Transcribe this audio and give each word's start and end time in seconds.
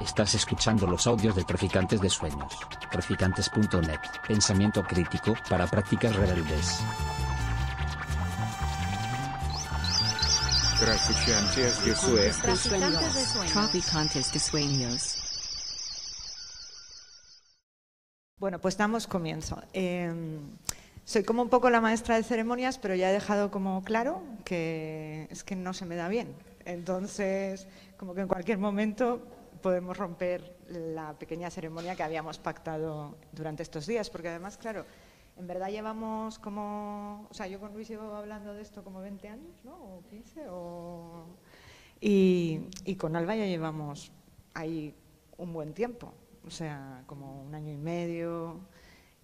Estás 0.00 0.34
escuchando 0.34 0.86
los 0.86 1.06
audios 1.06 1.36
de 1.36 1.44
Traficantes 1.44 2.00
de 2.00 2.08
Sueños. 2.08 2.58
Traficantes.net. 2.90 4.00
Pensamiento 4.26 4.82
crítico 4.82 5.34
para 5.48 5.66
prácticas 5.66 6.16
rebeldes. 6.16 6.80
Traficantes 10.80 11.84
de 11.84 11.94
Sueños. 11.94 12.38
Traficantes 13.52 14.32
de 14.32 14.38
sueños. 14.40 15.18
Bueno, 18.38 18.58
pues 18.58 18.76
damos 18.76 19.06
comienzo. 19.06 19.62
Eh, 19.72 20.12
soy 21.04 21.22
como 21.22 21.42
un 21.42 21.48
poco 21.48 21.70
la 21.70 21.80
maestra 21.80 22.16
de 22.16 22.24
ceremonias, 22.24 22.78
pero 22.78 22.96
ya 22.96 23.10
he 23.10 23.12
dejado 23.12 23.50
como 23.52 23.84
claro 23.84 24.22
que 24.44 25.28
es 25.30 25.44
que 25.44 25.54
no 25.54 25.74
se 25.74 25.84
me 25.84 25.94
da 25.94 26.08
bien. 26.08 26.34
Entonces, 26.64 27.68
como 27.96 28.14
que 28.14 28.22
en 28.22 28.28
cualquier 28.28 28.58
momento 28.58 29.20
podemos 29.62 29.96
romper 29.96 30.56
la 30.68 31.14
pequeña 31.18 31.50
ceremonia 31.50 31.96
que 31.96 32.02
habíamos 32.02 32.38
pactado 32.38 33.16
durante 33.32 33.62
estos 33.62 33.86
días, 33.86 34.10
porque 34.10 34.28
además, 34.28 34.58
claro, 34.58 34.84
en 35.38 35.46
verdad 35.46 35.70
llevamos 35.70 36.38
como, 36.38 37.26
o 37.30 37.34
sea, 37.34 37.46
yo 37.46 37.58
con 37.58 37.72
Luis 37.72 37.88
llevo 37.88 38.14
hablando 38.14 38.52
de 38.52 38.62
esto 38.62 38.84
como 38.84 39.00
20 39.00 39.28
años, 39.28 39.64
¿no? 39.64 39.74
O 39.74 40.02
15, 40.10 40.46
o... 40.50 41.24
Y, 42.00 42.60
y 42.84 42.96
con 42.96 43.14
Alba 43.16 43.36
ya 43.36 43.46
llevamos 43.46 44.12
ahí 44.54 44.94
un 45.38 45.52
buen 45.52 45.72
tiempo, 45.72 46.12
o 46.44 46.50
sea, 46.50 47.04
como 47.06 47.42
un 47.42 47.54
año 47.54 47.72
y 47.72 47.76
medio, 47.76 48.60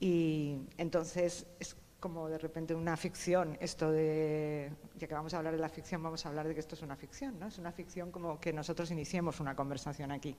y 0.01 0.61
entonces 0.79 1.47
es 1.59 1.77
como 2.01 2.29
de 2.29 2.39
repente 2.39 2.75
una 2.75 2.97
ficción, 2.97 3.57
esto 3.61 3.91
de, 3.91 4.71
ya 4.97 5.09
que 5.09 5.15
vamos 5.15 5.35
a 5.35 5.39
hablar 5.39 5.55
de 5.55 5.61
la 5.61 5.69
ficción, 5.69 6.03
vamos 6.03 6.25
a 6.25 6.29
hablar 6.29 6.47
de 6.47 6.55
que 6.55 6.61
esto 6.61 6.77
es 6.77 6.83
una 6.83 6.97
ficción, 6.97 7.39
¿no? 7.41 7.49
Es 7.49 7.59
una 7.59 7.73
ficción 7.73 8.13
como 8.13 8.39
que 8.39 8.53
nosotros 8.53 8.91
iniciemos 8.91 9.41
una 9.41 9.57
conversación 9.57 10.13
aquí. 10.13 10.37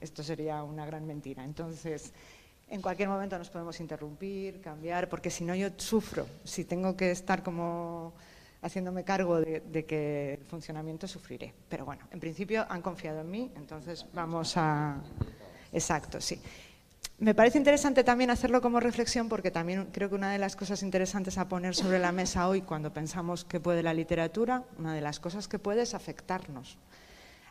Esto 0.00 0.22
sería 0.22 0.64
una 0.64 0.84
gran 0.84 1.06
mentira. 1.06 1.44
Entonces, 1.44 2.12
en 2.68 2.82
cualquier 2.82 3.08
momento 3.08 3.38
nos 3.38 3.50
podemos 3.50 3.78
interrumpir, 3.78 4.60
cambiar, 4.60 5.08
porque 5.08 5.30
si 5.30 5.44
no 5.44 5.54
yo 5.54 5.68
sufro, 5.76 6.26
si 6.42 6.64
tengo 6.64 6.96
que 6.96 7.12
estar 7.12 7.42
como 7.44 8.12
haciéndome 8.62 9.04
cargo 9.04 9.40
de, 9.40 9.60
de, 9.60 9.84
que 9.84 10.34
el 10.34 10.44
funcionamiento 10.44 11.06
sufriré. 11.06 11.54
Pero 11.68 11.84
bueno, 11.84 12.08
en 12.10 12.18
principio 12.18 12.66
han 12.68 12.82
confiado 12.82 13.20
en 13.20 13.30
mí, 13.30 13.52
entonces 13.54 14.06
vamos 14.12 14.56
a... 14.56 15.00
Exacto, 15.72 16.20
sí. 16.20 16.40
Me 17.18 17.34
parece 17.34 17.56
interesante 17.56 18.04
también 18.04 18.28
hacerlo 18.28 18.60
como 18.60 18.78
reflexión 18.78 19.30
porque 19.30 19.50
también 19.50 19.86
creo 19.90 20.10
que 20.10 20.16
una 20.16 20.30
de 20.30 20.38
las 20.38 20.54
cosas 20.54 20.82
interesantes 20.82 21.38
a 21.38 21.48
poner 21.48 21.74
sobre 21.74 21.98
la 21.98 22.12
mesa 22.12 22.46
hoy 22.46 22.60
cuando 22.60 22.92
pensamos 22.92 23.42
que 23.42 23.58
puede 23.58 23.82
la 23.82 23.94
literatura, 23.94 24.64
una 24.78 24.92
de 24.92 25.00
las 25.00 25.18
cosas 25.18 25.48
que 25.48 25.58
puede 25.58 25.80
es 25.80 25.94
afectarnos. 25.94 26.76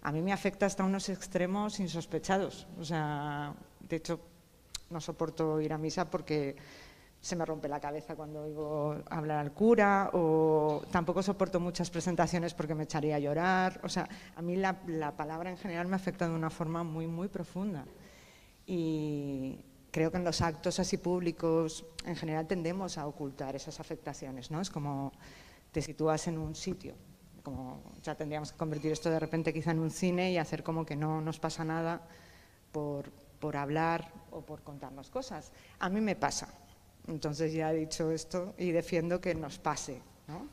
A 0.04 0.12
mí 0.12 0.22
me 0.22 0.32
afecta 0.32 0.68
hasta 0.68 0.84
unos 0.84 1.10
extremos 1.10 1.80
insospechados. 1.80 2.68
O 2.80 2.86
sea, 2.86 3.56
de 3.90 3.96
hecho, 3.96 4.20
no 4.92 5.02
soporto 5.02 5.60
ir 5.60 5.74
a 5.74 5.80
misa 5.80 6.12
porque 6.12 6.56
se 7.20 7.36
me 7.36 7.44
rompe 7.44 7.68
la 7.68 7.80
cabeza 7.80 8.16
cuando 8.16 8.44
oigo 8.44 8.98
hablar 9.10 9.40
al 9.40 9.52
cura 9.52 10.12
o 10.14 10.84
tampoco 10.92 11.24
soporto 11.24 11.60
muchas 11.60 11.90
presentaciones 11.90 12.54
porque 12.54 12.76
me 12.76 12.84
echaría 12.84 13.16
a 13.16 13.20
llorar. 13.20 13.82
O 13.84 13.90
sea, 13.90 14.08
a 14.36 14.44
mí 14.44 14.58
la, 14.58 14.76
la 14.86 15.18
palabra 15.18 15.50
en 15.50 15.58
general 15.58 15.88
me 15.88 15.96
afecta 15.96 16.28
de 16.28 16.36
una 16.36 16.52
forma 16.52 16.84
muy, 16.84 17.08
muy 17.08 17.30
profunda 17.30 17.84
y 18.66 19.60
creo 19.92 20.12
que 20.12 20.18
en 20.18 20.24
los 20.24 20.42
actos 20.42 20.80
así 20.80 20.98
públicos 20.98 21.86
en 22.06 22.16
general 22.16 22.48
tendemos 22.48 22.98
a 22.98 23.08
ocultar 23.08 23.56
esas 23.56 23.80
afectaciones, 23.80 24.52
¿no? 24.52 24.62
Es 24.62 24.70
como 24.70 25.12
te 25.72 25.82
sitúas 25.82 26.28
en 26.28 26.38
un 26.38 26.56
sitio, 26.56 26.96
como 27.44 27.82
ya 28.04 28.16
tendríamos 28.16 28.52
que 28.52 28.58
convertir 28.58 28.92
esto 28.92 29.10
de 29.10 29.20
repente 29.20 29.54
quizá 29.54 29.72
en 29.72 29.80
un 29.80 29.92
cine 29.92 30.32
y 30.32 30.38
hacer 30.38 30.64
como 30.64 30.86
que 30.86 30.96
no 30.96 31.22
nos 31.22 31.40
pasa 31.40 31.64
nada 31.64 32.02
por, 32.72 33.12
por 33.40 33.56
hablar 33.56 34.12
o 34.32 34.42
por 34.42 34.64
contarnos 34.64 35.10
cosas. 35.10 35.52
A 35.80 35.90
mí 35.90 36.02
me 36.02 36.16
pasa, 36.16 36.54
entonces 37.08 37.54
ya 37.54 37.72
he 37.72 37.76
dicho 37.76 38.12
esto 38.12 38.54
y 38.58 38.72
defiendo 38.72 39.22
que 39.22 39.36
nos 39.36 39.60
pase, 39.60 40.02
¿no? 40.28 40.48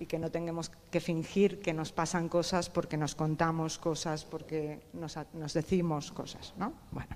y 0.00 0.06
que 0.06 0.18
no 0.18 0.30
tengamos 0.30 0.72
que 0.90 0.98
fingir 0.98 1.60
que 1.60 1.74
nos 1.74 1.92
pasan 1.92 2.30
cosas 2.30 2.70
porque 2.70 2.96
nos 2.96 3.14
contamos 3.14 3.76
cosas, 3.78 4.24
porque 4.24 4.80
nos, 4.94 5.18
nos 5.34 5.52
decimos 5.52 6.10
cosas, 6.10 6.54
¿no? 6.56 6.72
Bueno. 6.90 7.14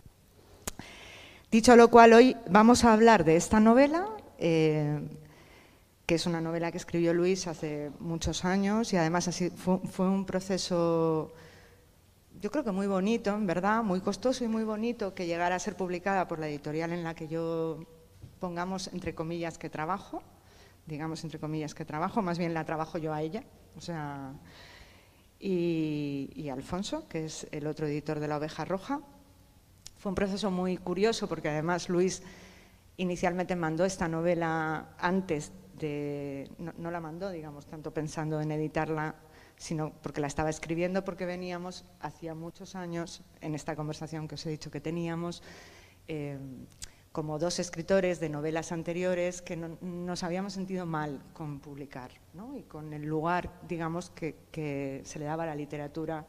Dicho 1.55 1.77
lo 1.77 1.89
cual, 1.89 2.15
hoy 2.15 2.37
vamos 2.51 2.83
a 2.83 2.93
hablar 2.93 3.23
de 3.23 3.37
esta 3.37 3.61
novela, 3.61 4.09
eh, 4.39 4.99
que 6.05 6.17
es 6.17 6.27
una 6.27 6.41
novela 6.41 6.73
que 6.73 6.79
escribió 6.79 7.15
Luis 7.15 7.47
hace 7.47 7.93
muchos 8.01 8.45
años 8.45 8.93
y 8.93 8.97
además 8.97 9.29
así 9.29 9.51
fue, 9.51 10.09
un 10.09 10.27
proceso, 10.27 11.33
yo 12.41 12.51
creo 12.51 12.65
que 12.65 12.73
muy 12.73 12.89
bonito, 12.89 13.33
en 13.33 13.47
verdad, 13.47 13.85
muy 13.85 14.01
costoso 14.01 14.45
y 14.45 14.49
muy 14.49 14.65
bonito 14.65 15.15
que 15.15 15.27
llegara 15.27 15.55
a 15.55 15.61
ser 15.61 15.77
publicada 15.77 16.27
por 16.27 16.41
la 16.41 16.49
editorial 16.49 16.93
en 16.93 17.05
la 17.05 17.15
que 17.15 17.29
yo, 17.29 17.87
pongamos 18.41 18.89
entre 18.89 19.15
comillas, 19.15 19.57
que 19.57 19.71
trabajo, 19.71 20.25
digamos 20.87 21.23
entre 21.23 21.39
comillas 21.39 21.73
que 21.73 21.85
trabajo, 21.85 22.21
más 22.21 22.37
bien 22.37 22.53
la 22.53 22.65
trabajo 22.65 22.99
yo 22.99 23.13
a 23.15 23.23
ella, 23.23 23.45
o 23.77 23.81
sea, 23.81 24.33
y 25.39 26.49
Alfonso, 26.53 27.07
que 27.07 27.27
es 27.27 27.47
el 27.53 27.69
otro 27.69 27.87
editor 27.87 28.19
de 28.19 28.27
La 28.27 28.39
Oveja 28.39 28.65
Roja, 28.65 29.03
fue 30.05 30.11
un 30.11 30.17
proceso 30.17 30.51
muy 30.51 30.77
curioso 30.77 31.27
porque 31.27 31.49
además 31.49 31.89
Luis 31.89 32.23
inicialmente 32.99 33.57
mandó 33.57 33.87
esta 33.87 34.07
novela 34.07 34.95
antes 34.99 35.51
de, 35.79 36.51
no, 36.59 36.91
la 36.91 37.01
mandó, 37.01 37.31
digamos, 37.31 37.65
tanto 37.65 37.95
pensando 37.95 38.39
en 38.43 38.53
editarla, 38.53 39.15
sino 39.57 39.95
porque 40.03 40.21
la 40.21 40.27
estaba 40.27 40.51
escribiendo, 40.51 41.07
porque 41.07 41.25
veníamos 41.25 41.87
hacía 42.01 42.35
muchos 42.35 42.75
años, 42.75 43.23
en 43.41 43.55
esta 43.55 43.75
conversación 43.77 44.29
que 44.29 44.35
os 44.35 44.45
he 44.45 44.51
dicho 44.51 44.71
que 44.71 44.79
teníamos, 44.79 45.43
eh, 46.07 46.39
como 47.11 47.39
dos 47.39 47.59
escritores 47.59 48.21
de 48.21 48.29
novelas 48.29 48.73
anteriores 48.73 49.41
que 49.41 49.57
no, 49.57 49.79
nos 49.81 50.23
habíamos 50.23 50.53
sentido 50.53 50.85
mal 50.85 51.23
con 51.33 51.61
publicar, 51.61 52.11
¿no? 52.35 52.59
y 52.59 52.65
con 52.65 52.93
el 52.93 53.07
lugar, 53.07 53.59
digamos, 53.67 54.11
que 54.11 55.01
se 55.03 55.19
le 55.19 55.25
daba 55.25 55.45
a 55.45 55.47
la 55.47 55.55
literatura 55.55 56.27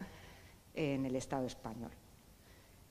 en 0.75 1.05
el 1.05 1.17
Estado 1.17 1.45
español 1.45 1.91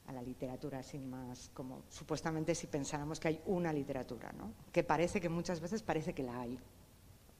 a 0.06 0.12
la 0.12 0.22
literatura 0.22 0.82
sin 0.82 1.08
más, 1.08 1.50
como 1.54 1.82
supuestamente 1.88 2.54
si 2.54 2.66
pensáramos 2.66 3.18
que 3.18 3.28
hay 3.28 3.40
una 3.46 3.72
literatura, 3.72 4.32
¿no? 4.32 4.52
que 4.72 4.84
parece 4.84 5.20
que 5.20 5.28
muchas 5.28 5.60
veces 5.60 5.82
parece 5.82 6.12
que 6.12 6.22
la 6.22 6.40
hay. 6.40 6.58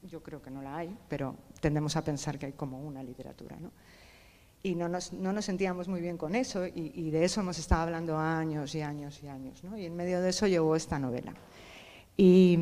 Yo 0.03 0.23
creo 0.23 0.43
que 0.43 0.51
no 0.51 0.63
la 0.63 0.77
hay, 0.77 0.97
pero 1.09 1.37
tendemos 1.61 1.97
a 1.97 2.05
pensar 2.05 2.39
que 2.39 2.47
hay 2.47 2.53
como 2.53 2.81
una 2.81 3.03
literatura. 3.03 3.57
¿no? 3.59 3.71
Y 4.63 4.75
no 4.75 4.89
nos, 4.89 5.13
no 5.13 5.33
nos 5.33 5.45
sentíamos 5.45 5.89
muy 5.89 6.01
bien 6.01 6.17
con 6.17 6.35
eso 6.35 6.67
y, 6.67 6.93
y, 6.95 7.11
de 7.11 7.25
eso 7.25 7.41
hemos 7.41 7.59
estado 7.59 7.83
hablando 7.83 8.19
años 8.19 8.75
y 8.75 8.81
años 8.81 9.23
y 9.23 9.29
años. 9.29 9.63
¿no? 9.65 9.77
Y 9.77 9.87
en 9.87 9.97
medio 9.97 10.21
de 10.21 10.31
eso 10.31 10.47
llegó 10.47 10.77
esta 10.77 10.99
novela. 10.99 11.35
Y, 12.17 12.59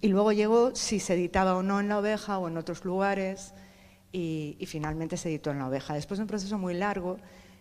y, 0.00 0.08
luego 0.08 0.32
llegó 0.32 0.74
si 0.74 0.98
se 0.98 1.14
editaba 1.14 1.56
o 1.56 1.62
no 1.62 1.78
en 1.78 1.88
La 1.88 1.98
Oveja 1.98 2.38
o 2.38 2.48
en 2.48 2.56
otros 2.56 2.84
lugares 2.84 3.54
y, 4.12 4.56
y 4.58 4.66
finalmente 4.66 5.16
se 5.16 5.28
editó 5.28 5.50
en 5.50 5.58
La 5.58 5.68
Oveja. 5.68 5.94
Después 5.94 6.18
de 6.18 6.22
un 6.22 6.28
proceso 6.28 6.58
muy 6.58 6.74
largo, 6.74 7.18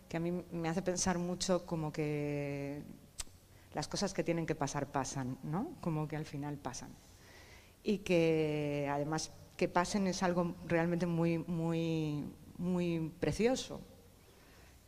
que 0.10 0.18
a 0.18 0.20
mí 0.20 0.32
me 0.52 0.70
hace 0.70 0.82
pensar 0.82 1.18
mucho 1.18 1.66
como 1.66 1.92
que 1.92 2.84
las 3.74 3.88
cosas 3.88 4.14
que 4.14 4.24
tienen 4.24 4.46
que 4.46 4.56
pasar 4.56 4.88
pasan, 4.88 5.38
¿no? 5.44 5.76
Como 5.82 6.08
que 6.08 6.16
al 6.16 6.26
final 6.26 6.58
pasan. 6.58 6.90
Y 7.84 8.00
que 8.00 8.88
además 8.90 9.32
que 9.56 9.68
pasen 9.68 10.08
es 10.08 10.24
algo 10.24 10.56
realmente 10.66 11.06
muy, 11.06 11.40
muy, 11.40 12.26
muy 12.58 13.12
precioso. 13.20 13.82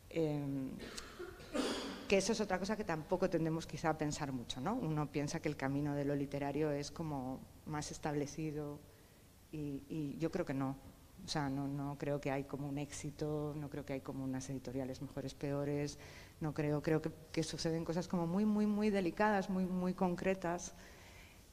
Eh, 0.08 0.70
que 2.08 2.16
eso 2.16 2.32
es 2.32 2.40
otra 2.40 2.58
cosa 2.58 2.76
que 2.76 2.84
tampoco 2.84 3.30
tendemos 3.30 3.66
quizá 3.66 3.90
a 3.90 3.98
pensar 3.98 4.32
mucho, 4.32 4.60
¿no? 4.60 4.74
Uno 4.74 5.10
piensa 5.12 5.40
que 5.40 5.48
el 5.48 5.56
camino 5.56 5.94
de 5.94 6.04
lo 6.04 6.16
literario 6.16 6.72
es 6.72 6.90
como 6.90 7.40
más 7.66 7.92
establecido 7.92 8.80
y 9.52 10.16
yo 10.18 10.30
creo 10.30 10.44
que 10.44 10.54
no. 10.54 10.76
O 11.24 11.28
sea, 11.28 11.48
no, 11.48 11.96
creo 11.98 12.20
que 12.20 12.30
hay 12.30 12.44
como 12.44 12.68
un 12.68 12.78
éxito, 12.78 13.54
no 13.56 13.68
creo 13.68 13.84
que 13.84 13.94
hay 13.94 14.00
como 14.00 14.24
unas 14.24 14.48
editoriales 14.50 15.02
mejores, 15.02 15.34
peores, 15.34 15.98
no 16.40 16.54
creo, 16.54 16.82
creo 16.82 17.00
que, 17.02 17.42
suceden 17.42 17.84
cosas 17.84 18.08
como 18.08 18.26
muy, 18.26 18.44
muy, 18.44 18.66
muy 18.66 18.90
delicadas, 18.90 19.50
muy, 19.50 19.64
muy 19.64 19.94
concretas 19.94 20.74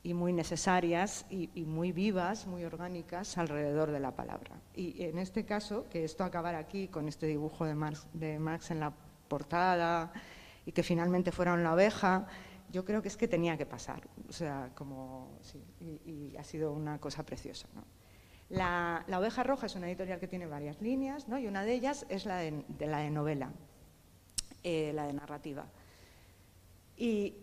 y 0.03 0.13
muy 0.13 0.33
necesarias 0.33 1.25
y, 1.29 1.47
muy 1.65 1.91
vivas, 1.91 2.47
muy 2.47 2.63
orgánicas 2.63 3.37
alrededor 3.37 3.91
de 3.91 3.99
la 3.99 4.15
palabra. 4.15 4.51
Y 4.73 5.03
en 5.03 5.17
este 5.17 5.45
caso, 5.45 5.85
que 5.89 6.03
esto 6.03 6.23
acabara 6.23 6.59
aquí 6.59 6.87
con 6.87 7.07
este 7.07 7.27
dibujo 7.27 7.65
de 7.65 7.75
Marx, 7.75 8.71
en 8.71 8.79
la 8.79 8.93
portada 9.27 10.13
y 10.65 10.71
que 10.71 10.83
finalmente 10.83 11.31
fuera 11.31 11.53
una 11.53 11.73
oveja, 11.73 12.27
yo 12.71 12.83
creo 12.85 13.01
que 13.01 13.07
es 13.07 13.17
que 13.17 13.27
tenía 13.27 13.57
que 13.57 13.65
pasar. 13.65 14.07
O 14.29 14.33
sea, 14.33 14.71
como, 14.75 15.37
sí, 15.41 15.61
y, 15.81 16.31
y 16.31 16.37
ha 16.37 16.43
sido 16.43 16.71
una 16.71 16.99
cosa 16.99 17.23
preciosa. 17.23 17.67
¿no? 17.73 17.83
La, 18.49 19.05
Oveja 19.17 19.43
Roja 19.43 19.65
es 19.65 19.75
una 19.75 19.87
editorial 19.87 20.19
que 20.19 20.27
tiene 20.27 20.45
varias 20.45 20.81
líneas, 20.81 21.27
¿no? 21.27 21.37
y 21.37 21.47
una 21.47 21.63
de 21.63 21.73
ellas 21.73 22.05
es 22.09 22.25
la 22.25 22.37
de, 22.37 22.63
la 22.79 22.99
de 22.99 23.09
novela, 23.09 23.51
eh, 24.63 24.91
la 24.93 25.05
de 25.05 25.13
narrativa. 25.13 25.65
Y 26.95 27.35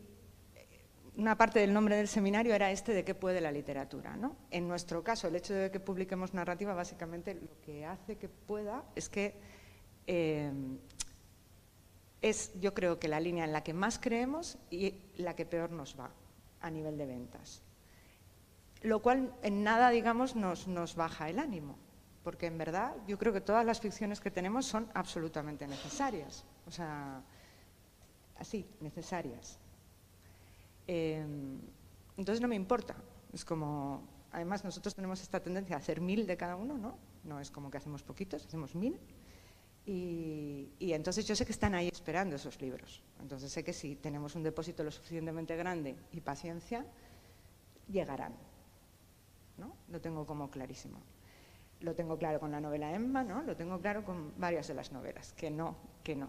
una 1.16 1.36
parte 1.36 1.60
del 1.60 1.72
nombre 1.72 1.96
del 1.96 2.08
seminario 2.08 2.54
era 2.54 2.70
este 2.70 2.92
de 2.92 3.04
qué 3.04 3.14
puede 3.14 3.40
la 3.40 3.52
literatura. 3.52 4.16
¿no? 4.16 4.36
En 4.50 4.66
nuestro 4.66 5.04
caso, 5.04 5.28
el 5.28 5.36
hecho 5.36 5.52
de 5.52 5.70
que 5.70 5.78
publiquemos 5.78 6.32
narrativa, 6.32 6.74
básicamente 6.74 7.34
lo 7.34 7.60
que 7.60 7.84
hace 7.84 8.16
que 8.16 8.28
pueda 8.28 8.84
es 8.94 9.08
que 9.08 9.34
eh, 10.06 10.52
es 12.22 12.58
yo 12.60 12.72
creo 12.72 12.98
que 12.98 13.08
la 13.08 13.20
línea 13.20 13.44
en 13.44 13.52
la 13.52 13.62
que 13.62 13.74
más 13.74 13.98
creemos 13.98 14.58
y 14.70 15.02
la 15.16 15.36
que 15.36 15.44
peor 15.44 15.70
nos 15.70 15.98
va 15.98 16.10
a 16.60 16.70
nivel 16.70 16.96
de 16.96 17.04
ventas. 17.04 17.62
Lo 18.84 19.00
cual 19.00 19.34
en 19.42 19.64
nada, 19.64 19.88
digamos, 19.88 20.36
nos, 20.36 20.94
baja 20.94 21.30
el 21.30 21.38
ánimo, 21.38 21.78
porque 22.22 22.46
en 22.46 22.58
verdad 22.58 22.94
yo 23.06 23.16
creo 23.16 23.32
que 23.32 23.40
todas 23.40 23.64
las 23.64 23.80
ficciones 23.80 24.20
que 24.20 24.30
tenemos 24.30 24.66
son 24.66 24.90
absolutamente 24.92 25.66
necesarias. 25.66 26.44
O 26.66 26.70
sea, 26.70 27.22
así, 28.36 28.66
necesarias. 28.80 29.58
Em, 30.86 31.58
entonces 32.18 32.42
no 32.42 32.48
me 32.48 32.56
importa. 32.56 32.94
Es 33.32 33.42
como, 33.42 34.06
además 34.32 34.62
nosotros 34.64 34.94
tenemos 34.94 35.22
esta 35.22 35.40
tendencia 35.40 35.76
a 35.76 35.78
hacer 35.78 36.02
mil 36.02 36.26
de 36.26 36.36
cada 36.36 36.54
uno, 36.54 36.76
¿no? 36.76 36.98
No 37.24 37.40
es 37.40 37.50
como 37.50 37.70
que 37.70 37.78
hacemos 37.78 38.02
poquitos, 38.02 38.44
hacemos 38.44 38.74
mil. 38.74 39.00
Y, 39.86 40.68
entonces 40.78 41.26
yo 41.26 41.34
sé 41.34 41.46
que 41.46 41.52
están 41.52 41.74
ahí 41.74 41.88
esperando 41.88 42.36
esos 42.36 42.60
libros. 42.60 43.02
Entonces 43.18 43.50
sé 43.50 43.64
que 43.64 43.72
si 43.72 43.96
tenemos 43.96 44.34
un 44.34 44.42
depósito 44.42 44.84
lo 44.84 44.90
suficientemente 44.90 45.56
grande 45.56 45.96
y 46.12 46.20
paciencia, 46.20 46.84
llegarán. 47.88 48.34
¿No? 49.58 49.74
Lo 49.88 50.00
tengo 50.00 50.26
como 50.26 50.50
clarísimo. 50.50 50.98
Lo 51.80 51.94
tengo 51.94 52.16
claro 52.18 52.40
con 52.40 52.50
la 52.50 52.60
novela 52.60 52.94
Emma, 52.94 53.24
¿no? 53.24 53.42
Lo 53.42 53.56
tengo 53.56 53.80
claro 53.80 54.04
con 54.04 54.32
varias 54.38 54.68
de 54.68 54.74
las 54.74 54.92
novelas, 54.92 55.32
que 55.32 55.50
no, 55.50 55.76
que 56.02 56.16
no. 56.16 56.28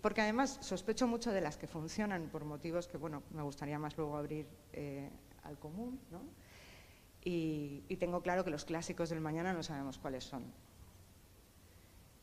porque 0.00 0.22
además 0.22 0.58
sospecho 0.60 1.06
mucho 1.06 1.32
de 1.32 1.40
las 1.40 1.56
que 1.56 1.66
funcionan 1.66 2.28
por 2.30 2.44
motivos 2.44 2.88
que, 2.88 2.96
bueno, 2.96 3.22
me 3.30 3.42
gustaría 3.42 3.78
más 3.78 3.96
luego 3.96 4.16
abrir 4.16 4.46
eh, 4.72 5.10
al 5.42 5.58
común, 5.58 6.00
¿no? 6.10 6.20
Y, 7.26 7.80
tengo 7.98 8.20
claro 8.20 8.44
que 8.44 8.50
los 8.50 8.64
clásicos 8.64 9.08
del 9.08 9.20
mañana 9.20 9.52
no 9.52 9.62
sabemos 9.62 9.98
cuáles 9.98 10.24
son. 10.24 10.44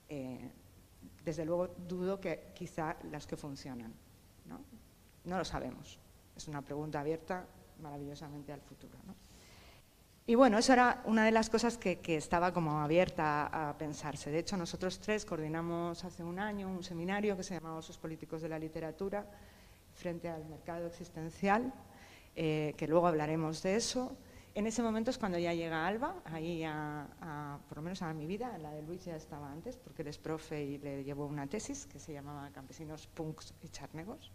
Eh, 0.09 0.51
desde 1.25 1.45
luego 1.45 1.67
dudo 1.87 2.19
que 2.19 2.51
quizá 2.53 2.97
las 3.11 3.25
que 3.25 3.35
funcionan. 3.35 3.93
¿no? 4.45 4.59
no 5.25 5.37
lo 5.37 5.45
sabemos. 5.45 5.99
Es 6.35 6.47
una 6.47 6.61
pregunta 6.61 6.99
abierta 6.99 7.45
maravillosamente 7.81 8.51
al 8.51 8.61
futuro. 8.61 8.97
¿no? 9.05 9.15
Y 10.27 10.35
bueno, 10.35 10.59
eso 10.59 10.73
era 10.73 11.01
una 11.05 11.25
de 11.25 11.31
las 11.31 11.49
cosas 11.49 11.77
que, 11.77 11.99
estaba 12.05 12.53
como 12.53 12.79
abierta 12.79 13.69
a, 13.69 13.77
pensarse. 13.77 14.29
De 14.29 14.39
hecho, 14.39 14.55
nosotros 14.55 14.99
tres 14.99 15.25
coordinamos 15.25 16.03
hace 16.03 16.23
un 16.23 16.39
año 16.39 16.69
un 16.69 16.83
seminario 16.83 17.35
que 17.35 17.43
se 17.43 17.55
llamaba 17.55 17.79
Usos 17.79 17.97
Políticos 17.97 18.41
de 18.41 18.49
la 18.49 18.59
Literatura 18.59 19.25
frente 19.95 20.29
al 20.29 20.45
mercado 20.45 20.87
existencial, 20.87 21.73
eh, 22.35 22.75
que 22.77 22.87
luego 22.87 23.07
hablaremos 23.07 23.63
de 23.63 23.75
eso. 23.75 24.15
En 24.53 24.67
ese 24.67 24.83
momento 24.83 25.09
es 25.09 25.17
cuando 25.17 25.39
ya 25.39 25.53
llega 25.53 25.87
Alba, 25.87 26.21
ahí 26.25 26.63
a, 26.65 27.57
por 27.67 27.77
lo 27.77 27.83
menos 27.83 28.01
a 28.01 28.13
mi 28.13 28.25
vida, 28.25 28.57
la 28.59 28.71
de 28.71 28.83
Luis 28.83 29.05
ya 29.05 29.15
estaba 29.15 29.51
antes, 29.51 29.77
porque 29.77 30.03
él 30.03 30.09
es 30.09 30.17
profe 30.19 30.63
y 30.63 30.77
le 30.77 31.03
llevó 31.03 31.25
una 31.25 31.47
tesis 31.47 31.87
que 31.87 31.99
se 31.99 32.13
llamaba 32.13 32.51
Campesinos, 32.51 33.07
Punks 33.07 33.53
y 33.61 33.69
Charnegos. 33.69 34.31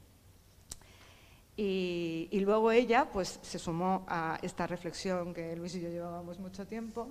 Y, 1.56 2.38
luego 2.40 2.70
ella 2.70 3.08
pues, 3.10 3.38
se 3.42 3.58
sumó 3.58 4.04
a 4.08 4.38
esta 4.42 4.66
reflexión 4.66 5.32
que 5.32 5.56
Luis 5.56 5.74
y 5.74 5.80
yo 5.80 5.88
llevábamos 5.88 6.38
mucho 6.38 6.66
tiempo 6.66 7.08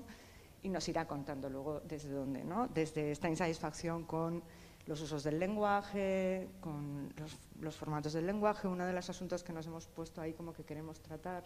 y 0.61 0.69
nos 0.69 0.87
irá 0.87 1.07
contando 1.07 1.49
luego 1.49 1.81
desde 1.81 2.09
dónde, 2.09 2.43
¿no? 2.43 2.67
desde 2.67 3.11
esta 3.11 3.27
insatisfacción 3.27 4.03
con 4.03 4.43
los 4.85 5.01
usos 5.01 5.23
del 5.23 5.39
lenguaje, 5.39 6.47
con 6.61 7.11
los, 7.17 7.37
los 7.59 7.75
formatos 7.75 8.13
del 8.13 8.27
lenguaje, 8.27 8.67
uno 8.67 8.85
de 8.85 8.93
los 8.93 9.09
asuntos 9.09 9.43
que 9.43 9.51
nos 9.51 9.65
hemos 9.65 9.87
puesto 9.87 10.21
ahí 10.21 10.33
como 10.33 10.53
que 10.53 10.63
queremos 10.63 10.99
tratar 11.01 11.43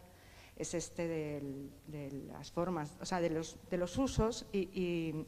es 0.59 0.73
este 0.73 1.07
de 1.07 2.23
las 2.27 2.51
formas, 2.51 2.95
o 2.99 3.05
sea, 3.05 3.21
de 3.21 3.29
los, 3.29 3.55
de 3.69 3.77
los 3.77 3.97
usos 3.97 4.45
y, 4.51 5.25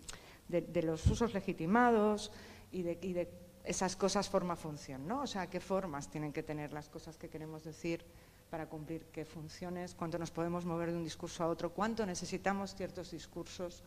de, 0.50 0.81
los 0.83 1.06
usos 1.07 1.33
legitimados 1.33 2.31
y 2.71 2.83
de, 2.83 3.29
esas 3.63 3.96
cosas 3.96 4.30
forma-función, 4.30 5.08
¿no? 5.08 5.22
O 5.22 5.28
sea, 5.28 5.48
qué 5.48 5.60
formas 5.60 6.10
tienen 6.10 6.34
que 6.34 6.44
tener 6.44 6.74
las 6.74 6.90
cosas 6.90 7.18
que 7.18 7.30
queremos 7.30 7.63
decir 7.63 8.04
para 8.50 8.68
cumplir 8.68 9.06
qué 9.13 9.24
funciones, 9.24 9.96
cuánto 9.96 10.18
nos 10.19 10.31
podemos 10.31 10.66
mover 10.66 10.92
de 10.92 10.98
un 10.98 11.04
discurso 11.04 11.44
a 11.44 11.48
otro, 11.48 11.72
cuánto 11.72 12.06
necesitamos 12.06 12.75
ciertos 12.75 13.12
discursos, 13.12 13.84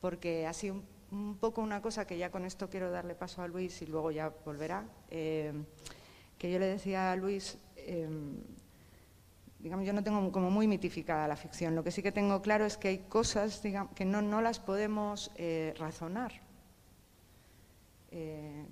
porque 0.00 0.46
así 0.46 0.70
un, 0.70 0.84
un 1.10 1.36
poco 1.36 1.60
una 1.60 1.82
cosa 1.82 2.06
que 2.06 2.18
ya 2.18 2.30
con 2.30 2.44
esto 2.44 2.68
quiero 2.68 2.90
darle 2.90 3.14
paso 3.14 3.42
a 3.42 3.48
Luis 3.48 3.82
y 3.82 3.86
luego 3.86 4.10
ya 4.10 4.32
volverá, 4.44 4.84
eh, 5.10 5.52
que 6.38 6.50
yo 6.50 6.58
le 6.58 6.66
decía 6.66 7.12
a 7.12 7.16
Luis, 7.16 7.58
em, 7.76 8.36
digamos, 9.58 9.84
yo 9.84 9.92
no 9.92 10.02
tengo 10.02 10.32
como 10.32 10.50
muy 10.50 10.66
mitificada 10.66 11.28
la 11.28 11.36
ficción. 11.36 11.74
Lo 11.74 11.84
que 11.84 11.90
sí 11.90 12.02
que 12.02 12.12
tengo 12.12 12.40
claro 12.40 12.64
es 12.64 12.76
que 12.76 12.88
hay 12.88 12.98
cosas 12.98 13.60
que 13.94 14.04
no, 14.04 14.22
no 14.22 14.40
las 14.40 14.58
podemos 14.58 15.30
eh, 15.36 15.74
razonar. 15.78 16.32
Eh, 18.10 18.64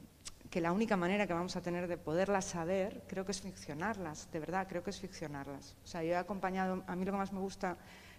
que 0.58 0.62
la 0.62 0.72
única 0.72 0.96
manera 0.96 1.24
que 1.24 1.32
vamos 1.32 1.54
a 1.54 1.62
tener 1.62 1.86
de 1.86 1.96
poderlas 1.96 2.44
saber, 2.44 3.04
creo 3.06 3.24
que 3.24 3.30
es 3.30 3.40
ficcionarlas, 3.40 4.28
de 4.32 4.40
verdad, 4.40 4.66
creo 4.68 4.82
que 4.82 4.90
es 4.90 4.98
ficcionarlas. 4.98 5.76
O 5.84 5.86
sea, 5.86 6.02
yo 6.02 6.10
he 6.10 6.16
acompañado, 6.16 6.82
a 6.88 6.96
mí 6.96 7.04
lo 7.04 7.12
que 7.12 7.18
más 7.18 7.32
me 7.32 7.38
gusta 7.38 7.76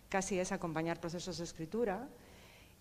casi 0.07 0.39
es 0.39 0.53
acompañar 0.53 1.01
procesos 1.01 1.37
de 1.37 1.43
escritura, 1.43 2.07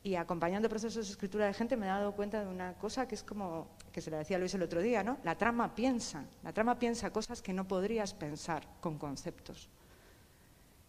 y 0.05 0.15
acompañando 0.15 0.69
procesos 0.69 1.09
de 1.09 1.11
escritura 1.11 1.47
de 1.47 1.55
gente 1.55 1.77
me 1.77 1.87
he 1.87 1.89
dado 1.89 2.13
cuenta 2.13 2.45
de 2.45 2.47
una 2.47 2.75
cosa 2.75 3.09
que 3.09 3.17
es 3.17 3.25
como, 3.25 3.67
que 3.91 4.01
se 4.01 4.13
le 4.13 4.19
decía 4.19 4.39
Luis 4.39 4.55
el 4.55 4.63
otro 4.63 4.81
día, 4.81 5.03
¿no? 5.03 5.19
La 5.25 5.37
trama 5.37 5.75
piensa, 5.75 6.25
la 6.45 6.53
trama 6.53 6.79
piensa 6.79 7.11
cosas 7.11 7.43
que 7.43 7.53
no 7.53 7.67
podrías 7.67 8.15
pensar 8.15 8.63
con 8.81 8.97
conceptos. 8.97 9.69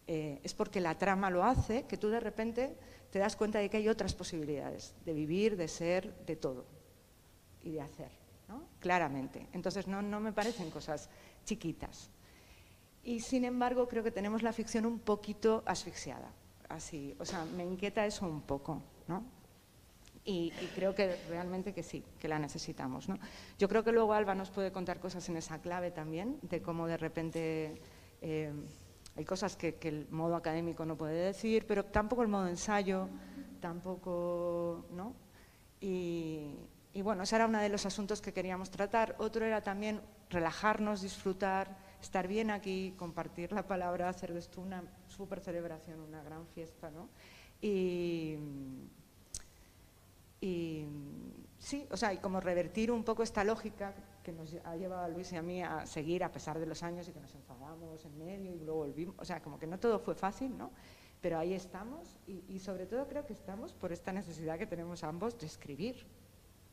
Eh, 0.06 0.38
es 0.44 0.54
porque 0.54 0.80
la 0.80 0.96
trama 0.96 1.28
lo 1.28 1.42
hace 1.42 1.86
que 1.86 1.96
tú 1.96 2.08
de 2.08 2.20
repente 2.20 2.76
te 3.10 3.18
das 3.18 3.34
cuenta 3.34 3.58
de 3.58 3.68
que 3.68 3.78
hay 3.78 3.88
otras 3.88 4.14
posibilidades 4.14 4.94
de 5.04 5.12
vivir, 5.12 5.56
de 5.56 5.66
ser, 5.66 6.14
de 6.24 6.36
todo 6.36 6.66
y 7.64 7.72
de 7.72 7.80
hacer, 7.80 8.19
claramente. 8.78 9.46
Entonces 9.52 9.86
no, 9.86 10.02
no 10.02 10.20
me 10.20 10.32
parecen 10.32 10.70
cosas 10.70 11.08
chiquitas. 11.44 12.10
Y 13.02 13.20
sin 13.20 13.44
embargo 13.44 13.88
creo 13.88 14.02
que 14.02 14.10
tenemos 14.10 14.42
la 14.42 14.52
ficción 14.52 14.84
un 14.86 14.98
poquito 14.98 15.62
asfixiada, 15.66 16.30
así, 16.68 17.14
o 17.18 17.24
sea, 17.24 17.44
me 17.44 17.64
inquieta 17.64 18.04
eso 18.04 18.26
un 18.26 18.42
poco, 18.42 18.82
¿no? 19.08 19.24
Y, 20.24 20.50
creo 20.74 20.94
que 20.94 21.16
realmente 21.28 21.72
que 21.72 21.82
sí, 21.82 22.04
que 22.18 22.28
la 22.28 22.38
necesitamos. 22.38 23.08
¿no? 23.08 23.18
Yo 23.58 23.68
creo 23.68 23.82
que 23.82 23.90
luego 23.90 24.12
Alba 24.12 24.34
nos 24.34 24.50
puede 24.50 24.70
contar 24.70 25.00
cosas 25.00 25.28
en 25.28 25.36
esa 25.36 25.60
clave 25.60 25.90
también, 25.90 26.38
de 26.42 26.60
cómo 26.60 26.86
de 26.86 26.98
repente 26.98 27.80
eh, 28.20 28.52
hay 29.16 29.24
cosas 29.24 29.56
que, 29.56 29.78
el 29.82 30.06
modo 30.10 30.36
académico 30.36 30.84
no 30.84 30.96
puede 30.96 31.24
decir, 31.24 31.64
pero 31.66 31.86
tampoco 31.86 32.22
el 32.22 32.28
modo 32.28 32.48
ensayo, 32.48 33.08
tampoco, 33.60 34.84
¿no? 34.92 35.14
Y, 35.80 36.54
bueno, 37.02 37.22
ese 37.22 37.36
era 37.36 37.46
uno 37.46 37.60
de 37.60 37.68
los 37.68 37.86
asuntos 37.86 38.20
que 38.20 38.32
queríamos 38.32 38.70
tratar. 38.70 39.14
Otro 39.18 39.44
era 39.44 39.62
también 39.62 40.00
relajarnos, 40.28 41.02
disfrutar, 41.02 41.76
estar 42.00 42.26
bien 42.26 42.50
aquí, 42.50 42.94
compartir 42.96 43.52
la 43.52 43.66
palabra, 43.66 44.08
hacer 44.08 44.32
de 44.32 44.40
esto 44.40 44.60
una 44.60 44.82
super 45.06 45.40
celebración, 45.40 46.00
una 46.00 46.22
gran 46.22 46.46
fiesta, 46.48 46.90
¿no? 46.90 47.08
Y, 47.60 48.36
y 50.40 50.86
sí, 51.58 51.86
o 51.90 51.96
sea, 51.96 52.12
y 52.12 52.18
como 52.18 52.40
revertir 52.40 52.90
un 52.90 53.04
poco 53.04 53.22
esta 53.22 53.44
lógica 53.44 53.94
que 54.22 54.32
nos 54.32 54.54
ha 54.64 54.76
llevado 54.76 55.04
a 55.04 55.08
Luis 55.08 55.32
y 55.32 55.36
a 55.36 55.42
mí 55.42 55.62
a 55.62 55.86
seguir 55.86 56.24
a 56.24 56.32
pesar 56.32 56.58
de 56.58 56.66
los 56.66 56.82
años 56.82 57.08
y 57.08 57.12
que 57.12 57.20
nos 57.20 57.34
enfadamos 57.34 58.04
en 58.04 58.18
medio 58.18 58.54
y 58.54 58.58
luego 58.58 58.80
volvimos. 58.80 59.14
O 59.18 59.24
sea, 59.24 59.40
como 59.42 59.58
que 59.58 59.66
no 59.66 59.78
todo 59.78 59.98
fue 59.98 60.14
fácil, 60.14 60.56
¿no? 60.56 60.70
Pero 61.20 61.38
ahí 61.38 61.52
estamos 61.52 62.18
y, 62.26 62.58
sobre 62.60 62.86
todo 62.86 63.06
creo 63.06 63.26
que 63.26 63.34
estamos 63.34 63.74
por 63.74 63.92
esta 63.92 64.12
necesidad 64.12 64.58
que 64.58 64.66
tenemos 64.66 65.04
ambos 65.04 65.38
de 65.38 65.46
escribir 65.46 66.06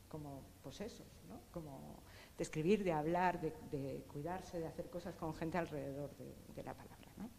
como 0.07 0.41
posesos, 0.63 1.07
¿no? 1.27 1.39
Como 1.51 2.01
de 2.37 2.43
escribir, 2.43 2.83
de 2.83 2.91
hablar, 2.91 3.39
de, 3.41 4.03
cuidarse, 4.07 4.59
de 4.59 4.67
hacer 4.67 4.89
cosas 4.89 5.15
con 5.15 5.33
gente 5.33 5.57
alrededor 5.57 6.11
de, 6.17 6.63
la 6.63 6.73
palabra, 6.73 7.11
¿no? 7.17 7.29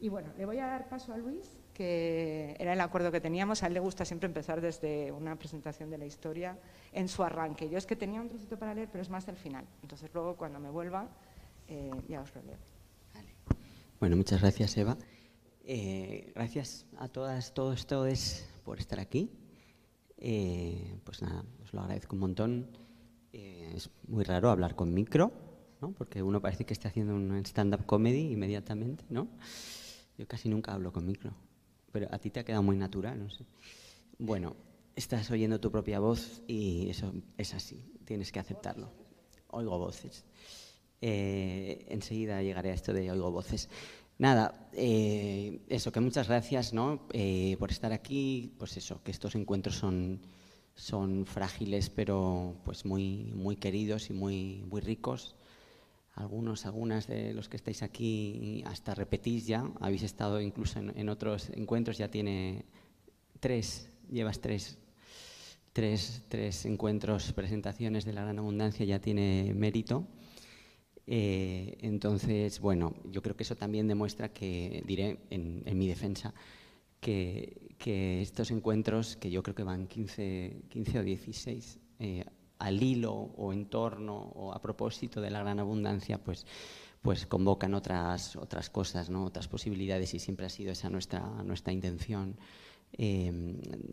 Y 0.00 0.08
bueno, 0.08 0.32
le 0.36 0.46
voy 0.46 0.58
a 0.58 0.66
dar 0.66 0.88
paso 0.88 1.12
a 1.12 1.16
Luis 1.16 1.48
que 1.74 2.54
era 2.58 2.72
el 2.72 2.80
acuerdo 2.80 3.10
que 3.10 3.20
teníamos. 3.20 3.62
A 3.62 3.66
él 3.66 3.74
le 3.74 3.80
gusta 3.80 4.04
siempre 4.04 4.26
empezar 4.26 4.60
desde 4.60 5.12
una 5.12 5.36
presentación 5.36 5.90
de 5.90 5.98
la 5.98 6.04
historia 6.04 6.58
en 6.92 7.08
su 7.08 7.22
arranque. 7.22 7.68
Yo 7.68 7.78
es 7.78 7.86
que 7.86 7.96
tenía 7.96 8.20
un 8.20 8.28
trocito 8.28 8.58
para 8.58 8.74
leer, 8.74 8.88
pero 8.90 9.02
es 9.02 9.08
más 9.08 9.24
del 9.26 9.36
final. 9.36 9.64
Entonces 9.82 10.10
luego 10.12 10.36
cuando 10.36 10.58
me 10.58 10.70
vuelva 10.70 11.08
eh, 11.68 11.90
ya 12.08 12.20
os 12.20 12.34
lo 12.34 12.42
leo. 12.42 12.58
Bueno, 14.00 14.16
muchas 14.16 14.40
gracias 14.40 14.76
Eva. 14.76 14.96
Eh, 15.64 16.32
gracias 16.34 16.86
a 16.98 17.08
todas, 17.08 17.54
todos, 17.54 17.86
todos 17.86 18.44
por 18.64 18.78
estar 18.80 18.98
aquí. 18.98 19.30
Eh, 20.18 20.98
pues 21.04 21.22
nada, 21.22 21.44
lo 21.72 21.80
agradezco 21.80 22.16
un 22.16 22.20
montón. 22.20 22.66
es 23.32 23.90
muy 24.06 24.24
raro 24.24 24.50
hablar 24.50 24.76
con 24.76 24.92
micro, 24.94 25.32
¿no? 25.80 25.92
porque 25.92 26.22
uno 26.22 26.40
parece 26.40 26.64
que 26.64 26.72
está 26.72 26.88
haciendo 26.88 27.14
un 27.14 27.44
stand-up 27.44 27.86
comedy 27.86 28.32
inmediatamente, 28.32 29.04
¿no? 29.10 29.28
Yo 30.18 30.28
casi 30.28 30.48
nunca 30.48 30.72
hablo 30.72 30.92
con 30.92 31.06
micro 31.06 31.34
pero 31.92 32.08
a 32.10 32.18
ti 32.18 32.30
te 32.30 32.40
ha 32.40 32.44
quedado 32.44 32.62
muy 32.62 32.76
natural, 32.76 33.22
no 33.22 33.30
sé. 33.30 33.44
Bueno, 34.18 34.56
estás 34.96 35.30
oyendo 35.30 35.60
tu 35.60 35.70
propia 35.70 36.00
voz 36.00 36.42
y 36.48 36.88
eso 36.88 37.12
es 37.36 37.54
así, 37.54 37.84
tienes 38.04 38.32
que 38.32 38.40
aceptarlo. 38.40 38.90
Oigo 39.48 39.78
voces. 39.78 40.24
Eh, 41.00 41.84
enseguida 41.88 42.42
llegaré 42.42 42.70
a 42.70 42.74
esto 42.74 42.92
de 42.92 43.10
oigo 43.10 43.30
voces. 43.30 43.68
Nada, 44.18 44.68
eh, 44.72 45.60
eso, 45.68 45.92
que 45.92 46.00
muchas 46.00 46.28
gracias 46.28 46.72
¿no? 46.72 47.06
Eh, 47.12 47.56
por 47.58 47.70
estar 47.70 47.92
aquí, 47.92 48.54
pues 48.58 48.76
eso, 48.76 49.02
que 49.02 49.10
estos 49.10 49.34
encuentros 49.34 49.76
son, 49.76 50.20
son 50.74 51.26
frágiles 51.26 51.90
pero 51.90 52.56
pues 52.64 52.84
muy, 52.84 53.32
muy 53.34 53.56
queridos 53.56 54.10
y 54.10 54.12
muy, 54.12 54.64
muy 54.68 54.80
ricos. 54.80 55.34
Algunos, 56.14 56.66
algunas 56.66 57.06
de 57.06 57.32
los 57.32 57.48
que 57.48 57.56
estáis 57.56 57.82
aquí 57.82 58.62
hasta 58.66 58.94
repetís 58.94 59.46
ya, 59.46 59.64
habéis 59.80 60.02
estado 60.02 60.40
incluso 60.42 60.78
en, 60.78 61.08
otros 61.08 61.48
encuentros, 61.50 61.96
ya 61.96 62.08
tiene 62.08 62.66
tres, 63.40 63.88
llevas 64.10 64.40
tres, 64.40 64.76
tres, 65.72 66.22
tres 66.28 66.66
encuentros, 66.66 67.32
presentaciones 67.32 68.04
de 68.04 68.12
la 68.12 68.22
gran 68.22 68.38
abundancia, 68.38 68.84
ya 68.84 69.00
tiene 69.00 69.54
mérito. 69.54 70.06
Eh, 71.06 71.78
entonces, 71.80 72.60
bueno, 72.60 72.94
yo 73.10 73.22
creo 73.22 73.34
que 73.36 73.42
eso 73.42 73.56
también 73.56 73.88
demuestra 73.88 74.32
que, 74.32 74.82
diré 74.86 75.18
en, 75.30 75.78
mi 75.78 75.88
defensa, 75.88 76.34
que, 77.02 78.22
estos 78.22 78.52
encuentros, 78.52 79.16
que 79.16 79.30
yo 79.30 79.42
creo 79.42 79.56
que 79.56 79.64
van 79.64 79.88
15, 79.88 80.62
15 80.68 80.98
o 81.00 81.02
16, 81.02 81.80
eh, 81.98 82.24
al 82.58 82.80
hilo 82.80 83.12
o 83.12 83.52
en 83.52 83.66
torno 83.66 84.16
o 84.16 84.52
a 84.52 84.62
propósito 84.62 85.20
de 85.20 85.30
la 85.30 85.40
gran 85.40 85.58
abundancia, 85.58 86.22
pues, 86.22 86.46
pues 87.02 87.26
convocan 87.26 87.74
otras, 87.74 88.36
otras 88.36 88.70
cosas, 88.70 89.10
¿no? 89.10 89.24
otras 89.24 89.48
posibilidades 89.48 90.14
y 90.14 90.20
siempre 90.20 90.46
ha 90.46 90.48
sido 90.48 90.70
esa 90.70 90.88
nuestra, 90.88 91.20
nuestra 91.42 91.72
intención. 91.72 92.36
Eh, 92.94 93.32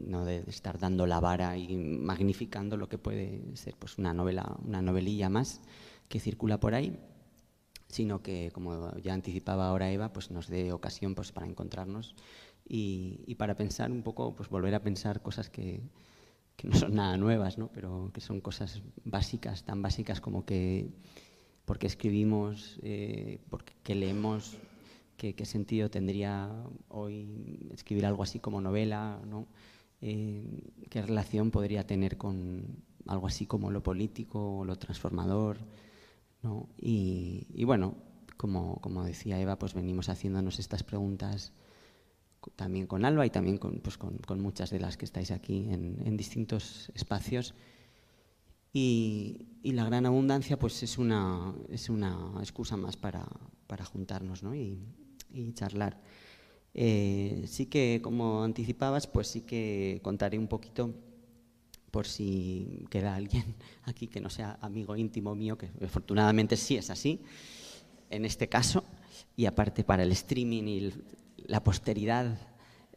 no 0.05 0.25
de 0.25 0.43
estar 0.47 0.77
dando 0.77 1.07
la 1.07 1.21
vara 1.21 1.57
y 1.57 1.77
magnificando 1.77 2.75
lo 2.75 2.89
que 2.89 2.97
puede 2.97 3.55
ser 3.55 3.77
pues 3.77 3.97
una 3.97 4.13
novela 4.13 4.57
una 4.65 4.81
novelilla 4.81 5.29
más 5.29 5.61
que 6.09 6.19
circula 6.19 6.59
por 6.59 6.73
ahí, 6.73 6.99
sino 7.89 8.21
que, 8.21 8.51
como 8.53 8.95
ya 8.97 9.13
anticipaba 9.13 9.67
ahora 9.67 9.91
Eva, 9.91 10.13
pues 10.13 10.31
nos 10.31 10.47
dé 10.47 10.71
ocasión 10.71 11.15
pues, 11.15 11.31
para 11.31 11.47
encontrarnos 11.47 12.15
y, 12.69 13.35
para 13.35 13.55
pensar 13.55 13.91
un 13.91 14.03
poco, 14.03 14.35
pues 14.35 14.47
volver 14.49 14.75
a 14.75 14.83
pensar 14.83 15.21
cosas 15.21 15.49
que, 15.49 15.81
no 16.63 16.75
son 16.75 16.95
nada 16.95 17.17
nuevas, 17.17 17.57
¿no? 17.57 17.69
pero 17.73 18.11
que 18.13 18.21
son 18.21 18.41
cosas 18.41 18.83
básicas, 19.03 19.63
tan 19.63 19.81
básicas 19.81 20.21
como 20.21 20.45
que 20.45 20.89
por 21.65 21.79
qué 21.79 21.88
escribimos, 21.88 22.79
eh, 22.83 23.39
por 23.49 23.63
qué 23.63 23.95
leemos, 23.95 24.57
qué, 25.17 25.45
sentido 25.45 25.89
tendría 25.89 26.51
hoy 26.89 27.69
escribir 27.73 28.05
algo 28.05 28.23
así 28.23 28.39
como 28.39 28.61
novela, 28.61 29.19
¿no? 29.27 29.47
Eh, 30.01 30.71
qué 30.89 31.01
relación 31.01 31.51
podría 31.51 31.85
tener 31.85 32.17
con 32.17 32.83
algo 33.07 33.27
así 33.27 33.45
como 33.45 33.71
lo 33.71 33.83
político 33.83 34.59
o 34.59 34.65
lo 34.65 34.77
transformador. 34.77 35.57
Y, 36.77 37.63
bueno, 37.65 37.95
como, 38.38 39.03
decía 39.03 39.39
Eva, 39.39 39.59
pues 39.59 39.73
venimos 39.73 40.09
haciéndonos 40.09 40.59
estas 40.59 40.83
preguntas 40.83 41.51
también 42.55 42.88
con 42.88 43.05
Alba 43.05 43.25
y 43.25 43.29
también 43.29 43.58
con, 43.58 43.79
pues 43.79 43.98
muchas 44.39 44.69
de 44.69 44.79
las 44.79 44.98
que 44.98 45.05
estáis 45.05 45.31
aquí 45.31 45.67
en, 45.69 46.17
distintos 46.17 46.91
espacios. 46.96 47.53
Y, 48.72 49.46
la 49.63 49.84
gran 49.84 50.05
abundancia 50.05 50.58
pues 50.58 50.81
es 50.84 50.98
una, 50.98 51.53
es 51.69 51.89
una 51.89 52.34
excusa 52.39 52.77
más 52.77 52.98
para, 52.98 53.25
juntarnos 53.91 54.43
y, 54.53 55.53
charlar. 55.53 56.01
Eh, 56.74 57.43
sí 57.48 57.65
que, 57.65 58.00
como 58.01 58.43
anticipabas, 58.43 59.08
pues 59.08 59.27
sí 59.27 59.41
que 59.41 60.00
contaré 60.03 60.38
un 60.38 60.48
poquito 60.48 60.93
por 61.89 62.08
si 62.08 62.86
queda 62.89 63.15
alguien 63.15 63.55
aquí 63.84 64.08
que 64.08 64.22
no 64.22 64.29
sea 64.29 64.58
amigo 64.62 64.96
íntimo 64.96 65.36
mío, 65.36 65.58
que 65.58 65.69
afortunadamente 65.84 66.55
sí 66.55 66.77
es 66.77 66.89
así, 66.89 67.22
en 68.10 68.25
este 68.25 68.48
caso, 68.48 68.84
y 69.36 69.46
aparte 69.46 69.84
para 69.84 70.03
el 70.03 70.12
streaming 70.12 70.63
y 70.63 70.93
la 71.50 71.63
posteridad, 71.63 72.38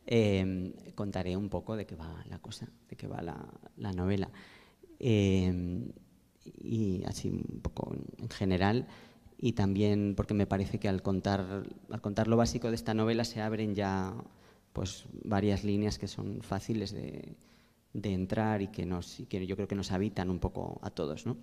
em, 0.07 0.73
contaré 0.95 1.37
un 1.37 1.49
poco 1.49 1.75
de 1.77 1.87
qué 1.87 1.97
va 1.97 2.23
la 2.29 2.39
cosa, 2.39 2.69
de 2.89 2.97
qué 2.97 3.07
va 3.07 3.23
la, 3.23 3.93
novela. 3.93 4.31
Em, 4.99 5.91
y 6.45 7.03
así 7.07 7.29
un 7.31 7.61
poco 7.63 7.95
en 8.19 8.29
general, 8.29 8.87
y 9.39 9.53
también 9.53 10.15
porque 10.17 10.35
me 10.35 10.47
parece 10.47 10.79
que 10.79 10.89
al 10.89 11.03
contar, 11.03 11.65
al 11.91 12.01
contar 12.01 12.29
lo 12.29 12.37
básico 12.37 12.69
de 12.69 12.77
esta 12.77 12.95
novela 12.95 13.25
se 13.25 13.41
abren 13.41 13.75
ya 13.75 14.15
pues 14.73 15.07
varias 15.25 15.65
líneas 15.65 15.99
que 15.99 16.09
son 16.09 16.43
fáciles 16.43 16.93
de, 16.93 17.37
de 17.93 18.13
entrar 18.13 18.63
y 18.63 18.69
que, 18.69 18.87
nos, 18.87 19.23
que 19.29 19.47
yo 19.47 19.57
creo 19.57 19.69
que 19.69 19.75
nos 19.75 19.93
habitan 19.93 20.31
un 20.31 20.39
poco 20.39 20.79
a 20.83 20.91
todos. 20.91 21.27
¿no? 21.27 21.37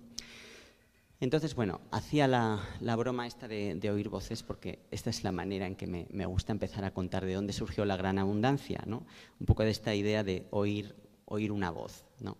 Entonces, 1.20 1.54
bueno, 1.54 1.80
hacía 1.90 2.26
la, 2.26 2.60
la 2.80 2.96
broma 2.96 3.26
esta 3.26 3.46
de, 3.46 3.90
oír 3.90 4.08
voces 4.08 4.42
porque 4.42 4.78
esta 4.90 5.10
es 5.10 5.22
la 5.22 5.32
manera 5.32 5.66
en 5.66 5.76
que 5.76 5.86
me, 5.86 6.06
me, 6.10 6.24
gusta 6.24 6.52
empezar 6.52 6.84
a 6.84 6.94
contar 6.94 7.26
de 7.26 7.34
dónde 7.34 7.52
surgió 7.52 7.84
la 7.84 7.96
gran 7.96 8.18
abundancia, 8.18 8.82
¿no? 8.86 9.04
un 9.38 9.46
poco 9.46 9.62
de 9.62 9.70
esta 9.70 9.94
idea 9.94 10.24
de 10.24 10.46
oír, 10.50 10.94
oír 11.26 11.52
una 11.52 11.70
voz. 11.70 12.04
¿no? 12.20 12.38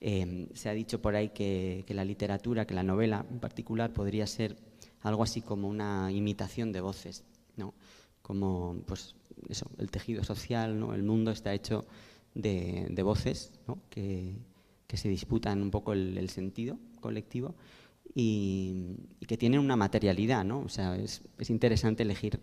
Em, 0.00 0.48
se 0.54 0.68
ha 0.68 0.72
dicho 0.72 1.00
por 1.00 1.14
ahí 1.14 1.28
que, 1.28 1.84
que, 1.86 1.94
la 1.94 2.04
literatura, 2.04 2.66
que 2.66 2.74
la 2.74 2.82
novela 2.82 3.24
en 3.30 3.38
particular, 3.38 3.92
podría 3.92 4.26
ser 4.26 4.56
algo 5.02 5.22
así 5.22 5.40
como 5.40 5.68
una 5.68 6.10
imitación 6.10 6.72
de 6.72 6.80
voces, 6.80 7.24
¿no? 7.56 7.74
como 8.22 8.82
pues, 8.86 9.14
eso, 9.48 9.70
el 9.78 9.90
tejido 9.90 10.24
social, 10.24 10.80
¿no? 10.80 10.94
el 10.94 11.04
mundo 11.04 11.30
está 11.30 11.54
hecho 11.54 11.86
de, 12.34 13.02
voces 13.02 13.52
que, 13.88 14.34
se 14.92 15.08
disputan 15.08 15.62
un 15.62 15.70
poco 15.70 15.92
el, 15.92 16.28
sentido 16.28 16.78
colectivo 17.00 17.54
y, 18.18 18.96
que 19.28 19.36
tienen 19.36 19.60
una 19.60 19.76
materialidad. 19.76 20.42
¿no? 20.42 20.60
O 20.60 20.68
sea, 20.70 20.96
es, 20.96 21.22
interesante 21.48 22.02
elegir 22.02 22.40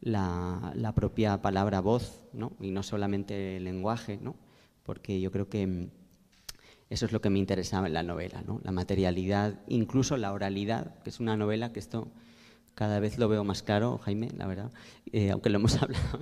la, 0.00 0.92
propia 0.94 1.40
palabra 1.40 1.80
voz 1.80 2.26
¿no? 2.34 2.52
y 2.60 2.70
no 2.70 2.82
solamente 2.82 3.56
el 3.56 3.64
lenguaje, 3.64 4.18
¿no? 4.20 4.36
porque 4.82 5.20
yo 5.20 5.32
creo 5.32 5.48
que 5.48 5.88
eso 6.90 7.06
es 7.06 7.12
lo 7.12 7.22
que 7.22 7.30
me 7.30 7.38
interesaba 7.38 7.86
en 7.86 7.94
la 7.94 8.02
novela, 8.02 8.42
¿no? 8.46 8.60
la 8.62 8.70
materialidad, 8.70 9.60
incluso 9.66 10.18
la 10.18 10.32
oralidad, 10.32 11.02
que 11.02 11.08
es 11.08 11.18
una 11.20 11.36
novela 11.38 11.72
que 11.72 11.80
esto 11.80 12.12
cada 12.74 13.00
vez 13.00 13.18
lo 13.18 13.28
veo 13.28 13.44
más 13.44 13.62
claro, 13.62 13.98
Jaime, 13.98 14.28
la 14.36 14.46
verdad, 14.46 14.72
eh, 15.12 15.30
aunque 15.30 15.48
lo 15.48 15.56
hemos 15.58 15.74
hablado. 15.82 16.18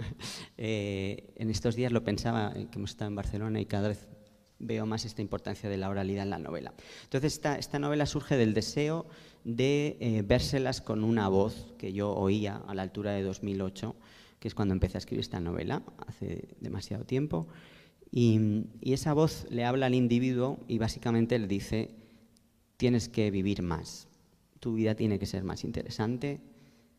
Eh, 0.58 1.32
en 1.36 1.50
estos 1.50 1.74
días 1.74 1.90
lo 1.90 2.04
pensaba, 2.04 2.52
eh, 2.54 2.68
que 2.70 2.78
hemos 2.78 2.90
estado 2.90 3.08
en 3.08 3.16
Barcelona 3.16 3.60
y 3.60 3.66
cada 3.66 3.88
vez 3.88 4.06
veo 4.62 4.86
más 4.86 5.04
esta 5.04 5.20
importancia 5.20 5.68
de 5.68 5.76
la 5.76 5.90
oralidad 5.90 6.24
en 6.24 6.30
la 6.30 6.38
novela. 6.38 6.72
Entonces, 7.04 7.34
esta, 7.34 7.58
esta 7.58 7.78
novela 7.78 8.06
surge 8.06 8.36
del 8.36 8.54
deseo 8.54 9.06
de 9.44 10.22
vérselas 10.24 10.80
con 10.80 11.04
una 11.04 11.28
voz 11.28 11.74
que 11.78 11.92
yo 11.92 12.12
oía 12.12 12.62
a 12.66 12.74
la 12.74 12.82
altura 12.82 13.12
de 13.12 13.22
2008, 13.22 13.94
que 14.38 14.48
es 14.48 14.54
cuando 14.54 14.72
empecé 14.72 14.96
a 14.96 15.00
escribir 15.00 15.20
esta 15.20 15.40
novela, 15.40 15.82
hace 16.06 16.48
demasiado 16.60 17.04
tiempo. 17.04 17.46
Y, 18.10 18.64
y 18.80 18.92
esa 18.92 19.12
voz 19.12 19.46
le 19.50 19.64
habla 19.64 19.86
al 19.86 19.94
individuo 19.94 20.58
y 20.68 20.78
básicamente 20.78 21.38
le 21.38 21.46
dice, 21.46 21.90
tienes 22.76 23.08
que 23.08 23.30
vivir 23.30 23.62
más, 23.62 24.08
tu 24.62 24.74
vida 24.74 24.94
tiene 24.94 25.18
que 25.18 25.26
ser 25.26 25.42
más 25.42 25.64
interesante, 25.64 26.40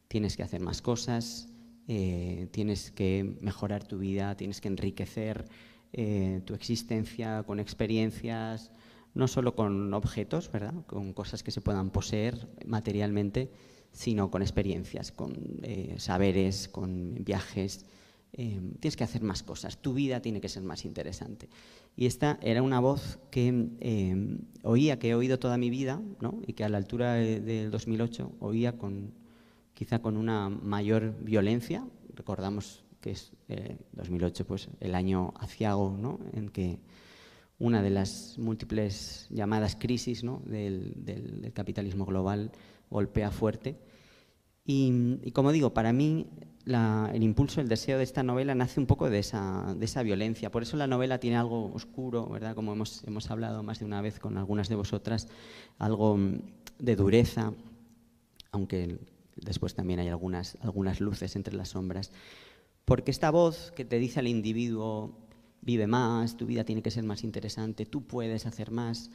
tienes 0.10 0.36
que 0.36 0.43
hacer 0.43 0.60
más 0.60 0.82
cosas, 0.82 1.48
eh, 1.88 2.48
tienes 2.51 2.91
que 2.91 3.38
mejorar 3.41 3.86
tu 3.86 3.98
vida, 3.98 4.36
tienes 4.36 4.62
que 4.62 4.67
enriquecer 4.67 5.46
eh, 5.94 6.42
tu 6.46 6.54
existencia 6.54 7.44
con 7.44 7.60
experiencias, 7.60 8.72
no 9.14 9.28
solo 9.28 9.56
con 9.56 9.94
objetos, 9.94 10.52
¿verdad? 10.52 10.74
con 10.88 11.14
cosas 11.14 11.44
que 11.44 11.52
se 11.52 11.62
puedan 11.62 11.92
poseer 11.92 12.50
materialmente, 12.66 13.52
sino 13.92 14.32
con 14.32 14.42
experiencias, 14.42 15.12
con 15.12 15.60
eh, 15.62 15.96
saberes, 15.98 16.68
con 16.68 17.24
viajes. 17.24 17.86
tienes 18.32 18.98
que 18.98 19.04
hacer 19.04 19.22
más 19.22 19.44
cosas, 19.44 19.78
tu 19.78 19.94
vida 19.94 20.20
tiene 20.20 20.42
que 20.42 20.50
ser 20.50 20.64
más 20.64 20.86
interesante. 20.86 21.48
Y 21.96 22.08
esta 22.08 22.40
era 22.42 22.64
una 22.64 22.80
voz 22.80 23.20
que 23.30 23.70
eh, 23.80 24.38
oía, 24.64 24.98
que 24.98 25.10
he 25.10 25.16
oído 25.16 25.38
toda 25.38 25.58
mi 25.58 25.70
vida, 25.70 26.02
¿no? 26.22 26.42
y 26.48 26.54
que 26.54 26.64
a 26.64 26.70
la 26.70 26.78
altura 26.78 27.14
del 27.14 27.70
2008 27.70 28.32
oía 28.40 28.78
con, 28.78 29.14
quizá 29.76 30.02
con 30.02 30.18
una 30.18 30.50
mayor 30.50 31.16
violencia. 31.22 31.86
Recordamos 32.16 32.83
que 33.04 33.12
es 33.12 33.34
2008 33.92 34.44
eh, 34.44 34.46
pues, 34.46 34.70
el 34.80 34.96
año 34.96 35.34
aciago 35.38 35.96
¿no? 36.00 36.20
en 36.32 36.48
que 36.48 36.80
una 37.60 37.82
de 37.82 37.90
las 37.90 38.38
múltiples 38.40 39.28
llamadas 39.30 39.76
crisis 39.76 40.24
¿no? 40.24 40.42
del, 40.46 40.94
del, 41.04 41.52
capitalismo 41.54 42.06
global 42.06 42.52
golpea 42.90 43.30
fuerte. 43.30 43.78
Y, 44.66 45.20
y, 45.22 45.32
como 45.32 45.52
digo, 45.52 45.74
para 45.74 45.92
mí 45.92 46.28
el 46.66 47.24
impulso, 47.24 47.60
el 47.60 47.68
deseo 47.68 47.98
de 47.98 48.06
esta 48.06 48.24
novela 48.24 48.56
nace 48.56 48.80
un 48.80 48.86
poco 48.86 49.10
de 49.10 49.20
esa, 49.20 49.76
de 49.78 49.84
esa, 49.84 50.02
violencia. 50.02 50.50
Por 50.50 50.64
eso 50.64 50.78
la 50.78 50.88
novela 50.88 51.20
tiene 51.20 51.36
algo 51.36 51.74
oscuro, 51.74 52.28
¿verdad? 52.30 52.56
Como 52.56 52.72
hemos, 52.72 53.04
hemos 53.04 53.30
hablado 53.30 53.64
más 53.64 53.80
de 53.80 53.86
una 53.86 54.02
vez 54.02 54.18
con 54.18 54.38
algunas 54.38 54.70
de 54.70 54.76
vosotras, 54.76 55.28
algo 55.78 56.16
mm, 56.16 56.40
de 56.80 56.96
dureza, 56.96 57.52
aunque 58.52 58.98
después 59.36 59.76
también 59.76 60.00
hay 60.00 60.08
algunas, 60.08 60.58
algunas 60.62 61.02
luces 61.02 61.36
entre 61.36 61.54
las 61.54 61.70
sombras. 61.70 62.14
Porque 62.86 63.12
esta 63.12 63.32
voz 63.32 63.72
que 63.72 63.86
te 63.86 64.00
dice 64.00 64.20
al 64.20 64.28
individuo, 64.28 65.18
vive 65.62 65.88
más, 65.88 66.36
tu 66.36 66.46
vida 66.46 66.63
tiene 66.63 66.82
que 66.82 66.92
ser 66.92 67.04
más 67.04 67.24
interesante, 67.24 67.86
tú 67.86 68.06
puedes 68.06 68.46
hacer 68.46 68.72
más, 68.72 69.10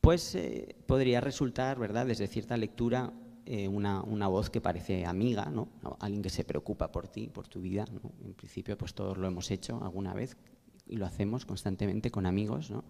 pues 0.00 0.34
eh, 0.34 0.76
podría 0.86 1.20
resultar, 1.20 1.78
¿verdad?, 1.78 2.06
desde 2.06 2.26
cierta 2.26 2.56
lectura, 2.56 3.12
eh, 3.46 3.66
una, 3.66 4.02
una, 4.02 4.28
voz 4.28 4.50
que 4.50 4.60
parece 4.60 5.04
amiga, 5.04 5.46
¿no? 5.46 5.68
alguien 5.98 6.22
que 6.22 6.30
se 6.30 6.44
preocupa 6.44 6.92
por 6.92 7.08
ti, 7.08 7.28
por 7.28 7.48
tu 7.48 7.60
vida. 7.60 7.84
En 8.24 8.34
principio, 8.34 8.78
pues 8.78 8.94
todos 8.94 9.18
lo 9.18 9.26
hemos 9.26 9.50
hecho 9.50 9.82
alguna 9.82 10.14
vez 10.14 10.36
y 10.86 10.96
lo 10.96 11.06
hacemos 11.06 11.44
constantemente 11.44 12.12
con 12.12 12.26
amigos. 12.26 12.70
¿no? 12.70 12.84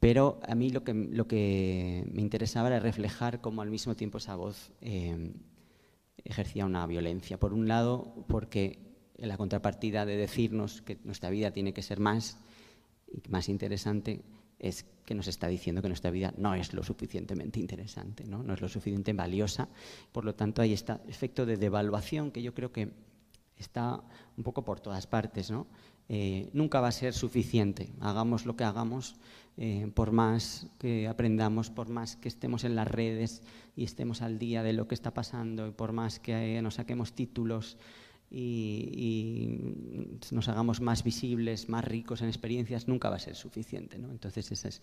Pero 0.00 0.40
a 0.46 0.54
mí 0.54 0.70
lo 0.70 0.84
que, 0.84 0.94
lo 0.94 1.26
que 1.26 2.08
me 2.10 2.22
interesaba 2.22 2.68
era 2.68 2.80
reflejar 2.80 3.40
cómo 3.40 3.60
al 3.60 3.70
mismo 3.70 3.94
tiempo 3.94 4.18
esa 4.18 4.36
voz 4.36 4.72
eh, 4.80 5.32
ejercía 6.24 6.64
una 6.64 6.86
violencia. 6.86 7.38
Por 7.38 7.52
un 7.52 7.68
lado, 7.68 8.24
porque 8.28 8.91
la 9.26 9.36
contrapartida 9.36 10.04
de 10.04 10.16
decirnos 10.16 10.82
que 10.82 10.98
nuestra 11.04 11.30
vida 11.30 11.50
tiene 11.50 11.72
que 11.72 11.82
ser 11.82 12.00
más 12.00 12.38
y 13.12 13.28
más 13.28 13.48
interesante 13.48 14.22
es 14.58 14.84
que 15.04 15.14
nos 15.14 15.26
está 15.26 15.48
diciendo 15.48 15.82
que 15.82 15.88
nuestra 15.88 16.10
vida 16.10 16.32
no 16.36 16.54
es 16.54 16.72
lo 16.72 16.82
suficientemente 16.82 17.58
interesante, 17.58 18.24
no, 18.24 18.42
no 18.42 18.54
es 18.54 18.60
lo 18.60 18.68
suficientemente 18.68 19.12
valiosa. 19.12 19.68
Por 20.12 20.24
lo 20.24 20.34
tanto, 20.34 20.62
hay 20.62 20.72
este 20.72 20.94
efecto 21.08 21.44
de 21.44 21.56
devaluación 21.56 22.30
que 22.30 22.42
yo 22.42 22.54
creo 22.54 22.72
que 22.72 22.92
está 23.58 24.00
un 24.36 24.44
poco 24.44 24.64
por 24.64 24.80
todas 24.80 25.06
partes. 25.06 25.50
¿no? 25.50 25.66
Eh, 26.08 26.48
nunca 26.52 26.80
va 26.80 26.88
a 26.88 26.92
ser 26.92 27.14
suficiente. 27.14 27.90
Hagamos 28.00 28.46
lo 28.46 28.56
que 28.56 28.64
hagamos, 28.64 29.16
eh, 29.56 29.90
por 29.94 30.12
más 30.12 30.66
que 30.78 31.08
aprendamos, 31.08 31.70
por 31.70 31.88
más 31.88 32.16
que 32.16 32.28
estemos 32.28 32.64
en 32.64 32.76
las 32.76 32.88
redes 32.88 33.42
y 33.76 33.84
estemos 33.84 34.22
al 34.22 34.38
día 34.38 34.62
de 34.62 34.72
lo 34.72 34.86
que 34.86 34.94
está 34.94 35.14
pasando, 35.14 35.66
y 35.66 35.70
por 35.70 35.92
más 35.92 36.18
que 36.20 36.60
nos 36.62 36.74
saquemos 36.74 37.14
títulos 37.14 37.78
y, 38.32 40.18
nos 40.30 40.48
hagamos 40.48 40.80
más 40.80 41.04
visibles, 41.04 41.68
más 41.68 41.84
ricos 41.84 42.22
en 42.22 42.28
experiencias, 42.28 42.88
nunca 42.88 43.10
va 43.10 43.16
a 43.16 43.18
ser 43.20 43.36
suficiente. 43.36 43.98
¿no? 43.98 44.10
Entonces 44.10 44.50
esa 44.50 44.68
es, 44.68 44.80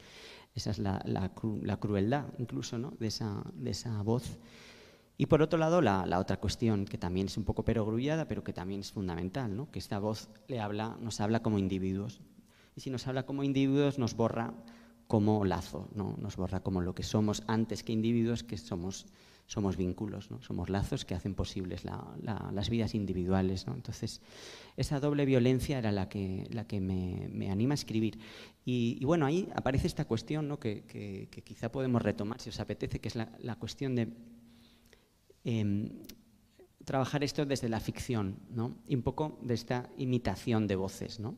esa 0.53 0.71
es 0.71 0.79
la, 0.79 1.01
la, 1.05 1.77
crueldad 1.79 2.25
incluso 2.37 2.77
¿no? 2.77 2.93
de, 2.99 3.07
esa, 3.07 3.43
de, 3.55 3.71
esa, 3.71 4.01
voz. 4.03 4.37
Y 5.17 5.25
por 5.25 5.41
otro 5.41 5.57
lado, 5.57 5.81
la, 5.81 6.05
la, 6.05 6.19
otra 6.19 6.37
cuestión 6.37 6.85
que 6.85 6.97
también 6.97 7.27
es 7.27 7.37
un 7.37 7.43
poco 7.43 7.65
perogrullada, 7.65 8.27
pero 8.27 8.43
que 8.43 8.53
también 8.53 8.81
es 8.81 8.91
fundamental, 8.91 9.55
¿no? 9.55 9.71
que 9.71 9.79
esta 9.79 9.99
voz 9.99 10.29
le 10.47 10.59
habla, 10.59 10.97
nos 11.01 11.19
habla 11.19 11.41
como 11.41 11.57
individuos. 11.57 12.21
Y 12.75 12.81
si 12.81 12.89
nos 12.89 13.07
habla 13.07 13.25
como 13.25 13.43
individuos, 13.43 13.97
nos 13.97 14.15
borra 14.15 14.53
como 15.07 15.43
lazo, 15.43 15.89
¿no? 15.95 16.15
nos 16.19 16.37
borra 16.37 16.61
como 16.61 16.81
lo 16.81 16.93
que 16.93 17.03
somos 17.03 17.43
antes 17.47 17.83
que 17.83 17.93
individuos, 17.93 18.43
que 18.43 18.57
somos 18.57 19.07
somos 19.49 19.77
vínculos, 19.77 20.29
¿no? 20.29 20.39
somos 20.43 20.69
lazos 20.69 21.05
que 21.05 21.15
hacen 21.15 21.33
posibles 21.33 21.81
las 21.83 22.69
vidas 22.69 22.93
individuales. 22.93 23.65
¿no? 23.65 23.73
Entonces, 23.73 24.21
esa 24.77 24.99
doble 24.99 25.25
violencia 25.25 25.79
era 25.79 25.91
la 25.91 26.07
que, 26.07 26.47
la 26.51 26.67
que 26.67 26.79
me, 26.79 27.49
anima 27.49 27.73
a 27.73 27.81
escribir. 27.81 28.19
Y, 28.63 29.03
bueno, 29.03 29.25
ahí 29.25 29.49
aparece 29.55 29.87
esta 29.87 30.05
cuestión 30.05 30.47
¿no? 30.47 30.59
que, 30.59 31.27
quizá 31.43 31.71
podemos 31.71 32.03
retomar, 32.03 32.39
si 32.39 32.49
os 32.49 32.59
apetece, 32.59 32.99
que 33.01 33.07
es 33.07 33.15
la, 33.15 33.55
cuestión 33.55 33.95
de 33.95 34.13
em, 35.43 35.89
trabajar 36.85 37.23
esto 37.23 37.43
desde 37.43 37.69
la 37.69 37.79
ficción 37.79 38.37
¿no? 38.51 38.77
y 38.87 38.93
un 38.93 39.01
poco 39.01 39.39
de 39.41 39.55
esta 39.55 39.89
imitación 39.97 40.67
de 40.67 40.75
voces. 40.75 41.19
¿no? 41.19 41.37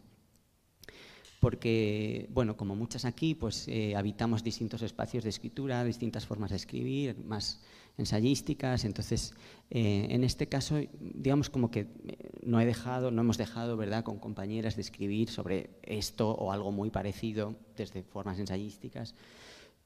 porque, 1.39 2.27
bueno, 2.29 2.55
como 2.55 2.75
muchas 2.75 3.03
aquí, 3.03 3.33
pues 3.33 3.67
eh, 3.67 3.95
habitamos 3.95 4.43
distintos 4.43 4.83
espacios 4.83 5.23
de 5.23 5.31
escritura, 5.31 5.83
distintas 5.83 6.27
formas 6.27 6.51
de 6.51 6.57
escribir, 6.57 7.17
más 7.25 7.61
ensayísticas. 8.01 8.83
Entonces, 8.83 9.33
eh, 9.69 10.07
en 10.09 10.23
este 10.23 10.47
caso, 10.47 10.79
digamos 10.99 11.49
como 11.49 11.71
que 11.71 11.79
eh, 11.79 12.29
no 12.43 12.59
he 12.59 12.65
dejado, 12.65 13.11
no 13.11 13.21
hemos 13.21 13.37
dejado, 13.37 13.77
¿verdad?, 13.77 14.03
con 14.03 14.19
compañeras 14.19 14.75
de 14.75 14.81
escribir 14.81 15.29
sobre 15.29 15.69
esto 15.83 16.31
o 16.31 16.51
algo 16.51 16.71
muy 16.71 16.89
parecido 16.89 17.55
desde 17.77 18.03
formas 18.03 18.37
ensayísticas. 18.39 19.15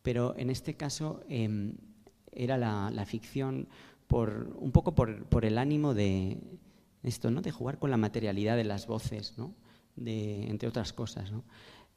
Pero 0.02 0.36
en 0.38 0.50
este 0.50 0.76
caso 0.76 1.22
em, 1.30 1.76
era 2.32 2.58
la, 2.58 3.06
ficción 3.06 3.68
por, 4.08 4.56
un 4.60 4.72
poco 4.72 4.96
por, 4.96 5.46
el 5.46 5.58
ánimo 5.58 5.94
de 5.94 6.38
esto, 7.04 7.30
¿no?, 7.30 7.42
de 7.42 7.52
jugar 7.52 7.78
con 7.78 7.92
la 7.92 7.98
materialidad 7.98 8.58
de 8.58 8.64
las 8.64 8.88
voces, 8.88 9.38
¿no?, 9.38 9.54
de, 9.96 10.48
entre 10.48 10.68
otras 10.68 10.92
cosas, 10.92 11.32
¿no? 11.32 11.44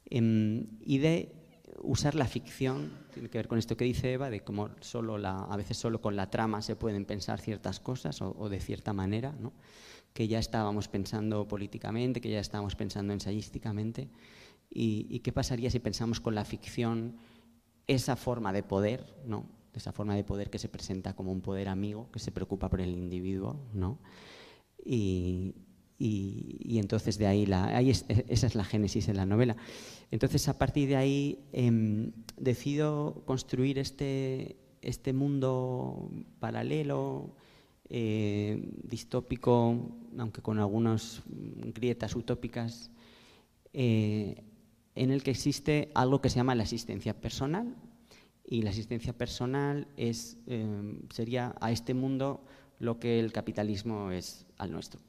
Em, 0.05 0.67
y 0.81 0.99
de 0.99 1.38
usar 1.81 2.15
la 2.15 2.25
ficción, 2.25 2.91
tiene 3.13 3.29
que 3.29 3.37
ver 3.37 3.47
con 3.47 3.57
esto 3.57 3.77
que 3.77 3.85
dice 3.85 4.13
Eva, 4.13 4.29
de 4.29 4.41
cómo 4.41 4.69
solo 4.81 5.17
la, 5.17 5.39
a 5.39 5.57
veces 5.57 5.77
solo 5.77 6.01
con 6.01 6.15
la 6.15 6.29
trama 6.29 6.61
se 6.61 6.75
pueden 6.75 7.05
pensar 7.05 7.39
ciertas 7.39 7.79
cosas 7.79 8.21
o, 8.21 8.49
de 8.49 8.59
cierta 8.59 8.93
manera, 8.93 9.33
¿no? 9.39 9.53
que 10.13 10.27
ya 10.27 10.39
estábamos 10.39 10.87
pensando 10.87 11.47
políticamente, 11.47 12.21
que 12.21 12.29
ya 12.29 12.39
estábamos 12.39 12.75
pensando 12.75 13.13
ensayísticamente. 13.13 14.09
Y, 14.69 15.19
qué 15.19 15.31
pasaría 15.31 15.71
si 15.71 15.79
pensamos 15.79 16.19
con 16.19 16.35
la 16.35 16.45
ficción 16.45 17.17
esa 17.87 18.15
forma 18.15 18.53
de 18.53 18.63
poder, 18.63 19.15
¿no? 19.25 19.45
esa 19.73 19.91
forma 19.91 20.15
de 20.15 20.23
poder 20.23 20.49
que 20.49 20.59
se 20.59 20.69
presenta 20.69 21.15
como 21.15 21.31
un 21.31 21.41
poder 21.41 21.69
amigo, 21.69 22.09
que 22.11 22.19
se 22.19 22.31
preocupa 22.31 22.69
por 22.69 22.81
el 22.81 22.91
individuo, 22.91 23.59
¿no? 23.73 23.99
y, 24.83 25.55
y, 25.99 26.79
entonces 26.79 27.17
de 27.17 27.27
ahí, 27.27 27.45
la, 27.45 27.65
ahí 27.65 27.89
esa 27.89 28.47
es 28.47 28.55
la 28.55 28.63
génesis 28.63 29.05
de 29.05 29.13
la 29.13 29.25
novela. 29.25 29.57
Entonces 30.11 30.47
a 30.47 30.57
partir 30.57 30.87
de 30.87 30.95
ahí 30.95 31.39
em, 31.51 32.13
decido 32.37 33.21
construir 33.25 33.77
este, 33.77 34.55
este 34.81 35.11
mundo 35.11 36.09
paralelo, 36.39 37.35
eh, 37.89 38.71
distópico, 38.83 39.91
aunque 40.17 40.41
con 40.41 40.59
algunas 40.59 41.21
grietas 41.25 42.15
utópicas, 42.15 42.91
eh, 43.73 44.43
en 44.95 45.11
el 45.11 45.21
que 45.21 45.31
existe 45.31 45.91
algo 45.95 46.21
que 46.21 46.29
se 46.29 46.37
llama 46.37 46.55
la 46.55 46.63
asistencia 46.63 47.19
personal. 47.19 47.75
Y 48.45 48.61
la 48.63 48.71
asistencia 48.71 49.13
personal 49.13 49.87
es, 49.97 50.37
em, 50.47 51.01
sería 51.09 51.55
a 51.59 51.71
este 51.71 51.93
mundo 51.93 52.43
lo 52.79 52.99
que 52.99 53.19
el 53.19 53.31
capitalismo 53.31 54.11
es 54.11 54.47
al 54.57 54.71
nuestro. 54.71 55.08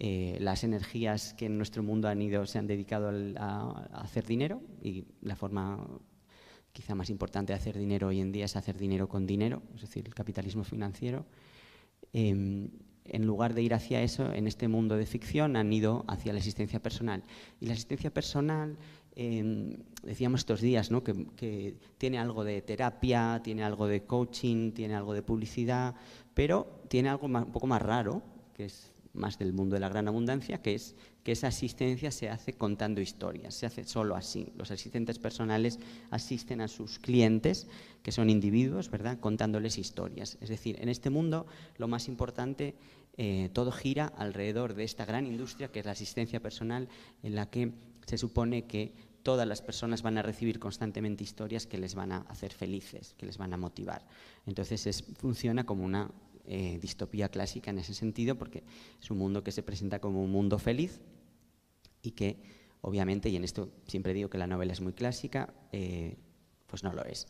Eh, 0.00 0.36
las 0.40 0.62
energías 0.62 1.34
que 1.34 1.46
en 1.46 1.56
nuestro 1.56 1.82
mundo 1.82 2.06
han 2.06 2.22
ido, 2.22 2.46
se 2.46 2.60
han 2.60 2.68
dedicado 2.68 3.10
a, 3.36 3.88
hacer 3.94 4.24
dinero 4.24 4.62
y 4.80 5.04
la 5.22 5.34
forma 5.34 5.84
quizá 6.72 6.94
más 6.94 7.10
importante 7.10 7.52
de 7.52 7.56
hacer 7.56 7.76
dinero 7.76 8.06
hoy 8.06 8.20
en 8.20 8.30
día 8.30 8.44
es 8.44 8.54
hacer 8.54 8.78
dinero 8.78 9.08
con 9.08 9.26
dinero, 9.26 9.60
es 9.74 9.80
decir, 9.80 10.06
el 10.06 10.14
capitalismo 10.14 10.62
financiero. 10.62 11.26
Em, 12.12 12.70
en 13.06 13.26
lugar 13.26 13.54
de 13.54 13.62
ir 13.62 13.74
hacia 13.74 14.00
eso, 14.00 14.32
en 14.32 14.46
este 14.46 14.68
mundo 14.68 14.96
de 14.96 15.04
ficción 15.04 15.56
han 15.56 15.72
ido 15.72 16.04
hacia 16.06 16.32
la 16.32 16.38
existencia 16.38 16.80
personal. 16.80 17.24
Y 17.60 17.66
la 17.66 17.72
existencia 17.72 18.14
personal, 18.14 18.78
em, 19.16 19.78
decíamos 20.04 20.42
estos 20.42 20.60
días, 20.60 20.92
¿no? 20.92 21.02
que, 21.02 21.26
que, 21.34 21.76
tiene 21.96 22.18
algo 22.18 22.44
de 22.44 22.62
terapia, 22.62 23.40
tiene 23.42 23.64
algo 23.64 23.88
de 23.88 24.04
coaching, 24.04 24.70
tiene 24.70 24.94
algo 24.94 25.12
de 25.12 25.22
publicidad, 25.22 25.96
pero 26.34 26.82
tiene 26.86 27.08
algo 27.08 27.26
un 27.26 27.50
poco 27.50 27.66
más 27.66 27.82
raro, 27.82 28.22
que 28.54 28.66
es 28.66 28.92
más 29.18 29.38
del 29.38 29.52
mundo 29.52 29.74
de 29.74 29.80
la 29.80 29.88
gran 29.88 30.08
abundancia, 30.08 30.62
que 30.62 30.74
es 30.74 30.94
que 31.22 31.32
esa 31.32 31.48
asistencia 31.48 32.10
se 32.10 32.30
hace 32.30 32.54
contando 32.54 33.00
historias, 33.00 33.54
se 33.54 33.66
hace 33.66 33.84
solo 33.84 34.16
así. 34.16 34.52
Los 34.56 34.70
asistentes 34.70 35.18
personales 35.18 35.78
asisten 36.10 36.60
a 36.60 36.68
sus 36.68 36.98
clientes, 36.98 37.66
que 38.02 38.12
son 38.12 38.30
individuos, 38.30 38.90
¿verdad?, 38.90 39.18
contándoles 39.20 39.76
historias. 39.76 40.38
Es 40.40 40.48
decir, 40.48 40.76
en 40.80 40.88
este 40.88 41.10
mundo 41.10 41.46
lo 41.76 41.88
más 41.88 42.08
importante, 42.08 42.74
eh, 43.16 43.50
todo 43.52 43.72
gira 43.72 44.06
alrededor 44.16 44.74
de 44.74 44.84
esta 44.84 45.04
gran 45.04 45.26
industria 45.26 45.68
que 45.68 45.80
es 45.80 45.86
la 45.86 45.92
asistencia 45.92 46.40
personal, 46.40 46.88
en 47.22 47.34
la 47.34 47.50
que 47.50 47.72
se 48.06 48.16
supone 48.16 48.64
que 48.66 48.92
todas 49.22 49.46
las 49.46 49.60
personas 49.60 50.00
van 50.00 50.16
a 50.16 50.22
recibir 50.22 50.58
constantemente 50.58 51.24
historias 51.24 51.66
que 51.66 51.76
les 51.76 51.94
van 51.94 52.12
a 52.12 52.18
hacer 52.28 52.52
felices, 52.52 53.14
que 53.18 53.26
les 53.26 53.36
van 53.36 53.52
a 53.52 53.58
motivar. 53.58 54.06
Entonces 54.46 54.86
es, 54.86 55.04
funciona 55.18 55.64
como 55.64 55.84
una 55.84 56.10
eh, 56.50 56.78
distopía 56.80 57.28
clásica 57.28 57.70
en 57.70 57.78
ese 57.78 57.92
sentido, 57.92 58.38
porque 58.38 58.64
es 58.98 59.10
un 59.10 59.18
mundo 59.18 59.44
que 59.44 59.52
se 59.52 59.62
presenta 59.62 59.98
como 59.98 60.22
un 60.22 60.32
mundo 60.32 60.58
feliz 60.58 61.02
y 62.00 62.12
que, 62.12 62.40
obviamente, 62.80 63.28
y 63.28 63.36
en 63.36 63.44
esto 63.44 63.70
siempre 63.86 64.14
digo 64.14 64.30
que 64.30 64.38
la 64.38 64.46
novela 64.46 64.72
es 64.72 64.80
muy 64.80 64.94
clásica, 64.94 65.52
eh, 65.72 66.16
pues 66.66 66.82
no 66.84 66.94
lo 66.94 67.04
es. 67.04 67.26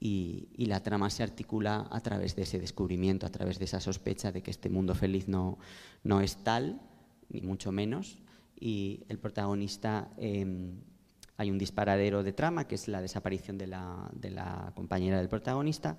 Y, 0.00 0.48
la 0.56 0.82
trama 0.82 1.10
se 1.10 1.22
articula 1.22 1.86
a 1.90 2.00
través 2.00 2.34
de 2.34 2.44
ese 2.44 2.58
descubrimiento, 2.58 3.26
a 3.26 3.30
través 3.30 3.58
de 3.58 3.66
esa 3.66 3.78
sospecha 3.78 4.32
de 4.32 4.42
que 4.42 4.50
este 4.50 4.70
mundo 4.70 4.94
feliz 4.94 5.28
no, 5.28 5.58
no 6.02 6.22
es 6.22 6.42
tal, 6.42 6.80
ni 7.28 7.42
mucho 7.42 7.72
menos, 7.72 8.22
y 8.58 9.04
el 9.08 9.18
protagonista... 9.18 10.10
Em, 10.16 10.80
hay 11.38 11.50
un 11.50 11.58
disparadero 11.58 12.22
de 12.22 12.32
trama, 12.32 12.68
que 12.68 12.76
es 12.76 12.88
la 12.88 13.00
desaparición 13.00 13.58
de 13.58 13.66
la, 13.66 14.08
de 14.14 14.30
la 14.30 14.72
compañera 14.76 15.18
del 15.18 15.28
protagonista, 15.28 15.98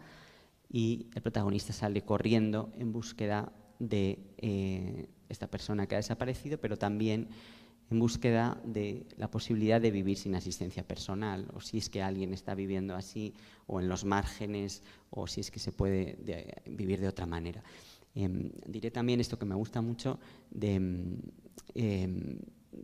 y 0.73 1.05
el 1.13 1.21
protagonista 1.21 1.71
sale 1.71 2.01
corriendo 2.01 2.73
en 2.79 2.91
búsqueda 2.91 3.53
de 3.77 4.17
eh, 4.39 5.07
esta 5.29 5.47
persona 5.47 5.85
que 5.85 5.93
ha 5.93 5.99
desaparecido, 5.99 6.59
pero 6.59 6.77
también 6.77 7.29
en 7.91 7.99
búsqueda 7.99 8.59
de 8.65 9.05
la 9.15 9.29
posibilidad 9.29 9.79
de 9.79 9.91
vivir 9.91 10.17
sin 10.17 10.33
asistencia 10.33 10.85
personal, 10.85 11.47
o 11.53 11.61
si 11.61 11.77
es 11.77 11.89
que 11.89 12.01
alguien 12.01 12.33
está 12.33 12.55
viviendo 12.55 12.95
así, 12.95 13.35
o 13.67 13.79
en 13.79 13.87
los 13.87 14.03
márgenes, 14.03 14.81
o 15.11 15.27
si 15.27 15.41
es 15.41 15.51
que 15.51 15.59
se 15.59 15.71
puede 15.71 16.17
vivir 16.65 16.99
de 16.99 17.07
otra 17.07 17.27
manera. 17.27 17.63
Em, 18.15 18.51
diré 18.65 18.89
también 18.89 19.19
esto 19.19 19.37
que 19.37 19.45
me 19.45 19.55
gusta 19.55 19.79
mucho 19.81 20.19
de 20.49 20.75
em, 21.75 22.39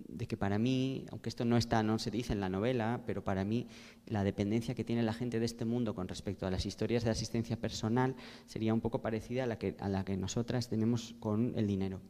de 0.07 0.27
que 0.27 0.37
para 0.37 0.59
mí, 0.59 1.05
aunque 1.11 1.29
esto 1.29 1.45
no 1.45 1.57
está, 1.57 1.83
no 1.83 1.99
se 1.99 2.11
dice 2.11 2.33
en 2.33 2.39
la 2.39 2.49
novela, 2.49 3.01
pero 3.05 3.23
para 3.23 3.43
mí 3.43 3.67
la 4.05 4.23
dependencia 4.23 4.75
que 4.75 4.83
tiene 4.83 5.03
la 5.03 5.13
gente 5.13 5.39
de 5.39 5.45
este 5.45 5.65
mundo 5.65 5.95
con 5.95 6.07
respecto 6.07 6.45
a 6.45 6.51
las 6.51 6.65
historias 6.65 7.03
de 7.03 7.11
asistencia 7.11 7.57
personal 7.57 8.15
sería 8.45 8.73
un 8.73 8.81
poco 8.81 9.01
parecida 9.01 9.43
a 9.43 9.47
la 9.47 9.57
que, 9.57 9.75
a 9.79 9.89
la 9.89 10.05
que 10.05 10.17
nosotras 10.17 10.69
tenemos 10.69 11.15
con 11.19 11.53
el 11.55 11.67
dinero. 11.67 12.01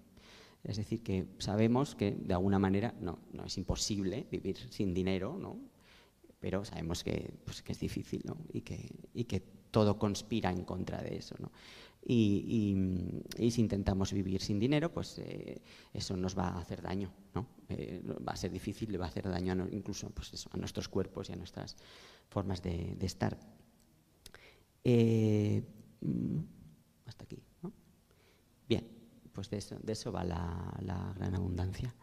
Es 0.63 0.77
decir, 0.77 1.01
que 1.01 1.25
sabemos 1.37 1.95
que 1.95 2.11
de 2.11 2.33
alguna 2.33 2.59
manera 2.59 2.93
no, 2.99 3.19
no 3.31 3.45
es 3.45 3.57
imposible 3.57 4.27
vivir 4.29 4.57
sin 4.69 4.93
dinero, 4.93 5.37
¿no? 5.39 5.57
pero 6.39 6.63
sabemos 6.65 7.03
que, 7.03 7.33
pues, 7.45 7.61
que 7.61 7.71
es 7.71 7.79
difícil 7.79 8.21
¿no? 8.25 8.37
y, 8.53 8.61
que, 8.61 8.89
y 9.13 9.25
que 9.25 9.41
todo 9.71 9.97
conspira 9.97 10.51
en 10.51 10.63
contra 10.63 11.01
de 11.01 11.17
eso. 11.17 11.35
¿no? 11.39 11.51
Y, 12.05 12.75
si 13.51 13.61
intentamos 13.61 14.13
vivir 14.13 14.41
sin 14.41 14.59
dinero, 14.59 14.91
pues 14.91 15.19
eh, 15.19 15.61
eso 15.93 16.15
nos 16.15 16.37
va 16.37 16.47
a 16.47 16.59
hacer 16.59 16.81
daño, 16.81 17.11
¿no? 17.35 17.47
Eh, 17.67 18.01
va 18.27 18.33
a 18.33 18.35
ser 18.35 18.51
difícil, 18.51 18.91
le 18.91 18.97
va 18.97 19.05
a 19.05 19.09
hacer 19.09 19.29
daño 19.29 19.53
a 19.53 19.75
incluso 19.75 20.09
pues 20.09 20.33
eso, 20.33 20.49
a 20.53 20.57
nuestros 20.57 20.87
cuerpos 20.87 21.29
y 21.29 21.33
a 21.33 21.35
nuestras 21.35 21.75
formas 22.29 22.61
de, 22.61 22.95
de 22.95 23.05
estar. 23.05 23.37
Eh, 24.83 25.61
mm, 26.01 26.39
hasta 27.05 27.25
aquí, 27.25 27.43
¿no? 27.61 27.73
Bien, 28.67 28.87
pues 29.33 29.49
de 29.49 29.57
eso, 29.57 29.77
de 29.81 29.93
eso 29.93 30.11
va 30.11 30.23
la, 30.23 30.73
la 30.81 31.13
gran 31.17 31.35
abundancia. 31.35 31.93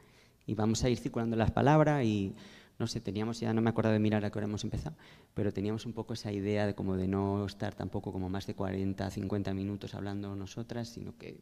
Y 0.46 0.54
vamos 0.54 0.84
a 0.84 0.88
ir 0.88 0.98
circulando 0.98 1.36
las 1.36 1.50
palabras 1.50 2.04
y 2.04 2.34
no 2.78 2.86
sé, 2.86 3.00
teníamos 3.00 3.40
ya, 3.40 3.52
no 3.54 3.62
me 3.62 3.70
acuerdo 3.70 3.90
de 3.90 3.98
mirar 3.98 4.24
a 4.24 4.30
qué 4.30 4.38
hora 4.38 4.46
hemos 4.46 4.64
empezado, 4.64 4.96
pero 5.34 5.52
teníamos 5.52 5.86
un 5.86 5.92
poco 5.92 6.12
esa 6.12 6.30
idea 6.30 6.66
de 6.66 6.74
como 6.74 6.96
de 6.96 7.08
no 7.08 7.46
estar 7.46 7.74
tampoco 7.74 8.12
como 8.12 8.28
más 8.28 8.46
de 8.46 8.54
40, 8.54 9.10
50 9.10 9.54
minutos 9.54 9.94
hablando 9.94 10.36
nosotras, 10.36 10.88
sino 10.88 11.16
que 11.16 11.40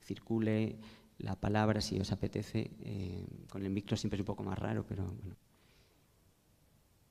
circule 0.00 0.78
la 1.18 1.34
palabra 1.34 1.80
si 1.80 1.98
os 1.98 2.12
apetece. 2.12 2.70
Eh, 2.80 3.26
con 3.50 3.64
el 3.64 3.70
micro 3.70 3.96
siempre 3.96 4.16
es 4.16 4.20
un 4.20 4.26
poco 4.26 4.44
más 4.44 4.58
raro, 4.58 4.84
pero 4.86 5.04
bueno. 5.04 5.36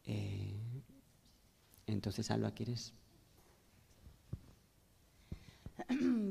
Eh, 0.05 0.55
entonces, 1.88 2.29
Alba, 2.31 2.51
¿quieres? 2.51 2.93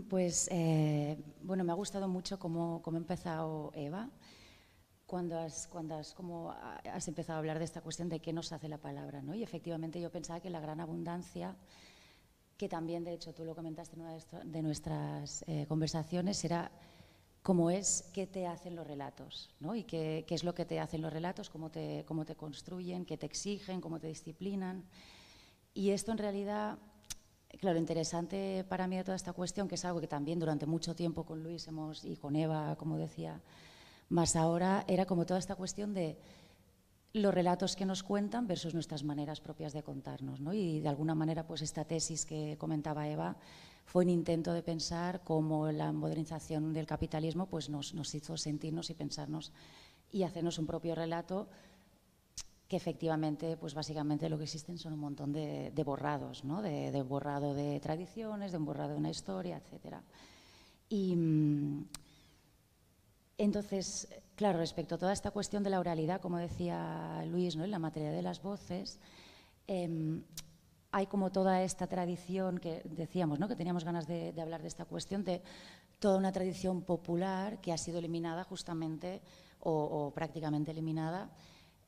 Pues, 0.09 0.49
eh, 0.51 1.19
bueno, 1.43 1.65
me 1.65 1.73
ha 1.73 1.75
gustado 1.75 2.09
mucho 2.09 2.39
cómo, 2.39 2.81
cómo 2.83 2.97
ha 2.97 3.01
empezado 3.01 3.73
Eva 3.75 4.11
cuando 5.15 5.39
has, 5.39 5.69
cuando 5.69 5.95
has, 5.95 6.13
como 6.13 6.51
has 6.51 7.07
empezado 7.07 7.37
a 7.37 7.39
hablar 7.39 7.61
de 7.61 7.65
esta 7.65 7.81
cuestión 7.81 8.09
de 8.09 8.19
qué 8.19 8.33
nos 8.33 8.51
hace 8.51 8.69
la 8.69 8.79
palabra. 8.79 9.23
¿no? 9.23 9.33
Y 9.33 9.45
efectivamente 9.45 10.01
yo 10.01 10.11
pensaba 10.11 10.41
que 10.41 10.51
la 10.51 10.59
gran 10.59 10.81
abundancia, 10.81 11.55
que 12.57 12.69
también 12.69 13.05
de 13.05 13.13
hecho 13.13 13.33
tú 13.33 13.45
lo 13.45 13.55
comentaste 13.55 13.95
en 13.95 14.03
una 14.03 14.19
de 14.43 14.63
nuestras 14.63 15.45
eh, 15.47 15.67
conversaciones, 15.69 16.45
era 16.45 16.69
cómo 17.45 17.71
es 17.71 18.11
qué 18.13 18.27
te 18.27 18.49
hacen 18.49 18.75
los 18.75 18.89
relatos, 18.89 19.55
¿no? 19.61 19.77
y 19.77 19.85
qué, 19.85 20.25
qué, 20.27 20.35
es 20.35 20.43
lo 20.43 20.53
que 20.53 20.65
te 20.65 20.81
hacen 20.81 21.01
los 21.01 21.13
relatos, 21.13 21.49
cómo 21.49 21.71
te, 21.71 22.05
cómo 22.09 22.25
te 22.25 22.35
construyen, 22.35 23.07
qué 23.07 23.17
te 23.17 23.27
exigen, 23.27 23.81
cómo 23.81 24.01
te 24.01 24.09
disciplinan. 24.09 24.83
Y 25.75 25.91
esto 25.91 26.11
en 26.11 26.19
realidad, 26.19 26.77
claro, 27.61 27.79
interesante 27.79 28.65
para 28.69 28.89
mí 28.89 28.97
de 28.97 29.05
toda 29.05 29.15
esta 29.15 29.33
cuestión, 29.33 29.69
que 29.69 29.77
es 29.77 29.85
algo 29.85 30.01
que 30.01 30.09
también 30.09 30.41
durante 30.41 30.67
mucho 30.67 30.97
tiempo 30.97 31.25
con 31.25 31.41
Luis 31.41 31.69
hemos, 31.69 32.05
y 32.05 32.17
con 32.17 32.35
Eva, 32.35 32.75
como 32.75 32.97
decía, 32.97 33.41
más 34.15 34.37
ahora 34.37 34.85
era 34.87 35.07
como 35.07 35.27
toda 35.27 35.41
esta 35.41 35.57
cuestión 35.57 35.93
de 35.93 36.17
los 37.15 37.35
relatos 37.35 37.75
que 37.75 37.85
nos 37.85 38.05
cuentan 38.05 38.47
versus 38.47 38.73
nuestras 38.73 39.03
maneras 39.03 39.41
propias 39.41 39.73
de 39.73 39.83
contarnos. 39.83 40.41
¿no? 40.41 40.55
Y 40.55 40.79
de 40.79 40.89
alguna 40.89 41.17
manera, 41.17 41.45
pues 41.45 41.63
esta 41.63 41.85
tesis 41.85 42.25
que 42.25 42.57
comentaba 42.57 43.09
Eva 43.09 43.37
fue 43.85 44.05
un 44.05 44.11
intento 44.11 44.53
de 44.53 44.63
pensar 44.63 45.23
cómo 45.25 45.71
la 45.73 45.91
modernización 45.93 46.73
del 46.73 46.87
capitalismo 46.87 47.47
pues 47.47 47.69
nos, 47.69 47.93
nos 47.93 48.15
hizo 48.15 48.37
sentirnos 48.37 48.89
y 48.91 48.95
pensarnos 48.95 49.51
y 50.13 50.23
hacernos 50.23 50.59
un 50.59 50.67
propio 50.67 50.95
relato 50.95 51.49
que 52.69 52.77
efectivamente, 52.77 53.57
pues 53.57 53.75
básicamente 53.75 54.29
lo 54.29 54.39
que 54.39 54.45
existen 54.45 54.79
son 54.79 54.93
un 54.93 55.01
montón 55.01 55.33
de, 55.33 55.73
de 55.75 55.85
borrados, 55.85 56.45
¿no? 56.45 56.63
de, 56.63 56.93
de, 56.93 57.03
borrado 57.03 57.53
de 57.53 57.81
tradiciones, 57.81 58.53
de 58.53 58.59
un 58.59 58.65
borrado 58.65 58.93
de 58.93 58.97
una 58.97 59.11
historia, 59.11 59.57
etc. 59.61 59.97
Y, 60.89 61.15
mm, 61.17 61.85
entonces, 63.39 64.09
claro, 64.37 64.59
respecto 64.59 64.95
a 64.95 64.99
toda 64.99 65.13
esta 65.13 65.31
cuestión 65.31 65.63
de 65.63 65.71
la 65.71 65.81
oralidad, 65.81 66.21
como 66.21 66.39
decía 66.39 67.25
Luis, 67.27 67.57
¿no? 67.57 67.65
en 67.65 67.71
la 67.71 67.79
materia 67.79 68.11
de 68.11 68.23
las 68.23 68.43
voces, 68.43 69.01
eh, 69.67 70.21
hay 70.93 71.07
como 71.07 71.33
toda 71.33 71.63
esta 71.63 71.89
tradición 71.89 72.59
que 72.59 72.83
decíamos, 72.85 73.41
¿no? 73.41 73.49
que 73.49 73.57
teníamos 73.57 73.85
ganas 73.85 74.07
de, 74.07 74.33
hablar 74.41 74.63
de 74.63 74.69
esta 74.69 74.85
cuestión, 74.85 75.25
de 75.25 75.43
toda 75.99 76.19
una 76.19 76.31
tradición 76.31 76.83
popular 76.83 77.61
que 77.61 77.73
ha 77.73 77.79
sido 77.79 77.99
eliminada 77.99 78.45
justamente 78.45 79.21
o, 79.59 79.73
o 79.73 80.11
prácticamente 80.13 80.71
eliminada 80.71 81.31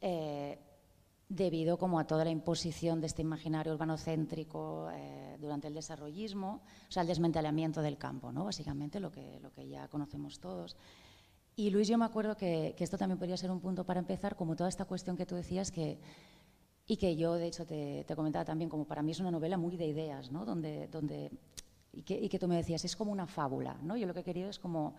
eh, 0.00 0.58
debido 1.28 1.76
como 1.78 1.98
a 1.98 2.06
toda 2.06 2.24
la 2.24 2.30
imposición 2.30 3.00
de 3.00 3.08
este 3.08 3.22
imaginario 3.22 3.72
urbanocéntrico 3.72 4.88
eh, 4.92 5.36
durante 5.40 5.68
el 5.68 5.74
desarrollismo, 5.74 6.62
o 6.88 6.92
sea, 6.92 7.02
el 7.02 7.08
desmantelamiento 7.08 7.82
del 7.82 7.98
campo, 7.98 8.32
¿no? 8.32 8.44
básicamente 8.44 9.00
lo 9.00 9.10
que, 9.10 9.40
lo 9.40 9.52
que 9.52 9.68
ya 9.68 9.88
conocemos 9.88 10.38
todos. 10.38 10.76
Y 11.58 11.70
Luis, 11.70 11.88
yo 11.88 11.96
me 11.96 12.04
acuerdo 12.04 12.36
que, 12.36 12.74
que, 12.76 12.84
esto 12.84 12.98
también 12.98 13.18
podría 13.18 13.38
ser 13.38 13.50
un 13.50 13.60
punto 13.60 13.84
para 13.84 13.98
empezar, 13.98 14.36
como 14.36 14.54
toda 14.54 14.68
esta 14.68 14.84
cuestión 14.84 15.16
que 15.16 15.24
tú 15.24 15.34
decías, 15.36 15.70
que, 15.70 15.98
y 16.86 16.98
que 16.98 17.16
yo 17.16 17.34
de 17.34 17.46
hecho 17.46 17.64
te, 17.66 18.04
comentaba 18.14 18.44
también, 18.44 18.68
como 18.68 18.84
para 18.84 19.02
mí 19.02 19.12
es 19.12 19.20
una 19.20 19.30
novela 19.30 19.56
muy 19.56 19.76
de 19.76 19.86
ideas, 19.86 20.30
¿no? 20.30 20.44
donde, 20.44 20.86
donde, 20.88 21.30
y, 21.92 22.02
que, 22.02 22.14
y 22.14 22.28
que 22.28 22.38
tú 22.38 22.46
me 22.46 22.56
decías, 22.56 22.84
es 22.84 22.94
como 22.94 23.10
una 23.10 23.26
fábula. 23.26 23.78
¿no? 23.82 23.96
Yo 23.96 24.06
lo 24.06 24.12
que 24.12 24.20
he 24.20 24.24
querido 24.24 24.50
es 24.50 24.58
como, 24.58 24.94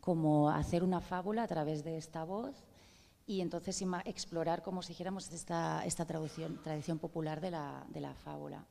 como 0.00 0.50
hacer 0.50 0.82
una 0.82 1.00
fábula 1.00 1.44
a 1.44 1.48
través 1.48 1.84
de 1.84 1.96
esta 1.96 2.24
voz 2.24 2.64
y 3.26 3.40
entonces 3.40 3.82
explorar, 4.04 4.62
como 4.62 4.82
si 4.82 4.88
dijéramos, 4.88 5.32
esta, 5.32 5.84
esta 5.86 6.04
traducción, 6.04 6.60
tradición 6.62 6.98
popular 6.98 7.40
de 7.40 7.52
la, 7.52 7.86
de 7.88 8.00
la 8.00 8.14
fábula. 8.14 8.66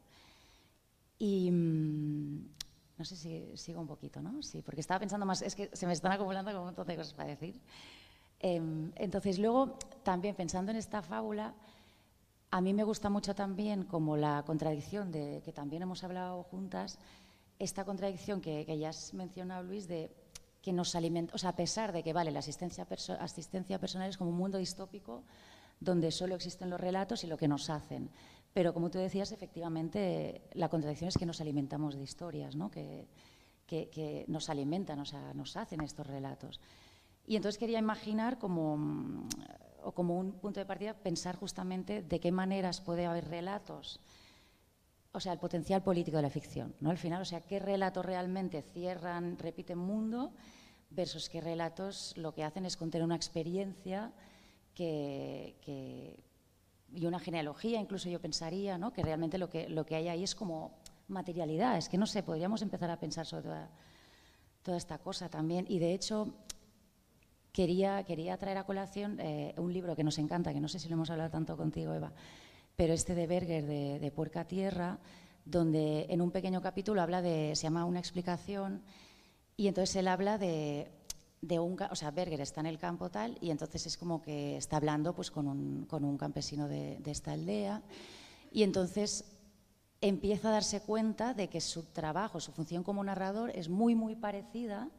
Y, 1.17 1.49
mm, 1.49 2.49
no 2.97 3.06
sé 3.06 3.15
si 3.15 3.45
sigo 3.56 3.82
un 3.82 3.88
poquito, 3.88 4.21
¿no? 4.21 4.41
Sí, 4.41 4.62
porque 4.62 4.82
estaba 4.82 4.99
pensando 4.99 5.25
más, 5.25 5.41
es 5.41 5.56
que 5.56 5.69
se 5.73 5.88
me 5.88 5.93
están 5.93 6.12
acumulando 6.12 6.51
como 6.51 6.62
un 6.62 6.67
montón 6.67 6.88
de 6.88 6.95
cosas 6.95 7.13
para 7.13 7.29
decir. 7.29 7.60
Eh, 8.39 8.62
entonces, 8.95 9.39
luego, 9.39 9.77
también 10.03 10.36
pensando 10.36 10.71
en 10.71 10.77
esta 10.77 11.01
fábula, 11.01 11.53
a 12.51 12.62
mí 12.62 12.73
me 12.73 12.84
gusta 12.84 13.10
mucho 13.10 13.34
también 13.34 13.84
como 13.84 14.15
la 14.15 14.43
contradicción 14.45 15.12
de 15.12 15.41
que 15.43 15.51
también 15.51 15.82
hemos 15.82 16.03
hablado 16.03 16.43
juntas, 16.43 16.99
esta 17.58 17.86
contradicción 17.86 18.41
que, 18.41 18.65
que 18.65 18.77
ya 18.77 18.89
has 18.89 19.13
mencionado, 19.13 19.63
Luis, 19.63 19.88
de 19.88 20.12
que 20.62 20.71
nos 20.71 20.95
alimenta, 20.95 21.36
o 21.36 21.38
sea, 21.38 21.49
a 21.49 21.56
pesar 21.56 21.91
de 21.91 22.03
que, 22.03 22.13
vale, 22.13 22.32
la 22.32 22.39
asistencia, 22.39 22.88
asistencia 23.19 23.79
personal 23.79 24.10
es 24.10 24.17
como 24.17 24.29
un 24.29 24.38
mundo 24.38 24.58
distópico 24.58 25.23
donde 25.79 26.10
solo 26.12 26.36
existen 26.36 26.69
los 26.69 26.79
relatos 26.79 27.23
y 27.23 27.27
lo 27.27 27.38
que 27.38 27.49
nos 27.49 27.69
hacen. 27.69 28.10
Pero 28.53 28.73
como 28.73 28.91
tú 28.91 28.99
decías, 28.99 29.31
efectivamente, 29.31 30.43
la 30.53 30.69
contradicción 30.69 31.07
es 31.07 31.17
que 31.17 31.25
nos 31.25 31.41
alimentamos 31.41 31.95
de 31.95 32.03
historias, 32.03 32.55
¿no? 32.55 32.69
que, 32.69 33.07
que, 33.65 33.89
que, 33.89 34.25
nos 34.27 34.49
alimentan, 34.49 34.99
o 34.99 35.05
sea, 35.05 35.33
nos 35.33 35.57
hacen 35.57 35.81
estos 35.81 36.05
relatos. 36.05 36.59
Y 37.25 37.35
entonces 37.35 37.57
quería 37.57 37.79
imaginar 37.79 38.37
como, 38.37 39.27
o 39.83 39.91
como 39.93 40.19
un 40.19 40.33
punto 40.33 40.59
de 40.59 40.65
partida, 40.65 40.93
pensar 40.93 41.35
justamente 41.35 42.01
de 42.01 42.19
qué 42.19 42.31
maneras 42.31 42.81
puede 42.81 43.05
haber 43.05 43.27
relatos, 43.27 43.99
o 45.13 45.19
sea, 45.19 45.33
el 45.33 45.39
potencial 45.39 45.83
político 45.83 46.17
de 46.17 46.23
la 46.23 46.29
ficción, 46.29 46.75
¿no? 46.79 46.89
Al 46.89 46.97
final, 46.97 47.21
o 47.21 47.25
sea, 47.25 47.41
qué 47.41 47.59
relatos 47.59 48.05
realmente 48.05 48.61
cierran, 48.61 49.37
repiten 49.37 49.77
mundo, 49.77 50.33
versus 50.89 51.29
qué 51.29 51.41
relatos 51.41 52.15
lo 52.17 52.33
que 52.33 52.43
hacen 52.43 52.65
es 52.65 52.77
contener 52.77 53.05
una 53.05 53.15
experiencia 53.15 54.11
que, 54.73 55.55
que 55.61 56.23
y 56.93 57.06
una 57.06 57.19
genealogía, 57.19 57.79
incluso 57.79 58.10
yo 58.10 58.21
pensaría, 58.21 58.77
¿no? 58.77 58.93
que 58.93 59.01
realmente 59.01 59.38
lo 59.38 59.49
que, 59.49 59.67
lo 59.69 59.86
que 59.86 59.95
hay 59.95 60.08
ahí 60.08 60.23
es 60.23 60.36
como 60.36 60.77
materialidad. 61.08 61.77
Es 61.77 61.89
que 61.89 61.97
no 61.97 62.06
sé, 62.06 62.23
podríamos 62.23 62.62
empezar 62.62 62.89
a 62.89 62.99
pensar 62.99 63.25
sobre 63.25 63.49
toda, 64.63 64.77
esta 64.77 64.97
cosa 64.99 65.29
también. 65.29 65.65
Y 65.67 65.79
de 65.79 65.93
hecho, 65.93 66.34
quería, 67.51 68.03
quería 68.03 68.38
traer 68.38 68.58
a 68.58 68.65
colación 68.65 69.19
eh, 69.19 69.53
un 69.58 69.73
libro 69.73 69.95
que 69.95 70.03
nos 70.03 70.17
encanta, 70.19 70.53
que 70.53 70.62
no 70.62 70.67
sé 70.67 70.79
si 70.79 70.88
lo 70.88 70.93
hemos 70.93 71.10
hablado 71.10 71.29
tanto 71.29 71.58
contigo, 71.58 71.93
Eva, 71.93 72.13
pero 72.75 72.93
este 72.93 73.15
de 73.15 73.27
Berger, 73.27 73.65
de, 73.65 73.99
de 73.99 74.12
Puerca 74.12 74.45
Tierra, 74.45 74.99
donde 75.45 76.06
en 76.10 76.21
un 76.21 76.32
pequeño 76.32 76.62
capítulo 76.62 77.01
habla 77.01 77.21
de, 77.21 77.56
se 77.56 77.63
llama 77.63 77.86
Una 77.86 77.99
explicación, 77.99 78.84
y 79.56 79.67
entonces 79.67 79.95
él 79.97 80.08
habla 80.08 80.38
de 80.38 80.91
de 81.43 81.60
un, 81.60 81.77
o 81.91 81.95
sea, 81.95 82.10
Berger 82.12 82.39
está 82.39 82.62
en 82.62 82.67
el 82.67 82.77
campo 82.77 83.10
tal 83.10 83.38
y 83.41 83.51
entonces 83.51 83.86
es 83.86 83.97
como 83.97 84.21
que 84.21 84.56
está 84.56 84.77
hablando 84.77 85.13
pues 85.13 85.29
con 85.29 85.47
un, 85.49 85.86
con 85.86 86.06
un 86.06 86.17
campesino 86.17 86.69
de, 86.69 86.99
de, 86.99 87.12
esta 87.12 87.34
aldea 87.34 87.82
y 88.49 88.63
entonces 88.63 89.25
empieza 89.99 90.47
a 90.47 90.51
darse 90.53 90.79
cuenta 90.79 91.34
de 91.34 91.49
que 91.49 91.60
su 91.60 91.84
trabajo, 91.84 92.39
su 92.39 92.53
función 92.53 92.84
como 92.84 93.03
narrador 93.03 93.51
es 93.56 93.67
muy, 93.67 93.93
muy 93.93 94.15
parecida 94.15 94.89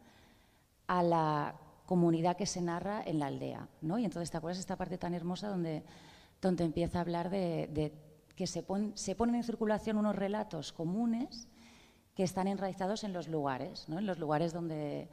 a 0.87 1.03
la 1.03 1.55
comunidad 1.87 2.37
que 2.37 2.45
se 2.45 2.61
narra 2.61 3.03
en 3.03 3.21
la 3.21 3.27
aldea, 3.27 3.69
¿no? 3.81 3.99
Y 3.99 4.05
entonces, 4.05 4.31
¿te 4.31 4.37
acuerdas 4.37 4.59
esta 4.59 4.77
parte 4.77 4.99
tan 4.99 5.15
hermosa 5.15 5.49
donde, 5.49 5.83
donde 6.43 6.65
empieza 6.65 6.99
a 6.99 7.01
hablar 7.01 7.31
de, 7.31 7.93
que 8.37 8.47
se, 8.47 8.63
pon, 8.63 8.93
se 8.97 9.15
ponen 9.15 9.37
en 9.37 9.45
circulación 9.45 9.97
unos 9.97 10.15
relatos 10.15 10.73
comunes 10.75 11.49
que 12.15 12.23
están 12.23 12.49
enraizados 12.49 13.03
en 13.03 13.15
los 13.15 13.29
lugares, 13.29 13.89
¿no? 13.89 13.99
En 13.99 14.07
los 14.07 14.19
lugares 14.19 14.53
donde 14.53 15.09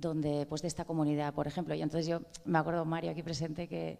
donde, 0.00 0.46
pues 0.46 0.62
de 0.62 0.68
esta 0.68 0.84
comunidad, 0.84 1.34
por 1.34 1.46
ejemplo. 1.46 1.74
Y 1.74 1.82
entonces 1.82 2.06
yo 2.06 2.20
me 2.44 2.58
acuerdo, 2.58 2.84
Mario, 2.84 3.10
aquí 3.10 3.22
presente, 3.22 3.68
que, 3.68 3.98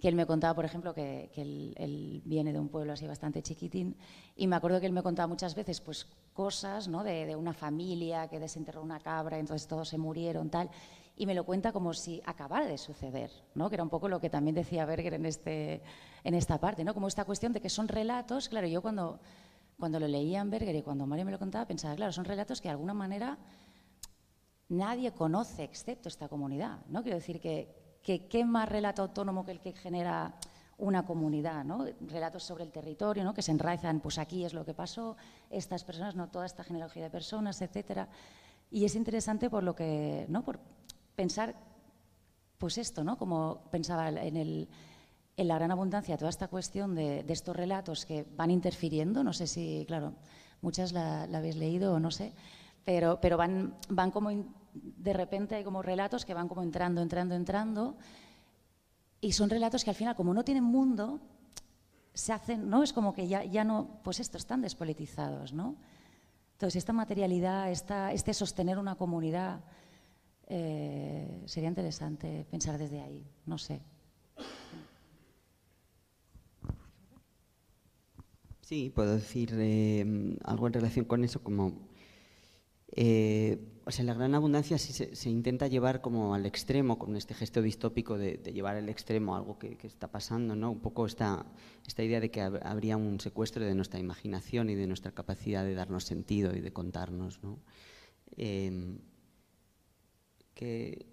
que 0.00 0.08
él 0.08 0.14
me 0.14 0.26
contaba, 0.26 0.54
por 0.54 0.64
ejemplo, 0.64 0.92
que, 0.94 1.30
que 1.34 1.42
él, 1.42 1.74
él, 1.76 2.22
viene 2.24 2.52
de 2.52 2.60
un 2.60 2.68
pueblo 2.68 2.92
así 2.92 3.06
bastante 3.06 3.42
chiquitín, 3.42 3.96
y 4.36 4.46
me 4.46 4.56
acuerdo 4.56 4.80
que 4.80 4.86
él 4.86 4.92
me 4.92 5.02
contaba 5.02 5.26
muchas 5.26 5.54
veces 5.54 5.80
pues 5.80 6.06
cosas 6.34 6.88
¿no? 6.88 7.02
de, 7.02 7.26
de 7.26 7.36
una 7.36 7.54
familia 7.54 8.28
que 8.28 8.38
desenterró 8.38 8.82
una 8.82 9.00
cabra, 9.00 9.38
entonces 9.38 9.66
todos 9.66 9.88
se 9.88 9.98
murieron, 9.98 10.50
tal, 10.50 10.70
y 11.16 11.24
me 11.24 11.34
lo 11.34 11.44
cuenta 11.44 11.72
como 11.72 11.94
si 11.94 12.20
acabara 12.26 12.66
de 12.66 12.76
suceder, 12.76 13.30
¿no? 13.54 13.70
que 13.70 13.76
era 13.76 13.82
un 13.82 13.88
poco 13.88 14.08
lo 14.08 14.20
que 14.20 14.28
también 14.28 14.54
decía 14.54 14.84
Berger 14.84 15.14
en, 15.14 15.24
este, 15.24 15.82
en 16.24 16.34
esta 16.34 16.58
parte, 16.58 16.84
¿no? 16.84 16.92
como 16.92 17.08
esta 17.08 17.24
cuestión 17.24 17.52
de 17.52 17.60
que 17.60 17.70
son 17.70 17.88
relatos, 17.88 18.50
claro, 18.50 18.66
yo 18.66 18.82
cuando, 18.82 19.18
cuando 19.78 19.98
lo 19.98 20.06
leía 20.06 20.40
en 20.40 20.50
Berger 20.50 20.76
y 20.76 20.82
cuando 20.82 21.06
Mario 21.06 21.24
me 21.24 21.32
lo 21.32 21.38
contaba, 21.38 21.66
pensaba, 21.66 21.96
claro, 21.96 22.12
son 22.12 22.26
relatos 22.26 22.60
que 22.60 22.68
de 22.68 22.72
alguna 22.72 22.92
manera 22.92 23.38
nadie 24.68 25.12
conoce 25.12 25.64
excepto 25.64 26.08
esta 26.08 26.28
comunidad, 26.28 26.78
¿no? 26.88 27.02
Quiero 27.02 27.18
decir 27.18 27.40
que, 27.40 27.98
qué 28.02 28.44
más 28.44 28.68
relato 28.68 29.02
autónomo 29.02 29.44
que 29.44 29.52
el 29.52 29.60
que 29.60 29.72
genera 29.72 30.34
una 30.78 31.06
comunidad, 31.06 31.64
¿no? 31.64 31.86
relatos 32.00 32.42
sobre 32.42 32.64
el 32.64 32.70
territorio, 32.70 33.24
¿no? 33.24 33.32
que 33.32 33.42
se 33.42 33.50
enraizan, 33.50 34.00
pues 34.00 34.18
aquí 34.18 34.44
es 34.44 34.52
lo 34.52 34.64
que 34.64 34.74
pasó, 34.74 35.16
estas 35.50 35.84
personas, 35.84 36.14
no 36.14 36.28
toda 36.28 36.44
esta 36.44 36.64
genealogía 36.64 37.04
de 37.04 37.10
personas, 37.10 37.62
etcétera. 37.62 38.08
Y 38.70 38.84
es 38.84 38.94
interesante 38.94 39.48
por 39.48 39.62
lo 39.62 39.74
que, 39.74 40.26
¿no? 40.28 40.44
por 40.44 40.60
pensar, 41.14 41.54
pues 42.58 42.76
esto, 42.76 43.04
¿no? 43.04 43.16
como 43.16 43.62
pensaba 43.70 44.08
en, 44.08 44.36
el, 44.36 44.68
en 45.36 45.48
la 45.48 45.54
gran 45.54 45.70
abundancia, 45.70 46.18
toda 46.18 46.30
esta 46.30 46.48
cuestión 46.48 46.94
de, 46.94 47.24
estos 47.28 47.56
relatos 47.56 48.04
que 48.04 48.26
van 48.36 48.50
interfiriendo, 48.50 49.24
no 49.24 49.32
sé 49.32 49.46
si, 49.46 49.84
claro, 49.86 50.12
muchas 50.60 50.92
la, 50.92 51.22
habéis 51.22 51.56
leído 51.56 51.94
o 51.94 52.00
no 52.00 52.10
sé, 52.10 52.34
pero, 52.84 53.18
pero 53.20 53.38
van, 53.38 53.74
van 53.88 54.10
como, 54.10 54.30
de 54.82 55.12
repente 55.12 55.54
hay 55.54 55.64
como 55.64 55.82
relatos 55.82 56.24
que 56.24 56.34
van 56.34 56.48
como 56.48 56.62
entrando, 56.62 57.02
entrando, 57.02 57.34
entrando, 57.34 57.96
y 59.20 59.32
son 59.32 59.50
relatos 59.50 59.84
que 59.84 59.90
al 59.90 59.96
final, 59.96 60.16
como 60.16 60.34
no 60.34 60.44
tienen 60.44 60.64
mundo, 60.64 61.20
se 62.12 62.32
hacen, 62.32 62.68
¿no? 62.68 62.82
Es 62.82 62.92
como 62.92 63.12
que 63.12 63.28
ya, 63.28 63.44
ya 63.44 63.64
no, 63.64 64.00
pues 64.02 64.20
esto, 64.20 64.38
están 64.38 64.62
despolitizados, 64.62 65.52
¿no? 65.52 65.76
Entonces, 66.52 66.76
esta 66.76 66.92
materialidad, 66.92 67.70
esta, 67.70 68.12
este 68.12 68.32
sostener 68.32 68.78
una 68.78 68.94
comunidad, 68.94 69.60
eh, 70.46 71.42
sería 71.46 71.68
interesante 71.68 72.46
pensar 72.50 72.78
desde 72.78 73.00
ahí, 73.00 73.26
no 73.44 73.58
sé. 73.58 73.82
Sí, 78.62 78.90
puedo 78.94 79.14
decir 79.14 79.50
eh, 79.58 80.36
algo 80.44 80.66
en 80.66 80.72
relación 80.72 81.04
con 81.04 81.22
eso, 81.22 81.42
como 81.42 81.88
eh, 82.96 83.75
o 83.88 83.92
sea, 83.92 84.04
la 84.04 84.14
gran 84.14 84.34
abundancia 84.34 84.78
se, 84.78 85.30
intenta 85.30 85.68
llevar 85.68 86.00
como 86.00 86.34
al 86.34 86.44
extremo, 86.44 86.98
con 86.98 87.16
este 87.16 87.34
gesto 87.34 87.62
distópico 87.62 88.18
de, 88.18 88.38
llevar 88.52 88.74
al 88.74 88.88
extremo 88.88 89.36
algo 89.36 89.60
que, 89.60 89.78
está 89.84 90.10
pasando, 90.10 90.56
¿no? 90.56 90.72
Un 90.72 90.80
poco 90.80 91.06
esta, 91.06 91.46
esta 91.86 92.02
idea 92.02 92.18
de 92.18 92.32
que 92.32 92.40
habría 92.40 92.96
un 92.96 93.20
secuestro 93.20 93.64
de 93.64 93.76
nuestra 93.76 94.00
imaginación 94.00 94.70
y 94.70 94.74
de 94.74 94.88
nuestra 94.88 95.12
capacidad 95.12 95.64
de 95.64 95.74
darnos 95.74 96.02
sentido 96.02 96.52
y 96.56 96.60
de 96.60 96.72
contarnos, 96.72 97.40
¿no? 97.44 97.60
Em, 98.36 98.98
que 100.52 101.06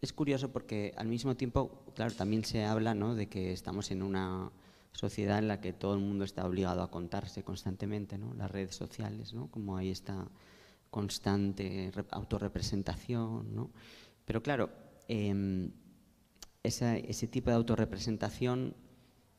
es 0.00 0.12
curioso 0.14 0.50
porque 0.50 0.94
al 0.96 1.08
mismo 1.08 1.36
tiempo, 1.36 1.84
claro, 1.94 2.14
también 2.14 2.42
se 2.42 2.64
habla 2.64 2.94
¿no? 2.94 3.16
de 3.16 3.28
que 3.28 3.52
estamos 3.52 3.90
en 3.90 4.02
una 4.02 4.50
sociedad 4.92 5.40
en 5.40 5.48
la 5.48 5.60
que 5.60 5.74
todo 5.74 5.92
el 5.92 6.00
mundo 6.00 6.24
está 6.24 6.46
obligado 6.46 6.80
a 6.80 6.90
contarse 6.90 7.42
constantemente, 7.42 8.16
¿no? 8.16 8.32
Las 8.32 8.50
redes 8.50 8.74
sociales, 8.74 9.34
¿no? 9.34 9.50
Como 9.50 9.76
ahí 9.76 9.90
está 9.90 10.26
constante 10.90 11.92
autorrepresentación, 12.10 13.54
¿no? 13.54 13.70
Pero 14.24 14.42
claro, 14.42 14.70
em, 15.08 15.70
ese 16.62 17.28
tipo 17.28 17.50
de 17.50 17.56
autorrepresentación 17.56 18.74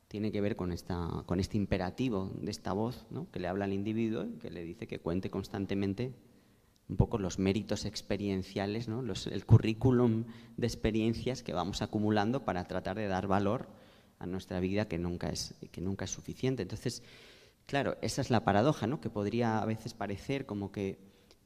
tiene 0.09 0.31
que 0.31 0.41
ver 0.41 0.55
con, 0.55 0.71
esta, 0.73 1.23
con 1.27 1.39
este 1.39 1.55
imperativo 1.55 2.31
de 2.41 2.49
esta 2.49 2.73
voz 2.73 3.05
¿no? 3.11 3.29
que 3.31 3.39
le 3.39 3.47
habla 3.47 3.65
al 3.65 3.73
individuo, 3.73 4.25
que 4.41 4.49
le 4.49 4.63
dice 4.63 4.87
que 4.87 4.99
cuente 4.99 5.29
constantemente 5.29 6.15
un 6.89 6.97
poco 6.97 7.19
los 7.19 7.37
méritos 7.37 7.85
experienciales, 7.85 8.87
¿no? 8.87 9.03
el 9.31 9.45
currículum 9.45 10.25
de 10.57 10.65
experiencias 10.65 11.43
que 11.43 11.53
vamos 11.53 11.83
acumulando 11.83 12.43
para 12.43 12.65
tratar 12.65 12.97
de 12.97 13.07
dar 13.07 13.27
valor 13.27 13.69
a 14.17 14.25
nuestra 14.25 14.59
vida 14.59 14.87
que 14.87 14.97
nunca 14.97 15.29
es, 15.29 15.53
que 15.71 15.81
nunca 15.81 16.05
es 16.05 16.11
suficiente. 16.11 16.63
Entonces, 16.63 17.03
claro, 17.67 17.95
esa 18.01 18.21
es 18.21 18.31
la 18.31 18.43
paradoja, 18.43 18.87
¿no? 18.87 18.99
que 18.99 19.11
podría 19.11 19.59
a 19.59 19.65
veces 19.65 19.93
parecer 19.93 20.47
como 20.47 20.71
que 20.71 20.97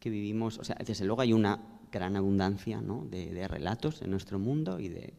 que 0.04 0.10
vivimos, 0.10 0.60
o 0.60 0.66
sea, 0.66 0.76
desde 0.86 1.06
luego 1.06 1.22
hay 1.22 1.32
una 1.32 1.62
gran 1.90 2.18
abundancia 2.18 2.82
¿no? 2.82 3.06
de, 3.10 3.48
relatos 3.48 4.02
en 4.02 4.12
nuestro 4.12 4.38
mundo 4.38 4.78
y 4.82 4.90
de, 4.90 5.14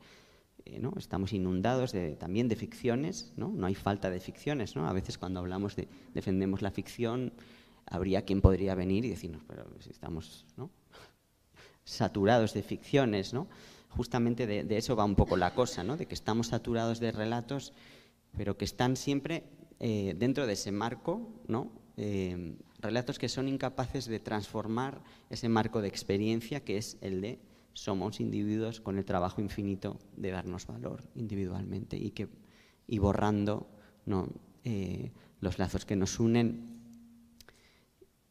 eh, 0.67 0.79
¿no? 0.79 0.93
estamos 0.99 1.33
inundados 1.33 1.93
de, 1.93 2.17
también 2.17 2.49
de 2.49 2.57
ficciones, 2.57 3.33
¿no? 3.39 3.49
no 3.49 3.65
hay 3.65 3.75
falta 3.75 4.11
de 4.11 4.21
ficciones, 4.21 4.77
¿no? 4.77 4.87
a 4.87 4.93
veces 4.93 5.17
cuando 5.17 5.41
hablamos 5.41 5.75
de 5.75 5.89
defendemos 6.13 6.61
la 6.61 6.71
ficción, 6.71 7.33
habría 7.87 8.27
quien 8.27 8.43
podría 8.43 8.75
venir 8.75 9.07
y 9.07 9.09
decirnos, 9.09 9.41
pero 9.47 9.65
si 9.81 9.89
estamos 9.89 10.45
¿no? 10.59 10.69
saturados 11.83 12.53
de 12.53 12.63
ficciones, 12.63 13.33
¿no? 13.33 13.49
justamente 13.89 14.47
de, 14.47 14.77
eso 14.77 14.97
va 14.97 15.07
un 15.07 15.15
poco 15.15 15.39
la 15.39 15.55
cosa, 15.55 15.83
¿no? 15.83 15.97
de 15.97 16.05
que 16.05 16.15
estamos 16.15 16.49
saturados 16.49 17.01
de 17.01 17.11
relatos, 17.11 17.73
pero 18.37 18.59
que 18.59 18.67
están 18.67 18.97
siempre 18.97 19.45
eh, 19.81 20.15
dentro 20.19 20.47
de 20.47 20.53
ese 20.53 20.73
marco, 20.73 21.27
¿no? 21.49 21.84
Eh, 21.97 22.57
relatos 22.81 23.19
que 23.19 23.29
son 23.29 23.49
incapaces 23.49 24.07
de 24.07 24.19
transformar 24.19 25.01
ese 25.31 25.49
marco 25.49 25.81
de 25.81 25.89
experiencia 25.89 26.65
que 26.65 26.77
es 26.77 26.99
el 27.01 27.21
de 27.21 27.39
somos 27.73 28.21
individuos 28.21 28.81
con 28.81 28.99
el 28.99 29.05
trabajo 29.05 29.41
infinito 29.41 29.99
de 30.17 30.31
darnos 30.31 30.67
valor 30.67 31.03
individualmente 31.15 31.97
y, 31.97 32.11
que, 32.11 32.29
y 32.87 32.99
borrando 32.99 33.69
¿no? 34.07 34.29
Eh, 34.65 35.13
los 35.41 35.59
lazos 35.59 35.85
que 35.85 35.95
nos 35.95 36.19
unen 36.19 36.81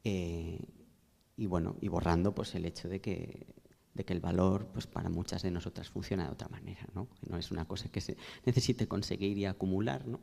eh, 0.03 0.59
y 1.37 1.45
bueno 1.45 1.77
y 1.79 1.87
borrando 1.87 2.35
pues 2.35 2.55
el 2.55 2.65
hecho 2.65 2.89
de 2.89 2.99
que, 2.99 3.47
de 3.93 4.03
que 4.03 4.13
el 4.13 4.19
valor 4.19 4.67
pues 4.73 4.87
para 4.87 5.09
muchas 5.09 5.41
de 5.43 5.51
nosotras 5.51 5.89
funciona 5.89 6.25
de 6.25 6.31
otra 6.31 6.49
manera 6.49 6.85
¿no? 6.93 7.07
no 7.29 7.37
es 7.37 7.51
una 7.51 7.65
cosa 7.65 7.89
que 7.89 8.01
se 8.01 8.17
necesite 8.45 8.87
conseguir 8.87 9.37
y 9.37 9.45
acumular 9.45 10.07
¿no? 10.07 10.19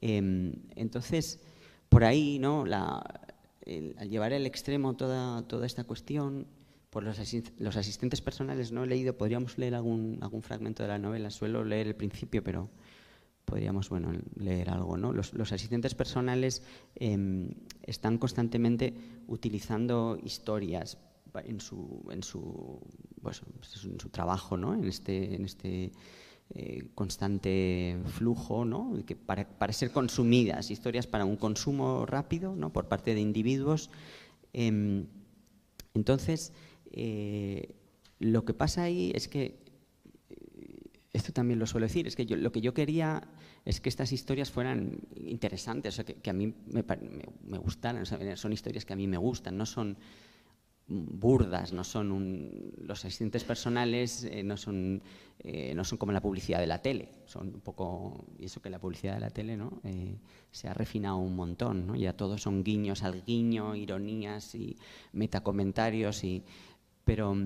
Em, 0.00 0.52
entonces 0.74 1.40
por 1.88 2.04
ahí 2.04 2.38
no 2.38 2.64
al 2.64 4.10
llevar 4.10 4.32
al 4.32 4.46
extremo 4.46 4.94
toda, 4.94 5.42
toda 5.48 5.66
esta 5.66 5.84
cuestión, 5.84 6.46
por 6.90 7.02
los, 7.02 7.18
los, 7.58 7.76
asistentes 7.76 8.20
personales 8.20 8.72
no 8.72 8.84
he 8.84 8.86
leído, 8.86 9.16
podríamos 9.16 9.58
leer 9.58 9.74
algún, 9.74 10.18
algún 10.22 10.42
fragmento 10.42 10.82
de 10.82 10.88
la 10.88 10.98
novela, 10.98 11.30
suelo 11.30 11.64
leer 11.64 11.88
el 11.88 11.96
principio, 11.96 12.42
pero 12.42 12.70
podríamos 13.44 13.88
bueno, 13.88 14.12
leer 14.36 14.70
algo. 14.70 14.96
¿no? 14.96 15.12
Los, 15.12 15.32
los 15.34 15.52
asistentes 15.52 15.94
personales 15.94 16.62
em, 16.94 17.50
están 17.82 18.18
constantemente 18.18 18.94
utilizando 19.26 20.18
historias 20.22 20.98
en 21.44 21.60
su, 21.60 22.02
en 22.10 22.22
su, 22.22 22.80
pues, 23.22 23.42
en 23.84 24.00
su 24.00 24.08
trabajo, 24.08 24.56
¿no? 24.56 24.74
en 24.74 24.84
este, 24.84 25.34
en 25.34 25.44
este 25.44 25.92
eh, 26.54 26.88
constante 26.94 27.98
flujo, 28.06 28.64
¿no? 28.64 28.94
para, 29.26 29.72
ser 29.72 29.90
consumidas, 29.90 30.70
historias 30.70 31.06
para 31.06 31.24
un 31.24 31.36
consumo 31.36 32.06
rápido 32.06 32.54
¿no? 32.54 32.72
por 32.72 32.86
parte 32.86 33.14
de 33.14 33.20
individuos. 33.20 33.90
Em, 34.52 35.06
entonces, 35.92 36.52
eh, 36.92 37.74
lo 38.20 38.44
que 38.44 38.54
pasa 38.54 38.84
ahí 38.84 39.12
es 39.14 39.26
que, 39.26 39.58
eh, 40.30 40.36
esto 41.12 41.32
también 41.32 41.58
lo 41.58 41.66
suelo 41.66 41.86
decir, 41.86 42.06
es 42.06 42.14
que 42.14 42.24
lo 42.24 42.52
que 42.52 42.60
yo 42.60 42.72
quería 42.72 43.26
es 43.64 43.80
que 43.80 43.88
estas 43.88 44.12
historias 44.12 44.50
fueran 44.50 45.00
interesantes, 45.16 45.94
o 45.94 45.96
sea, 45.96 46.04
que, 46.04 46.30
a 46.30 46.32
mí 46.32 46.54
me, 46.68 47.58
gustaran, 47.58 48.06
son 48.06 48.52
historias 48.52 48.84
que 48.84 48.92
a 48.92 48.96
mí 48.96 49.08
me 49.08 49.18
gustan, 49.18 49.58
no 49.58 49.66
son 49.66 49.98
burdas, 50.88 51.72
no 51.72 51.82
son 51.82 52.72
los 52.78 53.04
asistentes 53.04 53.42
personales 53.42 54.22
eh, 54.24 54.44
no, 54.44 54.56
son, 54.56 55.02
eh, 55.40 55.74
no 55.74 55.84
son 55.84 55.98
como 55.98 56.12
la 56.12 56.20
publicidad 56.20 56.60
de 56.60 56.66
la 56.68 56.80
tele, 56.80 57.08
son 57.26 57.48
un 57.48 57.60
poco, 57.60 58.26
y 58.38 58.44
eso 58.44 58.62
que 58.62 58.70
la 58.70 58.78
publicidad 58.78 59.14
de 59.14 59.20
la 59.20 59.30
tele 59.30 59.56
¿no? 59.56 59.80
Eh, 59.82 60.16
se 60.52 60.68
ha 60.68 60.74
refinado 60.74 61.16
un 61.16 61.34
montón, 61.34 61.96
ya 61.96 62.12
todos 62.12 62.42
son 62.42 62.62
guiños 62.62 63.02
al 63.02 63.24
guiño, 63.24 63.74
ironías 63.74 64.54
y 64.54 64.76
metacomentarios, 65.12 66.22
y, 66.22 66.44
pero 67.04 67.36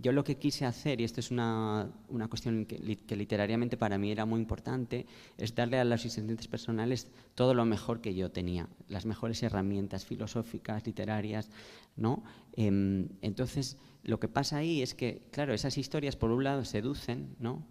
yo 0.00 0.12
lo 0.12 0.24
que 0.24 0.36
quise 0.36 0.66
hacer, 0.66 1.00
y 1.00 1.04
esto 1.04 1.20
es 1.20 1.30
una, 1.30 1.90
una 2.08 2.28
cuestión 2.28 2.66
que, 2.66 2.78
literariamente 2.78 3.76
para 3.76 3.98
mí 3.98 4.10
era 4.10 4.26
muy 4.26 4.40
importante, 4.40 5.06
es 5.38 5.54
darle 5.54 5.78
a 5.78 5.84
los 5.84 6.00
asistentes 6.00 6.48
personales 6.48 7.10
todo 7.34 7.54
lo 7.54 7.64
mejor 7.64 8.00
que 8.00 8.14
yo 8.14 8.30
tenía, 8.30 8.68
las 8.88 9.06
mejores 9.06 9.42
herramientas 9.42 10.04
filosóficas, 10.04 10.86
literarias, 10.86 11.50
¿no? 11.96 12.24
Em, 12.52 13.08
entonces, 13.22 13.78
lo 14.02 14.20
que 14.20 14.28
pasa 14.28 14.58
ahí 14.58 14.82
es 14.82 14.94
que, 14.94 15.28
claro, 15.30 15.54
esas 15.54 15.78
historias 15.78 16.16
por 16.16 16.30
un 16.30 16.44
lado 16.44 16.64
seducen, 16.64 17.34
¿no? 17.38 17.66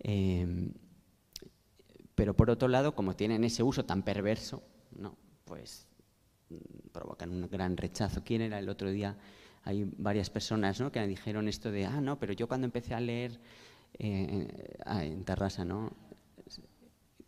Em, 0.00 0.72
pero 2.14 2.34
por 2.34 2.50
otro 2.50 2.66
lado, 2.66 2.96
como 2.96 3.14
tienen 3.14 3.44
ese 3.44 3.62
uso 3.62 3.84
tan 3.84 4.02
perverso, 4.02 4.64
¿no? 4.90 5.16
Pues 5.44 5.86
mm, 6.50 6.88
provocan 6.92 7.30
un 7.30 7.48
gran 7.48 7.76
rechazo. 7.76 8.24
¿Quién 8.24 8.42
era 8.42 8.58
el 8.58 8.68
otro 8.68 8.90
día? 8.90 9.16
Hay 9.68 9.84
varias 9.98 10.30
personas 10.30 10.82
que 10.90 11.00
me 11.00 11.06
dijeron 11.06 11.46
esto 11.46 11.70
de, 11.70 11.84
ah, 11.84 12.00
no, 12.00 12.18
pero 12.18 12.32
yo 12.32 12.48
cuando 12.48 12.64
empecé 12.64 12.94
a 12.94 13.00
leer 13.00 13.38
eh, 13.98 14.48
en 14.86 15.24
Terrassa, 15.24 15.62
¿no? 15.64 15.92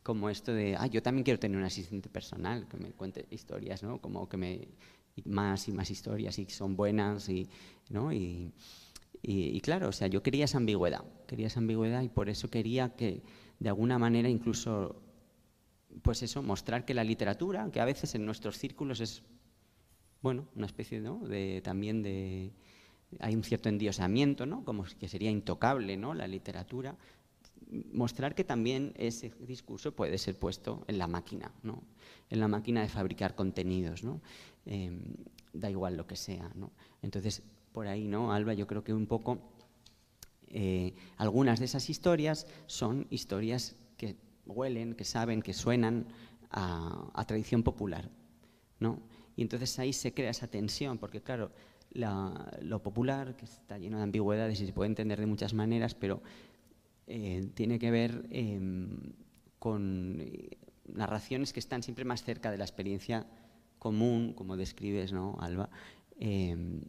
como 0.03 0.31
esto 0.31 0.53
de, 0.55 0.75
ah, 0.77 0.87
yo 0.87 1.03
también 1.03 1.25
quiero 1.25 1.39
tener 1.39 1.59
un 1.59 1.65
asistente 1.65 2.09
personal 2.09 2.67
que 2.67 2.79
me 2.79 2.93
cuente 2.93 3.27
historias, 3.31 3.83
¿no? 3.83 4.01
Como 4.01 4.27
que 4.27 4.39
me 4.39 4.69
más 5.27 5.69
y 5.69 5.73
más 5.73 5.91
historias 5.91 6.39
y 6.39 6.47
son 6.47 6.77
buenas 6.77 7.29
y, 7.29 7.47
¿no? 7.91 8.11
y, 8.11 8.53
Y, 9.23 9.55
y, 9.55 9.61
claro, 9.61 9.89
o 9.89 9.93
sea, 9.93 10.09
yo 10.09 10.23
quería 10.23 10.47
esa 10.47 10.57
ambigüedad, 10.57 11.05
quería 11.27 11.49
esa 11.49 11.61
ambigüedad 11.61 12.03
y 12.03 12.09
por 12.09 12.31
eso 12.31 12.49
quería 12.49 12.97
que 12.97 13.23
de 13.59 13.69
alguna 13.69 13.99
manera 13.99 14.31
incluso, 14.31 15.03
pues 16.01 16.23
eso, 16.23 16.43
mostrar 16.43 16.87
que 16.87 16.95
la 16.95 17.05
literatura, 17.05 17.71
que 17.71 17.81
a 17.81 17.85
veces 17.85 18.15
en 18.15 18.25
nuestros 18.25 18.57
círculos 18.57 19.01
es, 19.01 19.23
bueno, 20.23 20.47
una 20.55 20.67
especie 20.67 21.01
¿no? 21.01 21.19
de, 21.21 21.61
también 21.63 22.03
de, 22.03 22.53
hay 23.19 23.35
un 23.35 23.43
cierto 23.43 23.69
endiosamiento, 23.69 24.47
¿no? 24.47 24.65
como 24.65 24.85
que 24.85 25.09
sería 25.09 25.31
intocable 25.31 25.97
¿no? 25.97 26.15
la 26.15 26.29
literatura, 26.29 26.97
mostrar 27.93 28.35
que 28.35 28.45
también 28.45 28.93
ese 28.97 29.33
discurso 29.41 29.93
puede 29.93 30.19
ser 30.19 30.39
puesto 30.39 30.85
en 30.89 30.99
la 30.99 31.07
máquina, 31.07 31.53
¿no? 31.63 31.83
en 32.29 32.41
la 32.41 32.49
máquina 32.49 32.83
de 32.83 32.89
fabricar 32.89 33.35
contenidos, 33.35 34.03
¿no? 34.05 34.21
Em, 34.67 35.01
da 35.53 35.71
igual 35.71 35.97
lo 35.97 36.07
que 36.07 36.17
sea. 36.17 36.51
¿no? 36.55 36.73
Entonces, 37.03 37.43
por 37.73 37.87
ahí, 37.87 38.07
¿no, 38.07 38.33
Alba? 38.33 38.55
Yo 38.55 38.67
creo 38.67 38.85
que 38.85 38.93
un 38.93 39.07
poco 39.07 39.39
eh, 40.49 40.95
algunas 41.17 41.59
de 41.59 41.65
esas 41.65 41.89
historias 41.91 42.47
son 42.67 43.07
historias 43.11 43.77
que 43.97 44.17
huelen, 44.47 44.95
que 44.95 45.05
saben, 45.05 45.43
que 45.43 45.55
suenan 45.55 46.07
a, 46.51 47.25
tradición 47.27 47.63
popular. 47.63 48.11
¿no? 48.81 49.01
Y 49.41 49.43
entonces 49.43 49.79
ahí 49.79 49.95
se 49.95 50.13
crea 50.13 50.29
esa 50.29 50.49
tensión, 50.49 50.99
porque 50.99 51.23
claro, 51.23 51.51
lo 51.95 52.83
popular, 52.83 53.37
que 53.37 53.47
está 53.47 53.79
lleno 53.79 53.97
de 53.97 54.03
ambigüedades 54.03 54.61
y 54.61 54.67
se 54.67 54.73
puede 54.75 54.89
entender 54.89 55.19
de 55.19 55.25
muchas 55.25 55.55
maneras, 55.55 55.95
pero 55.95 56.23
eh, 57.07 57.49
tiene 57.55 57.79
que 57.79 57.91
ver 57.91 58.27
em, 58.29 59.15
con 59.59 60.19
eh, 60.21 60.59
narraciones 60.93 61.55
que 61.55 61.61
están 61.61 61.83
siempre 61.83 62.05
más 62.05 62.23
cerca 62.23 62.51
de 62.51 62.59
la 62.59 62.65
experiencia 62.65 63.27
común, 63.79 64.35
como 64.35 64.59
describes, 64.59 65.11
¿no, 65.11 65.39
Alba? 65.41 65.71
Em, 66.19 66.83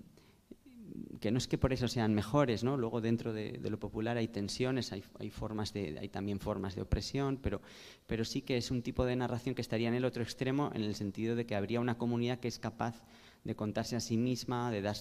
que 1.21 1.31
no 1.31 1.37
es 1.37 1.47
que 1.47 1.59
por 1.59 1.71
eso 1.71 1.87
sean 1.87 2.15
mejores, 2.15 2.63
¿no? 2.63 2.77
Luego 2.77 2.99
dentro 2.99 3.31
de, 3.31 3.59
lo 3.69 3.79
popular 3.79 4.17
hay 4.17 4.27
tensiones, 4.27 4.91
hay, 4.91 5.29
formas 5.29 5.71
de, 5.71 5.99
hay 5.99 6.09
también 6.09 6.39
formas 6.39 6.73
de 6.75 6.81
opresión, 6.81 7.37
pero, 7.37 8.25
sí 8.25 8.41
que 8.41 8.57
es 8.57 8.71
un 8.71 8.81
tipo 8.81 9.05
de 9.05 9.15
narración 9.15 9.53
que 9.53 9.61
estaría 9.61 9.87
en 9.87 9.93
el 9.93 10.03
otro 10.03 10.23
extremo 10.23 10.71
en 10.73 10.81
el 10.81 10.95
sentido 10.95 11.35
de 11.35 11.45
que 11.45 11.55
habría 11.55 11.79
una 11.79 11.99
comunidad 11.99 12.39
que 12.39 12.47
es 12.47 12.57
capaz 12.57 13.03
de 13.43 13.55
contarse 13.55 13.95
a 13.95 13.99
sí 13.99 14.17
misma, 14.17 14.71
de, 14.71 14.81
dar, 14.81 14.95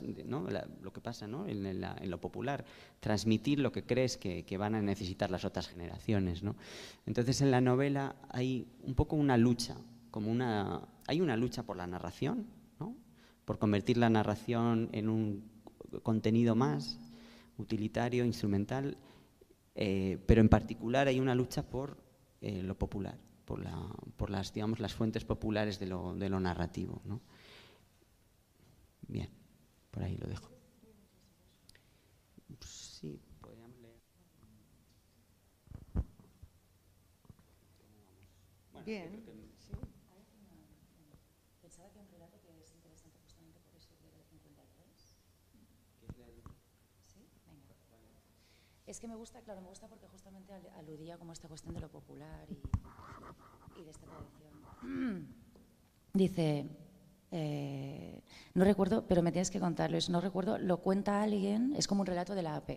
lo 0.83 0.93
que 0.93 1.01
pasa 1.01 1.27
¿no? 1.27 1.47
en, 1.47 2.11
lo 2.11 2.21
popular, 2.21 2.67
transmitir 3.01 3.59
lo 3.59 3.73
que 3.73 3.85
crees 3.85 4.19
que, 4.19 4.57
van 4.59 4.75
a 4.75 4.83
necesitar 4.83 5.31
las 5.31 5.47
otras 5.47 5.69
generaciones. 5.69 6.43
Entonces 7.07 7.41
en 7.41 7.51
la 7.51 7.63
novela 7.63 8.15
hay 8.29 8.67
un 8.83 8.95
poco 8.95 9.17
una 9.17 9.39
lucha, 9.39 9.77
como 10.11 10.31
una, 10.31 10.83
hay 11.07 11.23
una 11.23 11.39
lucha 11.39 11.63
por 11.63 11.79
la 11.79 11.87
narración, 11.87 12.47
por 13.47 13.59
convertir 13.59 13.97
la 13.97 14.11
narración 14.11 14.91
en 14.93 15.09
un 15.09 15.50
contenido 16.03 16.55
más 16.55 16.99
utilitario, 17.59 18.25
instrumental, 18.25 18.97
eh, 19.75 20.19
pero 20.27 20.41
en 20.41 20.49
particular 20.49 21.09
hay 21.09 21.21
una 21.21 21.35
lucha 21.35 21.63
por 21.63 21.97
eh, 22.41 22.63
lo 22.63 22.79
popular, 22.79 23.19
por, 23.45 23.63
la, 23.63 23.77
por, 24.17 24.31
las, 24.31 24.53
digamos, 24.53 24.81
las 24.81 24.95
fuentes 24.95 25.25
populares 25.25 25.79
de 25.79 25.87
lo, 25.87 26.15
de 26.15 26.29
lo 26.29 26.41
narrativo. 26.41 27.03
¿no? 27.05 27.21
Bien, 29.07 29.31
por 29.91 30.03
ahí 30.03 30.17
lo 30.17 30.27
dejo. 30.27 30.51
Sí, 32.61 33.21
podríamos 33.41 33.79
leer. 33.81 34.01
Bien. 38.85 39.40
Es 48.91 48.99
que 48.99 49.07
me 49.07 49.15
gusta, 49.15 49.41
claro, 49.41 49.61
me 49.61 49.69
gusta 49.69 49.87
porque 49.87 50.09
justamente 50.09 50.53
aludía 50.77 51.17
como 51.17 51.33
esta 51.33 51.47
cuestión 51.47 51.73
de 51.75 51.81
lo 51.81 51.89
popular 51.89 52.45
y, 52.51 53.85
de 53.85 53.89
esta 53.89 54.05
tradición. 54.05 55.29
Dice, 56.13 56.69
eh, 57.31 58.21
no 58.55 58.65
recuerdo, 58.65 59.07
pero 59.07 59.23
me 59.23 59.31
tienes 59.31 59.53
que 59.53 59.61
contarlo, 59.61 59.97
no 60.09 60.21
recuerdo, 60.21 60.59
lo 60.59 60.79
cuenta 60.79 61.23
alguien, 61.23 61.73
es 61.77 61.87
como 61.87 62.01
un 62.01 62.07
relato 62.09 62.35
de 62.35 62.43
la 62.43 62.57
AP, 62.57 62.69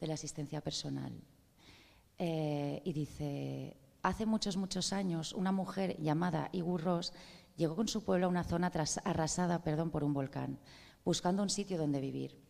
de 0.00 0.06
la 0.06 0.14
asistencia 0.14 0.62
personal. 0.62 1.12
Eh, 2.18 2.80
y 2.82 2.94
dice, 2.94 3.76
hace 4.00 4.24
muchos, 4.24 4.56
muchos 4.56 4.94
años, 4.94 5.34
una 5.34 5.52
mujer 5.52 5.94
llamada 6.00 6.48
Igu 6.52 6.78
Ross 6.78 7.12
llegó 7.58 7.76
con 7.76 7.86
su 7.86 8.02
pueblo 8.02 8.24
a 8.24 8.30
una 8.30 8.44
zona 8.44 8.72
arrasada 9.04 9.62
perdón, 9.62 9.90
por 9.90 10.04
un 10.04 10.14
volcán, 10.14 10.58
buscando 11.04 11.42
un 11.42 11.50
sitio 11.50 11.76
donde 11.76 12.00
vivir. 12.00 12.41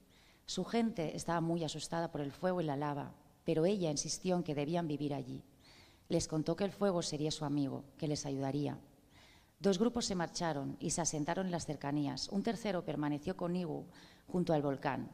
Su 0.46 0.64
gente 0.64 1.16
estaba 1.16 1.40
muy 1.40 1.64
asustada 1.64 2.10
por 2.10 2.20
el 2.20 2.32
fuego 2.32 2.60
y 2.60 2.64
la 2.64 2.76
lava, 2.76 3.14
pero 3.44 3.64
ella 3.64 3.90
insistió 3.90 4.36
en 4.36 4.42
que 4.42 4.54
debían 4.54 4.88
vivir 4.88 5.14
allí. 5.14 5.42
Les 6.08 6.28
contó 6.28 6.56
que 6.56 6.64
el 6.64 6.72
fuego 6.72 7.02
sería 7.02 7.30
su 7.30 7.44
amigo, 7.44 7.84
que 7.96 8.08
les 8.08 8.26
ayudaría. 8.26 8.78
Dos 9.58 9.78
grupos 9.78 10.06
se 10.06 10.14
marcharon 10.14 10.76
y 10.80 10.90
se 10.90 11.00
asentaron 11.00 11.46
en 11.46 11.52
las 11.52 11.66
cercanías. 11.66 12.28
Un 12.28 12.42
tercero 12.42 12.84
permaneció 12.84 13.36
con 13.36 13.54
Igu 13.54 13.86
junto 14.26 14.52
al 14.52 14.62
volcán. 14.62 15.10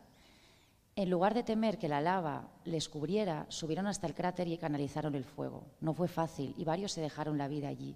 En 0.97 1.11
lugar 1.11 1.35
de 1.35 1.45
temer 1.45 1.79
que 1.79 1.87
la 1.87 2.01
lava 2.01 2.49
les 2.65 2.89
cubriera, 2.89 3.47
subieron 3.51 3.87
hasta 3.87 4.07
el 4.07 4.15
cráter 4.15 4.49
y 4.49 4.59
canalizaron 4.59 5.15
el 5.15 5.25
fuego. 5.25 5.67
No 5.81 5.95
fue 5.95 6.09
fácil 6.09 6.55
y 6.57 6.65
varios 6.65 6.93
se 6.93 7.01
dejaron 7.01 7.39
la 7.39 7.47
vida 7.47 7.69
allí. 7.69 7.95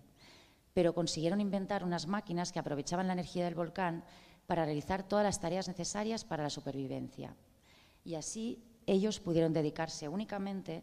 Pero 0.75 0.95
consiguieron 0.95 1.40
inventar 1.40 1.83
unas 1.83 2.07
máquinas 2.07 2.53
que 2.53 2.61
aprovechaban 2.61 3.09
la 3.09 3.14
energía 3.14 3.45
del 3.45 3.55
volcán 3.55 4.05
para 4.47 4.65
realizar 4.65 5.03
todas 5.03 5.25
las 5.25 5.41
tareas 5.41 5.69
necesarias 5.69 6.25
para 6.25 6.43
la 6.43 6.51
supervivencia. 6.51 7.35
Y 8.05 8.15
así 8.17 8.63
ellos 8.87 9.21
pudieron 9.21 9.53
dedicarse 9.53 10.09
únicamente 10.09 10.83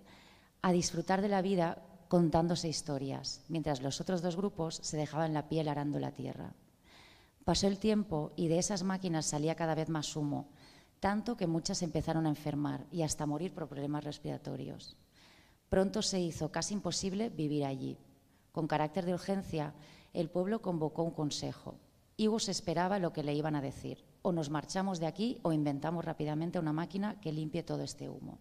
a 0.61 0.71
disfrutar 0.71 1.21
de 1.21 1.29
la 1.29 1.41
vida 1.41 1.83
contándose 2.07 2.67
historias, 2.67 3.43
mientras 3.49 3.81
los 3.81 4.01
otros 4.01 4.21
dos 4.21 4.35
grupos 4.35 4.79
se 4.81 4.97
dejaban 4.97 5.33
la 5.33 5.47
piel 5.47 5.67
arando 5.67 5.99
la 5.99 6.11
tierra. 6.11 6.53
Pasó 7.45 7.67
el 7.67 7.79
tiempo 7.79 8.31
y 8.35 8.47
de 8.47 8.59
esas 8.59 8.83
máquinas 8.83 9.25
salía 9.25 9.55
cada 9.55 9.75
vez 9.75 9.89
más 9.89 10.15
humo, 10.15 10.49
tanto 10.99 11.37
que 11.37 11.47
muchas 11.47 11.81
empezaron 11.81 12.25
a 12.25 12.29
enfermar 12.29 12.85
y 12.91 13.03
hasta 13.03 13.25
morir 13.25 13.53
por 13.53 13.67
problemas 13.67 14.03
respiratorios. 14.03 14.97
Pronto 15.69 16.01
se 16.01 16.19
hizo 16.19 16.51
casi 16.51 16.73
imposible 16.73 17.29
vivir 17.29 17.65
allí. 17.65 17.97
Con 18.51 18.67
carácter 18.67 19.05
de 19.05 19.13
urgencia, 19.13 19.73
el 20.13 20.29
pueblo 20.29 20.61
convocó 20.61 21.03
un 21.03 21.11
consejo 21.11 21.75
Igus 22.19 22.49
esperaba 22.49 22.99
lo 22.99 23.13
que 23.13 23.23
le 23.23 23.33
iban 23.33 23.55
a 23.55 23.61
decir. 23.61 24.03
O 24.23 24.33
nos 24.33 24.49
marchamos 24.49 24.99
de 24.99 25.07
aquí 25.07 25.39
o 25.41 25.53
inventamos 25.53 26.03
rápidamente 26.03 26.59
una 26.59 26.73
máquina 26.73 27.17
que 27.21 27.31
limpie 27.31 27.63
todo 27.63 27.81
este 27.81 28.09
humo. 28.09 28.39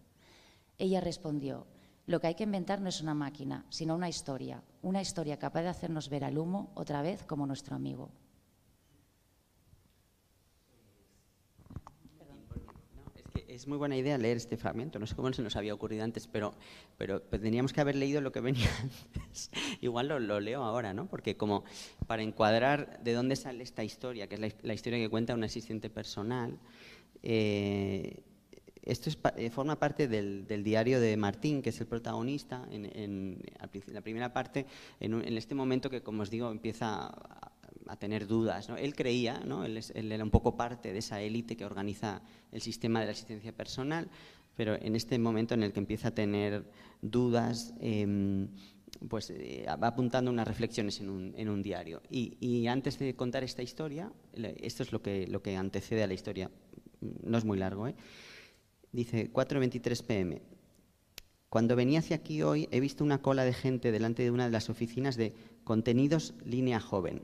Ella 0.77 0.99
respondió, 0.99 1.65
lo 2.05 2.19
que 2.19 2.27
hay 2.27 2.35
que 2.35 2.43
inventar 2.43 2.81
no 2.81 2.89
es 2.89 2.99
una 2.99 3.13
máquina, 3.13 3.65
sino 3.69 3.95
una 3.95 4.09
historia, 4.09 4.61
una 4.81 4.99
historia 4.99 5.39
capaz 5.39 5.61
de 5.61 5.69
hacernos 5.69 6.09
ver 6.09 6.25
al 6.25 6.37
humo 6.37 6.71
otra 6.75 7.01
vez 7.01 7.23
como 7.23 7.47
nuestro 7.47 7.77
amigo. 7.77 8.09
Es 13.59 13.67
muy 13.67 13.77
buena 13.77 13.97
idea 13.97 14.17
leer 14.17 14.37
este 14.37 14.55
fragmento. 14.55 14.99
No 14.99 15.05
sé 15.05 15.15
cómo 15.15 15.33
se 15.33 15.41
nos 15.41 15.55
había 15.57 15.73
ocurrido 15.73 16.05
antes, 16.05 16.27
pero, 16.27 16.53
pero, 16.97 17.21
tendríamos 17.21 17.73
que 17.73 17.81
haber 17.81 17.95
leído 17.95 18.21
lo 18.21 18.31
que 18.31 18.39
venía 18.39 18.69
antes. 18.81 19.51
Igual 19.81 20.07
lo, 20.07 20.39
leo 20.39 20.63
ahora, 20.63 20.93
¿no? 20.93 21.07
Porque 21.07 21.35
como 21.35 21.65
para 22.07 22.23
encuadrar 22.23 23.03
de 23.03 23.13
dónde 23.13 23.35
sale 23.35 23.63
esta 23.63 23.83
historia, 23.83 24.27
que 24.27 24.35
es 24.35 24.55
la, 24.63 24.73
historia 24.73 24.97
que 24.97 25.09
cuenta 25.09 25.33
un 25.33 25.43
asistente 25.43 25.89
personal, 25.89 26.57
eh, 27.21 28.23
esto 28.81 29.09
eh, 29.35 29.49
forma 29.49 29.77
parte 29.77 30.07
del, 30.07 30.63
diario 30.63 31.01
de 31.01 31.17
Martín, 31.17 31.61
que 31.61 31.71
es 31.71 31.81
el 31.81 31.87
protagonista, 31.87 32.65
en, 32.71 33.43
la 33.87 34.01
primera 34.01 34.31
parte, 34.31 34.65
en, 35.01 35.13
en, 35.21 35.37
este 35.37 35.53
momento 35.53 35.89
que, 35.89 36.01
como 36.01 36.21
os 36.21 36.29
digo, 36.29 36.49
empieza 36.49 37.07
a, 37.07 37.51
a 37.89 37.95
tener 37.97 38.27
dudas. 38.27 38.69
Él 38.77 38.95
creía, 38.95 39.39
¿no? 39.39 39.65
él, 39.65 39.81
era 39.93 40.23
un 40.23 40.29
poco 40.29 40.55
parte 40.55 40.93
de 40.93 40.99
esa 40.99 41.21
élite 41.21 41.57
que 41.57 41.65
organiza 41.65 42.21
el 42.51 42.61
sistema 42.61 42.99
de 42.99 43.07
la 43.07 43.11
asistencia 43.11 43.51
personal, 43.51 44.09
pero 44.55 44.75
en 44.75 44.95
este 44.95 45.17
momento 45.17 45.53
en 45.53 45.63
el 45.63 45.73
que 45.73 45.79
empieza 45.79 46.09
a 46.09 46.11
tener 46.11 46.69
dudas, 47.01 47.73
em, 47.79 48.49
pues 49.07 49.29
eh, 49.29 49.65
va 49.81 49.87
apuntando 49.87 50.29
unas 50.29 50.47
reflexiones 50.47 50.99
en 50.99 51.09
un, 51.09 51.33
en 51.35 51.49
un 51.49 51.63
diario. 51.63 52.01
Y, 52.09 52.67
antes 52.67 52.99
de 52.99 53.15
contar 53.15 53.43
esta 53.43 53.63
historia, 53.63 54.11
esto 54.33 54.83
es 54.83 54.91
lo 54.91 55.01
que, 55.01 55.27
lo 55.27 55.41
que 55.41 55.55
antecede 55.55 56.03
a 56.03 56.07
la 56.07 56.13
historia, 56.13 56.51
no 57.01 57.37
es 57.37 57.45
muy 57.45 57.57
largo, 57.57 57.87
¿eh? 57.87 57.95
dice 58.91 59.31
4.23 59.31 60.03
pm. 60.05 60.41
Cuando 61.49 61.75
venía 61.75 61.99
hacia 61.99 62.17
aquí 62.17 62.43
hoy 62.43 62.67
he 62.71 62.79
visto 62.79 63.03
una 63.03 63.21
cola 63.21 63.43
de 63.43 63.53
gente 63.53 63.91
delante 63.91 64.23
de 64.23 64.31
una 64.31 64.45
de 64.45 64.51
las 64.51 64.69
oficinas 64.69 65.15
de 65.15 65.33
contenidos 65.63 66.35
línea 66.45 66.79
joven. 66.79 67.23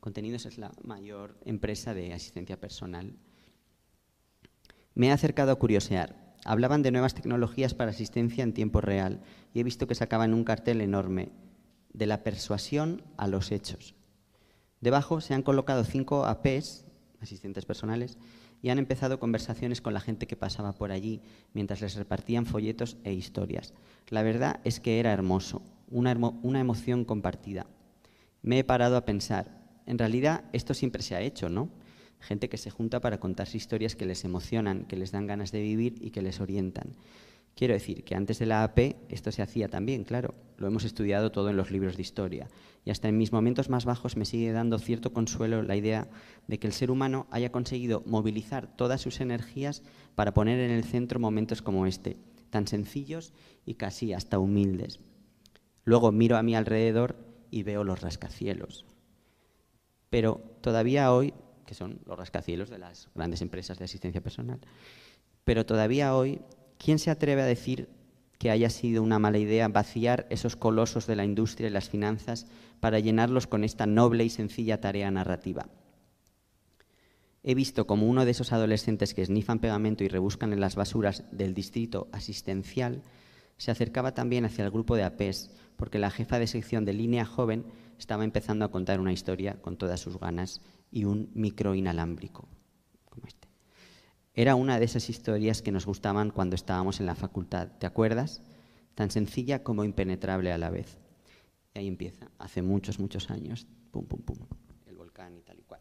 Contenidos 0.00 0.46
es 0.46 0.58
la 0.58 0.72
mayor 0.82 1.38
empresa 1.44 1.94
de 1.94 2.12
asistencia 2.12 2.60
personal. 2.60 3.16
Me 4.94 5.08
he 5.08 5.10
acercado 5.10 5.52
a 5.52 5.58
curiosear. 5.58 6.34
Hablaban 6.44 6.82
de 6.82 6.92
nuevas 6.92 7.14
tecnologías 7.14 7.74
para 7.74 7.90
asistencia 7.90 8.44
en 8.44 8.54
tiempo 8.54 8.80
real 8.80 9.22
y 9.52 9.60
he 9.60 9.64
visto 9.64 9.86
que 9.86 9.94
sacaban 9.94 10.34
un 10.34 10.44
cartel 10.44 10.80
enorme, 10.80 11.32
de 11.92 12.06
la 12.06 12.22
persuasión 12.22 13.02
a 13.16 13.26
los 13.26 13.50
hechos. 13.50 13.94
Debajo 14.80 15.20
se 15.20 15.34
han 15.34 15.42
colocado 15.42 15.84
cinco 15.84 16.24
APs 16.26 16.88
asistentes 17.20 17.64
personales, 17.64 18.18
y 18.60 18.70
han 18.70 18.78
empezado 18.78 19.20
conversaciones 19.20 19.80
con 19.80 19.94
la 19.94 20.00
gente 20.00 20.26
que 20.26 20.36
pasaba 20.36 20.72
por 20.72 20.90
allí 20.90 21.22
mientras 21.52 21.80
les 21.80 21.94
repartían 21.94 22.46
folletos 22.46 22.96
e 23.04 23.12
historias. 23.12 23.72
La 24.08 24.22
verdad 24.22 24.60
es 24.64 24.80
que 24.80 24.98
era 24.98 25.12
hermoso, 25.12 25.62
una, 25.88 26.16
una 26.42 26.60
emoción 26.60 27.04
compartida. 27.04 27.66
Me 28.42 28.58
he 28.58 28.64
parado 28.64 28.96
a 28.96 29.04
pensar, 29.04 29.67
en 29.88 29.96
realidad 29.96 30.44
esto 30.52 30.74
siempre 30.74 31.02
se 31.02 31.16
ha 31.16 31.22
hecho, 31.22 31.48
¿no? 31.48 31.70
Gente 32.20 32.50
que 32.50 32.58
se 32.58 32.70
junta 32.70 33.00
para 33.00 33.18
contarse 33.18 33.56
historias 33.56 33.96
que 33.96 34.04
les 34.04 34.22
emocionan, 34.22 34.84
que 34.84 34.96
les 34.96 35.12
dan 35.12 35.26
ganas 35.26 35.50
de 35.50 35.62
vivir 35.62 35.94
y 36.02 36.10
que 36.10 36.20
les 36.20 36.40
orientan. 36.40 36.92
Quiero 37.54 37.72
decir 37.72 38.04
que 38.04 38.14
antes 38.14 38.38
de 38.38 38.44
la 38.44 38.64
AP 38.64 38.96
esto 39.08 39.32
se 39.32 39.40
hacía 39.40 39.68
también, 39.68 40.04
claro. 40.04 40.34
Lo 40.58 40.66
hemos 40.66 40.84
estudiado 40.84 41.32
todo 41.32 41.48
en 41.48 41.56
los 41.56 41.70
libros 41.70 41.96
de 41.96 42.02
historia. 42.02 42.48
Y 42.84 42.90
hasta 42.90 43.08
en 43.08 43.16
mis 43.16 43.32
momentos 43.32 43.70
más 43.70 43.86
bajos 43.86 44.16
me 44.18 44.26
sigue 44.26 44.52
dando 44.52 44.78
cierto 44.78 45.14
consuelo 45.14 45.62
la 45.62 45.74
idea 45.74 46.08
de 46.46 46.58
que 46.58 46.66
el 46.66 46.74
ser 46.74 46.90
humano 46.90 47.26
haya 47.30 47.50
conseguido 47.50 48.02
movilizar 48.04 48.76
todas 48.76 49.00
sus 49.00 49.22
energías 49.22 49.82
para 50.14 50.34
poner 50.34 50.60
en 50.60 50.70
el 50.70 50.84
centro 50.84 51.18
momentos 51.18 51.62
como 51.62 51.86
este, 51.86 52.18
tan 52.50 52.66
sencillos 52.66 53.32
y 53.64 53.74
casi 53.74 54.12
hasta 54.12 54.38
humildes. 54.38 55.00
Luego 55.84 56.12
miro 56.12 56.36
a 56.36 56.42
mi 56.42 56.54
alrededor 56.54 57.16
y 57.50 57.62
veo 57.62 57.84
los 57.84 58.02
rascacielos. 58.02 58.84
Pero 60.10 60.40
todavía 60.60 61.12
hoy, 61.12 61.34
que 61.66 61.74
son 61.74 62.00
los 62.06 62.18
rascacielos 62.18 62.70
de 62.70 62.78
las 62.78 63.08
grandes 63.14 63.42
empresas 63.42 63.78
de 63.78 63.84
asistencia 63.84 64.22
personal, 64.22 64.60
pero 65.44 65.66
todavía 65.66 66.14
hoy 66.14 66.40
¿quién 66.78 66.98
se 66.98 67.10
atreve 67.10 67.42
a 67.42 67.46
decir 67.46 67.88
que 68.38 68.50
haya 68.50 68.70
sido 68.70 69.02
una 69.02 69.18
mala 69.18 69.38
idea 69.38 69.68
vaciar 69.68 70.26
esos 70.30 70.56
colosos 70.56 71.06
de 71.06 71.16
la 71.16 71.24
industria 71.24 71.68
y 71.68 71.72
las 71.72 71.88
finanzas 71.88 72.46
para 72.80 73.00
llenarlos 73.00 73.46
con 73.46 73.64
esta 73.64 73.86
noble 73.86 74.24
y 74.24 74.30
sencilla 74.30 74.80
tarea 74.80 75.10
narrativa? 75.10 75.68
He 77.42 77.54
visto 77.54 77.86
como 77.86 78.06
uno 78.06 78.24
de 78.24 78.30
esos 78.32 78.52
adolescentes 78.52 79.14
que 79.14 79.24
snifan 79.24 79.58
pegamento 79.58 80.04
y 80.04 80.08
rebuscan 80.08 80.52
en 80.52 80.60
las 80.60 80.76
basuras 80.76 81.24
del 81.32 81.54
distrito 81.54 82.08
asistencial 82.12 83.02
se 83.58 83.72
acercaba 83.72 84.14
también 84.14 84.44
hacia 84.44 84.64
el 84.64 84.70
grupo 84.70 84.96
de 84.96 85.02
APES, 85.02 85.50
porque 85.76 85.98
la 85.98 86.10
jefa 86.10 86.38
de 86.38 86.46
sección 86.46 86.84
de 86.84 86.94
línea 86.94 87.24
joven 87.24 87.64
estaba 87.98 88.24
empezando 88.24 88.64
a 88.64 88.70
contar 88.70 89.00
una 89.00 89.12
historia 89.12 89.60
con 89.60 89.76
todas 89.76 90.00
sus 90.00 90.18
ganas 90.18 90.60
y 90.90 91.04
un 91.04 91.30
micro 91.34 91.74
inalámbrico. 91.74 92.48
Era 94.38 94.54
una 94.54 94.78
de 94.78 94.84
esas 94.84 95.10
historias 95.10 95.62
que 95.62 95.72
nos 95.72 95.84
gustaban 95.84 96.30
cuando 96.30 96.54
estábamos 96.54 97.00
en 97.00 97.06
la 97.06 97.16
facultad, 97.16 97.72
¿te 97.80 97.86
acuerdas? 97.86 98.40
Tan 98.94 99.10
sencilla 99.10 99.64
como 99.64 99.82
impenetrable 99.82 100.52
a 100.52 100.58
la 100.58 100.70
vez. 100.70 101.00
Y 101.74 101.80
ahí 101.80 101.88
empieza, 101.88 102.30
hace 102.38 102.62
muchos, 102.62 103.00
muchos 103.00 103.30
años, 103.30 103.66
pum, 103.90 104.06
pum, 104.06 104.22
pum, 104.22 104.38
el 104.86 104.96
volcán 104.96 105.36
y 105.36 105.42
tal 105.42 105.58
y 105.58 105.62
cual. 105.62 105.80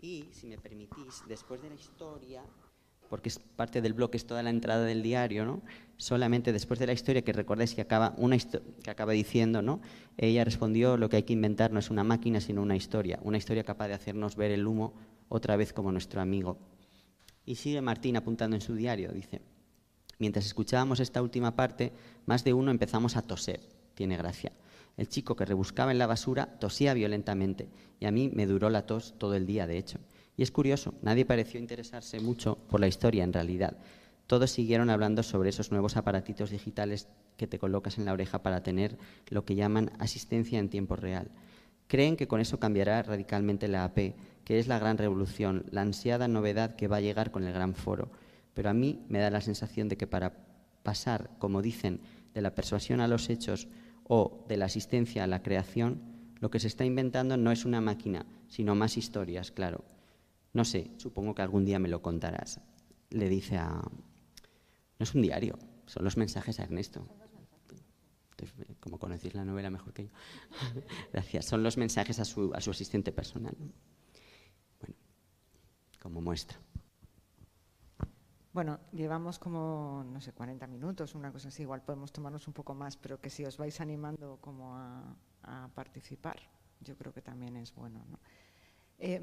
Y, 0.00 0.28
si 0.30 0.46
me 0.46 0.56
permitís, 0.56 1.24
después 1.26 1.60
de 1.60 1.68
la 1.70 1.74
historia, 1.74 2.44
porque 3.08 3.28
es 3.28 3.38
parte 3.38 3.80
del 3.80 3.92
bloque, 3.92 4.16
es 4.16 4.26
toda 4.26 4.42
la 4.42 4.50
entrada 4.50 4.84
del 4.84 5.02
diario, 5.02 5.44
¿no? 5.44 5.62
Solamente 5.96 6.52
después 6.52 6.78
de 6.78 6.86
la 6.86 6.92
historia, 6.92 7.22
que 7.22 7.32
recordáis 7.32 7.74
que 7.74 7.80
acaba, 7.80 8.14
una 8.18 8.36
que 8.38 8.90
acaba 8.90 9.12
diciendo, 9.12 9.62
¿no? 9.62 9.80
Ella 10.16 10.44
respondió, 10.44 10.96
lo 10.96 11.08
que 11.08 11.16
hay 11.16 11.22
que 11.22 11.32
inventar 11.32 11.72
no 11.72 11.78
es 11.78 11.90
una 11.90 12.04
máquina, 12.04 12.40
sino 12.40 12.62
una 12.62 12.76
historia, 12.76 13.18
una 13.22 13.38
historia 13.38 13.64
capaz 13.64 13.88
de 13.88 13.94
hacernos 13.94 14.36
ver 14.36 14.50
el 14.50 14.66
humo 14.66 14.94
otra 15.28 15.56
vez 15.56 15.72
como 15.72 15.92
nuestro 15.92 16.20
amigo 16.20 16.58
y 17.46 17.54
sigue 17.54 17.80
Martín 17.80 18.16
apuntando 18.16 18.56
en 18.56 18.60
su 18.60 18.74
diario, 18.74 19.12
dice, 19.12 19.40
mientras 20.18 20.44
escuchábamos 20.44 21.00
esta 21.00 21.22
última 21.22 21.54
parte, 21.54 21.92
más 22.26 22.42
de 22.44 22.52
uno 22.52 22.72
empezamos 22.72 23.16
a 23.16 23.22
toser, 23.22 23.60
tiene 23.94 24.16
gracia. 24.16 24.52
El 24.96 25.08
chico 25.08 25.36
que 25.36 25.44
rebuscaba 25.44 25.92
en 25.92 25.98
la 25.98 26.06
basura 26.06 26.58
tosía 26.58 26.92
violentamente 26.92 27.68
y 28.00 28.06
a 28.06 28.10
mí 28.10 28.30
me 28.34 28.46
duró 28.46 28.68
la 28.68 28.86
tos 28.86 29.14
todo 29.18 29.34
el 29.34 29.46
día, 29.46 29.66
de 29.66 29.78
hecho. 29.78 30.00
Y 30.36 30.42
es 30.42 30.50
curioso, 30.50 30.94
nadie 31.02 31.24
pareció 31.24 31.58
interesarse 31.58 32.20
mucho 32.20 32.56
por 32.68 32.80
la 32.80 32.88
historia 32.88 33.24
en 33.24 33.32
realidad. 33.32 33.76
Todos 34.26 34.50
siguieron 34.50 34.90
hablando 34.90 35.22
sobre 35.22 35.50
esos 35.50 35.70
nuevos 35.70 35.96
aparatitos 35.96 36.50
digitales 36.50 37.08
que 37.36 37.46
te 37.46 37.58
colocas 37.58 37.98
en 37.98 38.04
la 38.04 38.12
oreja 38.12 38.42
para 38.42 38.62
tener 38.62 38.98
lo 39.28 39.44
que 39.44 39.54
llaman 39.54 39.92
asistencia 39.98 40.58
en 40.58 40.68
tiempo 40.68 40.96
real. 40.96 41.30
Creen 41.86 42.16
que 42.16 42.26
con 42.26 42.40
eso 42.40 42.58
cambiará 42.58 43.02
radicalmente 43.02 43.68
la 43.68 43.84
AP 43.84 44.14
que 44.46 44.60
es 44.60 44.68
la 44.68 44.78
gran 44.78 44.96
revolución, 44.96 45.66
la 45.72 45.82
ansiada 45.82 46.28
novedad 46.28 46.76
que 46.76 46.86
va 46.86 46.98
a 46.98 47.00
llegar 47.00 47.32
con 47.32 47.42
el 47.42 47.52
gran 47.52 47.74
foro. 47.74 48.12
Pero 48.54 48.70
a 48.70 48.74
mí 48.74 49.04
me 49.08 49.18
da 49.18 49.28
la 49.28 49.40
sensación 49.40 49.88
de 49.88 49.96
que 49.96 50.06
para 50.06 50.34
pasar, 50.84 51.30
como 51.40 51.62
dicen, 51.62 52.00
de 52.32 52.42
la 52.42 52.54
persuasión 52.54 53.00
a 53.00 53.08
los 53.08 53.28
hechos 53.28 53.66
o 54.04 54.44
de 54.48 54.56
la 54.56 54.66
asistencia 54.66 55.24
a 55.24 55.26
la 55.26 55.42
creación, 55.42 56.00
lo 56.38 56.48
que 56.48 56.60
se 56.60 56.68
está 56.68 56.84
inventando 56.84 57.36
no 57.36 57.50
es 57.50 57.64
una 57.64 57.80
máquina, 57.80 58.24
sino 58.46 58.76
más 58.76 58.96
historias, 58.96 59.50
claro. 59.50 59.84
No 60.56 60.64
sé, 60.64 60.90
supongo 60.96 61.34
que 61.34 61.42
algún 61.42 61.64
día 61.64 61.78
me 61.78 61.88
lo 61.88 62.02
contarás. 62.02 62.60
Le 63.10 63.28
dice 63.28 63.56
a... 63.58 63.68
No 63.70 65.04
es 65.04 65.14
un 65.14 65.22
diario, 65.22 65.58
son 65.86 66.04
los 66.04 66.16
mensajes 66.16 66.58
a 66.58 66.64
Ernesto. 66.64 67.06
Como 68.80 68.98
conocéis 68.98 69.34
la 69.34 69.44
novela 69.44 69.70
mejor 69.70 69.92
que 69.92 70.04
yo. 70.04 70.10
Gracias. 71.12 71.46
Son 71.46 71.62
los 71.62 71.76
mensajes 71.76 72.18
a 72.18 72.24
su, 72.24 72.52
a 72.54 72.60
su 72.60 72.70
asistente 72.70 73.12
personal 73.12 73.56
como 76.06 76.20
muestra. 76.20 76.56
Bueno, 78.52 78.78
llevamos 78.92 79.40
como, 79.40 80.04
no 80.06 80.20
sé, 80.20 80.32
40 80.32 80.64
minutos, 80.68 81.16
una 81.16 81.32
cosa 81.32 81.48
así, 81.48 81.62
igual 81.62 81.82
podemos 81.82 82.12
tomarnos 82.12 82.46
un 82.46 82.54
poco 82.54 82.76
más, 82.76 82.96
pero 82.96 83.20
que 83.20 83.28
si 83.28 83.44
os 83.44 83.56
vais 83.58 83.80
animando 83.80 84.38
como 84.40 84.76
a, 84.76 85.16
participar, 85.74 86.38
yo 86.80 86.96
creo 86.96 87.12
que 87.12 87.22
también 87.22 87.56
es 87.56 87.74
bueno. 87.74 88.04
Eh, 88.98 89.20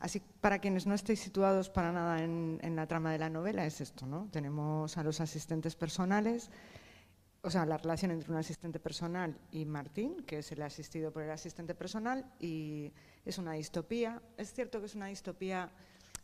así, 0.00 0.20
para 0.40 0.58
quienes 0.58 0.86
no 0.86 0.94
estéis 0.94 1.20
situados 1.20 1.70
para 1.70 1.92
nada 1.92 2.22
en, 2.22 2.58
en, 2.62 2.76
la 2.76 2.86
trama 2.86 3.10
de 3.12 3.18
la 3.18 3.30
novela, 3.30 3.64
es 3.64 3.80
esto, 3.80 4.06
¿no? 4.06 4.28
Tenemos 4.30 4.98
a 4.98 5.02
los 5.02 5.20
asistentes 5.20 5.76
personales, 5.76 6.50
o 7.40 7.50
sea, 7.50 7.64
la 7.64 7.78
relación 7.78 8.10
entre 8.10 8.30
un 8.30 8.36
asistente 8.36 8.78
personal 8.78 9.38
y 9.50 9.64
Martín, 9.64 10.22
que 10.26 10.38
es 10.38 10.52
el 10.52 10.62
asistido 10.62 11.10
por 11.12 11.22
el 11.22 11.30
asistente 11.30 11.74
personal, 11.74 12.30
y 12.38 12.92
es 13.24 13.38
una 13.38 13.52
distopía. 13.52 14.22
Es 14.36 14.52
cierto 14.52 14.80
que 14.80 14.86
es 14.86 14.94
una 14.94 15.06
distopía 15.06 15.72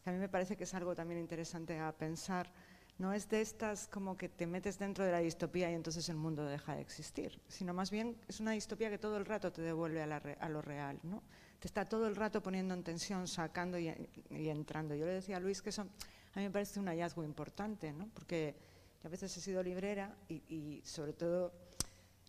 a 0.04 0.12
mí 0.12 0.18
me 0.18 0.28
parece 0.28 0.56
que 0.56 0.64
es 0.64 0.74
algo 0.74 0.94
también 0.94 1.20
interesante 1.20 1.78
a 1.78 1.92
pensar. 1.92 2.50
No 2.98 3.12
es 3.12 3.28
de 3.28 3.40
estas 3.40 3.86
como 3.88 4.16
que 4.16 4.28
te 4.28 4.46
metes 4.46 4.78
dentro 4.78 5.04
de 5.04 5.12
la 5.12 5.18
distopía 5.18 5.70
y 5.70 5.74
entonces 5.74 6.08
el 6.08 6.16
mundo 6.16 6.44
deja 6.44 6.74
de 6.74 6.82
existir, 6.82 7.40
sino 7.48 7.72
más 7.72 7.90
bien 7.90 8.16
es 8.28 8.40
una 8.40 8.52
distopía 8.52 8.90
que 8.90 8.98
todo 8.98 9.16
el 9.16 9.24
rato 9.24 9.52
te 9.52 9.62
devuelve 9.62 10.02
a, 10.02 10.48
lo 10.48 10.62
real, 10.62 11.00
¿no? 11.02 11.22
Te 11.60 11.66
está 11.68 11.86
todo 11.86 12.08
el 12.08 12.16
rato 12.16 12.42
poniendo 12.42 12.72
en 12.72 12.82
tensión, 12.82 13.28
sacando 13.28 13.78
y, 13.78 13.88
entrando. 14.30 14.94
Yo 14.94 15.04
le 15.04 15.12
decía 15.12 15.36
a 15.36 15.40
Luis 15.40 15.60
que 15.60 15.68
eso 15.68 15.82
a 15.82 16.38
mí 16.38 16.44
me 16.44 16.50
parece 16.50 16.80
un 16.80 16.86
hallazgo 16.86 17.22
importante, 17.22 17.92
¿no? 17.92 18.08
Porque 18.14 18.56
yo 19.02 19.08
a 19.08 19.10
veces 19.10 19.36
he 19.36 19.40
sido 19.40 19.62
librera 19.62 20.16
y, 20.28 20.80
sobre 20.84 21.12
todo 21.12 21.52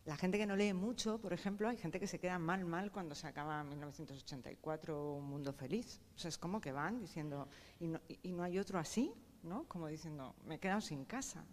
la 0.03 0.17
gente 0.17 0.37
que 0.37 0.45
no 0.45 0.55
lee 0.55 0.73
mucho, 0.73 1.19
por 1.19 1.31
ejemplo, 1.31 1.69
hay 1.69 1.77
gente 1.77 1.99
que 1.99 2.07
se 2.07 2.19
queda 2.19 2.39
mal, 2.39 2.65
mal 2.65 2.91
cuando 2.91 3.15
se 3.15 3.27
acaba 3.27 3.63
1984 3.63 5.13
Un 5.13 5.25
Mundo 5.25 5.53
Feliz. 5.53 6.01
O 6.15 6.19
sea, 6.19 6.29
es 6.29 6.37
como 6.37 6.59
que 6.59 6.71
van 6.71 6.99
diciendo, 6.99 7.47
y 7.79 7.87
no, 7.87 8.01
y 8.07 8.31
no 8.31 8.43
hay 8.43 8.57
otro 8.57 8.79
así, 8.79 9.13
¿no? 9.43 9.65
Como 9.67 9.87
diciendo, 9.87 10.35
me 10.43 10.55
he 10.55 10.59
quedado 10.59 10.81
sin 10.81 11.05
casa. 11.05 11.45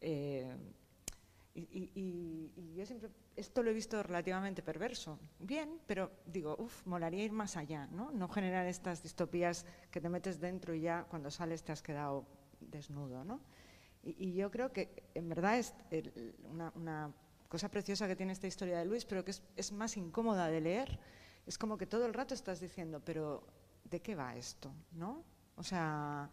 Eh, 0.00 0.54
y, 1.54 2.74
yo 2.76 2.86
siempre, 2.86 3.10
esto 3.40 3.62
lo 3.62 3.70
he 3.70 3.74
visto 3.74 4.02
relativamente 4.02 4.62
perverso. 4.62 5.18
Bien, 5.38 5.80
pero 5.86 6.10
digo, 6.26 6.56
uff, 6.58 6.86
molaría 6.86 7.24
ir 7.24 7.32
más 7.32 7.56
allá, 7.56 7.86
¿no? 7.88 8.12
No 8.12 8.28
generar 8.28 8.66
estas 8.66 9.02
distopías 9.02 9.66
que 9.90 10.00
te 10.00 10.08
metes 10.08 10.40
dentro 10.40 10.74
y 10.74 10.82
ya 10.82 11.04
cuando 11.04 11.30
sales 11.30 11.62
te 11.62 11.72
has 11.72 11.82
quedado 11.82 12.26
desnudo, 12.60 13.24
¿no? 13.24 13.40
Y, 14.02 14.32
yo 14.32 14.50
creo 14.50 14.72
que 14.72 15.10
en 15.14 15.28
verdad 15.28 15.58
es 15.58 15.74
una, 16.44 16.72
una 16.74 17.12
cosa 17.50 17.68
preciosa 17.68 18.06
que 18.06 18.14
tiene 18.14 18.32
esta 18.32 18.46
historia 18.46 18.78
de 18.78 18.84
Luis, 18.84 19.04
pero 19.04 19.24
que 19.24 19.32
es, 19.56 19.72
más 19.72 19.96
incómoda 19.96 20.46
de 20.46 20.60
leer. 20.60 21.00
Es 21.46 21.58
como 21.58 21.76
que 21.76 21.84
todo 21.84 22.06
el 22.06 22.14
rato 22.14 22.32
estás 22.32 22.60
diciendo, 22.60 23.02
pero 23.04 23.44
¿de 23.84 24.00
qué 24.00 24.14
va 24.14 24.36
esto? 24.36 24.72
¿No? 24.92 25.24
O 25.56 25.64
sea, 25.64 26.30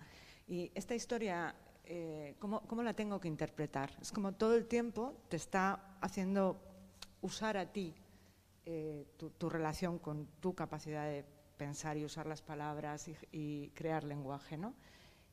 y 0.47 0.71
esta 0.75 0.93
historia, 0.93 1.55
eh, 1.83 2.35
¿cómo, 2.39 2.83
la 2.83 2.93
tengo 2.93 3.19
que 3.19 3.27
interpretar? 3.27 3.97
Es 3.99 4.11
como 4.11 4.33
todo 4.33 4.55
el 4.55 4.67
tiempo 4.67 5.17
te 5.27 5.37
está 5.37 5.97
haciendo 6.01 6.61
usar 7.21 7.57
a 7.57 7.71
ti 7.71 7.93
eh, 8.65 9.05
tu, 9.17 9.49
relación 9.49 9.99
con 9.99 10.27
tu 10.39 10.53
capacidad 10.53 11.05
de 11.05 11.25
pensar 11.57 11.97
y 11.97 12.05
usar 12.05 12.25
las 12.25 12.41
palabras 12.41 13.09
y, 13.31 13.69
crear 13.69 14.03
lenguaje, 14.03 14.57
¿no? 14.57 14.73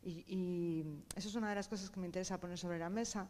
Y, 0.03 0.24
y, 0.28 1.03
eso 1.16 1.28
es 1.28 1.35
una 1.35 1.49
de 1.49 1.55
las 1.55 1.68
cosas 1.68 1.91
que 1.91 2.01
me 2.01 2.07
interesa 2.07 2.39
poner 2.39 2.59
sobre 2.59 2.78
la 2.78 2.91
mesa 2.91 3.28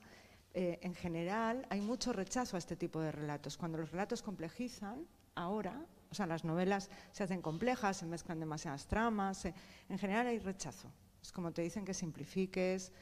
eh, 0.57 0.79
en 0.83 0.95
general 0.95 1.67
hay 1.69 1.81
mucho 1.81 2.13
rechazo 2.13 2.57
a 2.57 2.61
este 2.61 2.77
tipo 2.77 3.01
de 3.01 3.11
relatos. 3.11 3.57
Cuando 3.57 3.77
los 3.77 3.91
relatos 3.91 4.23
complejizan, 4.23 5.05
ahora, 5.35 5.85
o 6.11 6.15
sea, 6.15 6.27
las 6.27 6.45
novelas 6.45 6.91
se 7.11 7.25
hacen 7.25 7.43
complejas, 7.43 7.97
se 7.97 8.07
mezclan 8.07 8.39
demasiadas 8.39 8.87
tramas, 8.87 9.47
en 9.47 9.99
general 9.99 10.29
hay 10.29 10.39
rechazo. 10.39 10.89
Es 11.21 11.33
como 11.33 11.51
te 11.53 11.63
dicen 11.63 11.85
que 11.85 11.93
simplifiques, 11.93 12.93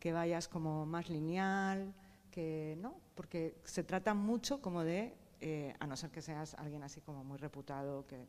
que 0.00 0.12
vayas 0.12 0.48
como 0.48 0.86
más 0.86 1.10
lineal, 1.10 1.92
que 2.32 2.76
no, 2.80 3.00
porque 3.14 3.60
se 3.64 3.84
trata 3.84 4.14
mucho 4.14 4.60
como 4.60 4.82
de, 4.82 5.14
eh, 5.40 5.76
a 5.78 5.86
no 5.86 5.96
ser 5.96 6.10
que 6.10 6.20
seas 6.20 6.54
alguien 6.54 6.82
así 6.82 7.00
como 7.00 7.22
muy 7.22 7.38
reputado, 7.38 8.04
que 8.08 8.26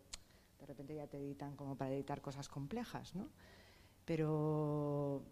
de 0.60 0.66
repente 0.68 0.94
ya 0.94 1.08
te 1.08 1.18
editan 1.18 1.56
como 1.56 1.76
para 1.76 1.92
editar 1.92 2.22
cosas 2.22 2.48
complejas, 2.48 3.16
¿no? 3.16 3.30
Pero, 4.06 5.24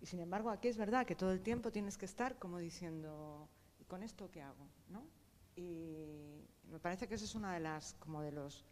y 0.00 0.06
sin 0.06 0.20
embargo, 0.20 0.48
aquí 0.48 0.68
es 0.68 0.78
verdad 0.78 1.04
que 1.04 1.14
todo 1.14 1.32
el 1.32 1.42
tiempo 1.42 1.70
tienes 1.70 1.98
que 1.98 2.06
estar 2.06 2.38
como 2.38 2.58
diciendo, 2.58 3.48
¿y 3.78 3.84
con 3.84 4.02
esto 4.02 4.30
qué 4.30 4.40
hago? 4.40 4.66
¿no? 4.88 5.04
Y 5.56 6.46
me 6.70 6.78
parece 6.78 7.08
que 7.08 7.16
eso 7.16 7.24
es 7.24 7.34
uno 7.34 7.50
de 7.50 7.60
las, 7.60 7.94
como 7.94 8.22
de 8.22 8.32
los 8.32 8.64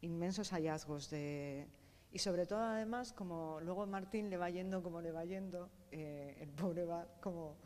inmensos 0.00 0.50
hallazgos 0.50 1.10
de, 1.10 1.68
y 2.12 2.18
sobre 2.18 2.46
todo 2.46 2.60
además 2.60 3.12
como 3.12 3.60
luego 3.60 3.86
Martín 3.86 4.30
le 4.30 4.36
va 4.36 4.50
yendo 4.50 4.82
como 4.82 5.00
le 5.00 5.12
va 5.12 5.24
yendo, 5.24 5.68
eh, 5.90 6.36
el 6.40 6.50
pobre 6.50 6.84
va 6.84 7.06
como 7.20 7.56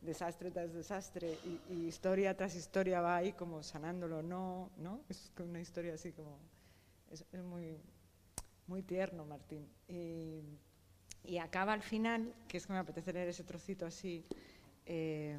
desastre 0.00 0.50
tras 0.50 0.72
desastre 0.72 1.38
y, 1.44 1.74
y, 1.74 1.86
historia 1.86 2.36
tras 2.36 2.54
historia 2.54 3.00
va 3.00 3.16
ahí 3.16 3.32
como 3.32 3.62
sanándolo, 3.62 4.22
no, 4.22 4.70
¿no? 4.78 5.02
Es 5.08 5.32
una 5.38 5.60
historia 5.60 5.94
así 5.94 6.12
como, 6.12 6.38
es, 7.10 7.24
es 7.32 7.42
muy, 7.42 7.78
muy 8.66 8.82
tierno 8.82 9.24
Martín. 9.26 9.68
Y, 9.88 10.40
y, 11.24 11.38
acaba 11.38 11.72
al 11.72 11.82
final, 11.82 12.34
que 12.48 12.56
es 12.56 12.66
que 12.66 12.72
me 12.72 12.78
apetece 12.78 13.12
leer 13.12 13.28
ese 13.28 13.44
trocito 13.44 13.84
así, 13.84 14.24
eh, 14.86 15.38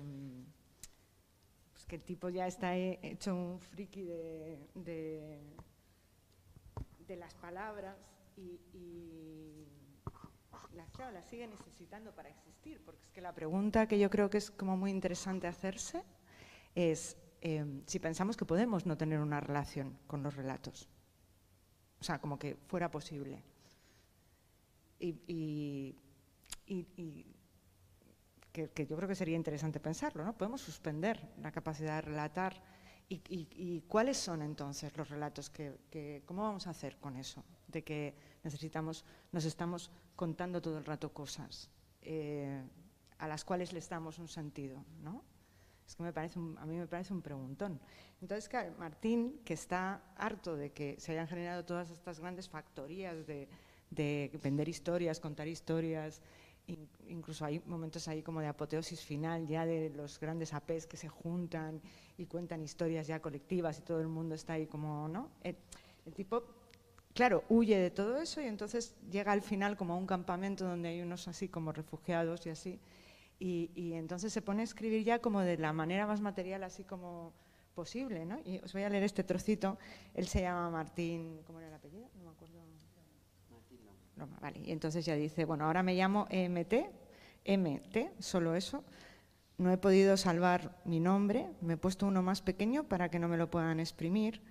pues 1.72 1.86
que 1.86 1.96
el 1.96 2.04
tipo 2.04 2.30
ya 2.30 2.46
está 2.46 2.76
hecho 2.76 3.36
un 3.36 3.60
friki 3.60 4.04
de, 4.04 4.60
de, 4.76 5.40
de 7.08 7.16
las 7.16 7.34
palabras 7.36 7.98
y, 8.38 8.60
y 8.74 9.68
la, 10.74 10.86
claro, 10.88 11.12
la 11.12 11.24
sigue 11.24 11.48
necesitando 11.48 12.14
para 12.14 12.30
existir, 12.30 12.82
porque 12.84 13.04
es 13.04 13.12
que 13.12 13.22
la 13.22 13.34
pregunta 13.34 13.88
que 13.88 14.00
yo 14.00 14.10
creo 14.10 14.30
que 14.30 14.38
es 14.38 14.52
como 14.52 14.78
muy 14.78 14.92
interesante 14.92 15.48
hacerse 15.48 16.04
es 16.76 17.18
eh, 17.42 17.66
si 17.88 18.00
pensamos 18.00 18.38
que 18.38 18.46
podemos 18.46 18.86
no 18.86 18.98
tener 18.98 19.20
una 19.20 19.40
relación 19.40 19.98
con 20.08 20.24
los 20.24 20.36
relatos, 20.36 20.90
o 22.00 22.04
sea, 22.04 22.20
como 22.20 22.38
que 22.38 22.56
fuera 22.68 22.90
posible. 22.90 23.44
Y, 25.00 25.16
y, 25.28 25.96
y, 26.68 26.88
y 26.96 27.26
que, 28.52 28.70
que, 28.70 28.86
yo 28.86 28.96
creo 28.96 29.08
que 29.08 29.16
sería 29.16 29.36
interesante 29.36 29.80
pensarlo, 29.80 30.24
¿no? 30.24 30.38
Podemos 30.38 30.62
suspender 30.62 31.34
la 31.42 31.52
capacidad 31.52 31.96
de 31.96 32.02
relatar 32.02 32.62
y, 33.10 33.82
cuáles 33.88 34.18
son 34.18 34.42
entonces 34.42 34.96
los 34.96 35.10
relatos 35.10 35.50
que, 35.50 35.78
que, 35.90 36.24
cómo 36.26 36.44
vamos 36.44 36.68
a 36.68 36.70
hacer 36.70 36.98
con 36.98 37.18
eso, 37.18 37.44
de 37.68 37.84
que 37.84 38.16
necesitamos, 38.44 39.06
nos 39.32 39.46
estamos 39.46 39.92
contando 40.16 40.62
todo 40.62 40.78
el 40.78 40.86
rato 40.86 41.14
cosas 41.14 41.70
eh, 42.02 42.62
a 43.20 43.28
las 43.28 43.46
cuales 43.46 43.74
les 43.74 43.88
damos 43.88 44.20
un 44.20 44.28
sentido, 44.28 44.84
¿no? 45.04 45.24
Es 45.88 45.96
que 45.96 46.04
me 46.04 46.14
parece 46.14 46.40
un, 46.40 46.58
a 46.58 46.66
mí 46.66 46.78
me 46.78 46.88
parece 46.88 47.14
un 47.14 47.22
preguntón. 47.22 47.80
Entonces, 48.22 48.48
claro, 48.48 48.74
Martín, 48.80 49.42
que 49.44 49.54
está 49.54 50.02
harto 50.16 50.56
de 50.56 50.72
que 50.72 50.96
se 51.00 51.12
hayan 51.12 51.28
generado 51.28 51.66
todas 51.66 51.90
estas 51.92 52.20
grandes 52.20 52.48
factorías 52.48 53.28
de, 53.28 53.50
de 53.90 54.32
vender 54.42 54.70
historias, 54.70 55.20
contar 55.20 55.48
historias, 55.48 56.22
incluso 57.08 57.46
hay 57.46 57.62
momentos 57.66 58.08
ahí 58.08 58.22
como 58.22 58.40
de 58.40 58.48
apoteosis 58.48 59.02
final 59.04 59.48
ya 59.48 59.66
de 59.66 59.90
los 59.90 60.20
grandes 60.20 60.54
APs 60.54 60.88
que 60.88 60.98
se 60.98 61.10
juntan 61.10 61.82
y 62.18 62.26
cuentan 62.26 62.62
historias 62.62 63.08
ya 63.08 63.22
colectivas 63.22 63.80
y 63.80 63.82
todo 63.82 64.00
el 64.00 64.08
mundo 64.08 64.36
está 64.36 64.54
ahí 64.54 64.68
como, 64.68 65.08
¿no? 65.08 65.32
El, 65.44 65.58
el 66.06 66.14
tipo 66.14 66.44
claro, 67.14 67.44
huye 67.50 67.78
de 67.78 67.92
todo 67.92 68.18
eso 68.18 68.42
y 68.42 68.46
entonces 68.46 68.96
llega 69.10 69.32
al 69.32 69.42
final 69.42 69.78
como 69.78 69.94
a 69.94 69.98
un 69.98 70.08
campamento 70.08 70.66
donde 70.66 70.90
hay 70.90 71.02
unos 71.02 71.28
así 71.28 71.48
como 71.48 71.72
refugiados 71.72 72.46
y 72.46 72.50
así, 72.50 72.80
y, 73.40 73.72
y, 73.76 73.94
entonces 73.94 74.32
se 74.32 74.42
pone 74.42 74.62
a 74.62 74.64
escribir 74.66 75.04
ya 75.04 75.20
como 75.20 75.42
de 75.42 75.58
la 75.58 75.74
manera 75.74 76.06
más 76.06 76.22
material 76.22 76.64
así 76.64 76.84
como 76.84 77.34
posible, 77.74 78.26
¿no? 78.26 78.40
Y 78.46 78.60
os 78.60 78.74
voy 78.74 78.84
a 78.84 78.90
leer 78.90 79.04
este 79.04 79.24
trocito, 79.24 79.80
él 80.14 80.28
se 80.28 80.42
llama 80.42 80.70
Martín, 80.70 81.42
¿cómo 81.48 81.60
era 81.60 81.70
el 81.70 81.74
apellido? 81.74 82.08
No 82.18 82.26
me 82.26 82.30
acuerdo. 82.30 82.62
Martín 83.50 83.80
Loma. 84.18 84.38
Vale, 84.40 84.60
y 84.64 84.72
entonces 84.72 85.06
ya 85.06 85.16
dice, 85.16 85.46
bueno, 85.46 85.66
ahora 85.66 85.82
me 85.82 85.96
llamo 85.96 86.28
EMT, 86.30 86.74
MT, 87.46 88.20
solo 88.20 88.56
eso, 88.56 88.84
no 89.58 89.72
he 89.72 89.78
podido 89.78 90.18
salvar 90.18 90.80
mi 90.86 91.00
nombre, 91.00 91.48
me 91.62 91.74
he 91.74 91.78
puesto 91.78 92.06
uno 92.06 92.22
más 92.22 92.42
pequeño 92.42 92.84
para 92.84 93.10
que 93.10 93.20
no 93.20 93.28
me 93.28 93.38
lo 93.38 93.50
puedan 93.50 93.80
exprimir, 93.80 94.42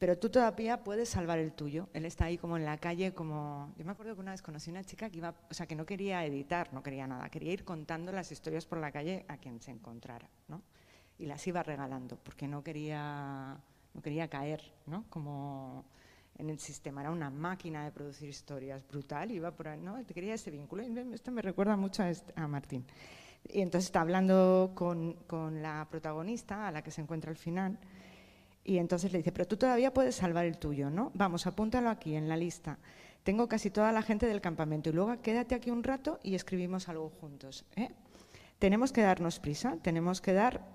pero 0.00 0.16
tú 0.16 0.30
todavía 0.30 0.82
puedes 0.82 1.10
salvar 1.10 1.38
el 1.38 1.52
tuyo. 1.52 1.90
Él 1.92 2.06
está 2.06 2.24
ahí 2.24 2.38
como 2.38 2.56
en 2.56 2.64
la 2.64 2.78
calle, 2.78 3.12
como... 3.12 3.74
Yo 3.76 3.84
me 3.84 3.92
acuerdo 3.92 4.14
que 4.14 4.22
una 4.22 4.30
vez 4.30 4.40
conocí 4.40 4.70
una 4.70 4.82
chica 4.82 5.10
que 5.10 5.18
iba, 5.18 5.34
o 5.50 5.52
sea, 5.52 5.66
que 5.66 5.74
no 5.74 5.84
quería 5.84 6.24
editar, 6.24 6.72
no 6.72 6.82
quería 6.82 7.06
nada, 7.06 7.28
quería 7.28 7.52
ir 7.52 7.64
contando 7.64 8.10
las 8.10 8.32
historias 8.32 8.64
por 8.64 8.78
la 8.78 8.90
calle 8.90 9.26
a 9.28 9.36
quien 9.36 9.60
se 9.60 9.70
encontrara, 9.70 10.26
¿no? 10.48 10.62
Y 11.18 11.26
las 11.26 11.46
iba 11.46 11.62
regalando, 11.62 12.16
porque 12.16 12.48
no 12.48 12.64
quería, 12.64 13.60
no 13.92 14.00
quería 14.00 14.26
caer, 14.28 14.72
¿no? 14.86 15.04
Como 15.10 15.84
en 16.38 16.48
el 16.48 16.58
sistema, 16.58 17.02
era 17.02 17.10
una 17.10 17.28
máquina 17.28 17.84
de 17.84 17.90
producir 17.90 18.30
historias 18.30 18.88
brutal, 18.88 19.30
iba 19.30 19.50
por 19.50 19.68
ahí, 19.68 19.82
¿no? 19.82 20.02
Te 20.06 20.14
quería 20.14 20.32
ese 20.32 20.50
vínculo. 20.50 20.82
Esto 20.82 21.30
me 21.30 21.42
recuerda 21.42 21.76
mucho 21.76 22.02
a, 22.02 22.08
este, 22.08 22.32
a 22.36 22.48
Martín. 22.48 22.86
Y 23.46 23.60
entonces 23.60 23.88
está 23.88 24.00
hablando 24.00 24.72
con, 24.74 25.12
con 25.26 25.60
la 25.60 25.86
protagonista, 25.90 26.68
a 26.68 26.72
la 26.72 26.80
que 26.80 26.90
se 26.90 27.02
encuentra 27.02 27.30
al 27.30 27.36
final, 27.36 27.78
y 28.64 28.78
entonces 28.78 29.12
le 29.12 29.18
dice, 29.18 29.32
pero 29.32 29.46
tú 29.46 29.56
todavía 29.56 29.92
puedes 29.92 30.16
salvar 30.16 30.44
el 30.44 30.58
tuyo, 30.58 30.90
¿no? 30.90 31.10
Vamos, 31.14 31.46
apúntalo 31.46 31.88
aquí 31.90 32.14
en 32.14 32.28
la 32.28 32.36
lista. 32.36 32.78
Tengo 33.22 33.48
casi 33.48 33.70
toda 33.70 33.92
la 33.92 34.02
gente 34.02 34.26
del 34.26 34.40
campamento 34.40 34.90
y 34.90 34.92
luego 34.92 35.20
quédate 35.20 35.54
aquí 35.54 35.70
un 35.70 35.82
rato 35.82 36.20
y 36.22 36.34
escribimos 36.34 36.88
algo 36.88 37.10
juntos. 37.20 37.64
¿eh? 37.76 37.90
Tenemos 38.58 38.92
que 38.92 39.02
darnos 39.02 39.40
prisa, 39.40 39.76
tenemos 39.82 40.20
que 40.20 40.32
dar 40.32 40.66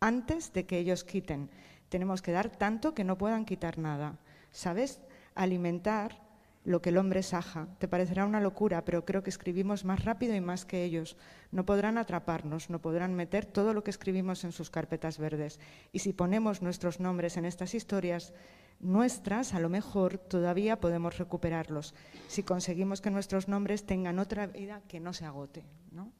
antes 0.00 0.52
de 0.52 0.66
que 0.66 0.78
ellos 0.78 1.04
quiten. 1.04 1.50
Tenemos 1.88 2.22
que 2.22 2.32
dar 2.32 2.50
tanto 2.50 2.94
que 2.94 3.04
no 3.04 3.18
puedan 3.18 3.44
quitar 3.44 3.78
nada. 3.78 4.18
¿Sabes? 4.50 5.00
Alimentar 5.34 6.27
lo 6.68 6.82
que 6.82 6.90
el 6.90 6.98
hombre 6.98 7.22
saja. 7.22 7.66
Te 7.78 7.88
parecerá 7.88 8.26
una 8.26 8.42
locura, 8.42 8.84
pero 8.84 9.06
creo 9.06 9.22
que 9.22 9.30
escribimos 9.30 9.86
más 9.86 10.04
rápido 10.04 10.34
y 10.34 10.42
más 10.42 10.66
que 10.66 10.84
ellos. 10.84 11.16
No 11.50 11.64
podrán 11.64 11.96
atraparnos, 11.96 12.68
no 12.68 12.78
podrán 12.78 13.14
meter 13.14 13.46
todo 13.46 13.72
lo 13.72 13.82
que 13.82 13.90
escribimos 13.90 14.44
en 14.44 14.52
sus 14.52 14.68
carpetas 14.68 15.16
verdes. 15.16 15.60
Y 15.92 16.00
si 16.00 16.12
ponemos 16.12 16.60
nuestros 16.60 17.00
nombres 17.00 17.38
en 17.38 17.46
estas 17.46 17.74
historias 17.74 18.34
nuestras, 18.80 19.54
a 19.54 19.60
lo 19.60 19.70
mejor 19.70 20.18
todavía 20.18 20.78
podemos 20.78 21.16
recuperarlos. 21.16 21.94
Si 22.28 22.42
conseguimos 22.42 23.00
que 23.00 23.10
nuestros 23.10 23.48
nombres 23.48 23.86
tengan 23.86 24.18
otra 24.18 24.46
vida 24.46 24.82
que 24.88 25.00
no 25.00 25.14
se 25.14 25.24
agote. 25.24 25.64
¿no? 25.90 26.12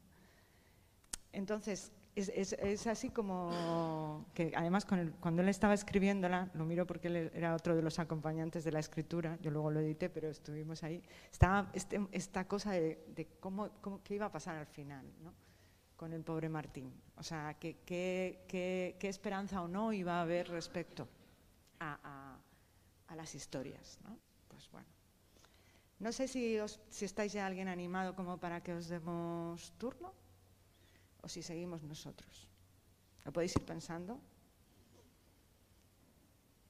Entonces, 1.30 1.92
es, 2.18 2.28
es, 2.34 2.52
es, 2.54 2.86
así 2.86 3.10
como 3.10 4.26
que 4.34 4.52
además 4.56 4.84
con 4.84 4.98
el, 4.98 5.12
cuando 5.12 5.42
él 5.42 5.48
estaba 5.48 5.74
escribiéndola, 5.74 6.50
lo 6.54 6.64
miro 6.64 6.86
porque 6.86 7.08
él 7.08 7.30
era 7.34 7.54
otro 7.54 7.76
de 7.76 7.82
los 7.82 7.98
acompañantes 7.98 8.64
de 8.64 8.72
la 8.72 8.80
escritura, 8.80 9.38
yo 9.40 9.50
luego 9.50 9.70
lo 9.70 9.80
edité, 9.80 10.08
pero 10.08 10.28
estuvimos 10.28 10.82
ahí, 10.82 11.02
estaba 11.30 11.70
este, 11.72 12.06
esta 12.12 12.46
cosa 12.46 12.72
de, 12.72 13.04
de 13.14 13.26
cómo, 13.40 13.70
cómo, 13.80 14.02
qué 14.02 14.14
iba 14.14 14.26
a 14.26 14.32
pasar 14.32 14.56
al 14.56 14.66
final, 14.66 15.06
¿no? 15.22 15.32
con 15.98 16.12
el 16.12 16.22
pobre 16.22 16.48
Martín. 16.48 16.92
O 17.16 17.22
sea, 17.24 17.54
qué, 17.58 17.78
qué, 17.84 18.44
qué, 18.46 18.96
qué 19.00 19.08
esperanza 19.08 19.60
o 19.62 19.68
no 19.68 19.92
iba 19.92 20.18
a 20.18 20.22
haber 20.22 20.48
respecto 20.48 21.08
a, 21.80 21.98
a, 22.04 22.38
a 23.12 23.16
las 23.16 23.34
historias. 23.34 23.98
¿no? 24.04 24.16
Pues 24.46 24.70
bueno. 24.70 24.86
No 25.98 26.12
sé 26.12 26.28
si, 26.28 26.56
os, 26.60 26.80
si 26.88 27.04
estáis 27.04 27.32
ya 27.32 27.44
alguien 27.44 27.66
animado 27.66 28.14
como 28.14 28.38
para 28.38 28.62
que 28.62 28.72
os 28.72 28.86
demos 28.86 29.72
turno 29.78 30.14
o 31.22 31.28
si 31.28 31.42
seguimos 31.42 31.82
nosotros. 31.82 32.48
¿Lo 33.24 33.32
podéis 33.32 33.56
ir 33.56 33.64
pensando? 33.64 34.20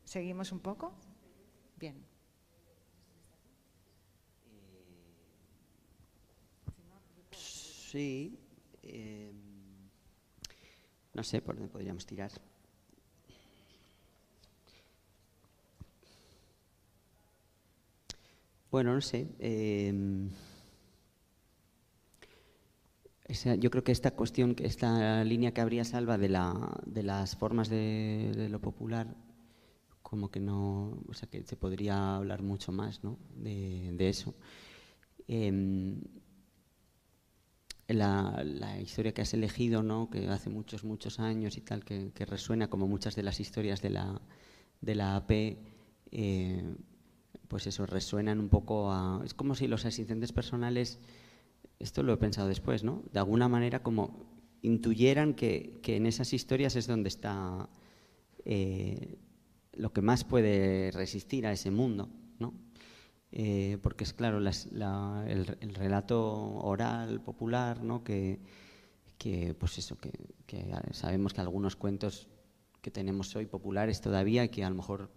¿Seguimos 0.05 0.53
un 0.53 0.61
poco? 0.61 0.94
Bien. 1.76 2.05
Sí. 7.32 8.38
Eh, 8.82 9.32
no 11.14 11.22
sé 11.22 11.40
por 11.42 11.57
dónde 11.57 11.70
podríamos 11.70 12.07
tirar. 12.07 12.32
Bueno, 18.70 18.94
no 18.94 19.01
sé. 19.01 19.28
Eh, 19.38 19.92
esa, 23.39 23.55
yo 23.55 23.70
creo 23.70 23.84
que 23.84 23.93
esta 23.93 24.12
cuestión, 24.12 24.57
esta 24.59 25.24
línea 25.24 25.53
que 25.53 25.61
habría 25.61 25.84
Salva 25.84 26.18
de, 26.18 26.28
la, 26.28 26.80
de 26.86 27.03
las 27.03 27.36
formas 27.36 27.68
de, 27.68 28.32
de, 28.36 28.49
lo 28.49 28.61
popular, 28.61 29.14
como 30.03 30.30
que 30.30 30.41
no, 30.41 31.03
o 31.09 31.14
sea, 31.14 31.28
que 31.28 31.43
se 31.45 31.57
podría 31.57 32.16
hablar 32.16 32.43
mucho 32.43 32.72
más 32.72 33.05
¿no? 33.05 33.18
de, 33.36 33.93
de, 33.93 34.09
eso. 34.09 34.34
Eh, 35.26 35.97
la, 37.89 38.43
la, 38.45 38.80
historia 38.80 39.12
que 39.12 39.22
has 39.22 39.32
elegido, 39.34 39.82
¿no? 39.82 40.11
que 40.11 40.28
hace 40.28 40.51
muchos, 40.51 40.84
muchos 40.84 41.20
años 41.20 41.57
y 41.57 41.62
tal, 41.62 41.84
que, 41.84 42.12
que 42.12 42.26
resuena 42.26 42.68
como 42.68 42.86
muchas 42.86 43.16
de 43.16 43.22
las 43.22 43.41
historias 43.41 43.80
de 43.80 43.91
la, 43.91 44.20
de 44.80 44.95
la 44.95 45.16
AP, 45.16 45.30
eh, 46.11 46.76
pues 47.49 47.66
eso, 47.66 47.86
resuenan 47.86 48.41
un 48.41 48.49
poco 48.49 48.93
a... 48.93 49.22
Es 49.24 49.32
como 49.32 49.55
si 49.55 49.66
los 49.68 49.86
asistentes 49.86 50.32
personales 50.32 51.01
esto 51.79 52.03
lo 52.03 52.13
he 52.13 52.17
pensado 52.17 52.49
después, 52.49 52.85
¿no? 52.85 53.03
De 53.13 53.19
alguna 53.19 53.49
manera 53.49 53.83
como 53.83 54.27
intuyeran 54.63 55.35
que, 55.35 55.79
que 55.83 55.97
en 55.97 56.07
esas 56.07 56.33
historias 56.33 56.77
es 56.77 56.87
donde 56.87 57.09
está 57.09 57.69
eh, 58.45 59.19
lo 59.73 59.93
que 59.93 60.03
más 60.03 60.25
puede 60.25 60.91
resistir 60.91 61.47
a 61.47 61.53
ese 61.53 61.71
mundo. 61.71 62.09
¿no? 62.39 62.55
Eh, 63.31 63.79
porque 63.83 64.05
es 64.05 64.13
claro, 64.13 64.39
el, 64.39 65.57
el 65.61 65.75
relato 65.75 66.21
oral, 66.57 67.21
popular, 67.21 67.83
¿no? 67.83 68.03
que, 68.03 68.41
que, 69.19 69.55
pues 69.55 69.79
eso, 69.79 69.99
que, 69.99 70.13
sabemos 70.93 71.35
que 71.35 71.41
algunos 71.41 71.77
cuentos 71.77 72.29
que 72.81 72.91
tenemos 72.91 73.35
hoy 73.37 73.47
populares 73.47 74.01
todavía 74.01 74.49
que 74.51 74.65
a 74.65 74.71
lo 74.71 74.77
mejor 74.77 75.11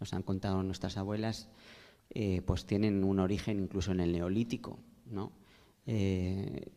nos 0.00 0.12
han 0.12 0.22
contado 0.22 0.62
nuestras 0.62 0.96
abuelas, 0.96 1.48
eh, 2.10 2.42
pues 2.42 2.66
tienen 2.66 3.04
un 3.04 3.20
origen 3.20 3.60
incluso 3.60 3.92
en 3.92 4.00
el 4.00 4.12
neolítico, 4.12 4.78
¿no? 5.06 5.32
Eh, 5.86 6.72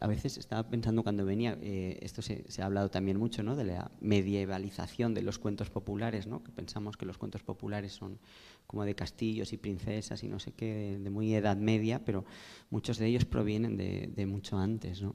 a 0.00 0.06
veces 0.06 0.38
estaba 0.38 0.68
pensando 0.68 1.02
cuando 1.02 1.24
venía, 1.24 1.58
eh, 1.60 1.98
esto 2.02 2.22
se, 2.22 2.44
ha 2.60 2.64
hablado 2.64 2.90
también 2.90 3.18
mucho, 3.18 3.42
¿no? 3.42 3.56
De 3.56 3.64
la 3.64 3.90
medievalización 4.00 5.14
de 5.14 5.22
los 5.22 5.38
cuentos 5.38 5.70
populares, 5.70 6.26
¿no? 6.26 6.42
Pensamos 6.42 6.96
que 6.96 7.06
los 7.06 7.18
cuentos 7.18 7.42
populares 7.42 7.92
son 7.92 8.18
como 8.66 8.84
de 8.84 8.94
castillos 8.94 9.52
y 9.52 9.58
princesas 9.58 10.22
y 10.22 10.28
no 10.28 10.38
sé 10.38 10.52
qué, 10.52 10.98
de, 10.98 11.10
muy 11.10 11.34
edad 11.34 11.56
media, 11.56 12.04
pero 12.04 12.24
muchos 12.70 12.98
de 12.98 13.06
ellos 13.06 13.24
provienen 13.24 13.76
de, 13.76 14.10
de 14.14 14.26
mucho 14.26 14.58
antes, 14.58 15.02
¿no? 15.02 15.14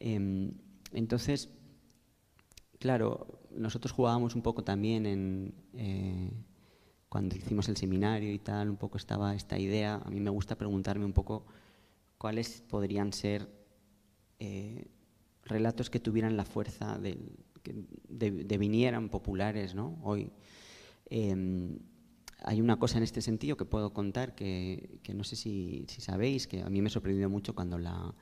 Em, 0.00 0.52
entonces, 0.92 1.50
claro, 2.78 3.40
nosotros 3.50 3.92
jugábamos 3.92 4.34
un 4.34 4.42
poco 4.42 4.64
también 4.64 5.06
en 5.06 5.54
eh, 5.74 6.30
cuando 7.08 7.36
hicimos 7.36 7.68
el 7.68 7.76
seminario 7.76 8.32
y 8.32 8.38
tal, 8.38 8.68
un 8.68 8.76
poco 8.76 8.98
estaba 8.98 9.34
esta 9.34 9.58
idea. 9.58 10.02
A 10.04 10.10
mí 10.10 10.20
me 10.20 10.30
gusta 10.30 10.56
preguntarme 10.56 11.04
un 11.04 11.12
poco 11.12 11.46
cuáles 12.18 12.62
podrían 12.62 13.12
ser 13.12 13.48
eh, 14.38 14.86
relatos 15.44 15.90
que 15.90 16.00
tuvieran 16.00 16.36
la 16.36 16.44
fuerza 16.44 16.98
del- 16.98 17.36
que 17.62 17.74
de- 18.08 18.44
devinieran 18.44 19.08
populares, 19.08 19.74
¿no? 19.74 19.98
Hoy. 20.02 20.30
Em, 21.08 21.78
hay 22.40 22.60
una 22.60 22.78
cosa 22.78 22.98
en 22.98 23.04
este 23.04 23.22
sentido 23.22 23.56
que 23.56 23.64
puedo 23.64 23.92
contar 23.92 24.34
que, 24.34 24.98
que 25.02 25.14
no 25.14 25.24
sé 25.24 25.36
si, 25.36 25.84
si 25.88 26.00
sabéis, 26.00 26.46
que 26.46 26.60
a 26.62 26.68
mí 26.68 26.82
me 26.82 26.90
sorprendió 26.90 27.28
mucho 27.30 27.54
cuando 27.54 27.78
la, 27.78 28.14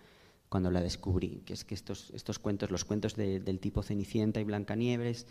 cuando 0.49 0.71
la 0.71 0.81
descubrí, 0.81 1.43
que 1.45 1.53
es 1.55 1.65
que 1.65 1.75
estos, 1.75 2.11
estos 2.15 2.39
cuentos, 2.39 2.71
los 2.71 2.85
cuentos 2.85 3.17
de- 3.17 3.41
del 3.41 3.59
tipo 3.61 3.83
Cenicienta 3.83 4.41
y 4.41 4.45
Blancanieves, 4.45 5.27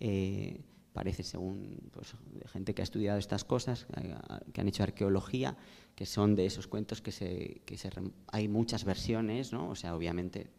eh, 0.00 0.60
parece 0.92 1.22
según 1.22 1.78
pues, 1.92 2.14
de 2.34 2.46
gente 2.48 2.74
que 2.74 2.82
ha 2.82 2.84
estudiado 2.84 3.18
estas 3.18 3.44
cosas, 3.44 3.86
eh, 3.96 4.14
que 4.52 4.60
han 4.60 4.68
hecho 4.68 4.82
arqueología, 4.82 5.56
que 5.96 6.06
son 6.06 6.36
de 6.36 6.46
esos 6.46 6.68
cuentos 6.68 7.00
que, 7.00 7.10
se, 7.10 7.62
que 7.64 7.76
se 7.76 7.90
hay 8.28 8.46
muchas 8.46 8.84
versiones, 8.84 9.52
¿no? 9.52 9.70
o 9.70 9.74
sea, 9.74 9.96
obviamente 9.96 10.50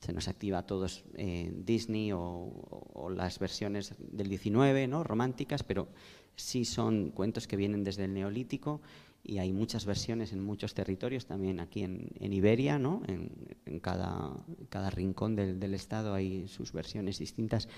se 0.00 0.12
nos 0.12 0.28
activa 0.28 0.58
a 0.58 0.66
todos 0.66 1.04
Disney 1.14 2.10
o 2.12 3.10
las 3.14 3.38
versiones 3.38 3.94
del 3.98 4.28
19, 4.28 4.86
¿no? 4.86 5.04
románticas, 5.04 5.62
pero 5.62 5.88
sí 6.36 6.64
son 6.64 7.10
cuentos 7.10 7.46
que 7.46 7.56
vienen 7.56 7.84
desde 7.84 8.04
el 8.04 8.14
Neolítico 8.14 8.80
y 9.22 9.38
hay 9.38 9.52
muchas 9.52 9.84
versiones 9.84 10.32
en 10.32 10.42
muchos 10.42 10.72
territorios, 10.72 11.26
también 11.26 11.60
aquí 11.60 11.82
en, 11.82 12.08
en 12.20 12.32
Iberia, 12.32 12.78
¿no? 12.78 13.02
en, 13.08 13.30
en 13.66 13.80
cada, 13.80 14.32
cada 14.70 14.88
rincón 14.88 15.36
del, 15.36 15.60
del 15.60 15.74
estado 15.74 16.14
hay 16.14 16.48
sus 16.48 16.72
versiones 16.72 17.18
distintas 17.18 17.68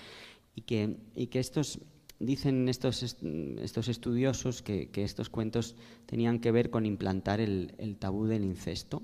y 0.55 0.61
que, 0.61 0.97
y 1.15 1.27
que 1.27 1.39
estos 1.39 1.79
dicen 2.25 2.69
estos, 2.69 3.03
est- 3.03 3.23
estos 3.59 3.87
estudiosos 3.87 4.61
que, 4.61 4.89
que 4.89 5.03
estos 5.03 5.29
cuentos 5.29 5.75
tenían 6.05 6.39
que 6.39 6.51
ver 6.51 6.69
con 6.69 6.85
implantar 6.85 7.39
el, 7.39 7.73
tabú 7.99 8.25
del 8.25 8.43
incesto 8.45 9.01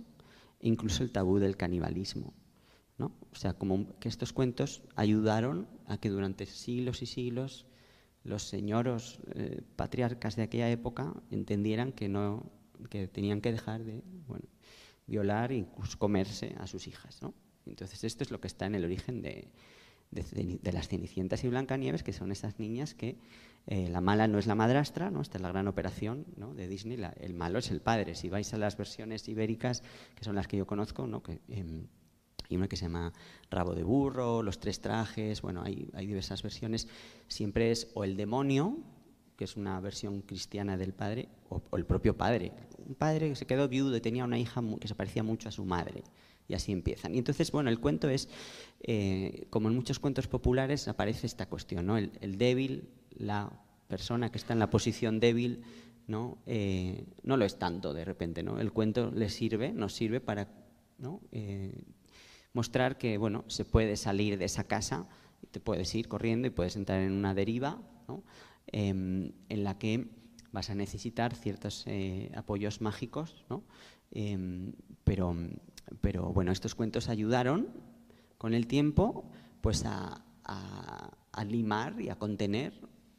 e 0.60 0.68
incluso 0.68 1.04
el 1.04 1.12
tabú 1.12 1.40
del 1.40 1.58
canibalismo. 1.58 2.34
¿no? 2.98 3.12
O 3.32 3.36
sea, 3.36 3.54
como 3.54 3.98
que 4.00 4.10
estos 4.10 4.34
cuentos 4.34 4.82
ayudaron 4.96 5.68
a 5.86 5.98
que 5.98 6.10
durante 6.10 6.46
siglos 6.46 7.02
y 7.02 7.06
siglos 7.06 7.66
los 8.24 8.44
señoros 8.44 9.20
eh, 9.36 9.62
patriarcas 9.76 10.36
de 10.36 10.44
aquella 10.44 10.70
época 10.70 11.14
entendieran 11.32 11.92
que 11.92 12.10
no 12.10 12.52
que 12.90 13.08
tenían 13.08 13.42
que 13.42 13.52
dejar 13.52 13.84
de 13.84 14.04
bueno, 14.28 14.46
violar 15.08 15.52
incluso 15.52 15.98
comerse 15.98 16.56
a 16.60 16.68
sus 16.68 16.88
hijas. 16.88 17.22
¿no? 17.22 17.34
Entonces 17.66 18.04
esto 18.04 18.24
es 18.24 18.32
lo 18.32 18.40
que 18.40 18.48
está 18.48 18.66
en 18.68 18.76
el 18.76 18.86
origen 18.86 19.22
de, 19.22 19.50
de, 20.12 20.72
las 20.72 20.88
Cenicientas 20.88 21.44
y 21.44 21.50
Blancanieves, 21.50 22.04
que 22.04 22.14
son 22.14 22.32
esas 22.32 22.60
niñas 22.60 22.94
que 22.94 23.18
eh, 23.68 23.90
la 23.90 24.02
mala 24.02 24.28
no 24.28 24.40
es 24.40 24.48
la 24.48 24.56
madrastra, 24.56 25.12
¿no? 25.12 25.22
esta 25.22 25.38
es 25.38 25.42
la 25.42 25.50
gran 25.50 25.68
operación 25.68 26.26
¿no? 26.38 26.54
de 26.54 26.68
Disney, 26.68 26.98
la- 26.98 27.14
el 27.20 27.34
malo 27.34 27.60
es 27.60 27.70
el 27.72 27.82
padre. 27.82 28.16
Si 28.16 28.30
vais 28.30 28.54
a 28.54 28.58
las 28.58 28.78
versiones 28.78 29.28
ibéricas, 29.28 29.84
que 30.16 30.24
son 30.24 30.36
las 30.36 30.48
que 30.48 30.58
yo 30.58 30.66
conozco, 30.66 31.06
¿no? 31.08 31.22
que, 31.22 31.42
em, 31.50 31.88
hay 32.50 32.56
una 32.56 32.70
que 32.70 32.78
se 32.78 32.86
llama 32.86 33.12
Rabo 33.50 33.76
de 33.76 33.84
Burro, 33.84 34.42
Los 34.42 34.60
Tres 34.60 34.80
Trajes, 34.80 35.42
bueno, 35.42 35.64
hay, 35.64 35.90
hay 35.94 36.08
diversas 36.08 36.42
versiones. 36.44 36.88
Siempre 37.28 37.72
es 37.72 37.92
o 37.94 38.06
el 38.06 38.16
demonio, 38.16 38.78
que 39.36 39.44
es 39.44 39.58
una 39.58 39.80
versión 39.82 40.22
cristiana 40.22 40.78
del 40.78 40.94
padre, 40.94 41.28
o 41.50 41.62
el 41.76 41.86
propio 41.86 42.16
padre. 42.16 42.54
Un 42.88 42.96
padre 42.96 43.30
que 43.30 43.36
se 43.36 43.46
quedó 43.46 43.68
viudo 43.68 43.96
y 43.96 44.02
tenía 44.02 44.24
una 44.24 44.40
hija 44.40 44.64
que 44.80 44.88
se 44.88 44.96
parecía 44.96 45.24
mucho 45.24 45.50
a 45.50 45.52
su 45.52 45.66
madre. 45.66 46.04
Y 46.48 46.54
así 46.54 46.72
empiezan. 46.72 47.14
Y 47.14 47.18
entonces, 47.18 47.52
bueno, 47.52 47.70
el 47.70 47.80
cuento 47.80 48.10
es, 48.10 48.30
eh, 48.82 49.48
como 49.50 49.68
en 49.68 49.76
muchos 49.76 50.00
cuentos 50.00 50.28
populares, 50.28 50.88
aparece 50.88 51.28
esta 51.28 51.48
cuestión, 51.48 51.86
¿no? 51.86 51.98
El, 51.98 52.38
débil, 52.38 52.88
la 53.18 53.52
persona 53.90 54.32
que 54.32 54.38
está 54.38 54.54
en 54.54 54.60
la 54.60 54.70
posición 54.70 55.20
débil, 55.20 55.64
¿no? 56.08 56.38
Eh, 56.46 57.06
no 57.24 57.36
lo 57.36 57.44
es 57.44 57.60
tanto 57.60 57.94
de 57.94 58.06
repente, 58.06 58.44
¿no? 58.44 58.60
El 58.62 58.72
cuento 58.72 59.12
le 59.12 59.30
sirve, 59.30 59.74
nos 59.74 59.94
sirve 59.94 60.22
para. 60.22 60.48
Eh, 61.32 61.84
mostrar 62.54 62.98
que 62.98 63.20
bueno, 63.20 63.44
se 63.48 63.66
puede 63.66 63.98
salir 63.98 64.40
de 64.40 64.46
esa 64.46 64.64
casa, 64.64 65.08
te 65.52 65.60
puedes 65.60 65.94
ir 65.94 66.08
corriendo 66.08 66.48
y 66.48 66.50
puedes 66.50 66.76
entrar 66.76 67.02
en 67.02 67.12
una 67.12 67.36
deriva 67.36 67.80
¿no? 68.08 68.24
Em, 68.68 69.32
en 69.50 69.64
la 69.64 69.78
que 69.78 70.08
vas 70.52 70.70
a 70.70 70.76
necesitar 70.76 71.34
ciertos 71.36 71.84
eh, 71.88 72.32
apoyos 72.36 72.82
mágicos, 72.82 73.46
¿no? 73.50 73.64
Em, 74.12 74.74
pero, 75.04 75.36
pero 76.02 76.32
bueno, 76.34 76.52
estos 76.52 76.76
cuentos 76.76 77.10
ayudaron 77.10 77.68
con 78.38 78.54
el 78.54 78.68
tiempo 78.68 79.30
pues 79.62 79.84
a, 79.86 80.24
a- 80.44 81.12
limar 81.46 82.02
y 82.02 82.10
a 82.10 82.16
contener 82.18 82.74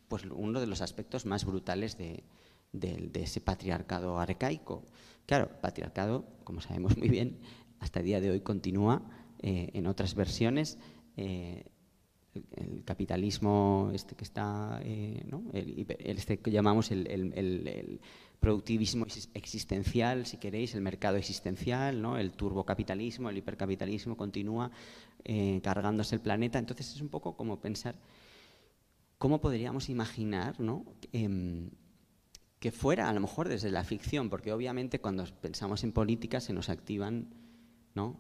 pues 0.08 0.24
uno 0.24 0.58
de 0.60 0.66
los 0.66 0.80
aspectos 0.80 1.24
más 1.24 1.44
brutales 1.44 1.96
de, 1.96 2.24
del- 2.72 3.12
de 3.12 3.22
ese 3.22 3.40
patriarcado 3.40 4.18
arcaico. 4.18 4.82
Claro, 5.24 5.50
patriarcado, 5.60 6.24
como 6.42 6.60
sabemos 6.60 6.96
muy 6.96 7.08
bien, 7.08 7.38
hasta 7.78 8.00
el 8.00 8.06
día 8.06 8.20
de 8.20 8.30
hoy 8.30 8.40
continúa 8.40 9.02
eh, 9.40 9.70
en 9.74 9.86
otras 9.86 10.14
versiones. 10.16 10.78
eh, 11.16 11.64
el, 12.56 12.84
capitalismo 12.84 13.90
este 13.94 14.14
que 14.14 14.24
está, 14.24 14.80
eh, 14.82 15.22
¿no? 15.28 15.44
el, 15.52 15.86
este 16.00 16.38
que 16.38 16.50
llamamos 16.50 16.90
el, 16.90 17.06
el- 17.06 17.32
el- 17.36 18.00
productivismo 18.40 19.04
exis- 19.04 19.28
existencial, 19.34 20.24
si 20.24 20.36
queréis, 20.36 20.74
el 20.74 20.80
mercado 20.80 21.16
existencial, 21.16 22.00
¿no? 22.00 22.18
el 22.18 22.30
turbocapitalismo, 22.32 23.28
el 23.30 23.36
hipercapitalismo 23.38 24.16
continúa 24.16 24.70
eh, 25.24 25.60
cargándose 25.62 26.14
el 26.14 26.20
planeta. 26.20 26.58
Entonces 26.60 26.94
es 26.94 27.00
un 27.00 27.08
poco 27.08 27.36
como 27.36 27.60
pensar 27.60 27.96
cómo 29.18 29.40
podríamos 29.40 29.88
imaginar 29.88 30.60
¿no? 30.60 30.84
Em, 31.12 31.70
que 32.60 32.70
fuera 32.70 33.08
a 33.08 33.12
lo 33.12 33.20
mejor 33.20 33.48
desde 33.48 33.70
la 33.70 33.82
ficción, 33.84 34.30
porque 34.30 34.52
obviamente 34.52 35.00
cuando 35.00 35.24
pensamos 35.40 35.82
en 35.84 35.92
política 35.92 36.40
se 36.40 36.52
nos 36.52 36.68
activan 36.68 37.34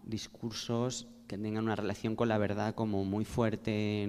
discursos 0.04 1.08
que 1.26 1.36
tengan 1.36 1.64
una 1.64 1.76
relación 1.76 2.16
con 2.16 2.28
la 2.28 2.38
verdad 2.38 2.74
como 2.74 3.04
muy 3.04 3.24
fuerte, 3.24 4.08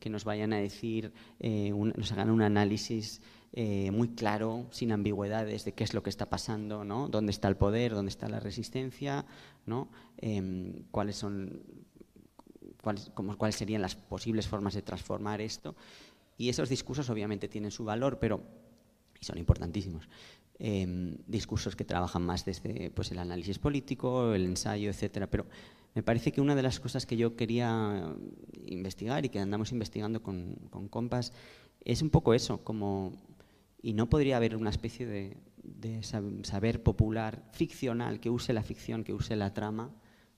que, 0.00 0.10
nos 0.10 0.24
vayan 0.24 0.52
a 0.52 0.58
decir, 0.58 1.12
eh, 1.40 1.72
nos 1.72 2.12
hagan 2.12 2.30
un 2.30 2.42
análisis 2.42 3.20
eh, 3.52 3.90
muy 3.90 4.08
claro, 4.10 4.66
sin 4.70 4.92
ambigüedades, 4.92 5.64
de 5.64 5.72
qué 5.72 5.84
es 5.84 5.94
lo 5.94 6.02
que 6.02 6.10
está 6.10 6.26
pasando, 6.30 6.84
¿no? 6.84 7.08
dónde 7.08 7.32
está 7.32 7.48
el 7.48 7.56
poder, 7.56 7.92
dónde 7.92 8.10
está 8.10 8.28
la 8.28 8.40
resistencia. 8.40 9.26
Em, 10.16 10.84
cuáles 10.90 11.16
son 11.16 11.62
cuáles, 12.82 13.10
cuáles 13.36 13.56
serían 13.56 13.82
las 13.82 13.96
posibles 13.96 14.46
formas 14.46 14.74
de 14.74 14.82
transformar 14.82 15.40
esto. 15.40 15.74
Y 16.38 16.48
esos 16.48 16.68
discursos 16.68 17.10
obviamente 17.10 17.48
tienen 17.48 17.70
su 17.70 17.84
valor, 17.84 18.18
pero 18.20 18.40
y 19.20 19.24
son 19.24 19.38
importantísimos. 19.38 20.08
Em, 20.60 21.18
discursos 21.28 21.76
que 21.76 21.84
trabajan 21.84 22.26
más 22.26 22.44
desde 22.44 22.90
pues, 22.90 23.12
el 23.12 23.20
análisis 23.20 23.60
político, 23.60 24.34
el 24.34 24.44
ensayo, 24.44 24.90
etcétera. 24.90 25.28
Pero 25.30 25.46
me 25.94 26.02
parece 26.02 26.32
que 26.32 26.40
una 26.40 26.56
de 26.56 26.62
las 26.62 26.80
cosas 26.80 27.06
que 27.06 27.16
yo 27.16 27.36
quería 27.36 28.12
investigar 28.66 29.24
y 29.24 29.28
que 29.28 29.38
andamos 29.38 29.70
investigando 29.70 30.20
con, 30.20 30.56
con 30.70 30.88
compas 30.88 31.32
es 31.84 32.02
un 32.02 32.10
poco 32.10 32.34
eso, 32.34 32.64
como 32.64 33.12
y 33.80 33.92
no 33.92 34.08
podría 34.10 34.36
haber 34.36 34.56
una 34.56 34.70
especie 34.70 35.06
de, 35.06 35.36
de 35.62 36.00
sab- 36.00 36.44
saber 36.44 36.82
popular 36.82 37.44
ficcional 37.52 38.18
que 38.18 38.28
use 38.28 38.52
la 38.52 38.64
ficción, 38.64 39.04
que 39.04 39.12
use 39.12 39.36
la 39.36 39.54
trama, 39.54 39.92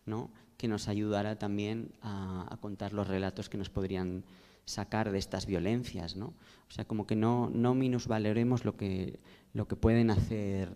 ¿no? 0.05 0.31
que 0.59 0.68
nos 0.68 0.89
ayudara 0.89 1.39
también 1.39 1.93
a, 2.03 2.47
a 2.53 2.59
contar 2.59 2.93
los 2.93 3.09
relatos 3.09 3.49
que 3.49 3.57
nos 3.57 3.71
podrían 3.71 4.25
sacar 4.66 5.11
de 5.11 5.18
estas 5.18 5.47
violencias, 5.47 6.14
¿no? 6.14 6.27
O 6.68 6.71
sea, 6.71 6.85
como 6.85 7.07
que 7.07 7.16
no, 7.16 7.51
no 7.53 7.75
minusvaloremos 7.75 8.64
lo 8.64 8.77
que, 8.77 9.18
lo 9.53 9.66
que 9.66 9.76
pueden 9.76 10.11
hacer 10.11 10.72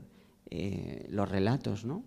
eh, 0.50 1.06
los 1.10 1.28
relatos, 1.28 1.84
¿no? 1.84 2.04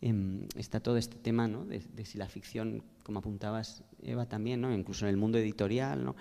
Em, 0.00 0.46
está 0.56 0.80
todo 0.80 0.96
este 0.96 1.16
tema, 1.18 1.48
¿no? 1.48 1.64
De, 1.64 1.80
de 1.80 2.04
si 2.04 2.18
la 2.18 2.28
ficción, 2.28 2.82
como 3.02 3.20
apuntabas, 3.20 3.84
Eva, 4.02 4.26
también, 4.26 4.60
¿no? 4.60 4.72
Incluso 4.72 5.06
en 5.06 5.10
el 5.10 5.16
mundo 5.16 5.38
editorial, 5.38 6.04
¿no? 6.04 6.16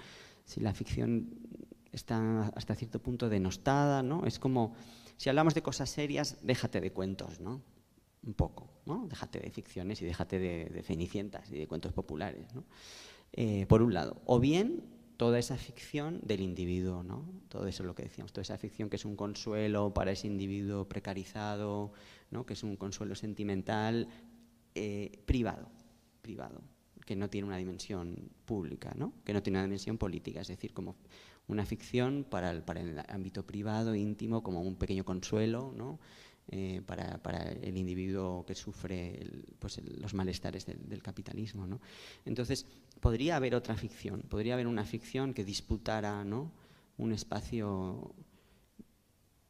Si 0.46 0.60
la 0.60 0.74
ficción 0.74 1.30
está 1.92 2.48
hasta 2.56 2.76
cierto 2.76 3.02
punto 3.02 3.30
denostada, 3.30 4.04
¿no? 4.04 4.26
Es 4.26 4.40
como 4.40 4.76
si 5.18 5.30
hablamos 5.30 5.54
de 5.54 5.62
cosas 5.62 5.90
serias, 5.90 6.38
déjate 6.42 6.82
de 6.82 6.92
cuentos, 6.92 7.40
¿no? 7.40 7.62
Un 8.26 8.34
poco, 8.34 8.70
¿no? 8.86 9.06
Déjate 9.08 9.40
de 9.40 9.52
ficciones 9.52 10.02
y 10.02 10.06
déjate 10.06 10.40
de, 10.40 10.66
de 10.66 10.84
cenicientas 10.84 11.52
y 11.52 11.58
de 11.58 11.68
cuentos 11.68 11.94
populares, 11.94 12.54
¿no? 12.56 12.64
Eh, 13.34 13.66
por 13.68 13.82
un 13.82 13.94
lado. 13.94 14.22
O 14.26 14.40
bien 14.40 14.84
toda 15.18 15.40
esa 15.40 15.58
ficción 15.58 16.20
del 16.24 16.42
individuo, 16.42 17.04
¿no? 17.04 17.26
Todo 17.50 17.68
eso 17.68 17.84
es 17.84 17.88
lo 17.88 17.96
que 17.96 18.04
decíamos, 18.04 18.34
toda 18.34 18.44
esa 18.44 18.58
ficción 18.58 18.90
que 18.90 18.96
es 18.96 19.06
un 19.06 19.16
consuelo 19.16 19.94
para 19.94 20.12
ese 20.12 20.28
individuo 20.28 20.88
precarizado, 20.88 21.94
¿no? 22.32 22.46
Que 22.46 22.54
es 22.54 22.64
un 22.64 22.76
consuelo 22.76 23.16
sentimental 23.16 24.08
eh, 24.76 25.20
privado, 25.26 25.70
privado, 26.22 26.62
que 27.06 27.16
no 27.16 27.30
tiene 27.30 27.48
una 27.48 27.58
dimensión 27.58 28.30
pública, 28.46 28.94
¿no? 28.98 29.14
Que 29.24 29.34
no 29.34 29.44
tiene 29.44 29.60
una 29.60 29.66
dimensión 29.66 29.98
política, 29.98 30.42
es 30.42 30.48
decir, 30.48 30.74
como 30.74 30.96
una 31.48 31.66
ficción 31.66 32.26
para 32.30 32.52
el, 32.52 32.64
para 32.64 32.82
el 32.82 33.00
ámbito 33.10 33.46
privado, 33.46 33.96
íntimo, 33.96 34.44
como 34.44 34.62
un 34.62 34.76
pequeño 34.76 35.04
consuelo, 35.04 35.74
¿no? 35.76 36.00
Eh, 36.50 36.82
para, 36.86 37.24
para, 37.24 37.52
el 37.52 37.78
individuo 37.78 38.46
que 38.46 38.54
sufre 38.54 39.28
pues 39.60 39.82
los 40.00 40.14
malestares 40.14 40.66
del, 40.66 40.90
del 40.90 41.02
capitalismo. 41.02 41.66
¿no? 41.66 41.80
Entonces, 42.26 42.66
podría 43.00 43.38
haber 43.38 43.56
otra 43.56 43.76
ficción, 43.76 44.22
podría 44.24 44.56
haber 44.56 44.68
una 44.68 44.84
ficción 44.84 45.34
que 45.34 45.46
disputara 45.46 46.24
¿no? 46.26 46.52
un 46.98 47.14
espacio 47.14 48.14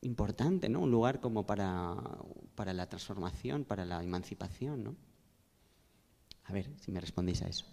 importante, 0.01 0.69
¿no? 0.69 0.81
un 0.81 0.91
lugar 0.91 1.19
como 1.19 1.45
para, 1.45 1.95
para 2.55 2.73
la 2.73 2.87
transformación, 2.87 3.65
para 3.65 3.85
la 3.85 4.03
emancipación. 4.03 4.83
¿no? 4.83 4.95
A 6.45 6.53
ver 6.53 6.69
si 6.79 6.91
me 6.91 6.99
respondéis 6.99 7.41
a 7.41 7.47
eso. 7.47 7.65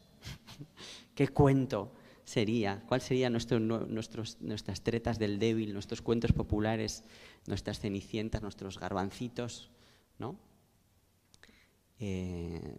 ¿Qué 1.14 1.28
cuento 1.28 1.92
sería? 2.30 2.82
¿Cuál 2.86 3.00
sería 3.00 3.28
nuestro, 3.28 3.58
nuestros, 3.58 4.40
nuestras 4.40 4.82
tretas 4.82 5.18
del 5.18 5.38
débil, 5.40 5.72
nuestros 5.72 6.00
cuentos 6.00 6.32
populares, 6.32 7.02
nuestras 7.46 7.80
cenicientas, 7.80 8.40
nuestros 8.40 8.78
garbancitos? 8.78 9.70
¿no? 10.18 10.38
Eh, 11.98 12.78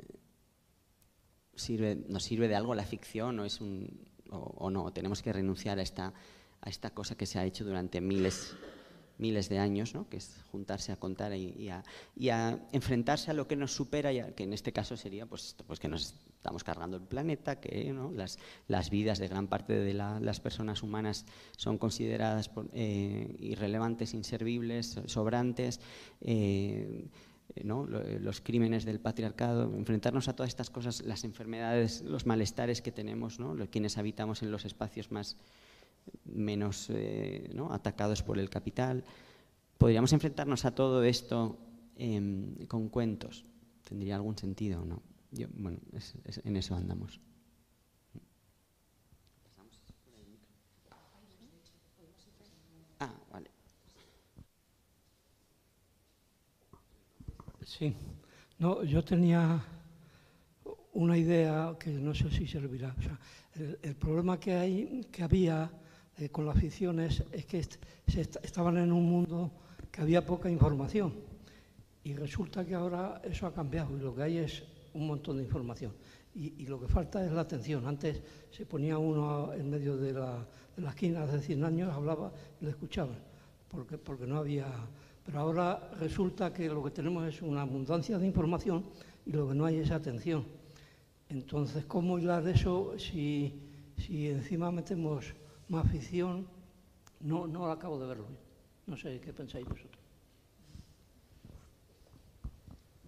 sirve, 1.55 1.97
¿Nos 2.07 2.23
sirve 2.23 2.47
de 2.47 2.55
algo 2.55 2.73
la 2.75 2.85
ficción 2.85 3.39
o, 3.39 3.45
es 3.45 3.59
un, 3.59 4.07
o, 4.29 4.37
o 4.37 4.69
no? 4.69 4.93
¿Tenemos 4.93 5.21
que 5.21 5.33
renunciar 5.33 5.79
a 5.79 5.81
esta, 5.81 6.13
a 6.61 6.69
esta 6.69 6.91
cosa 6.91 7.15
que 7.17 7.25
se 7.25 7.37
ha 7.37 7.45
hecho 7.45 7.65
durante 7.65 7.99
miles 7.99 8.55
miles 9.17 9.49
de 9.49 9.59
años, 9.59 9.93
¿no? 9.93 10.09
que 10.09 10.17
es 10.17 10.43
juntarse 10.51 10.91
a 10.91 10.95
contar 10.95 11.31
y, 11.35 11.53
y, 11.55 11.69
a, 11.69 11.83
y, 12.15 12.29
a, 12.29 12.59
enfrentarse 12.71 13.29
a 13.29 13.35
lo 13.35 13.47
que 13.47 13.55
nos 13.55 13.71
supera, 13.71 14.11
y 14.11 14.19
a, 14.19 14.33
que 14.33 14.43
en 14.43 14.53
este 14.53 14.73
caso 14.73 14.97
sería 14.97 15.27
pues, 15.27 15.55
pues 15.67 15.79
que 15.79 15.87
nos 15.87 16.15
estamos 16.41 16.63
cargando 16.63 16.97
el 16.97 17.03
planeta, 17.03 17.59
que 17.59 17.95
las, 18.15 18.39
las, 18.67 18.89
vidas 18.89 19.19
de 19.19 19.27
gran 19.27 19.47
parte 19.47 19.73
de 19.73 19.93
la, 19.93 20.19
las 20.19 20.39
personas 20.39 20.81
humanas 20.81 21.27
son 21.55 21.77
consideradas 21.77 22.49
eh, 22.73 23.35
irrelevantes, 23.39 24.15
inservibles, 24.15 24.99
sobrantes. 25.05 25.79
Eh, 26.21 27.05
¿no? 27.63 27.85
los 27.85 28.41
crímenes 28.41 28.85
del 28.85 28.99
patriarcado, 28.99 29.71
enfrentarnos 29.75 30.29
a 30.29 30.35
todas 30.35 30.47
estas 30.47 30.69
cosas, 30.69 31.03
las 31.03 31.25
enfermedades, 31.25 32.01
los 32.01 32.25
malestares 32.25 32.81
que 32.81 32.91
tenemos, 32.91 33.39
¿no? 33.39 33.55
quienes 33.69 33.99
habitamos 33.99 34.41
en 34.41 34.51
los 34.51 34.65
espacios 34.65 35.11
más, 35.11 35.37
menos 36.25 36.87
eh, 36.89 37.53
atacados 37.69 38.23
por 38.23 38.39
el 38.39 38.49
capital. 38.49 39.03
¿Podríamos 39.77 40.11
enfrentarnos 40.13 40.65
a 40.65 40.73
todo 40.73 41.03
esto 41.03 41.59
eh, 41.97 42.65
con 42.67 42.89
cuentos? 42.89 43.45
¿Tendría 43.87 44.15
algún 44.15 44.37
sentido 44.37 44.81
o 44.81 44.85
no? 44.85 45.10
Yo, 45.31 45.47
bueno, 45.53 45.79
es, 45.93 46.15
es, 46.25 46.41
en 46.45 46.57
eso 46.57 46.75
andamos. 46.75 47.19
Ah, 52.99 53.13
vale. 53.31 53.49
Sí. 57.65 57.95
No, 58.59 58.83
yo 58.83 59.03
tenía 59.03 59.63
una 60.93 61.17
idea 61.17 61.75
que 61.79 61.91
no 61.91 62.13
sé 62.13 62.29
si 62.29 62.45
servirá. 62.45 62.93
O 62.97 63.01
sea, 63.01 63.19
el, 63.55 63.79
el 63.81 63.95
problema 63.95 64.39
que, 64.39 64.53
hay, 64.53 65.07
que 65.11 65.23
había 65.23 65.71
eh, 66.17 66.29
con 66.29 66.45
las 66.45 66.57
ficciones 66.57 67.23
es 67.31 67.45
que 67.45 67.59
est 67.59 67.79
se 68.07 68.21
est 68.21 68.37
estaban 68.43 68.77
en 68.77 68.91
un 68.91 69.05
mundo 69.09 69.51
que 69.91 70.01
había 70.01 70.25
poca 70.25 70.49
información 70.49 71.15
y 72.03 72.13
resulta 72.13 72.65
que 72.65 72.75
ahora 72.75 73.21
eso 73.23 73.47
ha 73.47 73.53
cambiado 73.53 73.95
y 73.97 74.01
lo 74.01 74.13
que 74.13 74.23
hay 74.23 74.37
es 74.37 74.63
un 74.93 75.07
montón 75.07 75.37
de 75.37 75.43
información 75.43 75.93
y, 76.33 76.65
lo 76.65 76.79
que 76.79 76.87
falta 76.87 77.25
es 77.25 77.31
la 77.31 77.41
atención. 77.41 77.85
Antes 77.85 78.21
se 78.49 78.65
ponía 78.65 78.97
uno 78.97 79.53
en 79.53 79.69
medio 79.69 79.97
de 79.97 80.13
la, 80.13 80.47
de 80.75 80.81
la 80.81 80.89
esquina 80.91 81.23
hace 81.23 81.41
100 81.41 81.65
años, 81.65 81.93
hablaba 81.93 82.31
y 82.61 82.65
le 82.65 82.71
escuchaban 82.71 83.17
porque, 83.71 83.97
porque 83.97 84.27
no 84.27 84.37
había... 84.37 84.67
Pero 85.25 85.39
ahora 85.39 85.91
resulta 85.99 86.51
que 86.51 86.67
lo 86.67 86.83
que 86.83 86.91
tenemos 86.91 87.27
es 87.27 87.41
una 87.41 87.61
abundancia 87.61 88.17
de 88.17 88.25
información 88.25 88.85
y 89.25 89.31
lo 89.31 89.47
que 89.47 89.55
no 89.55 89.65
hay 89.65 89.77
es 89.77 89.91
atención. 89.91 90.45
Entonces, 91.29 91.85
¿cómo 91.85 92.17
hilar 92.17 92.45
eso 92.47 92.97
si, 92.97 93.61
si 93.97 94.27
encima 94.27 94.71
metemos 94.71 95.33
más 95.69 95.89
ficción, 95.89 96.47
no, 97.21 97.47
no 97.47 97.71
acabo 97.71 97.99
de 97.99 98.07
verlo. 98.07 98.25
No 98.87 98.97
sé 98.97 99.21
qué 99.21 99.31
pensáis 99.31 99.65
vosotros. 99.65 100.00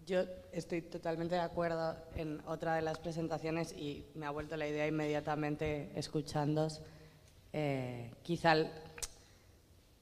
Yo 0.05 0.21
estoy 0.51 0.81
totalmente 0.81 1.35
de 1.35 1.41
acuerdo 1.41 1.95
en 2.15 2.41
otra 2.45 2.75
de 2.75 2.81
las 2.81 2.99
presentaciones 2.99 3.71
y 3.71 4.05
me 4.15 4.25
ha 4.25 4.31
vuelto 4.31 4.57
la 4.57 4.67
idea 4.67 4.85
inmediatamente 4.85 5.91
escuchándos. 5.95 6.81
Eh, 7.53 8.11
quizá 8.21 8.53
el, 8.53 8.69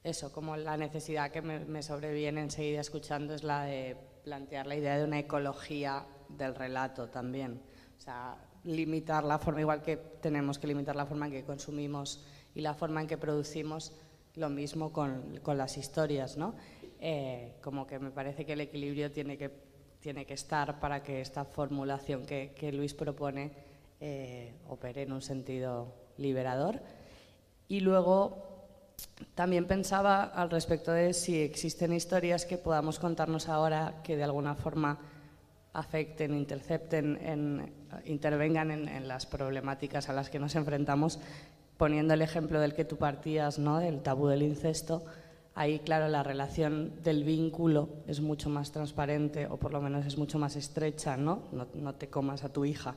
eso, 0.02 0.32
como 0.32 0.56
la 0.56 0.76
necesidad 0.76 1.30
que 1.30 1.40
me, 1.40 1.60
me 1.60 1.82
sobreviene 1.82 2.40
enseguida 2.40 2.80
escuchando 2.80 3.34
es 3.34 3.44
la 3.44 3.64
de 3.64 3.96
plantear 4.24 4.66
la 4.66 4.74
idea 4.74 4.98
de 4.98 5.04
una 5.04 5.20
ecología 5.20 6.04
del 6.28 6.54
relato 6.54 7.08
también. 7.08 7.62
O 7.96 8.00
sea, 8.00 8.36
limitar 8.64 9.22
la 9.22 9.38
forma, 9.38 9.60
igual 9.60 9.82
que 9.82 9.96
tenemos 9.96 10.58
que 10.58 10.66
limitar 10.66 10.96
la 10.96 11.06
forma 11.06 11.26
en 11.26 11.32
que 11.32 11.44
consumimos 11.44 12.24
y 12.54 12.60
la 12.60 12.74
forma 12.74 13.00
en 13.00 13.06
que 13.06 13.18
producimos 13.18 13.92
lo 14.34 14.48
mismo 14.48 14.92
con, 14.92 15.38
con 15.42 15.58
las 15.58 15.76
historias, 15.76 16.36
¿no? 16.36 16.54
Eh, 17.00 17.54
como 17.60 17.86
que 17.86 17.98
me 17.98 18.10
parece 18.10 18.46
que 18.46 18.52
el 18.52 18.60
equilibrio 18.60 19.10
tiene 19.10 19.36
que, 19.36 19.50
tiene 20.02 20.26
que 20.26 20.34
estar 20.34 20.80
para 20.80 21.02
que 21.02 21.20
esta 21.20 21.44
formulación 21.44 22.26
que, 22.26 22.72
Luis 22.72 22.92
propone 22.92 23.52
eh, 24.00 24.52
opere 24.68 25.02
en 25.02 25.12
un 25.12 25.22
sentido 25.22 25.94
liberador. 26.18 26.80
Y 27.68 27.80
luego 27.80 28.66
también 29.34 29.66
pensaba 29.66 30.24
al 30.24 30.50
respecto 30.50 30.90
de 30.92 31.14
si 31.14 31.40
existen 31.40 31.92
historias 31.92 32.44
que 32.44 32.58
podamos 32.58 32.98
contarnos 32.98 33.48
ahora 33.48 34.00
que 34.02 34.16
de 34.16 34.24
alguna 34.24 34.56
forma 34.56 34.98
afecten, 35.72 36.34
intercepten, 36.34 37.16
en, 37.22 37.72
intervengan 38.04 38.72
en, 38.72 38.88
en, 38.88 39.06
las 39.08 39.24
problemáticas 39.24 40.08
a 40.08 40.12
las 40.12 40.28
que 40.28 40.38
nos 40.38 40.54
enfrentamos 40.56 41.20
poniendo 41.76 42.12
el 42.14 42.22
ejemplo 42.22 42.60
del 42.60 42.74
que 42.74 42.84
tú 42.84 42.96
partías, 42.96 43.58
¿no? 43.58 43.78
del 43.78 44.02
tabú 44.02 44.26
del 44.26 44.42
incesto, 44.42 45.04
ahí, 45.54 45.80
claro, 45.80 46.08
la 46.08 46.22
relación 46.22 47.02
del 47.02 47.24
vínculo 47.24 47.88
es 48.06 48.20
mucho 48.20 48.48
más 48.48 48.72
transparente 48.72 49.46
o 49.46 49.56
por 49.56 49.72
lo 49.72 49.80
menos 49.80 50.06
es 50.06 50.18
mucho 50.18 50.38
más 50.38 50.56
estrecha, 50.56 51.16
¿no? 51.16 51.44
No, 51.52 51.66
no 51.74 51.94
te 51.94 52.08
comas 52.08 52.44
a 52.44 52.52
tu 52.52 52.64
hija. 52.64 52.94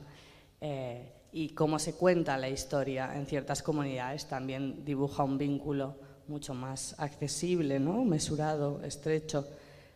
Eh, 0.60 1.12
y 1.32 1.50
cómo 1.50 1.78
se 1.78 1.94
cuenta 1.94 2.38
la 2.38 2.48
historia 2.48 3.14
en 3.14 3.26
ciertas 3.26 3.62
comunidades 3.62 4.26
también 4.26 4.84
dibuja 4.84 5.22
un 5.22 5.36
vínculo 5.36 5.96
mucho 6.28 6.54
más 6.54 6.98
accesible, 6.98 7.78
¿no? 7.78 8.04
mesurado, 8.04 8.82
estrecho. 8.82 9.46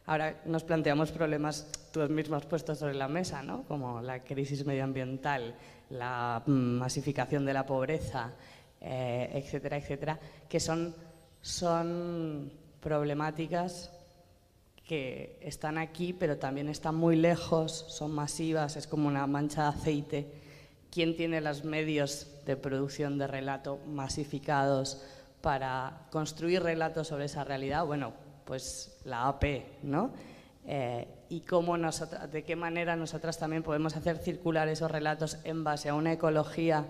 Ahora 0.07 0.43
nos 0.45 0.65
planteamos 0.65 1.11
problemas, 1.13 1.71
tú 1.93 2.01
mismo 2.09 2.37
has 2.37 2.47
puesto 2.47 2.75
sobre 2.75 2.95
la 2.95 3.09
mesa, 3.09 3.43
¿no? 3.43 3.63
como 3.65 4.01
la 4.01 4.23
crisis 4.23 4.67
medioambiental, 4.67 5.55
la 5.91 6.43
masificación 6.47 7.45
de 7.45 7.55
la 7.55 7.65
pobreza, 7.65 8.33
eh, 8.81 9.31
etcétera, 9.35 9.77
etcétera, 9.77 10.21
que 10.49 10.61
son, 10.61 10.95
son 11.43 12.53
problemáticas 12.80 13.91
que 14.86 15.38
están 15.41 15.78
aquí, 15.78 16.12
pero 16.12 16.38
también 16.38 16.68
están 16.68 16.97
muy 16.97 17.16
lejos, 17.16 17.86
son 17.88 18.11
masivas, 18.11 18.76
es 18.76 18.86
como 18.86 19.07
una 19.07 19.26
mancha 19.26 19.62
de 19.62 19.68
aceite. 19.68 20.26
¿Quién 20.91 21.16
tiene 21.16 21.41
los 21.41 21.64
medios 21.64 22.26
de 22.45 22.57
producción 22.57 23.16
de 23.16 23.28
relato 23.28 23.78
masificados 23.86 25.05
para 25.41 26.09
construir 26.11 26.62
relatos 26.62 27.07
sobre 27.07 27.26
esa 27.26 27.45
realidad? 27.45 27.86
Bueno, 27.86 28.12
pues 28.45 28.99
la 29.05 29.28
AP, 29.28 29.45
¿no? 29.84 30.12
Eh, 30.66 31.07
y 31.28 31.41
cómo 31.43 31.78
de 31.78 32.45
qué 32.45 32.57
manera 32.57 32.97
nosotras 32.97 33.38
también 33.38 33.62
podemos 33.62 33.97
hacer 33.97 34.18
circular 34.18 34.68
esos 34.68 34.91
relatos 34.91 35.38
en 35.45 35.62
base 35.62 35.88
a 35.88 35.95
una 35.95 36.12
ecología 36.12 36.86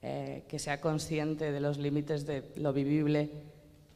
eh, 0.00 0.44
que 0.48 0.58
sea 0.58 0.80
consciente 0.80 1.52
de 1.52 1.60
los 1.60 1.76
límites 1.76 2.24
de 2.24 2.50
lo 2.56 2.72
vivible 2.72 3.30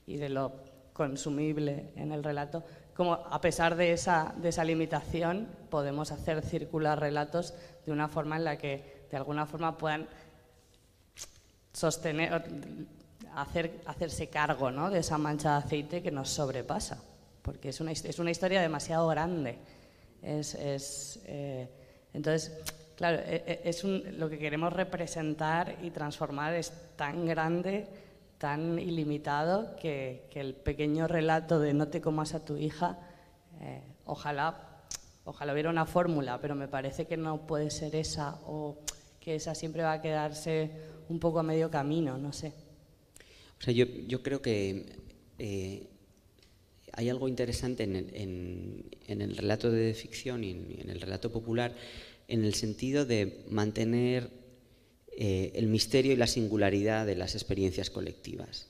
y 0.07 0.16
de 0.16 0.28
lo 0.28 0.53
consumible 0.92 1.92
en 1.96 2.12
el 2.12 2.22
relato, 2.22 2.64
como 2.94 3.14
a 3.14 3.40
pesar 3.40 3.76
de 3.76 3.92
esa, 3.92 4.34
de 4.36 4.50
esa 4.50 4.64
limitación 4.64 5.48
podemos 5.70 6.12
hacer 6.12 6.42
circular 6.42 7.00
relatos 7.00 7.55
de 7.86 7.92
una 7.92 8.09
forma 8.09 8.36
en 8.36 8.44
la 8.44 8.59
que 8.59 9.07
de 9.11 9.16
alguna 9.16 9.46
forma 9.46 9.78
puedan 9.78 10.09
sostener, 11.72 12.44
hacer, 13.34 13.80
hacerse 13.86 14.28
cargo 14.28 14.70
¿no? 14.70 14.90
de 14.90 15.00
esa 15.00 15.18
mancha 15.18 15.53
de 15.53 15.57
aceite 15.64 16.03
que 16.03 16.11
nos 16.11 16.28
sobrepasa. 16.28 17.03
porque 17.40 17.70
es 17.70 17.80
una, 17.80 17.92
es 17.92 18.18
una 18.18 18.30
historia 18.30 18.61
demasiado 18.61 19.09
grande. 19.09 19.59
Es, 20.20 20.55
es, 20.55 21.20
eh, 21.24 21.68
entonces, 22.12 22.53
claro, 22.94 23.18
e, 23.18 23.42
e, 23.46 23.61
es 23.64 23.82
un, 23.82 24.03
lo 24.18 24.28
que 24.28 24.38
queremos 24.38 24.72
representar 24.72 25.76
y 25.82 25.90
transformar 25.90 26.55
es 26.55 26.72
tan 26.96 27.26
grande, 27.26 27.88
tan 28.43 28.80
ilimitado, 28.80 29.76
que, 29.76 30.28
el 30.34 30.57
pequeño 30.57 31.07
relato 31.07 31.61
de 31.61 31.74
no 31.74 31.86
te 31.86 32.01
comas 32.01 32.34
a 32.34 32.45
tu 32.45 32.57
hija, 32.57 32.99
eh, 33.61 33.84
ojalá, 34.05 34.82
ojalá 35.24 35.53
hubiera 35.53 35.70
una 35.70 35.86
fórmula, 35.86 36.40
pero 36.40 36.57
me 36.57 36.66
parece 36.66 37.07
que 37.07 37.16
no 37.16 37.47
puede 37.47 37.70
ser 37.70 37.95
esa 37.95 38.40
o 38.45 38.80
que 39.20 39.36
esa 39.36 39.55
siempre 39.55 39.84
va 39.84 39.93
a 39.93 40.03
quedarse 40.03 40.72
un 41.09 41.20
poco 41.20 41.38
a 41.38 41.45
medio 41.45 41.70
camino, 41.70 42.18
no 42.18 42.32
sé. 42.32 42.53
O 43.61 43.62
sea, 43.62 43.72
yo, 43.72 43.84
yo 44.09 44.24
creo 44.24 44.43
que 44.43 44.86
eh, 45.38 45.86
hay 46.95 47.11
algo 47.11 47.28
interesante 47.28 47.84
en 47.84 47.95
el, 47.95 48.88
en, 49.07 49.22
el, 49.22 49.36
relato 49.36 49.70
de 49.70 49.95
ficción 49.95 50.43
y 50.43 50.51
en, 50.51 50.90
el 50.90 51.01
relato 51.01 51.30
popular 51.30 51.76
en 52.26 52.45
el 52.45 52.55
sentido 52.55 53.07
de 53.07 53.45
mantener 53.51 54.41
eh, 55.16 55.52
el 55.54 55.66
misterio 55.66 56.12
y 56.12 56.16
la 56.16 56.26
singularidad 56.26 57.06
de 57.06 57.16
las 57.16 57.34
experiencias 57.34 57.90
colectivas. 57.90 58.66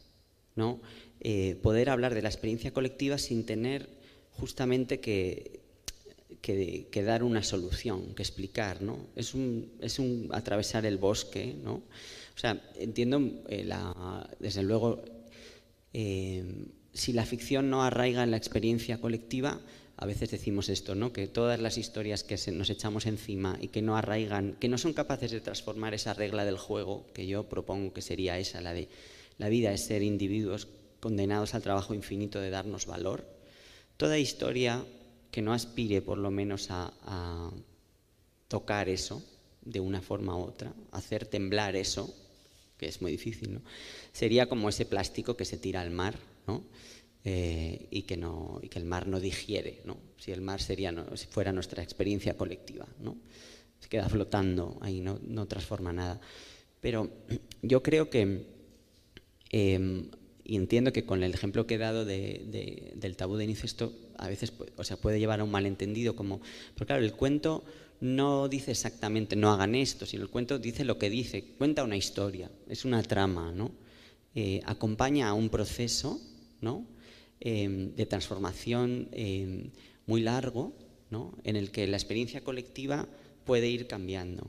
¿no? 0.57 0.81
Eh, 1.21 1.57
poder 1.63 1.89
hablar 1.89 2.15
de 2.15 2.23
la 2.23 2.29
experiencia 2.29 2.73
colectiva 2.73 3.17
sin 3.17 3.47
tener 3.47 3.89
justamente 4.33 5.01
que, 5.01 5.61
dar 7.05 7.23
una 7.23 7.43
solución, 7.45 8.15
que 8.15 8.23
explicar. 8.23 8.83
¿no? 8.83 8.99
Es, 9.15 9.35
un, 9.35 9.71
es 9.81 9.99
un 9.99 10.31
atravesar 10.33 10.85
el 10.85 10.99
bosque. 10.99 11.55
¿no? 11.63 11.75
O 11.75 12.39
sea, 12.39 12.61
entiendo, 12.77 13.45
eh, 13.49 13.63
la, 13.65 14.29
desde 14.41 14.65
luego, 14.65 15.05
si 15.93 17.13
la 17.13 17.25
ficción 17.25 17.71
no 17.71 17.85
arraiga 17.85 18.25
en 18.25 18.33
la 18.33 18.37
experiencia 18.37 19.01
colectiva, 19.01 19.61
a 20.03 20.07
veces 20.07 20.33
decimos 20.33 20.69
esto, 20.69 20.97
¿no? 20.97 21.13
que 21.13 21.29
todas 21.29 21.61
las 21.61 21.79
historias 21.79 22.25
que 22.25 22.37
nos 22.51 22.71
echamos 22.71 23.07
encima 23.07 23.57
y 23.61 23.69
que 23.69 23.83
no 23.83 23.97
arraigan, 23.97 24.55
que 24.55 24.67
no 24.67 24.77
son 24.77 24.95
capaces 24.95 25.31
de 25.31 25.41
transformar 25.41 25.95
esa 25.95 26.13
regla 26.13 26.45
del 26.45 26.59
juego, 26.59 27.07
que 27.15 27.29
yo 27.29 27.49
propongo 27.49 27.93
que 27.93 28.03
sería 28.03 28.37
esa, 28.37 28.61
la 28.61 28.75
de 28.75 28.89
la 29.39 29.49
vida 29.49 29.73
es 29.73 29.85
ser 29.85 30.03
individuos 30.03 30.67
condenados 30.99 31.55
al 31.55 31.63
trabajo 31.63 31.95
infinito 31.95 32.41
de 32.41 32.51
darnos 32.51 32.87
valor, 32.87 33.25
toda 33.97 34.19
historia 34.19 34.85
que 35.31 35.41
no 35.41 35.53
aspire 35.53 36.03
por 36.03 36.19
lo 36.19 36.33
menos 36.33 36.73
a, 36.73 36.93
a 37.05 37.53
tocar 38.49 38.89
eso 38.89 39.23
de 39.65 39.79
una 39.79 40.03
forma 40.03 40.37
u 40.37 40.41
otra, 40.41 40.73
hacer 40.91 41.27
temblar 41.27 41.77
eso, 41.77 42.13
que 42.77 42.87
es 42.87 43.01
muy 43.01 43.13
difícil, 43.13 43.55
¿no? 43.55 43.61
sería 44.13 44.49
como 44.49 44.69
ese 44.69 44.85
plástico 44.85 45.37
que 45.37 45.45
se 45.45 45.59
tira 45.59 45.81
al 45.81 45.93
mar 45.93 46.19
eh, 47.25 47.87
y, 47.91 48.03
que 48.03 48.17
no, 48.17 48.59
y 48.63 48.69
que 48.69 48.81
el 48.81 48.85
mar 48.85 49.07
no 49.07 49.21
digiere, 49.21 49.81
¿no? 49.85 49.97
si 50.19 50.33
el 50.33 50.41
mar 50.41 50.61
sería, 50.61 50.93
si 51.15 51.27
fuera 51.27 51.53
nuestra 51.53 51.83
experiencia 51.83 52.37
colectiva. 52.37 52.87
¿no? 53.01 53.17
Se 53.79 53.89
queda 53.89 54.09
flotando 54.09 54.79
ahí, 54.81 55.01
no, 55.01 55.21
no 55.23 55.47
transforma 55.47 55.93
nada. 55.93 56.21
Pero 56.81 57.11
yo 57.63 57.83
creo 57.83 58.11
que, 58.11 58.47
em, 59.51 60.11
y 60.45 60.57
entiendo 60.57 60.93
que 60.93 61.05
con 61.05 61.23
el 61.23 61.33
ejemplo 61.33 61.67
que 61.67 61.75
he 61.75 61.79
dado 61.79 62.05
de, 62.05 62.93
del 62.97 63.17
tabú 63.17 63.37
de 63.37 63.45
incesto, 63.45 63.93
a 64.19 64.27
veces 64.29 64.53
o 64.77 64.83
sea, 64.83 64.97
puede 64.97 65.21
llevar 65.21 65.41
a 65.41 65.45
un 65.45 65.51
malentendido, 65.51 66.17
como, 66.17 66.41
porque 66.75 66.87
claro, 66.87 67.05
el 67.05 67.13
cuento 67.13 67.65
no 68.01 68.49
dice 68.49 68.73
exactamente 68.73 69.37
no 69.37 69.53
hagan 69.53 69.77
esto, 69.77 70.07
sino 70.07 70.25
el 70.25 70.29
cuento 70.29 70.59
dice 70.59 70.85
lo 70.85 70.99
que 70.99 71.09
dice, 71.09 71.45
cuenta 71.57 71.85
una 71.85 71.97
historia, 71.97 72.51
es 72.69 72.85
una 72.85 73.01
trama, 73.05 73.53
¿no? 73.53 73.71
Eh, 74.35 74.61
acompaña 74.65 75.29
a 75.29 75.35
un 75.35 75.51
proceso 75.51 76.21
Em, 77.45 77.91
de 77.97 78.07
transformación 78.07 79.09
em, 79.11 79.73
muy 80.07 80.23
largo, 80.23 80.73
en 81.43 81.57
el 81.57 81.73
que 81.73 81.89
la 81.89 81.97
experiencia 81.97 82.45
colectiva 82.45 83.09
puede 83.45 83.69
ir 83.69 83.89
cambiando. 83.89 84.49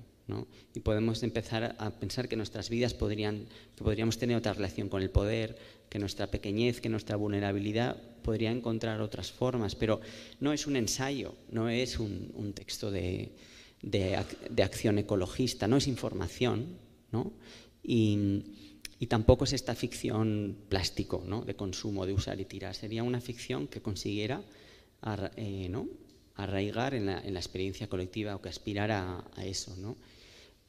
Y 0.76 0.80
podemos 0.80 1.24
empezar 1.24 1.76
a 1.80 1.90
pensar 1.90 2.30
que 2.30 2.36
nuestras 2.36 2.70
vidas 2.70 2.94
podrían, 2.94 3.48
que 3.76 3.84
podríamos 3.84 4.20
tener 4.20 4.38
otra 4.38 4.54
relación 4.54 4.90
con 4.90 5.02
el 5.02 5.10
poder, 5.10 5.58
que 5.90 5.98
nuestra 5.98 6.28
pequeñez, 6.28 6.82
que 6.82 6.90
nuestra 6.90 7.16
vulnerabilidad 7.16 7.98
podría 8.22 8.52
encontrar 8.52 9.02
otras 9.02 9.32
formas, 9.32 9.74
pero 9.74 10.00
no 10.40 10.54
es 10.54 10.68
un 10.68 10.76
ensayo, 10.76 11.36
no 11.50 11.70
es 11.70 11.98
un, 12.00 12.54
texto 12.54 12.92
de, 12.92 13.32
acción 14.64 15.00
ecologista, 15.00 15.68
no 15.68 15.78
es 15.78 15.88
información, 15.88 16.78
¿no? 17.12 17.34
Y, 17.84 18.63
y 19.04 19.08
tampoco 19.08 19.44
es 19.44 19.52
esta 19.52 19.76
ficción 19.76 20.56
plástico, 20.70 21.26
¿no? 21.28 21.42
de 21.42 21.58
consumo, 21.58 22.06
de 22.06 22.14
usar 22.14 22.40
y 22.40 22.46
tirar. 22.46 22.74
Sería 22.74 23.04
una 23.04 23.20
ficción 23.20 23.68
que 23.68 23.82
consiguiera 23.82 24.42
eh, 25.36 25.68
¿no? 25.70 25.90
arraigar 26.36 26.94
en 26.94 27.08
la, 27.08 27.20
experiencia 27.20 27.90
colectiva 27.90 28.34
o 28.34 28.42
que 28.42 28.48
aspirara 28.48 29.26
a, 29.36 29.46
eso. 29.46 29.76
¿no? 29.76 29.98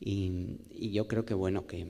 Y, 0.00 0.90
yo 0.90 1.06
creo 1.06 1.24
que, 1.24 1.34
bueno, 1.34 1.68
que, 1.68 1.86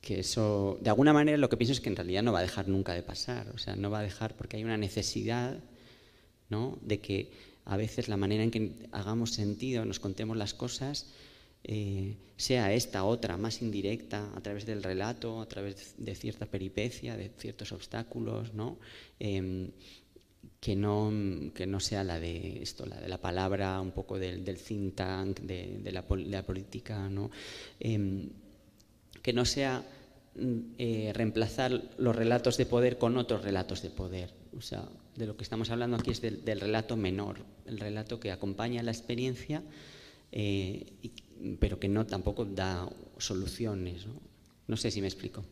que 0.00 0.20
eso, 0.20 0.78
de 0.80 0.88
alguna 0.88 1.12
manera 1.12 1.36
lo 1.36 1.50
que 1.50 1.58
pienso 1.58 1.74
es 1.74 1.82
que 1.82 1.90
en 1.90 1.96
realidad 1.96 2.22
no 2.22 2.32
va 2.32 2.38
a 2.38 2.48
dejar 2.48 2.68
nunca 2.68 2.94
de 2.94 3.02
pasar. 3.02 3.50
O 3.50 3.58
sea, 3.58 3.76
no 3.76 3.90
va 3.90 3.98
a 3.98 4.02
dejar 4.02 4.34
porque 4.34 4.56
hay 4.56 4.64
una 4.64 4.78
necesidad 4.78 5.62
¿no? 6.48 6.78
de 6.80 7.02
que 7.02 7.32
a 7.66 7.76
veces 7.76 8.08
la 8.08 8.16
manera 8.16 8.44
en 8.44 8.50
que 8.50 8.88
hagamos 8.92 9.32
sentido, 9.32 9.84
nos 9.84 10.00
contemos 10.00 10.38
las 10.38 10.54
cosas, 10.54 11.12
eh, 11.64 12.16
sea 12.36 12.72
esta 12.72 13.04
otra, 13.04 13.36
más 13.36 13.62
indirecta, 13.62 14.30
a 14.34 14.40
través 14.40 14.66
del 14.66 14.82
relato, 14.82 15.40
a 15.40 15.46
través 15.46 15.94
de 15.96 16.14
cierta 16.14 16.46
peripecia, 16.46 17.16
de 17.16 17.30
ciertos 17.38 17.72
obstáculos, 17.72 18.52
¿no? 18.52 18.78
Em, 19.20 19.70
que, 20.60 20.74
no, 20.74 21.12
que 21.54 21.66
no 21.66 21.80
sea 21.80 22.04
la 22.04 22.18
de 22.18 22.62
esto, 22.62 22.86
la 22.86 23.00
de 23.00 23.08
la 23.08 23.18
palabra, 23.18 23.80
un 23.80 23.92
poco 23.92 24.18
del, 24.18 24.44
del 24.44 24.58
think 24.58 24.94
tank, 24.96 25.40
de, 25.40 25.92
la, 25.92 26.02
política, 26.44 27.08
¿no? 27.08 27.30
Em, 27.78 28.28
que 29.22 29.32
no 29.32 29.44
sea 29.44 29.84
mm, 30.34 30.58
eh, 30.78 31.12
reemplazar 31.14 31.80
los 31.98 32.16
relatos 32.16 32.56
de 32.56 32.66
poder 32.66 32.98
con 32.98 33.16
otros 33.16 33.42
relatos 33.42 33.82
de 33.82 33.90
poder. 33.90 34.34
O 34.56 34.60
sea, 34.60 34.88
de 35.16 35.26
lo 35.26 35.36
que 35.36 35.44
estamos 35.44 35.70
hablando 35.70 35.96
aquí 35.96 36.10
es 36.10 36.20
del, 36.20 36.60
relato 36.60 36.96
menor, 36.96 37.38
el 37.66 37.78
relato 37.78 38.18
que 38.18 38.32
acompaña 38.32 38.82
la 38.82 38.90
experiencia 38.90 39.62
eh, 40.32 40.86
y, 41.02 41.12
pero 41.58 41.78
que 41.78 41.88
no 41.88 42.06
tampoco 42.06 42.44
da 42.44 42.88
soluciones. 43.18 44.06
¿no? 44.06 44.14
no 44.66 44.76
sé 44.76 44.90
si 44.90 45.00
me 45.00 45.08
explico. 45.08 45.44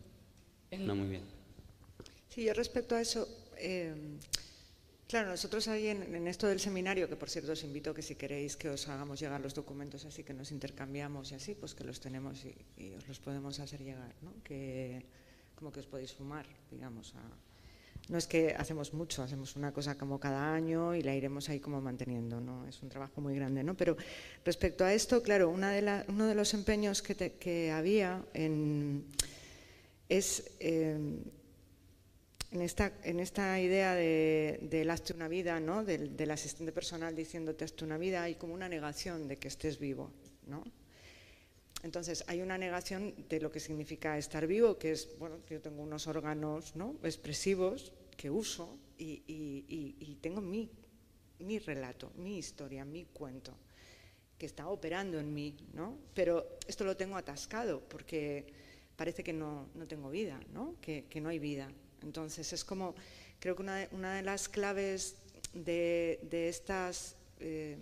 No 0.71 0.95
muy 0.95 1.09
bien. 1.09 1.23
Sí, 2.29 2.45
yo 2.45 2.53
respecto 2.53 2.95
a 2.95 3.01
eso, 3.01 3.27
eh, 3.57 3.93
claro, 5.07 5.29
nosotros 5.29 5.67
ahí 5.67 5.87
en, 5.87 6.27
esto 6.27 6.47
del 6.47 6.61
seminario, 6.61 7.09
que 7.09 7.17
por 7.17 7.29
cierto 7.29 7.51
os 7.51 7.63
invito 7.63 7.93
que 7.93 8.01
si 8.01 8.15
queréis 8.15 8.55
que 8.55 8.69
os 8.69 8.87
hagamos 8.87 9.19
llegar 9.19 9.41
los 9.41 9.53
documentos 9.53 10.05
así, 10.05 10.23
que 10.23 10.33
nos 10.33 10.51
intercambiamos 10.51 11.31
y 11.31 11.35
así, 11.35 11.55
pues 11.55 11.75
que 11.75 11.83
los 11.83 11.99
tenemos 11.99 12.45
y, 12.45 12.93
os 12.93 13.07
los 13.07 13.19
podemos 13.19 13.59
hacer 13.59 13.83
llegar, 13.83 14.15
¿no? 14.21 14.33
Que 14.43 15.05
como 15.55 15.71
que 15.71 15.81
os 15.81 15.87
podéis 15.87 16.13
fumar, 16.13 16.47
digamos, 16.71 17.13
a, 17.15 17.21
no 18.09 18.17
es 18.17 18.27
que 18.27 18.53
hacemos 18.57 18.93
mucho, 18.93 19.23
hacemos 19.23 19.55
una 19.55 19.71
cosa 19.71 19.97
como 19.97 20.19
cada 20.19 20.53
año 20.53 20.95
y 20.95 21.01
la 21.01 21.15
iremos 21.15 21.49
ahí 21.49 21.59
como 21.59 21.81
manteniendo, 21.81 22.41
¿no? 22.41 22.67
Es 22.67 22.81
un 22.83 22.89
trabajo 22.89 23.21
muy 23.21 23.35
grande, 23.35 23.63
¿no? 23.63 23.75
Pero 23.75 23.95
respecto 24.43 24.83
a 24.83 24.93
esto, 24.93 25.21
claro, 25.23 25.49
uno 25.49 25.69
de 25.69 26.35
los 26.35 26.53
empeños 26.53 27.01
que, 27.01 27.71
había 27.71 28.23
en, 28.33 29.05
es 30.09 30.51
en, 30.59 31.31
esta, 32.51 32.91
en 33.03 33.19
esta 33.19 33.59
idea 33.61 33.95
de, 33.95 34.59
del 34.63 34.89
hazte 34.89 35.13
una 35.13 35.27
vida, 35.27 35.59
¿no? 35.59 35.83
Del, 35.83 36.17
del, 36.17 36.31
asistente 36.31 36.71
personal 36.71 37.15
diciéndote 37.15 37.63
hazte 37.63 37.85
una 37.85 37.97
vida, 37.97 38.23
hay 38.23 38.35
como 38.35 38.53
una 38.53 38.67
negación 38.67 39.27
de 39.27 39.37
que 39.37 39.47
estés 39.47 39.79
vivo, 39.79 40.11
¿no? 40.47 40.63
Entonces, 41.83 42.23
hay 42.27 42.41
una 42.41 42.57
negación 42.57 43.13
de 43.27 43.39
lo 43.39 43.51
que 43.51 43.59
significa 43.59 44.17
estar 44.17 44.45
vivo, 44.45 44.77
que 44.77 44.91
es, 44.91 45.17
bueno, 45.17 45.39
yo 45.49 45.59
tengo 45.61 45.81
unos 45.81 46.07
órganos 46.07 46.75
¿no? 46.75 46.95
expresivos 47.03 47.91
que 48.15 48.29
uso 48.29 48.77
y, 48.97 50.17
tengo 50.21 50.41
mi, 50.41 50.69
mi, 51.39 51.57
relato, 51.57 52.11
mi 52.17 52.37
historia, 52.37 52.85
mi 52.85 53.05
cuento, 53.05 53.53
que 54.37 54.45
está 54.45 54.67
operando 54.67 55.19
en 55.19 55.33
mí, 55.33 55.55
¿no? 55.73 55.97
Pero 56.13 56.57
esto 56.67 56.83
lo 56.83 56.95
tengo 56.95 57.17
atascado 57.17 57.81
porque 57.89 58.45
parece 58.95 59.23
que 59.23 59.33
no, 59.33 59.67
no 59.73 59.87
tengo 59.87 60.11
vida, 60.11 60.39
¿no? 60.53 60.75
Que, 60.81 61.05
que, 61.09 61.19
no 61.19 61.29
hay 61.29 61.39
vida. 61.39 61.71
Entonces 62.03 62.53
es 62.53 62.63
como, 62.63 62.93
creo 63.39 63.55
que 63.55 63.63
una 63.63 63.77
de, 63.77 63.89
una 63.91 64.15
de 64.15 64.21
las 64.21 64.47
claves 64.47 65.15
de, 65.53 66.19
de 66.29 66.49
estas, 66.49 67.15
eh, 67.39 67.77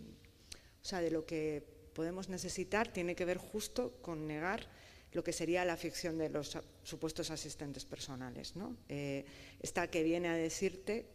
o 0.82 0.86
sea, 0.86 1.02
de 1.02 1.12
lo 1.12 1.26
que 1.26 1.79
podemos 1.94 2.30
necesitar 2.30 2.92
tiene 2.92 3.16
que 3.16 3.26
ver 3.26 3.38
justo 3.38 3.94
con 4.02 4.28
negar 4.28 4.68
lo 5.14 5.24
que 5.24 5.34
sería 5.34 5.66
la 5.66 5.78
ficción 5.78 6.18
de 6.18 6.30
los 6.30 6.58
supuestos 6.84 7.32
asistentes 7.32 7.86
personales. 7.86 8.54
Eh, 8.88 9.26
esta 9.60 9.90
que 9.90 10.04
viene 10.04 10.30
a 10.30 10.34
decirte, 10.34 11.06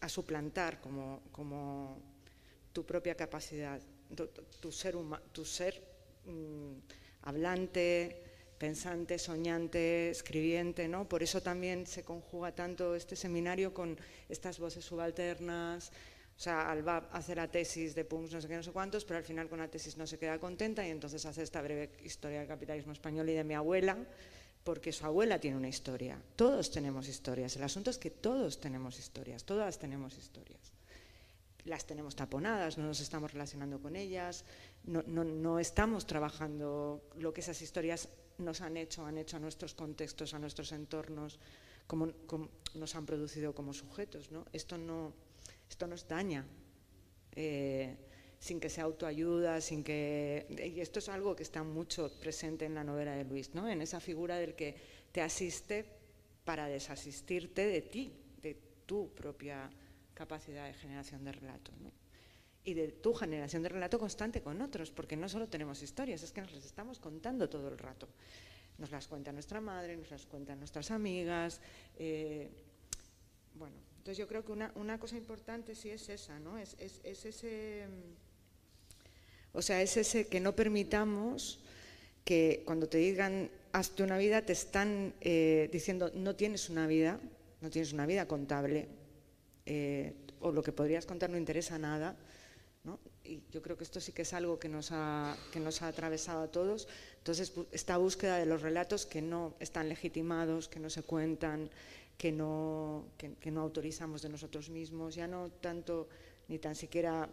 a 0.00 0.08
suplantar 0.08 0.80
como, 0.80 1.22
como 1.32 2.00
tu 2.72 2.86
propia 2.86 3.14
capacidad, 3.14 3.80
tu, 4.60 4.72
ser, 4.72 4.94
tu 5.32 5.44
ser 5.44 5.82
mm, 6.26 6.78
hablante, 7.22 8.22
pensante, 8.58 9.18
soñante, 9.18 10.10
escribiente, 10.10 10.86
¿no? 10.86 11.08
Por 11.08 11.22
eso 11.22 11.40
también 11.40 11.86
se 11.86 12.04
conjuga 12.04 12.54
tanto 12.54 12.94
este 12.94 13.16
seminario 13.16 13.72
con 13.74 13.98
estas 14.28 14.58
voces 14.58 14.84
subalternas. 14.84 15.90
O 16.40 16.42
sea, 16.42 16.70
Alba 16.70 17.10
hace 17.12 17.34
la 17.34 17.48
tesis 17.48 17.94
de 17.94 18.06
punks, 18.06 18.32
no 18.32 18.40
sé 18.40 18.48
qué, 18.48 18.56
no 18.56 18.62
sé 18.62 18.72
cuántos, 18.72 19.04
pero 19.04 19.18
al 19.18 19.24
final 19.24 19.46
con 19.46 19.58
la 19.58 19.68
tesis 19.68 19.98
no 19.98 20.06
se 20.06 20.18
queda 20.18 20.40
contenta 20.40 20.80
y 20.86 20.88
entonces 20.88 21.26
hace 21.26 21.42
esta 21.42 21.60
breve 21.60 21.90
historia 22.02 22.38
del 22.38 22.48
capitalismo 22.48 22.92
español 22.92 23.28
y 23.28 23.34
de 23.34 23.44
mi 23.44 23.52
abuela, 23.52 23.98
porque 24.64 24.90
su 24.90 25.04
abuela 25.04 25.38
tiene 25.38 25.58
una 25.58 25.68
historia. 25.68 26.18
Todos 26.36 26.70
tenemos 26.70 27.08
historias. 27.08 27.56
El 27.56 27.64
asunto 27.64 27.90
es 27.90 27.98
que 27.98 28.08
todos 28.08 28.58
tenemos 28.58 28.98
historias, 28.98 29.44
todas 29.44 29.78
tenemos 29.78 30.16
historias. 30.16 30.72
Las 31.66 31.84
tenemos 31.84 32.16
taponadas, 32.16 32.78
no 32.78 32.86
nos 32.86 33.00
estamos 33.00 33.34
relacionando 33.34 33.78
con 33.78 33.94
ellas, 33.94 34.46
no, 34.84 35.04
no, 35.06 35.24
no 35.24 35.58
estamos 35.58 36.06
trabajando 36.06 37.02
lo 37.18 37.34
que 37.34 37.42
esas 37.42 37.60
historias 37.60 38.08
nos 38.38 38.62
han 38.62 38.78
hecho, 38.78 39.04
han 39.04 39.18
hecho 39.18 39.36
a 39.36 39.40
nuestros 39.40 39.74
contextos, 39.74 40.32
a 40.32 40.38
nuestros 40.38 40.72
entornos, 40.72 41.38
como, 41.86 42.10
como 42.24 42.48
nos 42.76 42.94
han 42.94 43.04
producido 43.04 43.54
como 43.54 43.74
sujetos. 43.74 44.32
¿no? 44.32 44.46
Esto, 44.54 44.78
no, 44.78 45.12
esto 45.70 45.86
nos 45.86 46.06
daña. 46.06 46.44
Eh, 47.32 47.96
sin 48.40 48.58
que 48.58 48.70
sea 48.70 48.84
autoayuda, 48.84 49.60
sin 49.60 49.84
que... 49.84 50.46
Y 50.48 50.80
esto 50.80 50.98
es 50.98 51.08
algo 51.08 51.36
que 51.36 51.42
está 51.42 51.62
mucho 51.62 52.10
presente 52.20 52.64
en 52.64 52.74
la 52.74 52.82
novela 52.82 53.14
de 53.14 53.24
Luis, 53.24 53.54
¿no? 53.54 53.68
en 53.68 53.82
esa 53.82 54.00
figura 54.00 54.36
del 54.36 54.54
que 54.54 54.76
te 55.12 55.20
asiste 55.20 55.84
para 56.44 56.66
desasistirte 56.66 57.66
de 57.66 57.82
ti, 57.82 58.12
de 58.42 58.56
tu 58.86 59.14
propia 59.14 59.70
capacidad 60.14 60.66
de 60.66 60.72
generación 60.72 61.22
de 61.22 61.32
relato. 61.32 61.70
¿no? 61.80 61.92
Y 62.64 62.72
de 62.72 62.88
tu 62.88 63.12
generación 63.12 63.62
de 63.62 63.68
relato 63.68 63.98
constante 63.98 64.40
con 64.42 64.60
otros, 64.62 64.90
porque 64.90 65.16
no 65.16 65.28
solo 65.28 65.48
tenemos 65.48 65.82
historias, 65.82 66.22
es 66.22 66.32
que 66.32 66.40
nos 66.40 66.52
las 66.52 66.64
estamos 66.64 66.98
contando 66.98 67.48
todo 67.50 67.68
el 67.68 67.76
rato. 67.76 68.08
Nos 68.78 68.90
las 68.90 69.06
cuenta 69.06 69.32
nuestra 69.32 69.60
madre, 69.60 69.98
nos 69.98 70.10
las 70.10 70.24
cuentan 70.24 70.58
nuestras 70.58 70.90
amigas. 70.90 71.60
Eh, 71.98 72.50
bueno, 73.54 73.76
entonces 74.00 74.16
yo 74.16 74.26
creo 74.26 74.42
que 74.42 74.52
una, 74.52 74.72
una, 74.76 74.98
cosa 74.98 75.18
importante 75.18 75.74
sí 75.74 75.90
es 75.90 76.08
esa, 76.08 76.40
¿no? 76.40 76.56
Es, 76.56 76.74
es, 76.78 77.02
es 77.04 77.26
ese 77.26 77.86
o 79.52 79.60
sea, 79.60 79.82
es 79.82 79.98
ese 79.98 80.26
que 80.26 80.40
no 80.40 80.56
permitamos 80.56 81.60
que 82.24 82.62
cuando 82.64 82.88
te 82.88 82.96
digan 82.96 83.50
hazte 83.72 84.02
una 84.02 84.16
vida, 84.16 84.40
te 84.40 84.54
están 84.54 85.12
eh, 85.20 85.68
diciendo 85.70 86.10
no 86.14 86.34
tienes 86.34 86.70
una 86.70 86.86
vida, 86.86 87.20
no 87.60 87.68
tienes 87.68 87.92
una 87.92 88.06
vida 88.06 88.26
contable, 88.26 88.88
eh, 89.66 90.14
o 90.40 90.50
lo 90.50 90.62
que 90.62 90.72
podrías 90.72 91.04
contar 91.04 91.28
no 91.28 91.36
interesa 91.36 91.78
nada. 91.78 92.16
¿no? 92.84 92.98
Y 93.22 93.42
yo 93.52 93.60
creo 93.60 93.76
que 93.76 93.84
esto 93.84 94.00
sí 94.00 94.12
que 94.12 94.22
es 94.22 94.32
algo 94.32 94.58
que 94.58 94.70
nos, 94.70 94.92
ha, 94.92 95.36
que 95.52 95.60
nos 95.60 95.82
ha 95.82 95.88
atravesado 95.88 96.42
a 96.42 96.50
todos. 96.50 96.88
Entonces, 97.18 97.52
esta 97.70 97.98
búsqueda 97.98 98.38
de 98.38 98.46
los 98.46 98.62
relatos 98.62 99.04
que 99.04 99.20
no 99.20 99.54
están 99.60 99.90
legitimados, 99.90 100.68
que 100.68 100.80
no 100.80 100.88
se 100.88 101.02
cuentan, 101.02 101.68
que 102.20 102.32
no, 102.32 103.08
que, 103.16 103.50
no 103.50 103.62
autorizamos 103.62 104.20
de 104.20 104.28
nosotros 104.28 104.68
mismos, 104.68 105.14
ya 105.14 105.26
no 105.26 105.48
tanto 105.48 106.06
ni 106.48 106.58
tan 106.58 106.74
siquiera 106.74 107.30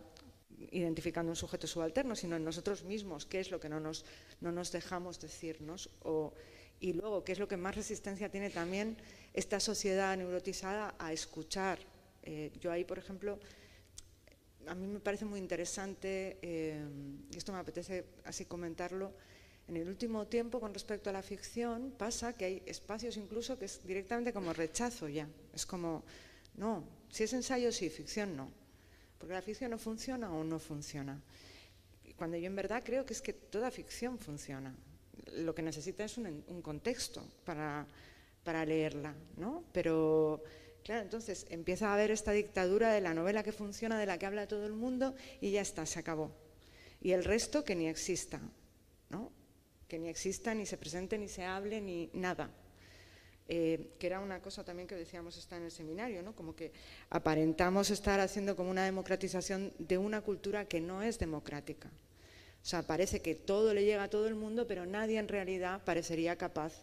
identificando 0.71 1.29
un 1.29 1.35
sujeto 1.35 1.67
subalterno, 1.67 2.15
sino 2.15 2.37
en 2.37 2.45
nosotros 2.45 2.85
mismos, 2.85 3.25
qué 3.25 3.41
es 3.41 3.51
lo 3.51 3.59
que 3.59 3.67
no 3.67 3.81
nos, 3.81 4.05
no 4.39 4.53
nos 4.53 4.71
dejamos 4.71 5.19
decirnos, 5.19 5.89
o, 6.03 6.31
y 6.79 6.93
luego 6.93 7.25
qué 7.25 7.33
es 7.33 7.39
lo 7.39 7.49
que 7.49 7.57
más 7.57 7.75
resistencia 7.75 8.31
tiene 8.31 8.49
también 8.49 8.95
esta 9.33 9.59
sociedad 9.59 10.15
neurotizada 10.15 10.95
a 10.99 11.11
escuchar. 11.11 11.79
Eh, 12.23 12.53
yo 12.61 12.71
ahí, 12.71 12.85
por 12.85 12.97
ejemplo, 12.97 13.39
a 14.67 14.73
mí 14.73 14.87
me 14.87 15.01
parece 15.01 15.25
muy 15.25 15.41
interesante, 15.41 16.39
eh, 16.41 16.79
y 17.29 17.35
esto 17.35 17.51
me 17.51 17.59
apetece 17.59 18.05
así 18.23 18.45
comentarlo, 18.45 19.11
en 19.67 19.77
el 19.77 19.87
último 19.87 20.27
tiempo 20.27 20.59
con 20.59 20.73
respecto 20.73 21.09
a 21.09 21.13
la 21.13 21.21
ficción 21.21 21.93
pasa 21.97 22.33
que 22.33 22.45
hay 22.45 22.63
espacios 22.65 23.17
incluso 23.17 23.59
que 23.59 23.65
es 23.65 23.85
directamente 23.85 24.31
como 24.31 24.53
rechazo 24.53 25.09
ya, 25.09 25.27
es 25.53 25.65
como, 25.65 26.03
no, 26.55 26.83
si 27.09 27.23
es 27.23 27.33
ensayo 27.33 27.71
sí, 27.71 27.89
ficción 27.89 28.35
no. 28.35 28.49
Porque 29.17 29.33
la 29.33 29.41
ficción 29.41 29.71
no 29.71 29.77
funciona 29.77 30.31
o 30.31 30.43
no 30.43 30.59
funciona. 30.59 31.19
Cuando 32.15 32.37
yo 32.37 32.47
en 32.47 32.55
verdad 32.55 32.83
creo 32.85 33.05
que 33.05 33.13
es 33.13 33.21
que 33.21 33.33
toda 33.33 33.71
ficción 33.71 34.19
funciona. 34.19 34.75
Lo 35.33 35.53
que 35.53 35.61
necesita 35.61 36.05
es 36.05 36.17
un, 36.17 36.43
un 36.47 36.61
contexto 36.61 37.23
para, 37.43 37.85
para 38.43 38.65
leerla, 38.65 39.13
¿no? 39.35 39.63
Pero, 39.71 40.43
claro, 40.83 41.01
entonces 41.01 41.45
empieza 41.49 41.89
a 41.89 41.93
haber 41.93 42.11
esta 42.11 42.31
dictadura 42.31 42.91
de 42.91 43.01
la 43.01 43.13
novela 43.13 43.43
que 43.43 43.51
funciona, 43.51 43.99
de 43.99 44.05
la 44.05 44.17
que 44.17 44.25
habla 44.25 44.47
todo 44.47 44.65
el 44.65 44.73
mundo, 44.73 45.15
y 45.41 45.51
ya 45.51 45.61
está, 45.61 45.85
se 45.85 45.99
acabó. 45.99 46.31
Y 47.01 47.11
el 47.11 47.23
resto 47.23 47.63
que 47.63 47.75
ni 47.75 47.87
exista, 47.87 48.39
¿no? 49.09 49.31
Que 49.87 49.99
ni 49.99 50.09
exista, 50.09 50.53
ni 50.53 50.65
se 50.65 50.77
presente, 50.77 51.17
ni 51.17 51.29
se 51.29 51.43
hable, 51.43 51.81
ni 51.81 52.09
nada. 52.13 52.49
Eh, 53.49 53.91
que 53.97 54.07
era 54.07 54.19
una 54.19 54.41
cosa 54.41 54.65
también 54.65 54.89
que 54.89 54.95
decíamos 54.95 55.37
está 55.37 55.55
en 55.55 55.63
el 55.63 55.71
seminario, 55.71 56.21
¿no? 56.21 56.35
como 56.35 56.53
que 56.53 56.73
aparentamos 57.09 57.89
estar 57.91 58.19
haciendo 58.19 58.57
como 58.57 58.69
una 58.69 58.83
democratización 58.83 59.71
de 59.79 59.97
una 59.97 60.19
cultura 60.19 60.65
que 60.65 60.81
no 60.81 61.01
es 61.01 61.17
democrática. 61.17 61.89
O 62.61 62.65
sea, 62.65 62.83
parece 62.83 63.21
que 63.21 63.35
todo 63.35 63.73
le 63.73 63.85
llega 63.85 64.03
a 64.03 64.09
todo 64.09 64.27
el 64.27 64.35
mundo, 64.35 64.67
pero 64.67 64.85
nadie 64.85 65.17
en 65.17 65.29
realidad 65.29 65.81
parecería 65.85 66.35
capaz, 66.35 66.73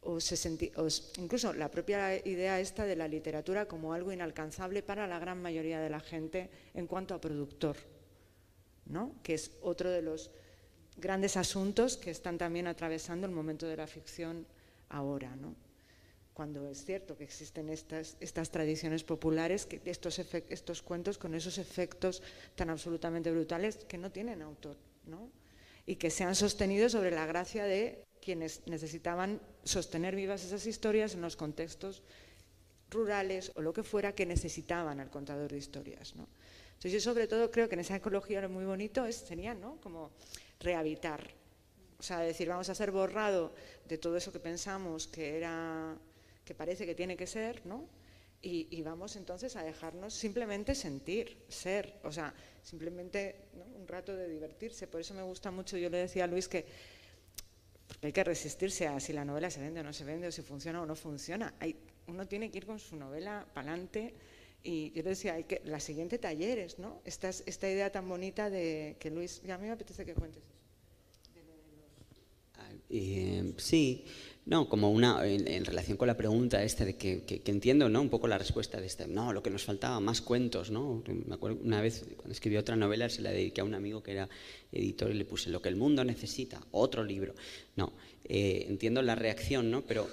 o, 0.00 0.18
se 0.18 0.72
o 0.74 0.88
incluso 1.18 1.52
la 1.52 1.70
propia 1.70 2.16
idea 2.26 2.58
esta 2.58 2.84
de 2.84 2.96
la 2.96 3.06
literatura 3.06 3.66
como 3.66 3.92
algo 3.92 4.10
inalcanzable 4.10 4.82
para 4.82 5.06
la 5.06 5.20
gran 5.20 5.40
mayoría 5.40 5.78
de 5.78 5.90
la 5.90 6.00
gente 6.00 6.50
en 6.74 6.88
cuanto 6.88 7.14
a 7.14 7.20
productor, 7.20 7.76
¿no? 8.86 9.14
que 9.22 9.34
es 9.34 9.52
otro 9.62 9.90
de 9.90 10.02
los 10.02 10.32
grandes 10.96 11.36
asuntos 11.36 11.96
que 11.96 12.10
están 12.10 12.38
también 12.38 12.66
atravesando 12.66 13.26
el 13.26 13.32
momento 13.32 13.66
de 13.66 13.76
la 13.76 13.86
ficción 13.86 14.46
ahora. 14.88 15.34
¿no? 15.36 15.54
cuando 16.34 16.68
es 16.68 16.84
cierto 16.84 17.16
que 17.16 17.24
existen 17.24 17.70
estas, 17.70 18.16
estas 18.20 18.50
tradiciones 18.50 19.04
populares, 19.04 19.66
que 19.66 19.80
estos, 19.84 20.18
estos 20.18 20.82
cuentos 20.82 21.16
con 21.16 21.34
esos 21.34 21.58
efectos 21.58 22.22
tan 22.56 22.70
absolutamente 22.70 23.30
brutales 23.30 23.76
que 23.88 23.96
no 23.96 24.10
tienen 24.10 24.42
autor, 24.42 24.76
¿no? 25.06 25.30
y 25.86 25.96
que 25.96 26.10
se 26.10 26.24
han 26.24 26.34
sostenido 26.34 26.88
sobre 26.88 27.12
la 27.12 27.26
gracia 27.26 27.64
de 27.64 28.02
quienes 28.20 28.66
necesitaban 28.66 29.40
sostener 29.62 30.16
vivas 30.16 30.44
esas 30.44 30.66
historias 30.66 31.14
en 31.14 31.20
los 31.20 31.36
contextos 31.36 32.02
rurales 32.90 33.52
o 33.54 33.62
lo 33.62 33.72
que 33.72 33.82
fuera 33.82 34.14
que 34.14 34.26
necesitaban 34.26 34.98
al 34.98 35.10
contador 35.10 35.52
de 35.52 35.58
historias. 35.58 36.16
¿no? 36.16 36.26
Entonces 36.68 36.92
yo 36.92 37.00
sobre 37.00 37.28
todo 37.28 37.50
creo 37.50 37.68
que 37.68 37.74
en 37.74 37.80
esa 37.80 37.96
ecología 37.96 38.40
lo 38.40 38.48
muy 38.48 38.64
bonito 38.64 39.04
es, 39.06 39.16
sería 39.16 39.54
¿no? 39.54 39.76
como 39.82 40.10
rehabitar, 40.64 41.30
o 41.98 42.02
sea, 42.02 42.18
decir, 42.20 42.48
vamos 42.48 42.68
a 42.68 42.74
ser 42.74 42.90
borrado 42.90 43.54
de 43.88 43.98
todo 43.98 44.16
eso 44.16 44.32
que 44.32 44.40
pensamos 44.40 45.06
que 45.06 45.36
era 45.36 45.96
que 46.44 46.54
parece 46.54 46.84
que 46.84 46.94
tiene 46.94 47.16
que 47.16 47.26
ser, 47.26 47.64
¿no? 47.64 47.88
Y, 48.46 48.82
vamos 48.82 49.16
entonces 49.16 49.56
a 49.56 49.62
dejarnos 49.62 50.12
simplemente 50.12 50.74
sentir, 50.74 51.38
ser, 51.48 51.94
o 52.04 52.12
sea, 52.12 52.34
simplemente 52.62 53.36
un 53.74 53.88
rato 53.88 54.14
de 54.14 54.28
divertirse. 54.28 54.86
Por 54.86 55.00
eso 55.00 55.14
me 55.14 55.22
gusta 55.22 55.50
mucho, 55.50 55.78
yo 55.78 55.88
le 55.88 55.96
decía 55.96 56.24
a 56.24 56.26
Luis 56.26 56.46
que 56.46 56.66
hay 58.02 58.12
que 58.12 58.22
resistirse 58.22 58.86
a 58.86 59.00
si 59.00 59.14
la 59.14 59.24
novela 59.24 59.48
se 59.48 59.60
vende 59.60 59.80
o 59.80 59.82
no 59.82 59.94
se 59.94 60.04
vende, 60.04 60.26
o 60.26 60.30
si 60.30 60.42
funciona 60.42 60.82
o 60.82 60.84
no 60.84 60.94
funciona. 60.94 61.54
Hay, 61.58 61.74
uno 62.06 62.28
tiene 62.28 62.50
que 62.50 62.58
ir 62.58 62.66
con 62.66 62.78
su 62.78 62.96
novela 62.96 63.46
para 63.54 63.70
adelante. 63.70 64.12
Y 64.62 64.90
yo 64.92 65.02
le 65.04 65.10
decía, 65.10 65.34
hay 65.34 65.44
que, 65.44 65.62
la 65.64 65.80
siguiente 65.80 66.18
talleres, 66.18 66.78
¿no? 66.78 67.00
Esta, 67.06 67.30
esta 67.30 67.70
idea 67.70 67.90
tan 67.90 68.06
bonita 68.06 68.50
de 68.50 68.96
que 69.00 69.10
Luis, 69.10 69.40
ya 69.42 69.54
a 69.54 69.58
mí 69.58 69.68
me 69.68 69.72
apetece 69.72 70.04
que 70.04 70.12
cuentes. 70.12 70.42
Eh, 72.96 73.54
sí, 73.56 74.04
no, 74.46 74.68
como 74.68 74.92
una, 74.92 75.26
en, 75.26 75.64
relación 75.64 75.96
con 75.96 76.06
la 76.06 76.16
pregunta 76.16 76.62
esta 76.62 76.84
de 76.84 76.96
que, 76.96 77.22
que, 77.24 77.42
entiendo, 77.50 77.88
¿no? 77.88 78.00
Un 78.00 78.08
poco 78.08 78.28
la 78.28 78.38
respuesta 78.38 78.80
de 78.80 78.86
este, 78.86 79.08
no, 79.08 79.32
lo 79.32 79.42
que 79.42 79.50
nos 79.50 79.64
faltaba, 79.64 79.98
más 79.98 80.20
cuentos, 80.20 80.70
¿no? 80.70 81.02
Me 81.26 81.34
acuerdo 81.34 81.58
una 81.64 81.80
vez 81.80 82.04
cuando 82.16 82.32
escribí 82.32 82.56
otra 82.56 82.76
novela 82.76 83.08
se 83.08 83.22
la 83.22 83.32
dediqué 83.32 83.62
a 83.62 83.64
un 83.64 83.74
amigo 83.74 84.00
que 84.00 84.12
era 84.12 84.28
editor 84.70 85.10
y 85.10 85.14
le 85.14 85.24
puse 85.24 85.50
lo 85.50 85.60
que 85.60 85.70
el 85.70 85.76
mundo 85.76 86.04
necesita, 86.04 86.60
otro 86.70 87.02
libro. 87.02 87.34
No, 87.74 87.94
eh, 88.26 88.66
entiendo 88.68 89.02
la 89.02 89.16
reacción, 89.16 89.72
¿no? 89.72 89.82
Pero, 89.82 90.08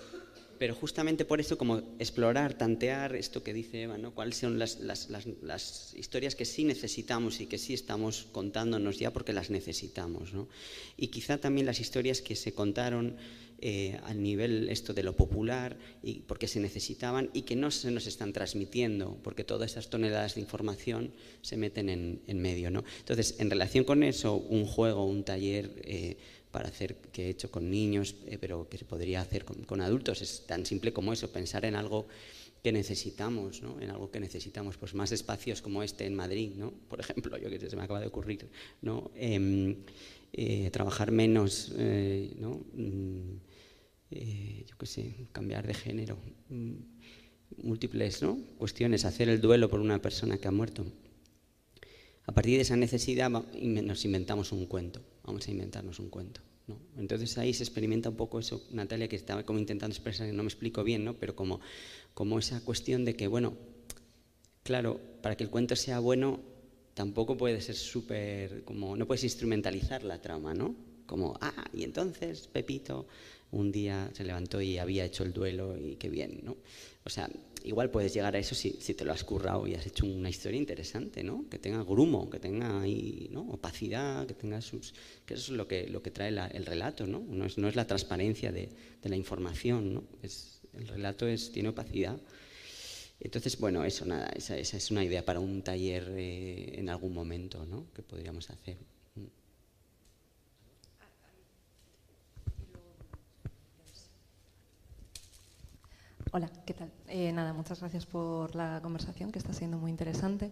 pero 0.62 0.76
justamente 0.76 1.26
por 1.26 1.40
eso 1.40 1.58
como 1.58 1.80
explorar, 1.98 2.54
tantear 2.54 3.16
esto 3.16 3.42
que 3.42 3.52
dice 3.52 3.82
Eva, 3.82 3.98
¿no? 3.98 4.14
Cuáles 4.14 4.38
son 4.38 4.60
las, 4.60 4.80
las, 4.80 5.10
las, 5.10 5.26
las 5.42 5.96
historias 5.98 6.36
que 6.36 6.46
sí 6.46 6.66
necesitamos 6.66 7.42
y 7.42 7.48
que 7.48 7.58
sí 7.58 7.74
estamos 7.74 8.28
contándonos 8.32 9.00
ya 9.00 9.12
porque 9.12 9.34
las 9.34 9.50
necesitamos, 9.50 10.36
¿no? 10.36 10.48
Y 10.98 11.08
quizá 11.08 11.40
también 11.40 11.66
las 11.66 11.80
historias 11.80 12.22
que 12.22 12.36
se 12.36 12.54
contaron 12.54 13.18
eh, 13.64 14.00
al 14.04 14.22
nivel 14.22 14.70
esto 14.70 14.94
de 14.94 15.02
lo 15.02 15.16
popular 15.16 15.80
y 16.04 16.22
porque 16.22 16.48
se 16.48 16.60
necesitaban 16.60 17.32
y 17.34 17.42
que 17.42 17.56
no 17.56 17.72
se 17.72 17.90
nos 17.90 18.06
están 18.06 18.32
transmitiendo 18.32 19.18
porque 19.24 19.44
todas 19.44 19.72
esas 19.72 19.90
toneladas 19.90 20.36
de 20.36 20.42
información 20.42 21.12
se 21.42 21.58
meten 21.58 21.90
en, 21.90 22.40
medio. 22.40 22.70
¿no? 22.70 22.84
Entonces, 23.00 23.36
en 23.40 23.50
relación 23.50 23.84
con 23.84 24.04
eso, 24.04 24.36
un 24.36 24.66
juego, 24.66 25.06
un 25.06 25.24
taller 25.24 25.82
eh, 25.86 26.18
para 26.52 26.70
hacer 26.70 26.96
que 27.12 27.26
he 27.26 27.30
hecho 27.30 27.50
con 27.50 27.70
niños, 27.70 28.16
eh, 28.28 28.38
pero 28.40 28.68
que 28.70 28.78
se 28.78 28.86
podría 28.86 29.22
hacer 29.22 29.46
con, 29.46 29.82
adultos, 29.82 30.22
es 30.22 30.46
tan 30.46 30.66
simple 30.66 30.94
como 30.94 31.14
eso, 31.14 31.32
pensar 31.32 31.66
en 31.66 31.76
algo 31.76 32.08
que 32.64 32.72
necesitamos, 32.72 33.62
¿no? 33.62 33.80
en 33.82 33.90
algo 33.90 34.12
que 34.12 34.20
necesitamos, 34.20 34.78
pues 34.78 34.94
más 34.94 35.12
espacios 35.12 35.62
como 35.62 35.82
este 35.82 36.06
en 36.06 36.14
Madrid, 36.14 36.52
¿no? 36.56 36.72
por 36.90 37.00
ejemplo, 37.00 37.38
yo 37.38 37.50
que 37.50 37.70
se 37.70 37.76
me 37.76 37.84
acaba 37.84 38.00
de 38.00 38.08
ocurrir, 38.08 38.48
¿no? 38.82 39.12
Em, 39.16 39.78
trabajar 40.72 41.12
menos, 41.12 41.74
¿no? 42.38 42.62
Mm, 42.74 43.38
eh, 44.12 44.66
yo 44.68 44.78
qué 44.78 44.86
sé, 44.86 45.16
cambiar 45.32 45.66
de 45.66 45.74
género, 45.74 46.18
mm, 46.50 46.74
múltiples 47.64 48.22
¿no? 48.22 48.38
cuestiones, 48.58 49.06
hacer 49.06 49.30
el 49.30 49.40
duelo 49.40 49.70
por 49.70 49.80
una 49.80 50.02
persona 50.02 50.38
que 50.38 50.50
ha 50.50 50.52
muerto. 50.52 50.86
A 52.32 52.34
partir 52.34 52.56
de 52.56 52.62
esa 52.62 52.78
necesidad 52.78 53.30
nos 53.30 54.06
inventamos 54.06 54.54
un 54.54 54.66
cuento, 54.66 55.02
vamos 55.26 55.46
a 55.46 55.52
inventarnos 55.52 56.00
un 56.00 56.10
cuento. 56.10 56.40
Entonces 56.98 57.38
ahí 57.38 57.54
se 57.54 57.64
experimenta 57.64 58.08
un 58.08 58.16
poco 58.16 58.40
eso, 58.40 58.66
Natalia, 58.72 59.10
que 59.10 59.18
estaba 59.18 59.44
como 59.44 59.60
intentando 59.60 59.94
expresar, 59.94 60.34
no 60.34 60.42
me 60.42 60.48
explico 60.48 60.82
bien, 60.82 61.04
¿no? 61.04 61.14
pero 61.14 61.36
como, 61.36 61.60
como 62.14 62.40
esa 62.40 62.64
cuestión 62.64 63.04
de 63.04 63.18
que, 63.18 63.28
bueno, 63.28 63.58
claro, 64.64 64.98
para 65.22 65.36
que 65.36 65.44
el 65.44 65.50
cuento 65.50 65.76
sea 65.76 66.00
bueno, 66.00 66.40
tampoco 66.94 67.36
puede 67.36 67.60
ser 67.60 67.76
súper, 67.76 68.64
como, 68.64 68.96
no 68.96 69.06
puedes 69.06 69.26
instrumentalizar 69.26 70.06
la 70.06 70.22
trama, 70.22 70.54
¿no? 70.54 70.74
Como, 71.08 71.38
ah, 71.42 71.66
y 71.74 71.84
entonces 71.84 72.48
Pepito 72.48 73.08
un 73.52 73.74
día 73.74 74.10
se 74.14 74.24
levantó 74.24 74.62
y 74.62 74.78
había 74.78 75.04
hecho 75.04 75.26
el 75.26 75.34
duelo 75.34 75.78
y 75.78 75.98
qué 75.98 76.08
bien, 76.08 76.40
¿no? 76.44 76.56
O 77.04 77.10
sea, 77.10 77.30
igual 77.64 77.90
puedes 77.90 78.14
llegar 78.14 78.36
a 78.36 78.40
eso 78.40 78.56
si, 78.56 78.78
si, 78.80 78.94
te 78.94 79.06
lo 79.06 79.12
has 79.12 79.24
currado 79.24 79.68
y 79.68 79.76
has 79.76 79.86
hecho 79.86 80.06
una 80.06 80.30
historia 80.30 80.58
interesante, 80.58 81.24
¿no? 81.24 81.48
Que 81.50 81.60
tenga 81.60 81.84
grumo, 81.84 82.30
que 82.30 82.40
tenga 82.40 82.82
ahí, 82.82 83.28
¿no? 83.32 83.42
opacidad, 83.42 84.26
que 84.26 84.34
tenga 84.34 84.62
sus... 84.62 84.94
que 85.26 85.36
eso 85.36 85.52
es 85.52 85.58
lo 85.58 85.68
que, 85.68 85.88
lo 85.88 86.02
que 86.02 86.12
trae 86.12 86.30
el 86.30 86.66
relato, 86.66 87.08
¿no? 87.08 87.20
No 87.20 87.46
es, 87.46 87.58
no 87.58 87.68
es 87.68 87.76
la 87.76 87.86
transparencia 87.86 88.52
de, 88.52 88.70
de, 89.02 89.10
la 89.10 89.16
información, 89.16 89.94
¿no? 89.94 90.04
Es, 90.22 90.62
el 90.74 90.88
relato 90.88 91.28
es, 91.28 91.52
tiene 91.52 91.70
opacidad. 91.70 92.20
Entonces, 93.20 93.58
bueno, 93.60 93.86
eso, 93.86 94.06
nada, 94.06 94.32
esa, 94.36 94.58
esa 94.58 94.78
es 94.78 94.90
una 94.90 95.04
idea 95.04 95.24
para 95.24 95.40
un 95.40 95.62
taller 95.62 96.12
eh, 96.18 96.80
en 96.80 96.90
algún 96.90 97.14
momento, 97.14 97.66
¿no? 97.66 97.92
Que 97.94 98.02
podríamos 98.02 98.50
hacer. 98.50 98.78
Hola, 106.34 106.50
¿qué 106.66 106.74
tal? 106.74 106.90
Eh, 107.10 107.34
nada, 107.34 107.52
muchas 107.52 107.82
gracias 107.82 108.06
por 108.06 108.56
la 108.56 108.80
conversación, 108.82 109.34
que 109.34 109.40
está 109.40 109.52
siendo 109.52 109.78
muy 109.78 109.92
interesante. 109.92 110.50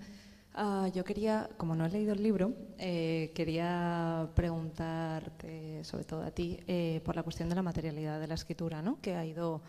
Uh, 0.54 0.88
yo 0.92 1.06
quería, 1.06 1.50
como 1.56 1.74
no 1.74 1.86
he 1.86 1.90
leído 1.90 2.12
el 2.12 2.22
libro, 2.22 2.52
eh, 2.78 3.32
quería 3.34 4.30
preguntarte, 4.36 5.82
sobre 5.86 6.04
todo 6.04 6.24
a 6.24 6.32
ti, 6.32 6.60
eh, 6.68 7.02
por 7.06 7.16
la 7.16 7.24
cuestión 7.24 7.48
de 7.48 7.56
la 7.56 7.62
materialidad 7.62 8.20
de 8.20 8.28
la 8.28 8.34
escritura, 8.34 8.82
¿no? 8.82 9.00
que 9.00 9.16
ha 9.16 9.24
ido, 9.24 9.62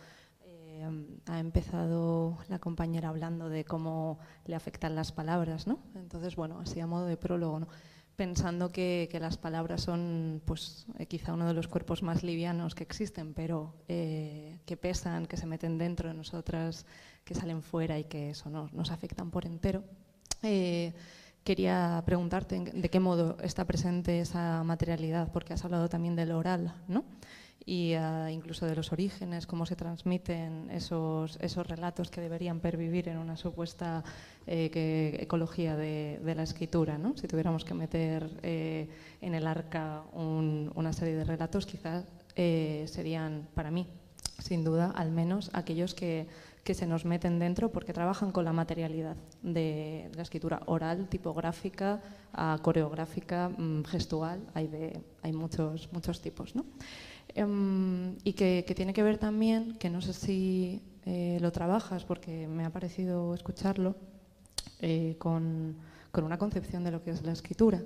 eh, 0.47 0.85
ha 1.27 1.39
empezado 1.39 2.39
la 2.49 2.59
compañera 2.59 3.11
hablando 3.11 3.49
de 3.49 3.65
cómo 3.65 4.19
le 4.47 4.57
afectan 4.57 4.97
las 4.97 5.13
palabras, 5.13 5.69
¿no? 5.69 5.79
Entonces, 5.95 6.35
bueno, 6.35 6.59
así 6.59 6.81
a 6.81 6.89
modo 6.89 7.07
de 7.07 7.17
prólogo, 7.19 7.61
¿no? 7.61 7.69
Pensando 8.21 8.71
que, 8.71 9.09
que, 9.11 9.19
las 9.19 9.39
palabras 9.39 9.81
son 9.81 10.43
pues, 10.45 10.85
eh, 10.99 11.07
quizá 11.07 11.33
uno 11.33 11.47
de 11.47 11.55
los 11.55 11.69
cuerpos 11.69 12.03
más 12.03 12.23
livianos 12.23 12.75
que 12.75 12.83
existen, 12.85 13.33
pero 13.33 13.73
eh, 13.89 14.59
que 14.67 14.77
pesan, 14.77 15.25
que 15.25 15.39
se 15.39 15.47
meten 15.47 15.79
dentro 15.79 16.11
de 16.11 16.15
nosotras, 16.15 16.85
que 17.25 17.35
salen 17.35 17.63
fuera 17.63 17.99
y 17.99 18.05
que 18.05 18.29
eso 18.29 18.51
no, 18.51 18.69
nos 18.75 18.91
afectan 18.91 19.31
por 19.31 19.47
entero. 19.47 19.85
Eh, 20.43 20.93
quería 21.45 22.03
preguntarte 22.05 22.61
de 22.61 22.91
qué 22.91 23.01
modo 23.01 23.39
está 23.43 23.65
presente 23.65 24.21
esa 24.21 24.63
materialidad, 24.65 25.33
porque 25.33 25.55
has 25.55 25.65
hablado 25.65 25.89
también 25.89 26.15
del 26.15 26.33
oral, 26.33 26.75
¿no? 26.89 27.05
Y 27.65 27.95
uh, 27.95 28.29
incluso 28.29 28.67
de 28.67 28.75
los 28.75 28.93
orígenes, 28.93 29.47
cómo 29.47 29.67
se 29.67 29.77
transmiten 29.77 30.71
esos, 30.71 31.39
relatos 31.69 32.11
que 32.11 32.21
deberían 32.21 32.61
pervivir 32.61 33.09
en 33.09 33.19
una 33.19 33.37
supuesta 33.37 34.03
eh, 34.47 35.17
ecología 35.21 35.77
de, 35.77 36.21
la 36.35 36.43
escritura. 36.43 36.99
Si 37.17 37.29
tuviéramos 37.29 37.65
que 37.65 37.75
meter 37.75 38.31
eh, 38.43 38.89
en 39.21 39.35
el 39.35 39.47
arca 39.47 40.03
un, 40.13 40.73
una 40.75 40.93
serie 40.93 41.15
de 41.15 41.25
relatos, 41.25 41.67
quizás 41.67 42.05
eh, 42.37 42.87
serían, 42.89 43.49
para 43.55 43.71
mí, 43.71 43.87
sin 44.39 44.65
duda, 44.65 44.93
al 44.97 45.11
menos 45.11 45.51
aquellos 45.53 45.95
que, 45.95 46.27
se 46.71 46.87
nos 46.87 47.05
meten 47.05 47.41
dentro 47.41 47.73
porque 47.73 47.93
trabajan 47.93 48.31
con 48.31 48.45
la 48.45 48.53
materialidad 48.53 49.17
de, 49.43 50.09
la 50.15 50.23
escritura 50.23 50.63
oral, 50.67 51.09
tipográfica, 51.09 52.01
uh, 52.33 52.63
coreográfica, 52.63 53.51
um, 53.59 53.83
gestual, 53.83 54.41
hay, 54.55 55.33
muchos, 55.33 55.89
tipos. 56.23 56.55
Um, 57.37 58.17
y 58.25 58.33
que, 58.33 58.65
tiene 58.75 58.93
que 58.93 59.03
ver 59.03 59.19
también, 59.19 59.77
que 59.79 59.91
no 59.91 60.01
sé 60.01 60.13
si 60.13 60.83
eh, 61.05 61.39
lo 61.41 61.53
trabajas, 61.53 62.05
porque 62.05 62.47
me 62.49 62.65
ha 62.65 62.71
parecido 62.71 63.35
escucharlo, 63.35 63.95
eh, 64.81 65.17
con, 65.19 65.77
una 66.15 66.39
concepción 66.39 66.85
de 66.85 66.91
lo 66.91 67.03
que 67.03 67.11
es 67.11 67.23
la 67.23 67.33
escritura, 67.33 67.83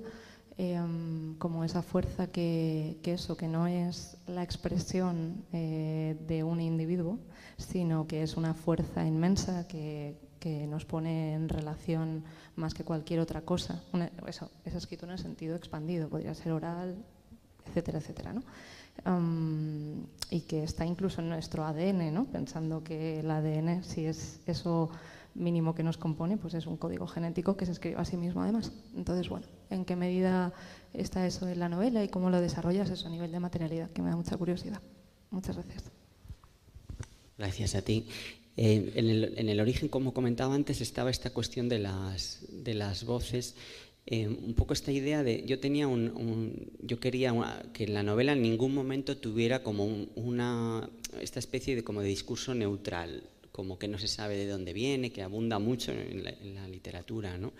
um, 0.57 1.35
como 1.37 1.63
esa 1.63 1.81
fuerza 1.81 2.27
que, 2.27 2.97
que, 3.03 3.13
eso, 3.13 3.37
que 3.37 3.47
no 3.47 3.67
es 3.67 4.17
la 4.27 4.43
expresión 4.43 5.45
eh, 5.53 6.17
de 6.27 6.43
un 6.43 6.59
individuo, 6.59 7.19
sino 7.57 8.07
que 8.07 8.23
es 8.23 8.37
una 8.37 8.53
fuerza 8.53 9.05
inmensa 9.05 9.67
que, 9.67 10.23
nos 10.69 10.85
pone 10.85 11.33
en 11.33 11.49
relación 11.49 12.23
más 12.55 12.75
que 12.75 12.83
cualquier 12.83 13.19
otra 13.19 13.41
cosa. 13.41 13.81
Una, 13.93 14.11
eso, 14.27 14.51
esa 14.63 14.77
escritura 14.77 15.13
en 15.13 15.17
sentido 15.17 15.55
expandido, 15.55 16.07
podría 16.07 16.35
ser 16.35 16.51
oral, 16.51 17.03
etcétera, 17.65 17.97
etcétera. 17.97 18.31
¿no? 18.31 18.43
Y 20.31 20.41
que 20.41 20.63
está 20.63 20.85
incluso 20.85 21.21
en 21.21 21.29
nuestro 21.29 21.63
ADN, 21.63 22.13
¿no? 22.13 22.25
pensando 22.25 22.83
que 22.83 23.19
el 23.19 23.29
ADN, 23.29 23.83
si 23.83 24.05
es 24.05 24.39
eso 24.47 24.89
mínimo 25.35 25.75
que 25.75 25.83
nos 25.83 25.97
compone, 25.97 26.37
pues 26.37 26.53
es 26.53 26.65
un 26.65 26.77
código 26.77 27.05
genético 27.07 27.57
que 27.57 27.65
se 27.65 27.73
escribe 27.73 27.97
a 27.97 28.05
sí 28.05 28.17
mismo 28.17 28.41
además. 28.41 28.71
Entonces, 28.95 29.29
bueno, 29.29 29.45
¿en 29.69 29.85
qué 29.85 29.95
medida 29.95 30.53
está 30.93 31.27
eso 31.27 31.47
en 31.47 31.59
la 31.59 31.69
novela 31.69 32.03
y 32.03 32.07
cómo 32.07 32.29
lo 32.29 32.41
desarrollas 32.41 32.89
eso 32.89 33.07
a 33.07 33.11
nivel 33.11 33.31
de 33.31 33.39
materialidad? 33.39 33.91
Que 33.91 34.01
me 34.01 34.09
da 34.09 34.15
mucha 34.15 34.37
curiosidad. 34.37 34.81
Muchas 35.29 35.57
gracias. 35.57 35.83
Gracias 37.37 37.75
a 37.75 37.81
ti. 37.81 38.07
Eh, 38.57 38.93
en, 38.95 39.09
el, 39.09 39.37
en, 39.37 39.49
el, 39.49 39.59
origen, 39.59 39.89
como 39.89 40.13
comentaba 40.13 40.55
antes, 40.55 40.79
estaba 40.79 41.09
esta 41.09 41.31
cuestión 41.31 41.67
de 41.67 41.79
las, 41.79 42.45
de 42.49 42.73
las 42.73 43.03
voces 43.03 43.55
eh, 44.07 44.27
un 44.27 44.53
poco 44.53 44.73
esta 44.73 44.91
idea 44.91 45.23
de 45.23 45.43
yo 45.47 45.59
tenía 45.59 45.87
un, 45.87 46.71
yo 46.81 46.99
quería 46.99 47.33
una, 47.33 47.63
que 47.73 47.87
la 47.87 48.03
novela 48.03 48.33
en 48.33 48.43
ningún 48.43 48.73
momento 48.73 49.17
tuviera 49.17 49.63
como 49.63 49.83
un, 49.83 50.11
una 50.15 50.87
esta 51.21 51.39
especie 51.39 51.75
de 51.75 51.83
como 51.83 52.01
de 52.01 52.09
discurso 52.09 52.53
neutral 52.53 53.23
como 53.51 53.79
que 53.79 53.87
no 53.87 53.97
se 53.97 54.07
sabe 54.07 54.37
de 54.37 54.47
dónde 54.47 54.73
viene 54.73 55.11
que 55.11 55.23
abunda 55.23 55.57
mucho 55.57 55.91
en 55.91 56.23
la, 56.23 56.29
en 56.29 56.53
la 56.53 56.67
literatura 56.67 57.39
no 57.39 57.51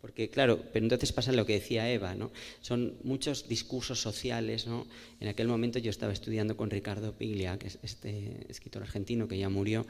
porque 0.00 0.30
claro 0.30 0.62
pero 0.72 0.86
entonces 0.86 1.12
pasa 1.12 1.32
lo 1.32 1.44
que 1.44 1.52
decía 1.52 1.90
Eva 1.92 2.14
no 2.14 2.30
son 2.62 2.94
muchos 3.02 3.46
discursos 3.46 4.00
sociales 4.00 4.66
no 4.66 4.86
en 5.20 5.28
aquel 5.28 5.48
momento 5.48 5.78
yo 5.80 5.90
estaba 5.90 6.14
estudiando 6.14 6.56
con 6.56 6.70
Ricardo 6.70 7.12
Piglia 7.12 7.58
que 7.58 7.66
es 7.66 7.78
este 7.82 8.46
escritor 8.48 8.84
argentino 8.84 9.28
que 9.28 9.36
ya 9.36 9.50
murió 9.50 9.86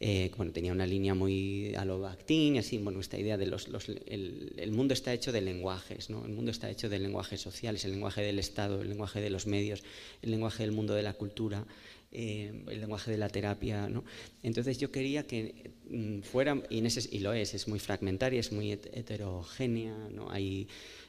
eh, 0.00 0.30
bueno, 0.36 0.52
tenía 0.52 0.72
una 0.72 0.86
línea 0.86 1.14
muy 1.14 1.74
a 1.76 1.84
lo 1.84 2.00
Bakhtin, 2.00 2.58
así, 2.58 2.78
bueno, 2.78 3.00
esta 3.00 3.18
idea 3.18 3.36
de 3.36 3.46
los, 3.46 3.68
los 3.68 3.88
el, 3.88 4.52
el, 4.56 4.72
mundo 4.72 4.94
está 4.94 5.12
hecho 5.12 5.32
de 5.32 5.40
lenguajes, 5.40 6.10
¿no? 6.10 6.24
El 6.24 6.32
mundo 6.32 6.50
está 6.50 6.70
hecho 6.70 6.88
de 6.88 6.98
lenguajes 6.98 7.40
sociales, 7.40 7.84
el 7.84 7.92
lenguaje 7.92 8.22
del 8.22 8.38
Estado, 8.38 8.80
el 8.80 8.88
lenguaje 8.88 9.20
de 9.20 9.30
los 9.30 9.46
medios, 9.46 9.84
el 10.22 10.30
lenguaje 10.30 10.64
del 10.64 10.72
mundo 10.72 10.94
de 10.94 11.02
la 11.02 11.12
cultura, 11.12 11.66
eh, 12.10 12.52
el 12.68 12.80
lenguaje 12.80 13.10
de 13.10 13.16
la 13.16 13.28
terapia, 13.28 13.88
¿no? 13.88 14.04
Entonces 14.42 14.78
yo 14.78 14.90
quería 14.90 15.26
que 15.26 15.70
mm, 15.88 16.20
fuera, 16.22 16.60
y, 16.68 16.78
en 16.78 16.86
ese, 16.86 17.08
y 17.14 17.20
lo 17.20 17.32
es, 17.32 17.54
es 17.54 17.68
muy 17.68 17.78
fragmentaria, 17.78 18.40
es 18.40 18.50
muy 18.50 18.72
heterogénea, 18.72 20.08
¿no? 20.10 20.30
Hay, 20.30 20.68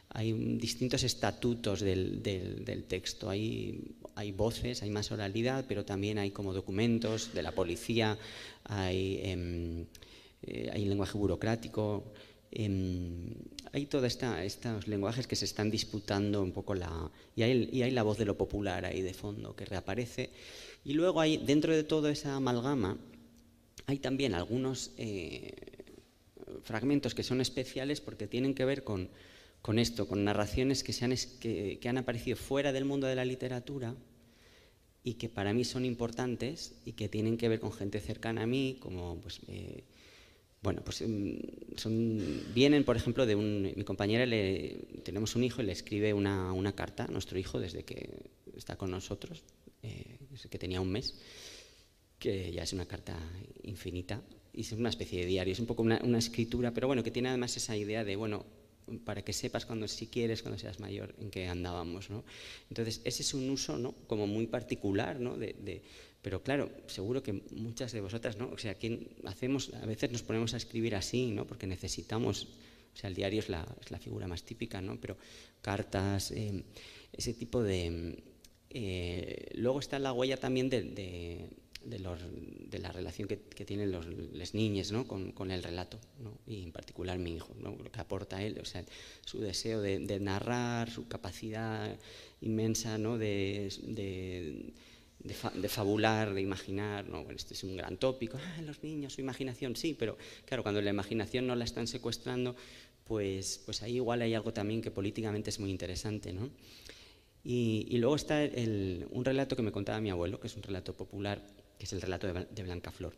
hay 0.09 0.33
distintos 0.57 1.03
estatutos 1.03 1.81
del, 1.81 2.21
del, 2.21 2.63
del 2.63 2.83
texto, 2.83 3.29
hay, 3.29 3.79
hay 4.15 4.31
voces, 4.31 4.83
hay 4.83 4.89
más 4.89 5.11
oralidad, 5.11 5.65
pero 5.67 5.85
también 5.85 6.17
hay 6.17 6.31
como 6.31 6.53
documentos 6.53 7.33
de 7.33 7.43
la 7.43 7.51
policía, 7.51 8.17
hay, 8.63 9.19
eh, 9.23 9.85
eh, 10.43 10.85
lenguaje 10.85 11.17
burocrático, 11.17 12.03
eh, 12.51 13.33
hay 13.71 13.87
todos 13.87 14.05
estos 14.05 14.87
lenguajes 14.87 15.25
que 15.25 15.35
se 15.35 15.45
están 15.45 15.71
disputando 15.71 16.43
un 16.43 16.51
poco 16.51 16.75
la... 16.75 17.09
Y 17.35 17.41
hay, 17.41 17.69
y 17.71 17.81
hay 17.81 17.89
la 17.89 18.03
voz 18.03 18.19
de 18.19 18.25
lo 18.25 18.37
popular 18.37 18.85
ahí 18.85 19.01
de 19.01 19.15
fondo 19.15 19.55
que 19.55 19.65
reaparece. 19.65 20.29
Y 20.85 20.93
luego 20.93 21.19
hay, 21.19 21.37
dentro 21.37 21.75
de 21.75 21.83
toda 21.83 22.11
esa 22.11 22.35
amalgama, 22.35 22.99
hay 23.87 23.97
también 23.97 24.35
algunos 24.35 24.91
eh, 24.97 25.53
fragmentos 26.63 27.15
que 27.15 27.23
son 27.23 27.41
especiales 27.41 28.01
porque 28.01 28.27
tienen 28.27 28.53
que 28.53 28.65
ver 28.65 28.83
con 28.83 29.09
con 29.63 29.79
esto, 29.79 30.09
con 30.09 30.25
narraciones 30.25 30.83
que, 30.83 30.91
se 30.91 31.05
han, 31.05 31.15
que, 31.39 31.79
que, 31.79 31.89
han 31.89 31.97
aparecido 31.97 32.35
fuera 32.35 32.73
del 32.73 32.83
mundo 32.83 33.07
de 33.07 33.15
la 33.15 33.23
literatura 33.23 33.95
y 35.05 35.13
que 35.13 35.29
para 35.29 35.53
mí 35.53 35.63
son 35.63 35.85
importantes 35.85 36.75
y 36.83 36.91
que 36.91 37.07
tienen 37.07 37.37
que 37.37 37.47
ver 37.47 37.61
con 37.61 37.71
gente 37.71 38.01
cercana 38.01 38.43
a 38.43 38.45
mí, 38.45 38.75
como 38.81 39.21
pues, 39.21 39.39
eh, 39.47 39.85
bueno, 40.61 40.81
pues 40.83 40.97
son, 41.77 42.43
vienen, 42.53 42.83
por 42.83 42.97
ejemplo, 42.97 43.25
de 43.25 43.35
un, 43.35 43.71
mi 43.73 43.85
compañera, 43.85 44.25
le, 44.25 44.99
tenemos 45.05 45.33
un 45.37 45.45
hijo 45.45 45.61
y 45.61 45.65
le 45.65 45.71
escribe 45.71 46.13
una, 46.13 46.51
una, 46.51 46.75
carta 46.75 47.05
a 47.05 47.07
nuestro 47.07 47.39
hijo 47.39 47.57
desde 47.57 47.83
que 47.83 48.31
está 48.57 48.75
con 48.75 48.91
nosotros, 48.91 49.43
eh, 49.81 50.17
que 50.49 50.59
tenía 50.59 50.81
un 50.81 50.91
mes, 50.91 51.21
que 52.19 52.51
ya 52.51 52.63
es 52.63 52.73
una 52.73 52.85
carta 52.85 53.17
infinita 53.63 54.21
y 54.51 54.59
es 54.59 54.73
una 54.73 54.89
especie 54.89 55.21
de 55.21 55.25
diario, 55.25 55.53
es 55.53 55.59
un 55.59 55.67
poco 55.67 55.83
una, 55.83 56.01
una 56.03 56.17
escritura, 56.17 56.73
pero 56.73 56.87
bueno, 56.87 57.01
que 57.01 57.11
tiene 57.11 57.29
además 57.29 57.55
esa 57.55 57.77
idea 57.77 58.03
de, 58.03 58.17
bueno, 58.17 58.45
para 59.03 59.21
que 59.23 59.33
sepas 59.33 59.65
cuando 59.65 59.87
si 59.87 60.07
quieres, 60.07 60.41
cuando 60.41 60.59
seas 60.59 60.79
mayor, 60.79 61.15
en 61.19 61.29
qué 61.29 61.47
andábamos. 61.47 62.09
¿no? 62.09 62.23
Entonces, 62.69 63.01
ese 63.03 63.23
es 63.23 63.33
un 63.33 63.49
uso 63.49 63.77
¿no? 63.77 63.93
como 64.07 64.27
muy 64.27 64.47
particular, 64.47 65.19
¿no? 65.19 65.37
de, 65.37 65.83
pero 66.21 66.41
claro, 66.41 66.71
seguro 66.87 67.21
que 67.21 67.33
muchas 67.51 67.91
de 67.91 68.01
vosotras, 68.01 68.37
¿no? 68.37 68.49
o 68.49 68.57
sea, 68.57 68.75
¿quién 68.75 69.09
hacemos, 69.25 69.73
a 69.73 69.85
veces 69.85 70.11
nos 70.11 70.23
ponemos 70.23 70.53
a 70.53 70.57
escribir 70.57 70.95
así, 70.95 71.31
¿no? 71.31 71.45
porque 71.45 71.67
necesitamos, 71.67 72.47
o 72.93 72.97
sea, 72.97 73.09
el 73.09 73.15
diario 73.15 73.39
es 73.39 73.49
la, 73.49 73.67
es 73.81 73.91
la 73.91 73.99
figura 73.99 74.27
más 74.27 74.43
típica, 74.43 74.81
¿no? 74.81 74.99
pero 74.99 75.17
cartas, 75.61 76.31
eh, 76.31 76.63
ese 77.11 77.33
tipo 77.33 77.61
de... 77.63 78.23
Eh, 78.75 79.51
luego 79.53 79.79
está 79.79 79.99
la 79.99 80.13
huella 80.13 80.37
también 80.37 80.67
de, 80.67 80.81
de 80.81 81.49
de, 81.85 82.79
la 82.79 82.91
relación 82.91 83.27
que, 83.27 83.37
tienen 83.65 83.91
los, 83.91 84.05
las 84.33 84.53
niñas 84.53 84.91
¿no? 84.91 85.07
con, 85.07 85.51
el 85.51 85.63
relato, 85.63 85.99
y 86.47 86.63
en 86.63 86.71
particular 86.71 87.17
mi 87.17 87.35
hijo, 87.35 87.53
¿no? 87.59 87.75
lo 87.75 87.91
que 87.91 87.99
aporta 87.99 88.43
él, 88.43 88.59
o 88.61 88.65
sea, 88.65 88.83
su 89.25 89.39
deseo 89.39 89.81
de, 89.81 90.19
narrar, 90.19 90.89
su 90.89 91.07
capacidad 91.07 91.97
inmensa 92.41 92.97
¿no? 92.97 93.17
de, 93.17 93.73
de, 95.19 95.33
fa, 95.33 95.51
de, 95.51 95.69
fabular, 95.69 96.33
de 96.33 96.41
imaginar. 96.41 97.07
¿no? 97.07 97.23
Bueno, 97.23 97.37
este 97.37 97.53
es 97.53 97.63
un 97.63 97.75
gran 97.75 97.97
tópico, 97.97 98.37
ah, 98.37 98.61
los 98.61 98.83
niños, 98.83 99.13
su 99.13 99.21
imaginación, 99.21 99.75
sí, 99.75 99.95
pero 99.97 100.17
claro, 100.45 100.63
cuando 100.63 100.81
la 100.81 100.89
imaginación 100.89 101.47
no 101.47 101.55
la 101.55 101.65
están 101.65 101.87
secuestrando, 101.87 102.55
pues, 103.03 103.61
pues 103.65 103.81
ahí 103.81 103.95
igual 103.95 104.21
hay 104.21 104.33
algo 104.33 104.53
también 104.53 104.81
que 104.81 104.91
políticamente 104.91 105.49
es 105.49 105.59
muy 105.59 105.69
interesante. 105.69 106.33
¿no? 106.33 106.49
Y, 107.43 107.97
luego 107.97 108.15
está 108.15 108.39
un 109.09 109.25
relato 109.25 109.55
que 109.55 109.61
me 109.61 109.71
contaba 109.71 109.99
mi 109.99 110.09
abuelo, 110.09 110.39
que 110.39 110.47
es 110.47 110.55
un 110.55 110.63
relato 110.63 110.93
popular 110.93 111.41
que 111.77 111.85
es 111.85 111.93
el 111.93 112.01
relato 112.01 112.27
de, 112.31 112.63
Blancaflor, 112.63 113.13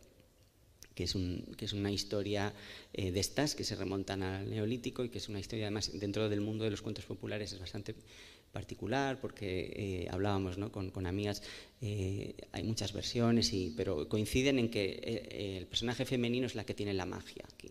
que 0.94 1.04
es, 1.04 1.14
un, 1.14 1.54
que 1.56 1.64
es 1.64 1.72
una 1.72 1.90
historia 1.90 2.52
eh, 2.92 3.12
de 3.12 3.20
estas 3.20 3.54
que 3.54 3.64
se 3.64 3.76
remontan 3.76 4.22
al 4.22 4.50
neolítico 4.50 5.04
y 5.04 5.08
que 5.08 5.18
es 5.18 5.28
una 5.28 5.40
historia 5.40 5.66
además 5.66 5.90
dentro 5.94 6.28
del 6.28 6.40
mundo 6.40 6.64
de 6.64 6.70
los 6.70 6.82
cuentos 6.82 7.04
populares 7.04 7.52
es 7.52 7.60
bastante 7.60 7.94
particular 8.56 9.20
porque 9.20 9.48
eh, 9.76 10.08
hablábamos 10.10 10.56
¿no? 10.56 10.72
con, 10.72 10.90
con, 10.90 11.06
amigas, 11.06 11.42
eh, 11.82 12.34
hay 12.52 12.62
muchas 12.62 12.94
versiones, 12.94 13.52
y, 13.52 13.74
pero 13.76 14.08
coinciden 14.08 14.58
en 14.58 14.70
que 14.70 14.84
eh, 15.02 15.58
el 15.58 15.66
personaje 15.66 16.06
femenino 16.06 16.46
es 16.46 16.54
la 16.54 16.64
que 16.64 16.72
tiene 16.72 16.94
la 16.94 17.04
magia 17.04 17.44
aquí. 17.52 17.70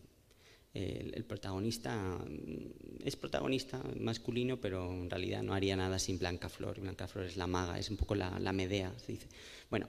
El, 0.75 1.13
el, 1.15 1.23
protagonista 1.23 1.91
mm, 1.95 3.07
es 3.07 3.15
protagonista 3.15 3.81
masculino, 3.99 4.59
pero 4.59 4.91
en 4.91 5.09
realidad 5.09 5.41
no 5.41 5.55
haría 5.55 5.75
nada 5.75 5.97
sin 5.97 6.19
Blanca 6.19 6.49
Flor. 6.49 6.79
Blanca 6.81 7.07
Flor 7.07 7.25
es 7.25 7.35
la 7.37 7.47
maga, 7.47 7.79
es 7.79 7.89
un 7.89 7.97
poco 7.97 8.13
la, 8.13 8.37
la 8.39 8.53
Medea, 8.53 8.93
se 8.99 9.13
dice. 9.13 9.27
Bueno, 9.71 9.87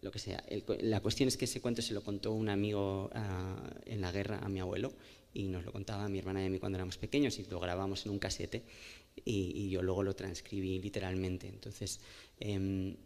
lo 0.00 0.10
que 0.10 0.18
sea. 0.18 0.42
El, 0.48 0.64
la 0.82 1.00
cuestión 1.00 1.28
es 1.28 1.36
que 1.36 1.46
ese 1.46 1.60
cuento 1.60 1.82
se 1.82 1.94
lo 1.94 2.02
contó 2.02 2.32
un 2.32 2.48
amigo 2.48 3.10
uh, 3.14 3.90
en 3.90 4.00
la 4.00 4.12
guerra 4.12 4.38
a 4.38 4.48
mi 4.48 4.60
abuelo 4.60 4.92
y 5.34 5.48
nos 5.48 5.64
lo 5.64 5.72
contaba 5.72 6.08
mi 6.08 6.18
hermana 6.18 6.42
y 6.42 6.46
a 6.46 6.50
mí 6.50 6.58
cuando 6.58 6.76
éramos 6.76 6.98
pequeños 6.98 7.38
y 7.38 7.44
lo 7.44 7.60
grabamos 7.60 8.06
en 8.06 8.12
un 8.12 8.18
casete 8.18 8.64
y, 9.24 9.52
y 9.54 9.70
yo 9.70 9.82
luego 9.82 10.02
lo 10.02 10.14
transcribí 10.14 10.78
literalmente. 10.80 11.48
Entonces, 11.48 12.00
eh, 12.40 12.96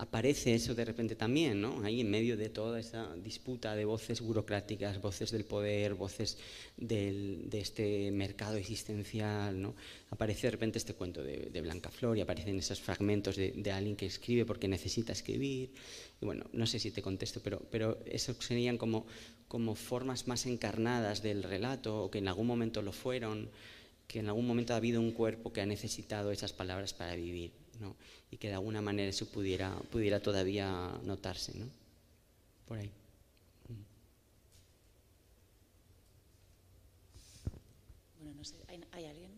aparece 0.00 0.54
eso 0.54 0.74
de 0.74 0.86
repente 0.86 1.14
también, 1.14 1.60
¿no? 1.60 1.82
Ahí 1.84 2.00
en 2.00 2.10
medio 2.10 2.34
de 2.38 2.48
toda 2.48 2.80
esa 2.80 3.14
disputa 3.16 3.76
de 3.76 3.84
voces 3.84 4.22
burocráticas, 4.22 4.98
voces 4.98 5.30
del 5.30 5.44
poder, 5.44 5.92
voces 5.94 6.38
del, 6.78 7.50
de 7.50 7.60
este 7.60 8.10
mercado 8.10 8.56
existencial, 8.56 9.60
¿no? 9.60 9.74
Aparece 10.08 10.46
de 10.46 10.52
repente 10.52 10.78
este 10.78 10.94
cuento 10.94 11.22
de, 11.22 11.50
de 11.52 11.60
Blanca 11.60 11.90
Flor 11.90 12.16
y 12.16 12.22
aparecen 12.22 12.58
esos 12.58 12.80
fragmentos 12.80 13.36
de, 13.36 13.52
de, 13.52 13.72
alguien 13.72 13.94
que 13.94 14.06
escribe 14.06 14.46
porque 14.46 14.68
necesita 14.68 15.12
escribir. 15.12 15.70
Y 16.18 16.24
bueno, 16.24 16.46
no 16.54 16.66
sé 16.66 16.78
si 16.78 16.90
te 16.90 17.02
contesto, 17.02 17.40
pero, 17.42 17.60
pero 17.70 17.98
eso 18.06 18.34
serían 18.40 18.78
como, 18.78 19.06
como 19.48 19.74
formas 19.74 20.26
más 20.26 20.46
encarnadas 20.46 21.22
del 21.22 21.42
relato 21.42 22.04
o 22.04 22.10
que 22.10 22.18
en 22.18 22.28
algún 22.28 22.46
momento 22.46 22.80
lo 22.80 22.92
fueron, 22.92 23.50
que 24.06 24.20
en 24.20 24.28
algún 24.28 24.46
momento 24.46 24.72
ha 24.72 24.78
habido 24.78 24.98
un 24.98 25.12
cuerpo 25.12 25.52
que 25.52 25.60
ha 25.60 25.66
necesitado 25.66 26.32
esas 26.32 26.54
palabras 26.54 26.94
para 26.94 27.14
vivir. 27.16 27.59
Y 28.30 28.36
que 28.36 28.48
de 28.48 28.54
alguna 28.54 28.80
manera 28.80 29.08
eso 29.08 29.26
pudiera, 29.26 29.74
pudiera 29.90 30.20
todavía 30.20 30.92
notarse. 31.04 31.56
¿no? 31.58 31.66
Por 32.66 32.78
ahí. 32.78 32.90
Bueno, 38.18 38.34
no 38.36 38.44
sé, 38.44 38.56
¿hay, 38.68 39.04
alguien. 39.06 39.30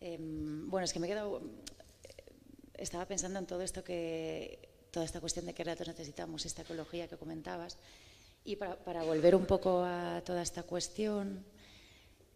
Eh, 0.00 0.18
bueno, 0.20 0.84
es 0.84 0.92
que 0.92 1.00
me 1.00 1.06
he 1.06 1.10
quedado. 1.10 1.42
Estaba 2.74 3.06
pensando 3.06 3.38
en 3.38 3.46
todo 3.46 3.62
esto 3.62 3.82
que. 3.82 4.68
toda 4.90 5.04
esta 5.04 5.20
cuestión 5.20 5.46
de 5.46 5.54
qué 5.54 5.64
relatos 5.64 5.88
necesitamos, 5.88 6.46
esta 6.46 6.62
ecología 6.62 7.08
que 7.08 7.16
comentabas. 7.16 7.78
Y 8.44 8.56
para, 8.56 9.02
volver 9.02 9.34
un 9.34 9.46
poco 9.46 9.82
a 9.82 10.22
toda 10.24 10.42
esta 10.42 10.62
cuestión. 10.62 11.44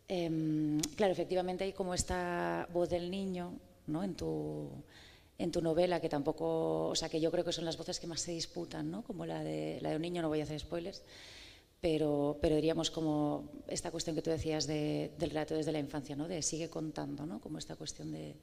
Eh, 0.08 0.80
claro, 0.96 1.12
efectivamente 1.12 1.62
hay 1.62 1.72
como 1.72 1.94
esta 1.94 2.66
voz 2.72 2.90
del 2.90 3.08
niño 3.08 3.52
¿no? 3.90 4.02
en, 4.02 4.14
tu, 4.14 4.70
en 5.38 5.50
tu 5.50 5.60
novela, 5.60 6.00
que 6.00 6.08
tampoco, 6.08 6.88
o 6.88 6.94
sea, 6.94 7.08
que 7.08 7.20
yo 7.20 7.30
creo 7.30 7.44
que 7.44 7.52
son 7.52 7.64
las 7.64 7.76
voces 7.76 8.00
que 8.00 8.06
más 8.06 8.20
se 8.20 8.32
disputan, 8.32 8.90
¿no? 8.90 9.02
como 9.02 9.26
la 9.26 9.42
de, 9.42 9.78
la 9.80 9.90
de 9.90 9.96
un 9.96 10.02
niño, 10.02 10.22
no 10.22 10.28
voy 10.28 10.40
a 10.40 10.44
hacer 10.44 10.60
spoilers, 10.60 11.02
pero, 11.80 12.38
pero 12.40 12.56
diríamos 12.56 12.90
como 12.90 13.50
esta 13.66 13.90
cuestión 13.90 14.14
que 14.14 14.22
tú 14.22 14.30
decías 14.30 14.66
de, 14.66 15.12
del 15.18 15.30
relato 15.30 15.54
desde 15.54 15.72
la 15.72 15.78
infancia, 15.78 16.14
¿no? 16.14 16.28
de 16.28 16.42
sigue 16.42 16.68
contando, 16.68 17.26
¿no? 17.26 17.40
como 17.40 17.58
esta 17.58 17.76
cuestión 17.76 18.12
de, 18.12 18.36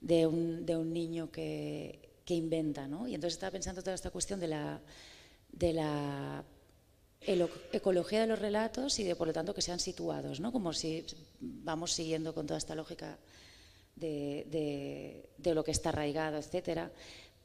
de, 0.00 0.26
un, 0.26 0.66
de 0.66 0.76
un 0.76 0.92
niño 0.92 1.30
que, 1.30 2.08
que 2.24 2.34
inventa. 2.34 2.86
¿no? 2.86 3.08
Y 3.08 3.14
entonces 3.14 3.34
estaba 3.34 3.52
pensando 3.52 3.82
toda 3.82 3.94
esta 3.94 4.10
cuestión 4.10 4.38
de 4.38 4.48
la, 4.48 4.80
de 5.50 5.72
la 5.72 6.44
ecología 7.72 8.20
de 8.20 8.26
los 8.26 8.38
relatos 8.38 8.98
y 8.98 9.04
de, 9.04 9.16
por 9.16 9.26
lo 9.26 9.32
tanto, 9.32 9.54
que 9.54 9.62
sean 9.62 9.80
situados, 9.80 10.38
¿no? 10.38 10.52
como 10.52 10.74
si 10.74 11.06
vamos 11.40 11.92
siguiendo 11.92 12.34
con 12.34 12.46
toda 12.46 12.58
esta 12.58 12.74
lógica 12.74 13.18
de, 13.98 15.26
de, 15.38 15.54
lo 15.54 15.64
que 15.64 15.70
está 15.70 15.90
arraigado, 15.90 16.38
etcétera. 16.38 16.90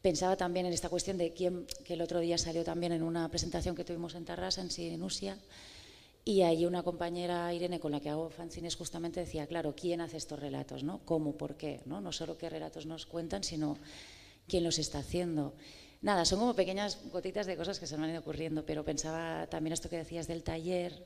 Pensaba 0.01 0.35
también 0.35 0.65
en 0.65 0.73
esta 0.73 0.89
cuestión 0.89 1.17
de 1.17 1.33
quién, 1.33 1.65
que 1.85 1.93
el 1.93 2.01
otro 2.01 2.19
día 2.19 2.37
salió 2.37 2.63
también 2.63 2.91
en 2.91 3.03
una 3.03 3.29
presentación 3.29 3.75
que 3.75 3.85
tuvimos 3.85 4.15
en 4.15 4.25
Tarrasa, 4.25 4.61
en 4.61 4.71
Sinusia, 4.71 5.37
y 6.25 6.41
ahí 6.41 6.65
una 6.65 6.83
compañera, 6.83 7.53
Irene, 7.53 7.79
con 7.79 7.91
la 7.91 7.99
que 7.99 8.09
hago 8.09 8.29
fanzines, 8.29 8.75
justamente 8.75 9.19
decía, 9.19 9.45
claro, 9.45 9.75
¿quién 9.75 9.99
hace 9.99 10.17
estos 10.17 10.39
relatos? 10.39 10.83
¿no? 10.83 10.99
¿Cómo? 11.05 11.35
¿Por 11.35 11.55
qué? 11.55 11.81
¿no? 11.85 11.99
no 11.99 12.11
solo 12.11 12.37
qué 12.37 12.49
relatos 12.49 12.85
nos 12.85 13.05
cuentan, 13.05 13.43
sino 13.43 13.77
quién 14.47 14.63
los 14.63 14.79
está 14.79 14.99
haciendo. 14.99 15.53
Nada, 16.01 16.25
son 16.25 16.39
como 16.39 16.53
pequeñas 16.53 16.99
gotitas 17.11 17.45
de 17.45 17.55
cosas 17.55 17.79
que 17.79 17.87
se 17.87 17.97
me 17.97 18.05
han 18.05 18.11
ido 18.11 18.19
ocurriendo, 18.19 18.65
pero 18.65 18.83
pensaba 18.83 19.47
también 19.47 19.73
esto 19.73 19.89
que 19.89 19.97
decías 19.97 20.27
del 20.27 20.43
taller, 20.43 21.05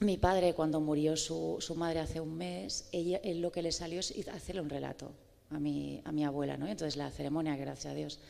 mi 0.00 0.16
padre, 0.16 0.54
cuando 0.54 0.80
murió 0.80 1.16
su, 1.16 1.56
su 1.60 1.74
madre 1.74 2.00
hace 2.00 2.20
un 2.20 2.36
mes, 2.36 2.88
ella, 2.92 3.20
él 3.24 3.40
lo 3.40 3.50
que 3.50 3.62
le 3.62 3.72
salió 3.72 4.00
es 4.00 4.14
hacerle 4.28 4.60
un 4.60 4.70
relato 4.70 5.12
a 5.50 5.58
mi, 5.58 6.00
a 6.04 6.12
mi 6.12 6.24
abuela. 6.24 6.56
¿no? 6.56 6.68
Entonces 6.68 6.96
la 6.96 7.10
ceremonia, 7.10 7.56
gracias 7.56 7.92
a 7.92 7.94
Dios, 7.94 8.20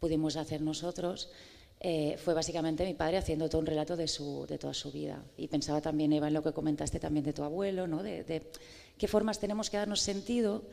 pudimos 0.00 0.36
hacer 0.36 0.60
nosotros, 0.60 1.30
eh, 1.78 2.16
fue 2.18 2.34
básicamente 2.34 2.84
mi 2.84 2.94
padre 2.94 3.18
haciendo 3.18 3.48
todo 3.48 3.60
un 3.60 3.66
relato 3.66 3.96
de, 3.96 4.08
su, 4.08 4.46
de 4.48 4.58
toda 4.58 4.74
su 4.74 4.90
vida. 4.90 5.22
Y 5.36 5.46
pensaba 5.46 5.80
también, 5.80 6.12
Eva, 6.12 6.28
en 6.28 6.34
lo 6.34 6.42
que 6.42 6.52
comentaste 6.52 6.98
también 6.98 7.24
de 7.24 7.32
tu 7.32 7.44
abuelo, 7.44 7.86
¿no? 7.86 8.02
de, 8.02 8.24
de 8.24 8.50
qué 8.98 9.06
formas 9.06 9.38
tenemos 9.38 9.70
que 9.70 9.76
darnos 9.76 10.00
sentido. 10.00 10.64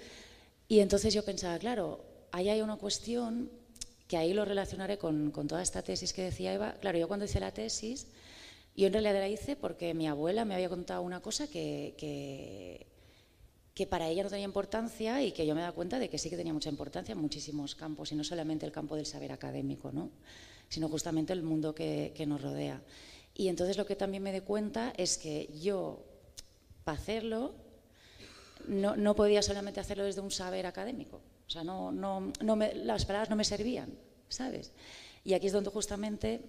Y 0.68 0.80
entonces 0.80 1.14
yo 1.14 1.24
pensaba, 1.24 1.60
claro, 1.60 2.04
ahí 2.32 2.50
hay 2.50 2.62
una 2.62 2.78
cuestión 2.78 3.52
que 4.08 4.18
ahí 4.18 4.34
lo 4.34 4.46
relacionaré 4.46 4.98
con, 4.98 5.32
con 5.32 5.48
toda 5.48 5.62
esta 5.62 5.82
tesis 5.82 6.14
que 6.14 6.24
decía 6.24 6.54
Eva. 6.54 6.76
Claro, 6.80 6.98
yo 6.98 7.08
cuando 7.08 7.26
hice 7.26 7.40
la 7.40 7.52
tesis 7.52 8.08
yo 8.76 8.88
en 8.88 8.94
realidad 8.94 9.14
la 9.14 9.30
hice 9.30 9.56
porque 9.56 9.94
mi 9.94 10.08
abuela 10.08 10.46
me 10.46 10.56
había 10.56 10.70
contado 10.70 11.02
una 11.02 11.22
cosa 11.22 11.48
que, 11.48 11.94
que, 11.98 12.88
que, 13.74 13.88
para 13.88 14.08
ella 14.08 14.24
no 14.24 14.30
tenía 14.30 14.46
importancia 14.46 15.22
y 15.22 15.32
que 15.32 15.46
yo 15.46 15.54
me 15.54 15.62
he 15.62 15.64
dado 15.64 15.76
cuenta 15.76 16.00
de 16.00 16.10
que 16.10 16.18
sí 16.18 16.30
que 16.30 16.38
tenía 16.38 16.54
mucha 16.54 16.70
importancia 16.70 17.14
en 17.14 17.20
muchísimos 17.20 17.76
campos, 17.76 18.12
y 18.12 18.16
no 18.16 18.24
solamente 18.24 18.66
el 18.66 18.72
campo 18.72 18.96
del 18.96 19.06
saber 19.06 19.32
académico, 19.32 19.92
¿no? 19.92 20.10
sino 20.70 20.90
justamente 20.90 21.34
el 21.34 21.44
mundo 21.44 21.76
que, 21.76 22.14
que 22.16 22.26
nos 22.26 22.42
rodea. 22.42 22.82
Y 23.36 23.48
entonces 23.48 23.78
lo 23.78 23.86
que 23.86 23.96
también 23.96 24.24
me 24.24 24.34
di 24.34 24.42
cuenta 24.42 24.94
es 24.98 25.18
que 25.18 25.50
yo, 25.62 26.04
para 26.84 26.98
hacerlo, 26.98 27.54
no, 28.68 28.96
no, 28.96 29.16
podía 29.16 29.42
solamente 29.42 29.80
hacerlo 29.80 30.04
desde 30.04 30.22
un 30.22 30.32
saber 30.32 30.66
académico. 30.66 31.22
O 31.48 31.50
sea, 31.50 31.64
no, 31.64 31.92
no, 31.92 32.32
no 32.42 32.56
me, 32.56 32.74
las 32.74 33.06
palabras 33.06 33.30
no 33.30 33.36
me 33.36 33.44
servían, 33.44 33.94
¿sabes? 34.30 34.72
Y 35.24 35.34
aquí 35.34 35.48
es 35.48 35.54
donde 35.54 35.70
justamente 35.70 36.42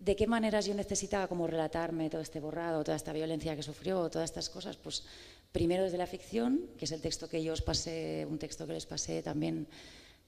de 0.00 0.16
qué 0.16 0.26
maneras 0.26 0.66
yo 0.66 0.74
necesitaba 0.74 1.28
como 1.28 1.46
relatarme 1.46 2.08
todo 2.08 2.22
este 2.22 2.40
borrado, 2.40 2.82
toda 2.82 2.96
esta 2.96 3.12
violencia 3.12 3.54
que 3.54 3.62
sufrió, 3.62 4.08
todas 4.08 4.30
estas 4.30 4.48
cosas, 4.48 4.76
pues 4.76 5.04
primero 5.52 5.84
desde 5.84 5.98
la 5.98 6.06
ficción, 6.06 6.62
que 6.78 6.86
es 6.86 6.92
el 6.92 7.02
texto 7.02 7.28
que 7.28 7.44
yo 7.44 7.52
os 7.52 7.60
pasé, 7.60 8.26
un 8.28 8.38
texto 8.38 8.66
que 8.66 8.72
les 8.72 8.86
pasé 8.86 9.22
también 9.22 9.68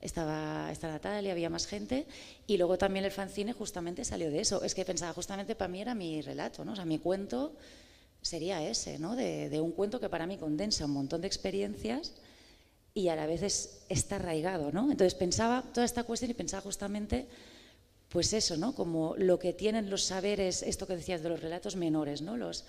estaba 0.00 0.70
esta 0.70 0.88
Natalia, 0.88 1.32
había 1.32 1.48
más 1.48 1.66
gente, 1.66 2.06
y 2.46 2.58
luego 2.58 2.76
también 2.76 3.04
el 3.04 3.12
fanzine 3.12 3.52
justamente 3.52 4.04
salió 4.04 4.30
de 4.30 4.40
eso. 4.40 4.62
Es 4.62 4.74
que 4.74 4.84
pensaba, 4.84 5.12
justamente 5.12 5.54
para 5.54 5.68
mí 5.68 5.80
era 5.80 5.94
mi 5.94 6.20
relato, 6.20 6.64
¿no? 6.64 6.72
O 6.72 6.76
sea, 6.76 6.84
mi 6.84 6.98
cuento 6.98 7.54
sería 8.20 8.68
ese, 8.68 8.98
¿no? 8.98 9.16
De, 9.16 9.48
de 9.48 9.60
un 9.60 9.70
cuento 9.70 10.00
que 10.00 10.08
para 10.08 10.26
mí 10.26 10.36
condensa 10.36 10.84
un 10.84 10.90
montón 10.90 11.20
de 11.20 11.28
experiencias 11.28 12.14
y 12.94 13.08
a 13.08 13.16
la 13.16 13.26
vez 13.26 13.42
es, 13.42 13.84
está 13.88 14.16
arraigado, 14.16 14.72
¿no? 14.72 14.90
Entonces 14.90 15.14
pensaba 15.14 15.62
toda 15.72 15.86
esta 15.86 16.02
cuestión 16.02 16.30
y 16.32 16.34
pensaba 16.34 16.60
justamente 16.62 17.28
pues 18.12 18.34
eso, 18.34 18.58
¿no? 18.58 18.74
Como 18.74 19.14
lo 19.16 19.38
que 19.38 19.54
tienen 19.54 19.88
los 19.88 20.04
saberes, 20.04 20.62
esto 20.62 20.86
que 20.86 20.96
decías 20.96 21.22
de 21.22 21.30
los 21.30 21.40
relatos 21.40 21.76
menores, 21.76 22.20
¿no? 22.20 22.36
Los, 22.36 22.66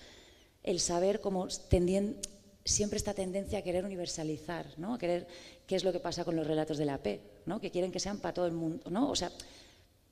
el 0.62 0.80
saber 0.80 1.20
como 1.20 1.48
siempre 1.50 2.96
esta 2.96 3.12
tendencia 3.12 3.58
a 3.58 3.62
querer 3.62 3.84
universalizar, 3.84 4.66
¿no? 4.78 4.94
A 4.94 4.98
querer 4.98 5.28
qué 5.66 5.76
es 5.76 5.84
lo 5.84 5.92
que 5.92 6.00
pasa 6.00 6.24
con 6.24 6.34
los 6.34 6.46
relatos 6.46 6.78
de 6.78 6.86
la 6.86 6.96
P, 6.96 7.20
¿no? 7.44 7.60
Que 7.60 7.70
quieren 7.70 7.92
que 7.92 8.00
sean 8.00 8.20
para 8.20 8.32
todo 8.32 8.46
el 8.46 8.52
mundo, 8.52 8.88
¿no? 8.90 9.10
O 9.10 9.14
sea, 9.14 9.30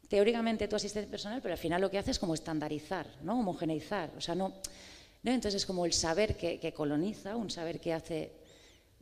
teóricamente 0.06 0.68
tu 0.68 0.76
asistente 0.76 1.08
personal, 1.08 1.40
pero 1.40 1.54
al 1.54 1.58
final 1.58 1.80
lo 1.80 1.90
que 1.90 1.96
hace 1.96 2.10
es 2.10 2.18
como 2.18 2.34
estandarizar, 2.34 3.06
¿no? 3.22 3.40
Homogeneizar, 3.40 4.12
o 4.18 4.20
sea, 4.20 4.34
no, 4.34 4.52
Entonces 5.24 5.62
es 5.62 5.64
como 5.64 5.86
el 5.86 5.94
saber 5.94 6.36
que, 6.36 6.74
coloniza, 6.74 7.36
un 7.36 7.48
saber 7.48 7.80
que 7.80 7.94
hace 7.94 8.32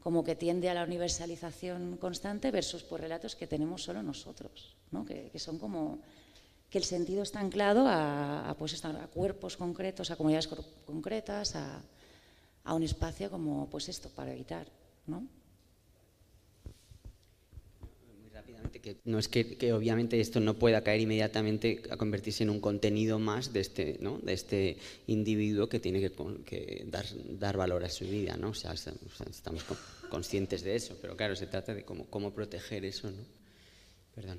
como 0.01 0.23
que 0.23 0.37
tiende 0.37 0.71
a 0.71 0.75
la 0.75 0.85
universalización 0.85 1.97
constante 1.97 2.53
versus 2.53 2.85
por 2.85 3.01
relatos 3.01 3.35
que 3.35 3.49
tenemos 3.49 3.83
solo 3.83 4.01
nosotros, 4.01 4.77
¿no? 4.93 5.05
que, 5.05 5.37
son 5.41 5.59
como 5.59 5.99
que 6.71 6.79
el 6.79 6.85
sentido 6.85 7.23
está 7.23 7.41
anclado 7.41 7.87
a, 7.89 8.55
pues, 8.59 8.85
a 8.85 9.09
cuerpos 9.09 9.57
concretos, 9.57 10.11
a 10.11 10.17
comunidades 10.17 10.49
concretas, 10.87 11.57
a, 11.57 11.83
a 12.65 12.75
un 12.75 12.83
espacio 12.83 13.31
como 13.31 13.69
pues 13.69 13.89
esto, 13.89 14.09
para 14.11 14.33
evitar. 14.33 14.67
¿no? 15.07 15.27
Muy 18.23 18.29
rápidamente, 18.33 18.81
que 18.81 18.99
no 19.05 19.19
es 19.19 19.29
que, 19.29 19.73
obviamente 19.73 20.21
esto 20.21 20.41
no 20.41 20.55
pueda 20.55 20.83
caer 20.83 21.01
inmediatamente 21.01 21.83
a 21.91 21.97
convertirse 21.97 22.45
en 22.45 22.51
un 22.51 22.61
contenido 22.61 23.19
más 23.19 23.53
de 23.53 23.61
este, 23.61 23.99
¿no? 24.01 24.19
de 24.19 24.33
este 24.33 24.77
individuo 25.07 25.69
que 25.69 25.81
tiene 25.81 26.01
que, 26.45 26.85
dar, 26.87 27.07
dar, 27.39 27.57
valor 27.57 27.85
a 27.85 27.89
su 27.89 28.05
vida. 28.05 28.37
¿no? 28.37 28.51
O 28.51 28.55
sea, 28.55 28.73
estamos 28.73 29.65
conscientes 30.09 30.63
de 30.63 30.77
eso, 30.77 30.97
pero 31.01 31.17
claro, 31.17 31.35
se 31.35 31.47
trata 31.47 31.75
de 31.75 31.85
cómo, 31.85 32.07
cómo 32.07 32.33
proteger 32.33 32.85
eso. 32.85 33.11
¿no? 33.11 33.25
Perdón. 34.15 34.39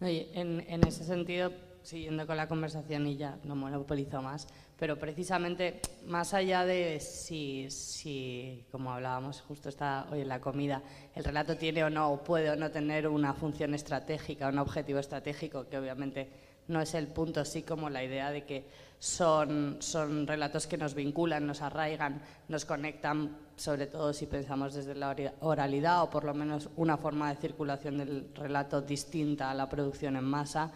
en, 0.00 0.64
en 0.68 0.86
ese 0.86 1.04
sentido, 1.04 1.52
siguiendo 1.84 2.26
con 2.26 2.36
la 2.36 2.48
conversación 2.48 3.06
y 3.06 3.16
ya 3.16 3.38
no 3.44 3.54
monopolizo 3.54 4.22
más, 4.22 4.48
pero 4.78 4.98
precisamente 4.98 5.80
más 6.06 6.32
allá 6.32 6.64
de 6.64 6.98
si, 6.98 7.70
si, 7.70 8.64
como 8.72 8.90
hablábamos 8.90 9.42
justo 9.42 9.68
está 9.68 10.06
hoy 10.10 10.22
en 10.22 10.28
la 10.28 10.40
comida, 10.40 10.82
el 11.14 11.22
relato 11.22 11.56
tiene 11.56 11.84
o 11.84 11.90
no, 11.90 12.10
o 12.10 12.24
puede 12.24 12.50
o 12.50 12.56
no 12.56 12.70
tener 12.70 13.06
una 13.06 13.34
función 13.34 13.74
estratégica, 13.74 14.48
un 14.48 14.58
objetivo 14.58 14.98
estratégico, 14.98 15.68
que 15.68 15.78
obviamente 15.78 16.30
no 16.68 16.80
es 16.80 16.94
el 16.94 17.08
punto, 17.08 17.44
sí 17.44 17.62
como 17.62 17.90
la 17.90 18.02
idea 18.02 18.30
de 18.30 18.44
que 18.44 18.64
son, 18.98 19.76
son 19.80 20.26
relatos 20.26 20.66
que 20.66 20.78
nos 20.78 20.94
vinculan, 20.94 21.46
nos 21.46 21.60
arraigan, 21.60 22.22
nos 22.48 22.64
conectan, 22.64 23.36
sobre 23.56 23.86
todo 23.86 24.14
si 24.14 24.24
pensamos 24.24 24.72
desde 24.72 24.94
la 24.94 25.14
oralidad 25.40 26.02
o 26.02 26.08
por 26.08 26.24
lo 26.24 26.32
menos 26.32 26.70
una 26.76 26.96
forma 26.96 27.28
de 27.28 27.40
circulación 27.40 27.98
del 27.98 28.30
relato 28.34 28.80
distinta 28.80 29.50
a 29.50 29.54
la 29.54 29.68
producción 29.68 30.16
en 30.16 30.24
masa 30.24 30.72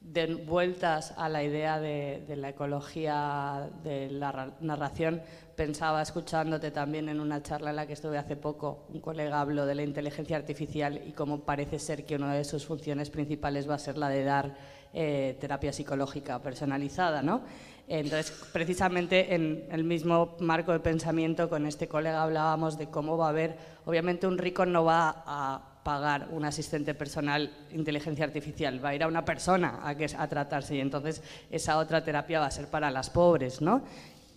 de 0.00 0.34
vueltas 0.34 1.12
a 1.16 1.28
la 1.28 1.42
idea 1.42 1.80
de, 1.80 2.24
la 2.36 2.50
ecología 2.50 3.68
de 3.82 4.10
la 4.10 4.52
narración, 4.60 5.22
pensaba 5.56 6.00
escuchándote 6.00 6.70
también 6.70 7.08
en 7.08 7.20
una 7.20 7.42
charla 7.42 7.70
en 7.70 7.76
la 7.76 7.86
que 7.86 7.92
estuve 7.94 8.16
hace 8.16 8.36
poco, 8.36 8.86
un 8.90 9.00
colega 9.00 9.40
habló 9.40 9.66
de 9.66 9.74
la 9.74 9.82
inteligencia 9.82 10.36
artificial 10.36 11.02
y 11.04 11.12
cómo 11.12 11.40
parece 11.40 11.78
ser 11.78 12.04
que 12.04 12.16
una 12.16 12.32
de 12.32 12.44
sus 12.44 12.64
funciones 12.64 13.10
principales 13.10 13.68
va 13.68 13.74
a 13.74 13.78
ser 13.78 13.98
la 13.98 14.08
de 14.08 14.24
dar 14.24 14.54
eh, 14.94 15.36
terapia 15.40 15.72
psicológica 15.72 16.40
personalizada, 16.40 17.22
¿no? 17.22 17.42
Entonces, 17.88 18.30
precisamente 18.52 19.34
en 19.34 19.66
el 19.70 19.82
mismo 19.82 20.36
marco 20.40 20.72
de 20.72 20.80
pensamiento 20.80 21.48
con 21.48 21.66
este 21.66 21.88
colega 21.88 22.22
hablábamos 22.22 22.76
de 22.78 22.88
cómo 22.88 23.16
va 23.16 23.26
a 23.26 23.30
haber, 23.30 23.56
obviamente 23.86 24.26
un 24.26 24.36
rico 24.36 24.66
no 24.66 24.84
va 24.84 25.22
a 25.26 25.67
pagar 25.88 26.28
un 26.32 26.44
asistente 26.44 26.92
personal 26.92 27.50
inteligencia 27.70 28.22
artificial, 28.22 28.84
va 28.84 28.90
a 28.90 28.94
ir 28.94 29.02
a 29.02 29.08
una 29.08 29.24
persona 29.24 29.80
a, 29.82 29.94
que, 29.94 30.04
a 30.04 30.28
tratarse 30.28 30.76
y 30.76 30.80
entonces 30.80 31.22
esa 31.50 31.78
otra 31.78 32.04
terapia 32.04 32.40
va 32.40 32.46
a 32.46 32.50
ser 32.50 32.66
para 32.66 32.90
las 32.90 33.08
pobres, 33.08 33.62
¿no? 33.62 33.80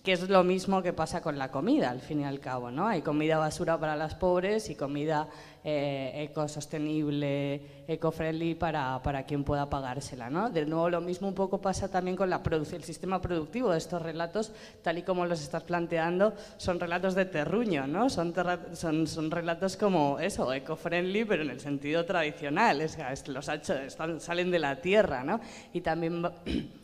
Que 0.04 0.14
es 0.14 0.28
lo 0.30 0.44
mismo 0.44 0.82
que 0.82 0.94
pasa 0.94 1.22
con 1.22 1.38
la 1.38 1.52
comida, 1.52 1.92
al 1.92 2.02
fin 2.02 2.22
y 2.22 2.24
al 2.24 2.40
cabo. 2.40 2.72
¿no? 2.72 2.88
Hay 2.88 3.02
comida 3.02 3.38
basura 3.38 3.80
para 3.80 3.96
las 3.96 4.16
pobres 4.16 4.70
y 4.70 4.76
comida 4.76 5.28
eh, 5.64 6.28
ecosostenible, 6.30 7.84
eco-friendly 7.88 8.56
para, 8.56 9.00
para, 9.04 9.24
quien 9.24 9.44
pueda 9.44 9.70
pagársela. 9.70 10.30
¿no? 10.30 10.50
De 10.50 10.66
nuevo, 10.66 10.90
lo 10.90 11.02
mismo 11.02 11.28
un 11.28 11.36
poco 11.36 11.62
pasa 11.62 11.88
también 11.88 12.18
con 12.18 12.30
la 12.30 12.42
el 12.52 12.84
sistema 12.84 13.22
productivo 13.22 13.72
de 13.72 13.78
estos 13.78 14.02
relatos, 14.02 14.52
tal 14.82 14.98
y 14.98 15.04
como 15.04 15.26
los 15.26 15.42
estás 15.42 15.64
planteando, 15.64 16.34
son 16.58 16.80
relatos 16.80 17.16
de 17.16 17.26
terruño, 17.26 17.86
¿no? 17.86 18.10
son, 18.10 18.34
son, 18.74 19.08
son 19.08 19.32
relatos 19.32 19.78
como 19.78 20.20
eso, 20.20 20.52
eco-friendly, 20.52 21.26
pero 21.26 21.44
en 21.44 21.52
el 21.52 21.60
sentido 21.60 22.06
tradicional, 22.06 22.82
es, 22.82 22.98
los 23.28 23.48
están, 23.48 24.20
salen 24.20 24.50
de 24.50 24.60
la 24.60 24.82
tierra. 24.82 25.24
¿no? 25.24 25.40
Y 25.74 25.82
también 25.82 26.24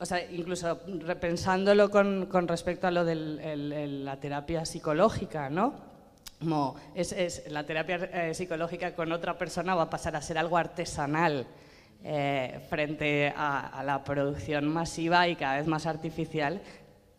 o 0.00 0.06
sea, 0.06 0.24
incluso 0.30 0.80
repensándolo 1.00 1.90
con, 1.90 2.26
con 2.26 2.46
respecto 2.46 2.86
a 2.86 2.90
lo 2.90 3.04
de 3.04 3.14
la 3.16 4.20
terapia 4.20 4.64
psicológica, 4.64 5.50
¿no? 5.50 5.74
Como 6.38 6.76
es, 6.94 7.44
la 7.50 7.66
terapia 7.66 7.96
eh, 7.96 8.32
psicológica 8.32 8.94
con 8.94 9.10
otra 9.10 9.36
persona 9.36 9.74
va 9.74 9.84
a 9.84 9.90
pasar 9.90 10.14
a 10.14 10.22
ser 10.22 10.38
algo 10.38 10.56
artesanal 10.56 11.46
eh, 12.04 12.60
frente 12.70 13.32
a, 13.36 13.82
la 13.84 14.04
producción 14.04 14.68
masiva 14.68 15.26
y 15.26 15.34
cada 15.34 15.56
vez 15.56 15.66
más 15.66 15.84
artificial. 15.86 16.62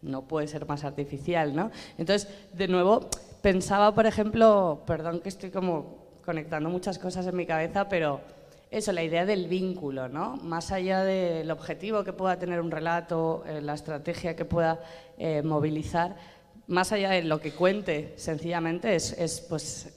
No 0.01 0.21
puede 0.21 0.47
ser 0.47 0.65
más 0.65 0.85
artificial, 0.85 1.53
¿no? 1.53 1.71
Entonces, 1.97 2.29
de 2.53 2.69
nuevo, 2.69 3.09
pensaba, 3.41 3.93
por 3.93 4.05
ejemplo, 4.05 4.83
perdón 4.87 5.19
que 5.19 5.27
estoy 5.27 5.51
como 5.51 6.21
conectando 6.23 6.69
muchas 6.69 6.97
cosas 6.97 7.27
en 7.27 7.35
mi 7.35 7.45
cabeza, 7.45 7.89
pero 7.89 8.21
eso, 8.71 8.91
la 8.91 9.03
idea 9.03 9.25
del 9.25 9.47
vínculo, 9.47 10.07
¿no? 10.07 10.37
Más 10.37 10.71
allá 10.71 11.03
del 11.03 11.49
objetivo 11.49 12.03
que 12.03 12.13
pueda 12.13 12.37
tener 12.37 12.61
un 12.61 12.69
relato, 12.69 13.43
eh, 13.47 13.61
la 13.61 13.73
estrategia 13.73 14.35
que 14.35 14.45
pueda 14.45 14.79
eh, 15.17 15.41
movilizar, 15.41 16.15
más 16.67 16.91
allá 16.91 17.09
de 17.09 17.23
lo 17.23 17.41
que 17.41 17.51
cuente, 17.51 18.13
sencillamente 18.15 18.95
es, 18.95 19.45
pues, 19.49 19.91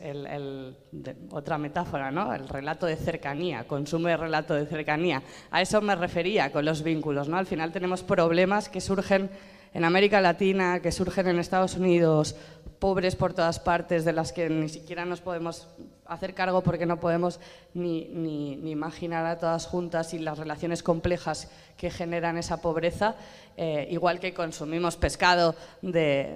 otra 1.31 1.59
metáfora, 1.59 2.11
¿no? 2.11 2.33
El 2.33 2.49
relato 2.49 2.87
de 2.87 2.97
cercanía, 2.97 3.65
consumo 3.65 4.09
de 4.09 4.17
relato 4.17 4.55
de 4.55 4.65
cercanía. 4.65 5.23
A 5.51 5.61
eso 5.61 5.83
me 5.83 5.95
refería 5.95 6.51
con 6.51 6.65
los 6.65 6.83
vínculos, 6.83 7.29
¿no? 7.29 7.37
Al 7.37 7.45
final 7.45 7.73
tenemos 7.73 8.03
problemas 8.03 8.71
que 8.71 8.81
surgen 8.81 9.29
en 9.75 9.85
América 9.85 10.23
Latina, 10.23 10.81
que 10.81 10.93
surgen 10.93 11.29
en 11.29 11.39
Estados 11.39 11.77
Unidos, 11.77 12.37
pobres 12.83 13.15
por 13.15 13.33
todas 13.33 13.61
partes, 13.61 14.05
de 14.05 14.13
las 14.13 14.33
que 14.33 14.51
ni 14.51 14.69
siquiera 14.69 15.05
nos 15.05 15.21
podemos 15.21 15.69
hacer 16.05 16.35
cargo 16.35 16.65
porque 16.65 16.85
no 16.85 16.99
podemos 16.99 17.39
ni, 17.75 18.07
ni, 18.07 18.73
imaginar 18.73 19.25
a 19.25 19.39
todas 19.39 19.69
juntas 19.69 20.13
y 20.15 20.19
las 20.19 20.37
relaciones 20.37 20.83
complejas 20.83 21.49
que 21.77 21.91
generan 21.93 22.39
esa 22.39 22.61
pobreza, 22.61 23.15
eh, 23.57 23.87
igual 23.89 24.19
que 24.19 24.35
consumimos 24.35 24.97
pescado 24.97 25.55
de, 25.81 26.35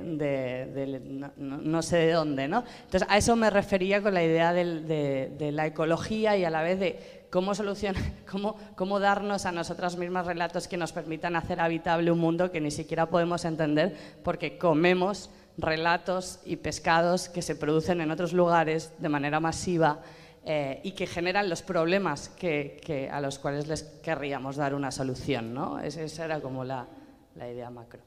no, 1.36 1.82
sé 1.82 1.96
de 1.96 2.12
dónde. 2.12 2.46
¿no? 2.46 2.62
Entonces, 2.84 3.08
a 3.10 3.16
eso 3.16 3.34
me 3.34 3.50
refería 3.50 4.00
con 4.00 4.14
la 4.14 4.22
idea 4.22 4.52
de, 4.52 5.50
la 5.52 5.66
ecología 5.66 6.36
y 6.36 6.44
a 6.44 6.50
la 6.50 6.62
vez 6.62 6.78
de 6.78 7.26
cómo, 7.28 7.56
solucionar, 7.56 8.00
cómo, 8.30 8.54
cómo 8.76 9.00
darnos 9.00 9.46
a 9.46 9.50
nosotras 9.50 9.96
mismas 9.96 10.26
relatos 10.26 10.68
que 10.68 10.76
nos 10.76 10.92
permitan 10.92 11.34
hacer 11.34 11.58
habitable 11.58 12.12
un 12.12 12.20
mundo 12.20 12.52
que 12.52 12.60
ni 12.60 12.70
siquiera 12.70 13.06
podemos 13.06 13.44
entender 13.44 13.96
porque 14.22 14.58
comemos 14.58 15.28
relatos 15.58 16.40
y 16.44 16.56
pescados 16.56 17.28
que 17.28 17.42
se 17.42 17.56
producen 17.56 18.00
en 18.00 18.10
otros 18.10 18.32
lugares 18.32 18.92
de 18.98 19.08
manera 19.08 19.40
masiva 19.40 20.00
eh, 20.44 20.80
y 20.84 20.92
que 20.92 21.06
generan 21.06 21.48
los 21.48 21.62
problemas 21.62 22.28
que, 22.28 23.08
a 23.10 23.20
los 23.20 23.38
cuales 23.38 23.66
les 23.66 23.82
querríamos 23.82 24.56
dar 24.56 24.74
una 24.74 24.90
solución. 24.90 25.54
¿no? 25.54 25.78
Esa 25.80 26.24
era 26.24 26.40
como 26.40 26.64
la, 26.64 26.86
la 27.34 27.50
idea 27.50 27.70
macro. 27.70 28.00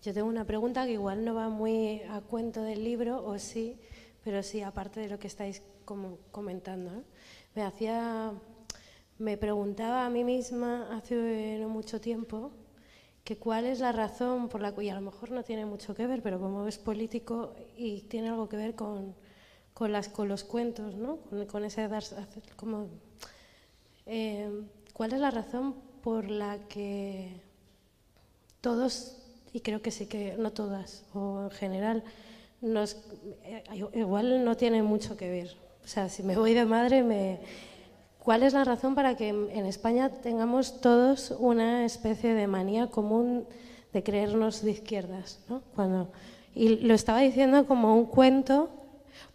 Yo 0.00 0.14
tengo 0.14 0.28
una 0.28 0.44
pregunta 0.44 0.86
que 0.86 0.92
igual 0.92 1.24
no 1.24 1.34
va 1.34 1.48
muy 1.48 2.02
a 2.08 2.20
cuento 2.22 2.62
del 2.62 2.82
libro, 2.82 3.22
o 3.26 3.38
sí, 3.38 3.78
pero 4.28 4.42
sí, 4.42 4.60
aparte 4.60 5.00
de 5.00 5.08
lo 5.08 5.18
que 5.18 5.26
estáis 5.26 5.62
como 5.86 6.18
comentando, 6.32 7.02
me 7.54 7.62
hacía, 7.62 8.30
me 9.18 9.38
preguntaba 9.38 10.04
a 10.04 10.10
mí 10.10 10.22
misma 10.22 10.94
hace 10.94 11.56
no 11.58 11.70
mucho 11.70 11.98
tiempo 11.98 12.52
que 13.24 13.38
cuál 13.38 13.64
es 13.64 13.80
la 13.80 13.90
razón 13.90 14.50
por 14.50 14.60
la 14.60 14.74
que, 14.74 14.82
y 14.82 14.90
a 14.90 14.94
lo 14.94 15.00
mejor 15.00 15.30
no 15.30 15.44
tiene 15.44 15.64
mucho 15.64 15.94
que 15.94 16.06
ver, 16.06 16.20
pero 16.22 16.38
como 16.38 16.68
es 16.68 16.76
político 16.76 17.54
y 17.74 18.02
tiene 18.02 18.28
algo 18.28 18.50
que 18.50 18.58
ver 18.58 18.74
con, 18.74 19.14
con, 19.72 19.92
los 19.92 20.44
cuentos, 20.44 20.94
¿no? 20.94 21.16
con, 21.30 21.46
con 21.46 21.64
ese 21.64 21.88
dar, 21.88 22.04
como, 22.56 22.88
eh, 24.04 24.50
¿cuál 24.92 25.14
es 25.14 25.20
la 25.20 25.30
razón 25.30 25.74
por 26.02 26.28
la 26.28 26.68
que 26.68 27.40
todos, 28.60 29.16
y 29.54 29.60
creo 29.60 29.80
que 29.80 29.90
sí 29.90 30.04
que 30.04 30.36
no 30.36 30.52
todas, 30.52 31.06
o 31.14 31.44
en 31.44 31.50
general, 31.50 32.04
nos, 32.60 32.96
eh, 33.44 33.62
igual 33.94 34.44
no 34.44 34.56
tiene 34.56 34.82
mucho 34.82 35.16
que 35.16 35.28
ver. 35.28 35.56
O 35.84 35.88
sea, 35.88 36.08
si 36.08 36.22
me 36.22 36.36
voy 36.36 36.54
de 36.54 36.64
madre, 36.64 37.02
me... 37.02 37.40
¿cuál 38.18 38.42
es 38.42 38.52
la 38.52 38.64
razón 38.64 38.94
para 38.94 39.16
que 39.16 39.28
en 39.28 39.64
España 39.64 40.10
tengamos 40.10 40.82
todos 40.82 41.30
una 41.38 41.86
especie 41.86 42.34
de 42.34 42.46
manía 42.46 42.88
común 42.88 43.46
de 43.92 44.02
creernos 44.02 44.62
de 44.62 44.72
izquierdas? 44.72 45.40
¿no? 45.48 45.62
Cuando, 45.74 46.10
y 46.54 46.76
lo 46.80 46.92
estaba 46.92 47.20
diciendo 47.20 47.66
como 47.66 47.96
un 47.96 48.04
cuento, 48.04 48.68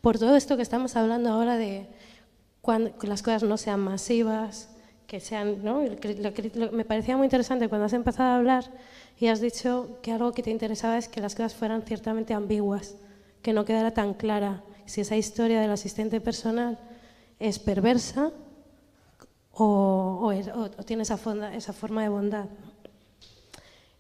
por 0.02 0.20
todo 0.20 0.36
esto 0.36 0.58
que 0.58 0.62
estamos 0.62 0.96
hablando 0.96 1.30
ahora 1.30 1.58
de 1.58 1.88
cuando 2.62 2.96
que 2.98 3.08
las 3.08 3.24
cosas 3.24 3.44
no 3.44 3.58
sean 3.58 3.80
masivas, 3.80 4.70
que 5.08 5.20
sean, 5.20 5.64
¿no? 5.64 5.82
me 6.72 6.86
parecía 6.86 7.18
muy 7.18 7.26
interesante 7.26 7.70
cuando 7.70 7.86
has 7.86 7.94
empezado 7.94 8.30
a 8.30 8.36
hablar 8.38 8.66
y 9.20 9.28
has 9.28 9.42
dicho 9.42 10.00
que 10.02 10.12
algo 10.12 10.32
que 10.32 10.44
te 10.44 10.52
interesaba 10.52 10.98
es 10.98 11.08
que 11.08 11.22
las 11.22 11.36
cosas 11.36 11.56
fueran 11.56 11.82
ciertamente 11.82 12.34
ambiguas, 12.34 12.96
que 13.44 13.54
no 13.54 13.66
quedara 13.66 13.92
tan 13.92 14.16
clara 14.16 14.64
si 14.86 15.02
esa 15.02 15.16
historia 15.16 15.62
del 15.62 15.70
asistente 15.70 16.20
personal 16.20 16.80
es 17.40 17.60
perversa 17.60 18.32
o, 19.52 20.34
tiene 20.86 21.04
esa, 21.04 21.20
esa, 21.54 21.74
forma 21.74 22.02
de 22.02 22.10
bondad. 22.10 22.46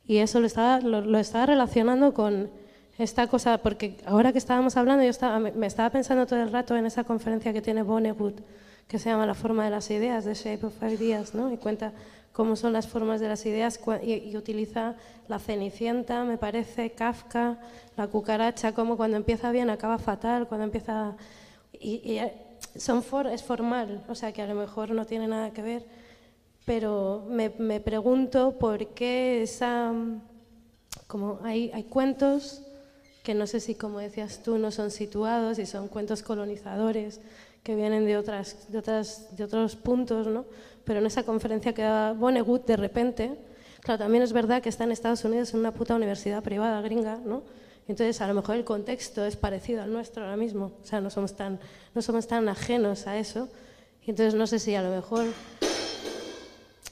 Y 0.05 0.17
eso 0.17 0.39
lo 0.39 0.47
estaba, 0.47 0.79
lo, 0.79 1.19
estaba 1.19 1.45
relacionando 1.45 2.13
con 2.13 2.49
esta 2.97 3.27
cosa, 3.27 3.59
porque 3.59 3.97
ahora 4.05 4.31
que 4.31 4.37
estábamos 4.37 4.77
hablando, 4.77 5.03
yo 5.03 5.09
estaba, 5.09 5.39
me 5.39 5.67
estaba 5.67 5.89
pensando 5.89 6.25
todo 6.25 6.41
el 6.41 6.51
rato 6.51 6.75
en 6.75 6.85
esa 6.85 7.03
conferencia 7.03 7.53
que 7.53 7.61
tiene 7.61 7.83
Vonnegut, 7.83 8.39
que 8.87 8.97
se 8.97 9.09
llama 9.09 9.25
La 9.25 9.35
forma 9.35 9.65
de 9.65 9.71
las 9.71 9.89
ideas, 9.91 10.25
The 10.25 10.33
Shape 10.33 10.65
of 10.65 10.81
Ideas, 10.83 11.35
¿no? 11.35 11.51
y 11.51 11.57
cuenta 11.57 11.93
cómo 12.33 12.55
son 12.55 12.73
las 12.73 12.87
formas 12.87 13.21
de 13.21 13.29
las 13.29 13.45
ideas 13.45 13.79
y, 14.03 14.35
utiliza 14.35 14.95
la 15.27 15.39
cenicienta, 15.39 16.23
me 16.25 16.37
parece, 16.37 16.91
Kafka, 16.91 17.59
la 17.95 18.07
cucaracha, 18.07 18.73
como 18.73 18.97
cuando 18.97 19.17
empieza 19.17 19.51
bien 19.51 19.69
acaba 19.69 19.97
fatal, 19.99 20.47
cuando 20.47 20.65
empieza... 20.65 21.15
Y, 21.79 22.19
son 22.75 23.03
for, 23.03 23.27
es 23.27 23.43
formal, 23.43 24.03
o 24.09 24.15
sea 24.15 24.31
que 24.31 24.41
a 24.41 24.47
lo 24.47 24.55
mejor 24.55 24.91
no 24.91 25.05
tiene 25.05 25.27
nada 25.27 25.51
que 25.51 25.61
ver, 25.61 25.85
pero 26.65 27.23
me, 27.29 27.49
me 27.59 27.79
pregunto 27.79 28.57
por 28.57 28.87
qué 28.87 29.43
esa... 29.43 29.93
Como 31.07 31.39
hay, 31.43 31.69
hay 31.73 31.83
cuentos 31.83 32.63
que 33.21 33.35
no 33.35 33.45
sé 33.45 33.59
si, 33.59 33.75
como 33.75 33.99
decías 33.99 34.41
tú, 34.41 34.57
no 34.57 34.71
son 34.71 34.89
situados 34.89 35.59
y 35.59 35.65
son 35.65 35.87
cuentos 35.87 36.23
colonizadores 36.23 37.21
que 37.63 37.75
vienen 37.75 38.05
de, 38.05 38.17
otras, 38.17 38.71
de, 38.71 38.77
otras, 38.77 39.35
de 39.35 39.43
otros 39.45 39.75
puntos, 39.75 40.27
¿no? 40.27 40.45
Pero 40.85 40.99
en 40.99 41.05
esa 41.05 41.23
conferencia 41.23 41.73
que 41.73 41.81
da 41.81 42.13
Vonnegut 42.13 42.65
de 42.65 42.77
repente, 42.77 43.31
claro, 43.81 43.99
también 43.99 44.23
es 44.23 44.33
verdad 44.33 44.61
que 44.61 44.69
está 44.69 44.83
en 44.83 44.91
Estados 44.91 45.23
Unidos 45.23 45.53
en 45.53 45.59
una 45.59 45.73
puta 45.73 45.95
universidad 45.95 46.43
privada 46.43 46.81
gringa, 46.81 47.19
¿no? 47.23 47.43
Entonces, 47.87 48.21
a 48.21 48.27
lo 48.27 48.33
mejor 48.33 48.55
el 48.55 48.63
contexto 48.63 49.25
es 49.25 49.35
parecido 49.35 49.81
al 49.81 49.91
nuestro 49.91 50.23
ahora 50.23 50.37
mismo, 50.37 50.71
o 50.81 50.85
sea, 50.85 51.01
no 51.01 51.09
somos 51.09 51.35
tan, 51.35 51.59
no 51.93 52.01
somos 52.01 52.27
tan 52.27 52.47
ajenos 52.47 53.07
a 53.07 53.17
eso. 53.17 53.49
Entonces, 54.05 54.35
no 54.35 54.47
sé 54.47 54.59
si 54.59 54.75
a 54.75 54.81
lo 54.81 54.89
mejor, 54.89 55.25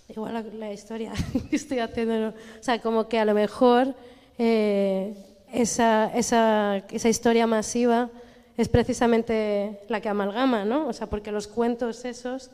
igual 0.09 0.45
la, 0.59 0.73
historia 0.73 1.13
que 1.49 1.55
estoy 1.55 1.79
haciendo, 1.79 2.29
o 2.29 2.63
sea, 2.63 2.81
como 2.81 3.07
que 3.07 3.19
a 3.19 3.25
lo 3.25 3.33
mejor 3.33 3.93
eh, 4.37 5.13
esa, 5.53 6.11
esa, 6.13 6.83
esa 6.91 7.09
historia 7.09 7.47
masiva 7.47 8.09
es 8.57 8.67
precisamente 8.67 9.79
la 9.87 10.01
que 10.01 10.09
amalgama, 10.09 10.65
¿no? 10.65 10.87
O 10.87 10.93
sea, 10.93 11.07
porque 11.07 11.31
los 11.31 11.47
cuentos 11.47 12.03
esos 12.03 12.51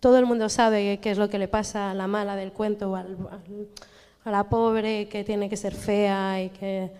todo 0.00 0.18
el 0.18 0.26
mundo 0.26 0.48
sabe 0.48 0.98
qué 1.00 1.10
es 1.10 1.18
lo 1.18 1.28
que 1.28 1.38
le 1.38 1.48
pasa 1.48 1.90
a 1.90 1.94
la 1.94 2.06
mala 2.06 2.36
del 2.36 2.52
cuento 2.52 2.94
a 2.94 4.30
la 4.30 4.48
pobre 4.48 5.08
que 5.08 5.24
tiene 5.24 5.48
que 5.48 5.56
ser 5.56 5.74
fea 5.74 6.42
y 6.42 6.50
que 6.50 6.90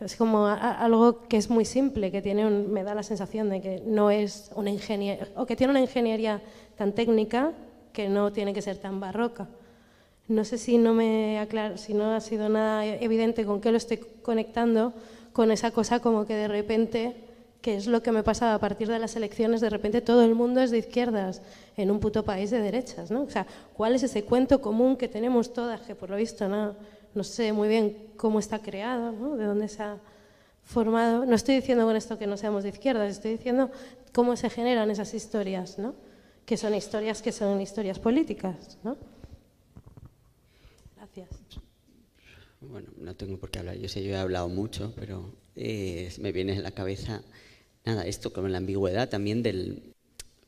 es 0.00 0.16
como 0.16 0.46
algo 0.46 1.28
que 1.28 1.36
es 1.36 1.50
muy 1.50 1.64
simple, 1.64 2.10
que 2.10 2.22
tiene 2.22 2.48
me 2.48 2.82
da 2.82 2.94
la 2.94 3.02
sensación 3.02 3.50
de 3.50 3.60
que 3.60 3.82
no 3.84 4.10
es 4.10 4.50
una 4.54 4.70
ingeniería, 4.70 5.28
o 5.36 5.44
que 5.44 5.56
tiene 5.56 5.72
una 5.72 5.80
ingeniería 5.80 6.40
tan 6.76 6.94
técnica 6.94 7.52
que 7.92 8.08
no 8.08 8.32
tiene 8.32 8.54
que 8.54 8.62
ser 8.62 8.78
tan 8.78 8.98
barroca. 8.98 9.48
No 10.28 10.44
sé 10.44 10.56
si 10.56 10.78
no, 10.78 10.94
me 10.94 11.46
si 11.74 11.92
no 11.92 12.14
ha 12.14 12.20
sido 12.20 12.48
nada 12.48 12.86
evidente 12.86 13.44
con 13.44 13.60
qué 13.60 13.72
lo 13.72 13.76
estoy 13.76 13.98
conectando, 14.22 14.94
con 15.32 15.50
esa 15.50 15.70
cosa 15.70 16.00
como 16.00 16.24
que 16.24 16.34
de 16.34 16.48
repente 16.48 17.29
que 17.60 17.76
es 17.76 17.86
lo 17.86 18.02
que 18.02 18.12
me 18.12 18.22
pasaba 18.22 18.54
a 18.54 18.58
partir 18.58 18.88
de 18.88 18.98
las 18.98 19.16
elecciones, 19.16 19.60
de 19.60 19.70
repente 19.70 20.00
todo 20.00 20.24
el 20.24 20.34
mundo 20.34 20.60
es 20.60 20.70
de 20.70 20.78
izquierdas 20.78 21.42
en 21.76 21.90
un 21.90 22.00
puto 22.00 22.24
país 22.24 22.50
de 22.50 22.60
derechas, 22.60 23.10
¿no? 23.10 23.22
O 23.22 23.30
sea, 23.30 23.46
¿cuál 23.74 23.94
es 23.94 24.02
ese 24.02 24.24
cuento 24.24 24.60
común 24.60 24.96
que 24.96 25.08
tenemos 25.08 25.52
todas, 25.52 25.80
que 25.82 25.94
por 25.94 26.10
lo 26.10 26.16
visto 26.16 26.48
no, 26.48 26.74
no 27.14 27.24
sé 27.24 27.52
muy 27.52 27.68
bien 27.68 28.12
cómo 28.16 28.38
está 28.38 28.60
creado, 28.60 29.12
¿no? 29.12 29.36
De 29.36 29.44
dónde 29.44 29.68
se 29.68 29.82
ha 29.82 29.98
formado. 30.64 31.26
No 31.26 31.34
estoy 31.34 31.56
diciendo 31.56 31.84
con 31.84 31.96
esto 31.96 32.18
que 32.18 32.26
no 32.26 32.36
seamos 32.36 32.62
de 32.62 32.70
izquierdas, 32.70 33.10
estoy 33.10 33.32
diciendo 33.32 33.70
cómo 34.12 34.36
se 34.36 34.48
generan 34.48 34.90
esas 34.90 35.12
historias, 35.14 35.78
¿no? 35.78 35.94
Que 36.46 36.56
son 36.56 36.74
historias 36.74 37.20
que 37.22 37.32
son 37.32 37.60
historias 37.60 37.98
políticas, 37.98 38.78
¿no? 38.82 38.96
Gracias. 40.96 41.28
Bueno, 42.60 42.88
no 42.96 43.14
tengo 43.16 43.38
por 43.38 43.50
qué 43.50 43.58
hablar. 43.58 43.76
Yo 43.76 43.88
sé, 43.88 44.02
yo 44.02 44.10
he 44.10 44.16
hablado 44.16 44.48
mucho, 44.48 44.92
pero 44.94 45.34
eh, 45.56 46.12
me 46.20 46.30
viene 46.32 46.52
en 46.52 46.62
la 46.62 46.70
cabeza 46.70 47.22
nada, 47.84 48.06
esto 48.06 48.32
como 48.32 48.48
la 48.48 48.58
ambigüedad 48.58 49.08
también 49.08 49.42
del, 49.42 49.94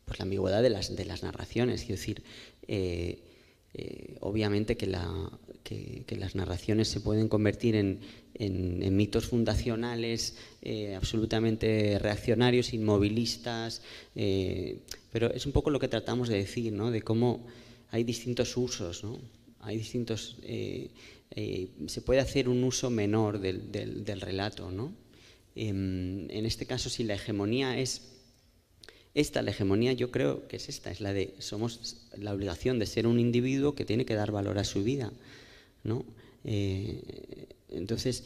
pues 0.04 0.18
la 0.18 0.24
ambigüedad 0.24 0.62
de 0.62 0.70
las, 0.70 0.94
de 0.94 1.04
las 1.04 1.22
narraciones, 1.22 1.82
quiero 1.82 1.98
decir, 1.98 2.22
eh, 2.68 3.18
eh, 3.74 4.16
obviamente 4.20 4.76
que, 4.76 4.86
la, 4.86 5.08
que, 5.64 6.04
las 6.18 6.34
narraciones 6.34 6.88
se 6.88 7.00
pueden 7.00 7.28
convertir 7.28 7.76
en, 7.76 8.00
en, 8.34 8.94
mitos 8.94 9.26
fundacionales 9.26 10.36
eh, 10.60 10.94
absolutamente 10.94 11.98
reaccionarios, 11.98 12.74
inmovilistas, 12.74 13.80
pero 15.10 15.32
es 15.32 15.46
un 15.46 15.52
poco 15.52 15.70
lo 15.70 15.78
que 15.78 15.88
tratamos 15.88 16.28
de 16.28 16.36
decir, 16.36 16.72
¿no? 16.72 16.90
de 16.90 17.00
cómo 17.00 17.46
hay 17.90 18.04
distintos 18.04 18.56
usos, 18.56 19.04
¿no? 19.04 19.18
hay 19.60 19.78
distintos... 19.78 20.36
se 20.44 22.02
puede 22.02 22.20
hacer 22.20 22.50
un 22.50 22.62
uso 22.64 22.90
menor 22.90 23.38
del, 23.38 23.72
del, 23.72 24.04
del 24.04 24.20
relato, 24.20 24.70
¿no? 24.70 25.01
Em, 25.54 26.30
en 26.30 26.46
este 26.46 26.66
caso, 26.66 26.88
si 26.88 27.04
la 27.04 27.14
hegemonía 27.14 27.78
es 27.78 28.12
esta, 29.14 29.42
la 29.42 29.50
hegemonía 29.50 29.92
yo 29.92 30.10
creo 30.10 30.48
que 30.48 30.56
es 30.56 30.68
esta, 30.68 30.90
es 30.90 31.00
la 31.00 31.12
de 31.12 31.34
somos 31.38 32.08
la 32.16 32.32
obligación 32.32 32.78
de 32.78 32.86
ser 32.86 33.06
un 33.06 33.20
individuo 33.20 33.74
que 33.74 33.84
tiene 33.84 34.06
que 34.06 34.14
dar 34.14 34.32
valor 34.32 34.58
a 34.58 34.64
su 34.64 34.82
vida, 34.82 35.12
¿no? 35.84 36.06
Eh, 36.44 37.48
entonces, 37.68 38.24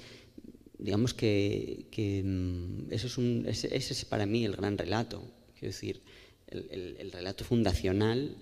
digamos 0.78 1.14
que, 1.14 1.86
mm, 2.24 2.92
eso 2.92 3.06
es 3.06 3.18
un, 3.18 3.44
ese, 3.48 3.74
es 3.74 4.04
para 4.04 4.26
mí 4.26 4.44
el 4.44 4.56
gran 4.56 4.78
relato, 4.78 5.22
quiero 5.58 5.72
decir, 5.72 6.02
el, 6.48 7.10
relato 7.12 7.44
fundacional 7.44 8.36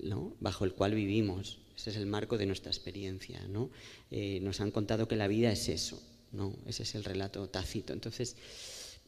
¿no? 0.00 0.34
bajo 0.40 0.64
el 0.64 0.72
cual 0.74 0.94
vivimos. 0.94 1.58
Ese 1.76 1.90
es 1.90 1.96
el 1.96 2.06
marco 2.06 2.36
de 2.36 2.46
nuestra 2.46 2.70
experiencia. 2.70 3.46
¿no? 3.48 3.70
Eh, 4.10 4.40
nos 4.42 4.60
han 4.60 4.70
contado 4.70 5.08
que 5.08 5.16
la 5.16 5.28
vida 5.28 5.50
es 5.50 5.68
eso, 5.68 6.02
no, 6.32 6.54
ese 6.66 6.82
es 6.82 6.94
el 6.94 7.04
relato 7.04 7.48
tácito. 7.48 7.92
Entonces, 7.92 8.36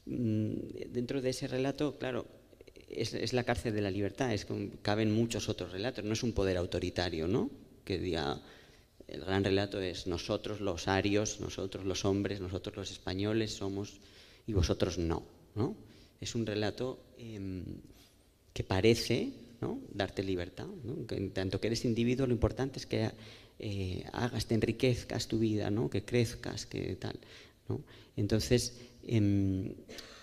mm, 0.06 0.52
dentro 0.90 1.20
de 1.20 1.30
ese 1.30 1.48
relato, 1.48 1.98
claro, 1.98 2.26
es, 2.88 3.32
la 3.32 3.44
cárcel 3.44 3.74
de 3.74 3.82
la 3.82 3.90
libertad, 3.90 4.32
es 4.32 4.46
caben 4.82 5.12
muchos 5.12 5.48
otros 5.48 5.72
relatos, 5.72 6.04
no 6.04 6.12
es 6.12 6.22
un 6.22 6.32
poder 6.32 6.56
autoritario, 6.56 7.26
¿no? 7.26 7.50
Que 7.84 7.98
diga, 7.98 8.40
el 9.08 9.20
gran 9.20 9.44
relato 9.44 9.80
es 9.80 10.06
nosotros 10.06 10.60
los 10.60 10.88
arios, 10.88 11.40
nosotros 11.40 11.84
los 11.84 12.04
hombres, 12.04 12.40
nosotros 12.40 12.76
los 12.76 12.90
españoles 12.90 13.52
somos 13.52 14.00
y 14.46 14.52
vosotros 14.52 14.98
no, 14.98 15.24
¿no? 15.54 15.76
Es 16.20 16.34
un 16.34 16.46
relato 16.46 17.04
em, 17.18 17.64
que 18.52 18.64
parece 18.64 19.32
¿no? 19.60 19.80
darte 19.92 20.22
libertad, 20.22 20.66
tanto 21.32 21.60
que 21.60 21.68
eres 21.68 21.84
individuo, 21.84 22.26
lo 22.26 22.32
importante 22.32 22.78
es 22.78 22.86
que 22.86 23.10
eh, 23.66 24.04
hagas, 24.12 24.44
te 24.44 24.54
enriquezcas 24.54 25.26
tu 25.26 25.38
vida, 25.38 25.70
¿no? 25.70 25.88
que 25.88 26.04
crezcas, 26.04 26.66
que 26.66 26.96
tal. 26.96 27.18
¿no? 27.66 27.80
Entonces, 28.14 28.78
em, 29.02 29.72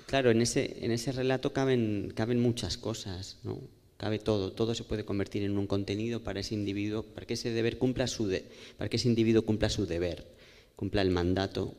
claro, 0.06 0.30
en 0.30 0.44
ese, 0.44 0.86
en 0.86 0.92
ese 0.92 1.12
relato 1.12 1.52
caben, 1.52 2.14
caben 2.16 2.40
muchas 2.40 2.78
cosas, 2.78 3.40
¿no? 3.44 3.60
cabe 3.98 4.20
todo, 4.20 4.52
todo 4.52 4.76
se 4.76 4.84
puede 4.84 5.06
convertir 5.06 5.42
en 5.42 5.58
un 5.58 5.66
contenido 5.66 6.24
para 6.24 6.42
ese 6.42 6.54
individuo, 6.54 7.02
para 7.02 7.26
que 7.26 7.34
ese 7.34 7.50
deber 7.50 7.80
cumpla 7.80 8.06
su 8.06 8.28
de, 8.28 8.46
para 8.78 8.90
que 8.90 8.98
ese 8.98 9.08
individuo 9.08 9.42
cumpla 9.42 9.72
su 9.72 9.88
deber, 9.88 10.28
cumpla 10.76 11.02
el 11.02 11.10
mandato 11.10 11.74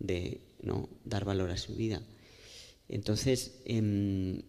de 0.00 0.40
¿no? 0.62 0.88
dar 1.04 1.24
valor 1.24 1.52
a 1.52 1.56
su 1.56 1.76
vida. 1.76 2.02
Entonces, 2.88 3.60
em, 3.66 4.42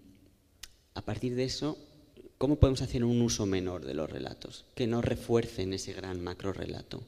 a 0.96 1.06
partir 1.06 1.36
de 1.36 1.44
eso, 1.44 1.78
¿Cómo 2.38 2.58
podemos 2.58 2.82
hacer 2.82 3.04
un 3.06 3.22
uso 3.22 3.46
menor 3.46 3.86
de 3.86 3.94
los 3.94 4.10
relatos 4.10 4.66
que 4.76 4.88
no 4.88 5.02
refuercen 5.02 5.74
ese 5.74 5.94
gran 5.94 6.22
macro 6.22 6.52
relato? 6.52 7.02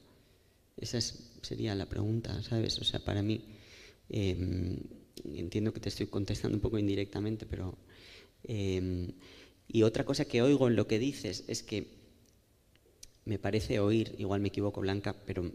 Esa 0.76 1.00
sería 1.42 1.74
la 1.74 1.86
pregunta, 1.86 2.42
¿sabes? 2.42 2.78
O 2.78 2.84
sea, 2.84 3.00
para 3.00 3.22
mí, 3.22 3.44
em, 4.08 4.78
entiendo 5.34 5.72
que 5.72 5.80
te 5.80 5.90
estoy 5.90 6.06
contestando 6.06 6.56
un 6.56 6.62
poco 6.62 6.78
indirectamente, 6.78 7.46
pero... 7.46 7.76
Em, 8.44 9.12
y 9.66 9.82
otra 9.82 10.04
cosa 10.04 10.24
que 10.24 10.40
oigo 10.40 10.68
en 10.68 10.76
lo 10.76 10.86
que 10.86 10.98
dices 10.98 11.44
es 11.46 11.62
que 11.62 11.88
me 13.26 13.38
parece 13.38 13.80
oír, 13.80 14.14
igual 14.18 14.40
me 14.40 14.48
equivoco 14.48 14.80
Blanca, 14.80 15.14
pero 15.26 15.52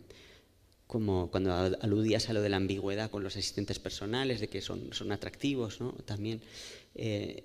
como 0.86 1.32
cuando 1.32 1.52
aludías 1.82 2.30
a 2.30 2.34
lo 2.34 2.42
de 2.42 2.50
la 2.50 2.58
ambigüedad 2.58 3.10
con 3.10 3.24
los 3.24 3.36
asistentes 3.36 3.80
personales, 3.80 4.40
de 4.40 4.50
que 4.50 4.62
son, 4.62 4.94
son 4.94 5.12
atractivos, 5.12 5.82
¿no? 5.82 5.94
También, 6.06 6.42
eh, 6.94 7.44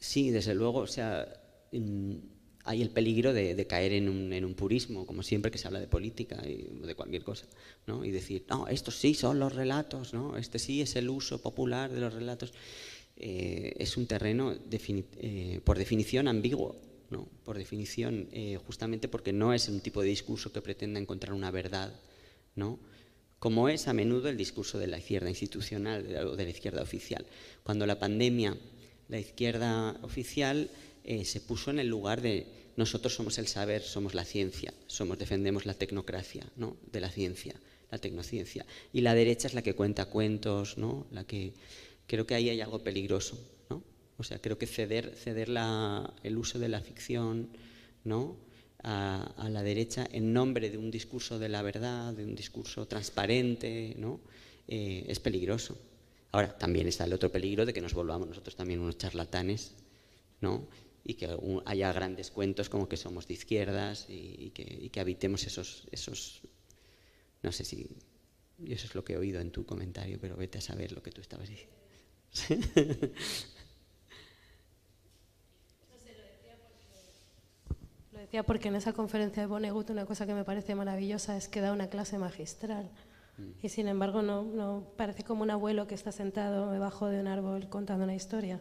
sí, 0.00 0.30
desde 0.30 0.56
luego, 0.56 0.80
o 0.80 0.86
sea, 0.88 1.41
hay 2.64 2.82
el 2.82 2.90
peligro 2.90 3.32
de, 3.32 3.66
caer 3.66 3.92
en 3.92 4.08
un, 4.08 4.54
purismo, 4.54 5.04
como 5.06 5.22
siempre 5.22 5.50
que 5.50 5.58
se 5.58 5.66
habla 5.66 5.80
de 5.80 5.88
política 5.88 6.42
y 6.46 6.68
de 6.86 6.94
cualquier 6.94 7.24
cosa, 7.24 7.46
¿no? 7.86 8.04
y 8.04 8.10
decir, 8.10 8.44
no, 8.48 8.68
estos 8.68 8.96
sí 8.96 9.14
son 9.14 9.38
los 9.38 9.54
relatos, 9.54 10.14
¿no? 10.14 10.36
este 10.36 10.58
sí 10.58 10.80
es 10.80 10.94
el 10.96 11.08
uso 11.08 11.40
popular 11.40 11.90
de 11.90 12.00
los 12.00 12.14
relatos. 12.14 12.52
eh, 13.16 13.74
es 13.78 13.96
un 13.96 14.06
terreno 14.06 14.54
eh, 14.70 15.60
por 15.64 15.78
definición 15.78 16.28
ambiguo, 16.28 16.76
¿no? 17.10 17.28
por 17.44 17.58
definición 17.58 18.28
eh, 18.32 18.58
justamente 18.64 19.08
porque 19.08 19.32
no 19.32 19.52
es 19.52 19.68
un 19.68 19.80
tipo 19.80 20.00
de 20.00 20.08
discurso 20.08 20.52
que 20.52 20.62
pretenda 20.62 21.00
encontrar 21.00 21.34
una 21.34 21.50
verdad, 21.50 21.92
¿no? 22.54 22.78
como 23.40 23.68
es 23.68 23.88
a 23.88 23.92
menudo 23.92 24.28
el 24.28 24.36
discurso 24.36 24.78
de 24.78 24.86
la 24.86 24.98
izquierda 24.98 25.28
institucional 25.28 26.06
o 26.28 26.36
de 26.36 26.44
la 26.44 26.50
izquierda 26.50 26.80
oficial. 26.80 27.26
Cuando 27.64 27.86
la 27.86 27.98
pandemia, 27.98 28.56
la 29.08 29.18
izquierda 29.18 29.98
oficial 30.02 30.70
se 31.04 31.40
puso 31.40 31.70
en 31.70 31.78
el 31.78 31.88
lugar 31.88 32.20
de 32.20 32.46
nosotros 32.76 33.14
somos 33.14 33.38
el 33.38 33.48
saber, 33.48 33.82
somos 33.82 34.14
la 34.14 34.24
ciencia, 34.24 34.72
somos 34.86 35.18
defendemos 35.18 35.66
la 35.66 35.74
tecnocracia 35.74 36.46
¿no? 36.56 36.76
de 36.90 37.00
la 37.00 37.10
ciencia, 37.10 37.54
la 37.90 37.98
tecnociencia. 37.98 38.64
Y 38.92 39.02
la 39.02 39.14
derecha 39.14 39.46
es 39.46 39.54
la 39.54 39.62
que 39.62 39.74
cuenta 39.74 40.06
cuentos, 40.06 40.78
¿no? 40.78 41.06
la 41.10 41.24
que 41.24 41.52
creo 42.06 42.26
que 42.26 42.34
ahí 42.34 42.48
hay 42.48 42.60
algo 42.60 42.82
peligroso, 42.82 43.38
¿no? 43.68 43.82
O 44.16 44.24
sea, 44.24 44.38
creo 44.38 44.58
que 44.58 44.66
ceder, 44.66 45.14
ceder 45.16 45.50
el 46.22 46.36
uso 46.36 46.58
de 46.58 46.68
la 46.68 46.80
ficción, 46.80 47.48
¿no? 48.04 48.36
A, 48.84 49.48
la 49.48 49.62
derecha 49.62 50.08
en 50.10 50.32
nombre 50.32 50.70
de 50.70 50.76
un 50.76 50.90
discurso 50.90 51.38
de 51.38 51.48
la 51.48 51.62
verdad, 51.62 52.12
de 52.12 52.24
un 52.24 52.34
discurso 52.34 52.86
transparente, 52.86 53.94
¿no? 53.98 54.20
Eh, 54.66 55.04
es 55.08 55.20
peligroso. 55.20 55.78
Ahora, 56.32 56.56
también 56.58 56.88
está 56.88 57.04
el 57.04 57.12
otro 57.12 57.30
peligro 57.30 57.64
de 57.64 57.72
que 57.72 57.80
nos 57.80 57.94
volvamos 57.94 58.28
nosotros 58.28 58.56
también 58.56 58.80
unos 58.80 58.98
charlatanes, 58.98 59.72
¿no? 60.40 60.66
Y 61.04 61.14
que 61.14 61.36
haya 61.64 61.92
grandes 61.92 62.30
cuentos 62.30 62.68
como 62.68 62.88
que 62.88 62.96
somos 62.96 63.26
de 63.26 63.34
izquierdas 63.34 64.06
y, 64.08 64.50
que, 64.50 65.00
habitemos 65.00 65.44
esos, 65.46 65.88
esos, 65.90 66.42
no 67.42 67.50
sé 67.50 67.64
si, 67.64 67.88
eso 68.66 68.86
es 68.86 68.94
lo 68.94 69.04
que 69.04 69.14
he 69.14 69.16
oído 69.16 69.40
en 69.40 69.50
tu 69.50 69.66
comentario, 69.66 70.18
pero 70.20 70.36
vete 70.36 70.58
a 70.58 70.60
saber 70.60 70.92
lo 70.92 71.02
que 71.02 71.10
tú 71.10 71.20
estabas 71.20 71.48
diciendo. 71.48 71.76
Lo 78.12 78.18
decía 78.18 78.42
porque 78.42 78.68
en 78.68 78.76
esa 78.76 78.92
conferencia 78.92 79.42
de 79.42 79.46
Vonnegut 79.46 79.90
una 79.90 80.06
cosa 80.06 80.26
que 80.26 80.34
me 80.34 80.44
parece 80.44 80.74
maravillosa 80.74 81.36
es 81.36 81.48
que 81.48 81.60
da 81.60 81.72
una 81.72 81.88
clase 81.88 82.18
magistral. 82.18 82.90
Y 83.62 83.68
sin 83.68 83.88
embargo 83.88 84.22
no, 84.22 84.42
no, 84.42 84.84
parece 84.96 85.22
como 85.22 85.42
un 85.42 85.50
abuelo 85.50 85.86
que 85.86 85.94
está 85.94 86.12
sentado 86.12 86.72
debajo 86.72 87.06
de 87.06 87.20
un 87.20 87.28
árbol 87.28 87.68
contando 87.68 88.04
una 88.04 88.14
historia, 88.14 88.60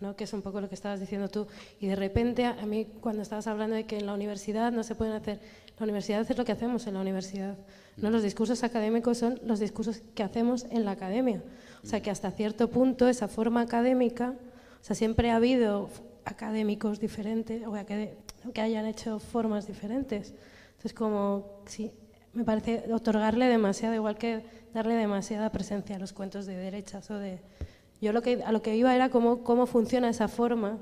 ¿no? 0.00 0.14
que 0.14 0.24
es 0.24 0.32
un 0.32 0.42
poco 0.42 0.60
lo 0.60 0.68
que 0.68 0.74
estabas 0.74 1.00
diciendo 1.00 1.28
tú. 1.28 1.46
Y 1.80 1.86
de 1.86 1.96
repente 1.96 2.44
a 2.44 2.66
mí 2.66 2.86
cuando 3.00 3.22
estabas 3.22 3.46
hablando 3.46 3.76
de 3.76 3.84
que 3.84 3.98
en 3.98 4.06
la 4.06 4.14
universidad 4.14 4.72
no 4.72 4.82
se 4.82 4.94
pueden 4.94 5.14
hacer, 5.14 5.40
la 5.78 5.84
universidad 5.84 6.20
es 6.28 6.36
lo 6.36 6.44
que 6.44 6.52
hacemos 6.52 6.86
en 6.86 6.94
la 6.94 7.00
universidad. 7.00 7.56
¿no? 7.96 8.10
Los 8.10 8.22
discursos 8.22 8.62
académicos 8.62 9.18
son 9.18 9.40
los 9.44 9.58
discursos 9.58 10.02
que 10.14 10.22
hacemos 10.22 10.66
en 10.70 10.84
la 10.84 10.92
academia. 10.92 11.42
O 11.82 11.86
sea 11.86 12.00
que 12.00 12.10
hasta 12.10 12.30
cierto 12.30 12.70
punto 12.70 13.08
esa 13.08 13.28
forma 13.28 13.60
académica, 13.60 14.34
o 14.80 14.84
sea, 14.84 14.94
siempre 14.94 15.30
ha 15.30 15.36
habido 15.36 15.88
académicos 16.24 17.00
diferentes, 17.00 17.66
o 17.66 17.72
que, 17.72 18.16
que 18.52 18.60
hayan 18.60 18.86
hecho 18.86 19.18
formas 19.18 19.66
diferentes. 19.66 20.34
Entonces, 20.70 20.94
como, 20.94 21.62
sí, 21.66 21.92
me 22.34 22.44
parece 22.44 22.84
otorgarle 22.92 23.46
demasiado, 23.46 23.94
igual 23.94 24.16
que 24.16 24.44
darle 24.72 24.94
demasiada 24.94 25.50
presencia 25.50 25.96
a 25.96 25.98
los 25.98 26.12
cuentos 26.12 26.46
de 26.46 26.56
derechas 26.56 27.10
o 27.10 27.18
de... 27.18 27.40
Yo 28.00 28.12
lo 28.12 28.22
que, 28.22 28.42
a 28.42 28.50
lo 28.50 28.62
que 28.62 28.76
iba 28.76 28.94
era 28.94 29.10
cómo, 29.10 29.44
cómo 29.44 29.66
funciona 29.66 30.08
esa 30.08 30.26
forma 30.26 30.78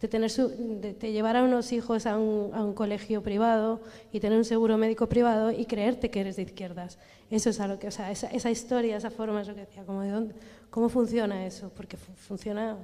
de, 0.00 0.08
tener 0.08 0.30
de, 0.30 1.12
llevar 1.12 1.36
a 1.36 1.44
unos 1.44 1.72
hijos 1.72 2.06
a 2.06 2.18
un, 2.18 2.52
a 2.52 2.64
un, 2.64 2.74
colegio 2.74 3.22
privado 3.22 3.80
y 4.12 4.18
tener 4.18 4.36
un 4.36 4.44
seguro 4.44 4.76
médico 4.76 5.08
privado 5.08 5.52
y 5.52 5.66
creerte 5.66 6.10
que 6.10 6.20
eres 6.20 6.36
de 6.36 6.42
izquierdas. 6.42 6.98
Eso 7.30 7.50
es 7.50 7.60
a 7.60 7.68
lo 7.68 7.78
que, 7.78 7.88
o 7.88 7.90
sea, 7.92 8.10
esa, 8.10 8.26
esa 8.28 8.50
historia, 8.50 8.96
esa 8.96 9.10
forma 9.10 9.40
es 9.42 9.48
lo 9.48 9.54
que 9.54 9.60
decía, 9.60 9.84
como 9.84 10.02
de 10.02 10.10
dónde, 10.10 10.34
cómo 10.70 10.88
funciona 10.88 11.46
eso, 11.46 11.70
porque 11.76 11.96
funciona 11.96 12.76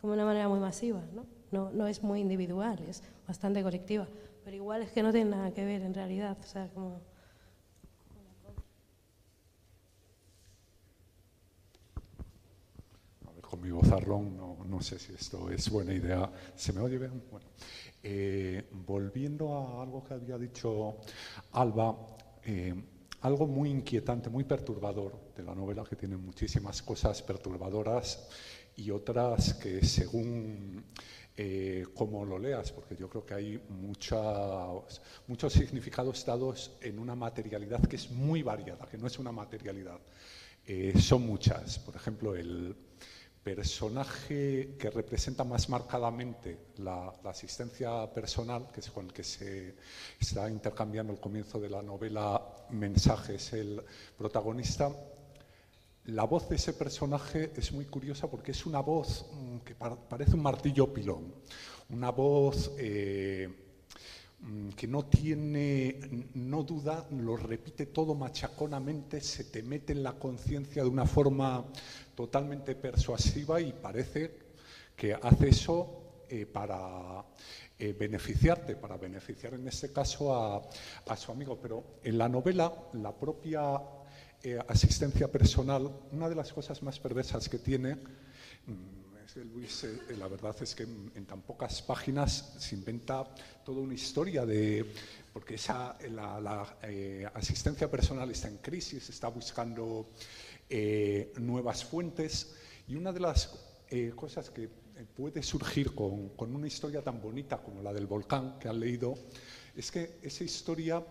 como 0.00 0.12
de 0.12 0.18
una 0.18 0.26
manera 0.26 0.48
muy 0.48 0.60
masiva, 0.60 1.02
¿no? 1.12 1.26
¿no? 1.50 1.70
No 1.70 1.86
es 1.86 2.02
muy 2.02 2.20
individual, 2.20 2.78
es 2.88 3.02
bastante 3.26 3.62
colectiva, 3.62 4.06
pero 4.44 4.56
igual 4.56 4.82
es 4.82 4.92
que 4.92 5.02
no 5.02 5.12
tiene 5.12 5.30
nada 5.30 5.50
que 5.52 5.64
ver 5.64 5.82
en 5.82 5.94
realidad, 5.94 6.36
o 6.38 6.46
sea, 6.46 6.68
como... 6.74 7.00
con 13.24 13.40
mi 13.64 13.70
vozarrón, 13.70 14.36
no, 14.36 14.58
no, 14.66 14.82
sé 14.82 14.98
si 14.98 15.14
esto 15.14 15.50
es 15.50 15.70
buena 15.70 15.94
idea. 15.94 16.30
¿Se 16.54 16.70
me 16.74 16.82
oye 16.82 16.98
bien? 16.98 17.22
Bueno, 17.30 17.46
eh, 18.02 18.68
volviendo 18.86 19.54
a 19.54 19.82
algo 19.82 20.04
que 20.04 20.12
había 20.12 20.36
dicho 20.36 20.98
Alba, 21.52 21.96
eh, 22.44 22.74
algo 23.22 23.46
muy 23.46 23.70
inquietante, 23.70 24.28
muy 24.28 24.44
perturbador 24.44 25.18
de 25.34 25.42
la 25.44 25.54
novela, 25.54 25.82
que 25.84 25.96
tiene 25.96 26.18
muchísimas 26.18 26.82
cosas 26.82 27.22
perturbadoras 27.22 28.28
y 28.76 28.90
otras 28.90 29.54
que 29.54 29.82
según 29.82 30.84
eh, 31.34 31.86
cómo 31.94 32.26
lo 32.26 32.38
leas, 32.38 32.70
porque 32.70 32.94
yo 32.96 33.08
creo 33.08 33.24
que 33.24 33.32
hay 33.32 33.62
muchos, 33.70 35.00
muchos 35.26 35.54
significados 35.54 36.22
dados 36.26 36.76
en 36.82 36.98
una 36.98 37.14
materialidad 37.14 37.80
que 37.86 37.96
es 37.96 38.10
muy 38.10 38.42
variada, 38.42 38.86
que 38.86 38.98
no 38.98 39.06
es 39.06 39.18
una 39.18 39.32
materialidad. 39.32 40.00
son 41.00 41.26
muchas. 41.26 41.78
Por 41.78 41.96
ejemplo, 41.96 42.36
el, 42.36 42.76
personaje 43.44 44.74
que 44.78 44.90
representa 44.90 45.44
más 45.44 45.68
marcadamente 45.68 46.58
la, 46.78 47.12
asistencia 47.24 48.10
personal, 48.12 48.68
que 48.72 48.80
es 48.80 48.90
con 48.90 49.06
el 49.06 49.12
que 49.12 49.22
se 49.22 49.74
está 50.18 50.48
intercambiando 50.48 51.12
el 51.12 51.20
comienzo 51.20 51.60
de 51.60 51.68
la 51.68 51.82
novela 51.82 52.42
Mensajes, 52.70 53.52
el 53.52 53.82
protagonista, 54.16 54.90
la 56.06 56.24
voz 56.24 56.48
de 56.48 56.56
ese 56.56 56.72
personaje 56.72 57.52
es 57.56 57.72
muy 57.72 57.84
curiosa 57.84 58.30
porque 58.30 58.52
es 58.52 58.66
una 58.66 58.80
voz 58.80 59.26
mm, 59.32 59.58
que 59.58 59.74
parece 59.74 60.34
un 60.34 60.42
martillo 60.42 60.92
pilón, 60.92 61.34
una 61.90 62.10
voz 62.10 62.72
eh, 62.78 63.63
que 64.76 64.86
no 64.86 65.06
tiene, 65.06 66.28
no 66.34 66.62
duda, 66.62 67.06
lo 67.10 67.36
repite 67.36 67.86
todo 67.86 68.14
machaconamente, 68.14 69.20
se 69.20 69.44
te 69.44 69.62
mete 69.62 69.92
en 69.92 70.02
la 70.02 70.12
conciencia 70.12 70.82
de 70.82 70.88
una 70.88 71.06
forma 71.06 71.64
totalmente 72.14 72.74
persuasiva 72.74 73.60
y 73.60 73.72
parece 73.72 74.44
que 74.96 75.14
hace 75.14 75.48
eso 75.48 76.04
eh, 76.28 76.46
para 76.46 77.24
eh, 77.78 77.92
beneficiarte, 77.92 78.76
para 78.76 78.96
beneficiar 78.96 79.54
en 79.54 79.68
este 79.68 79.92
caso 79.92 80.34
a, 80.34 81.16
su 81.16 81.32
amigo. 81.32 81.58
Pero 81.60 81.98
en 82.02 82.18
la 82.18 82.28
novela, 82.28 82.72
la 82.94 83.14
propia 83.14 83.80
eh, 84.42 84.58
asistencia 84.68 85.30
personal, 85.30 85.90
una 86.12 86.28
de 86.28 86.34
las 86.34 86.52
cosas 86.52 86.82
más 86.82 86.98
perversas 86.98 87.48
que 87.48 87.58
tiene, 87.58 87.94
mm, 87.94 89.16
es 89.24 89.32
que 89.34 89.44
Luis, 89.44 89.86
la 90.18 90.28
verdad 90.28 90.56
es 90.60 90.74
que 90.74 90.84
en, 90.84 91.26
tan 91.26 91.42
pocas 91.42 91.82
páginas 91.82 92.54
se 92.58 92.74
inventa 92.74 93.26
toda 93.64 93.80
una 93.80 93.94
historia 93.94 94.44
de 94.44 94.84
porque 95.32 95.56
esa, 95.56 95.98
la, 96.10 96.40
la 96.40 96.76
asistencia 97.34 97.90
personal 97.90 98.30
está 98.30 98.46
en 98.46 98.58
crisis, 98.58 99.08
está 99.08 99.28
buscando 99.28 100.10
eh, 100.70 101.32
nuevas 101.38 101.84
fuentes. 101.84 102.54
Y 102.86 102.94
una 102.94 103.12
de 103.12 103.20
las 103.20 103.58
eh, 103.90 104.12
cosas 104.14 104.50
que 104.50 104.64
eh, 104.64 104.70
puede 105.16 105.42
surgir 105.42 105.94
con, 105.94 106.30
con, 106.30 106.54
una 106.54 106.68
historia 106.68 107.02
tan 107.02 107.20
bonita 107.20 107.58
como 107.62 107.82
la 107.82 107.92
del 107.92 108.06
volcán 108.06 108.58
que 108.58 108.68
han 108.68 108.78
leído 108.78 109.14
es 109.74 109.90
que 109.90 110.18
esa 110.22 110.44
historia 110.44 111.04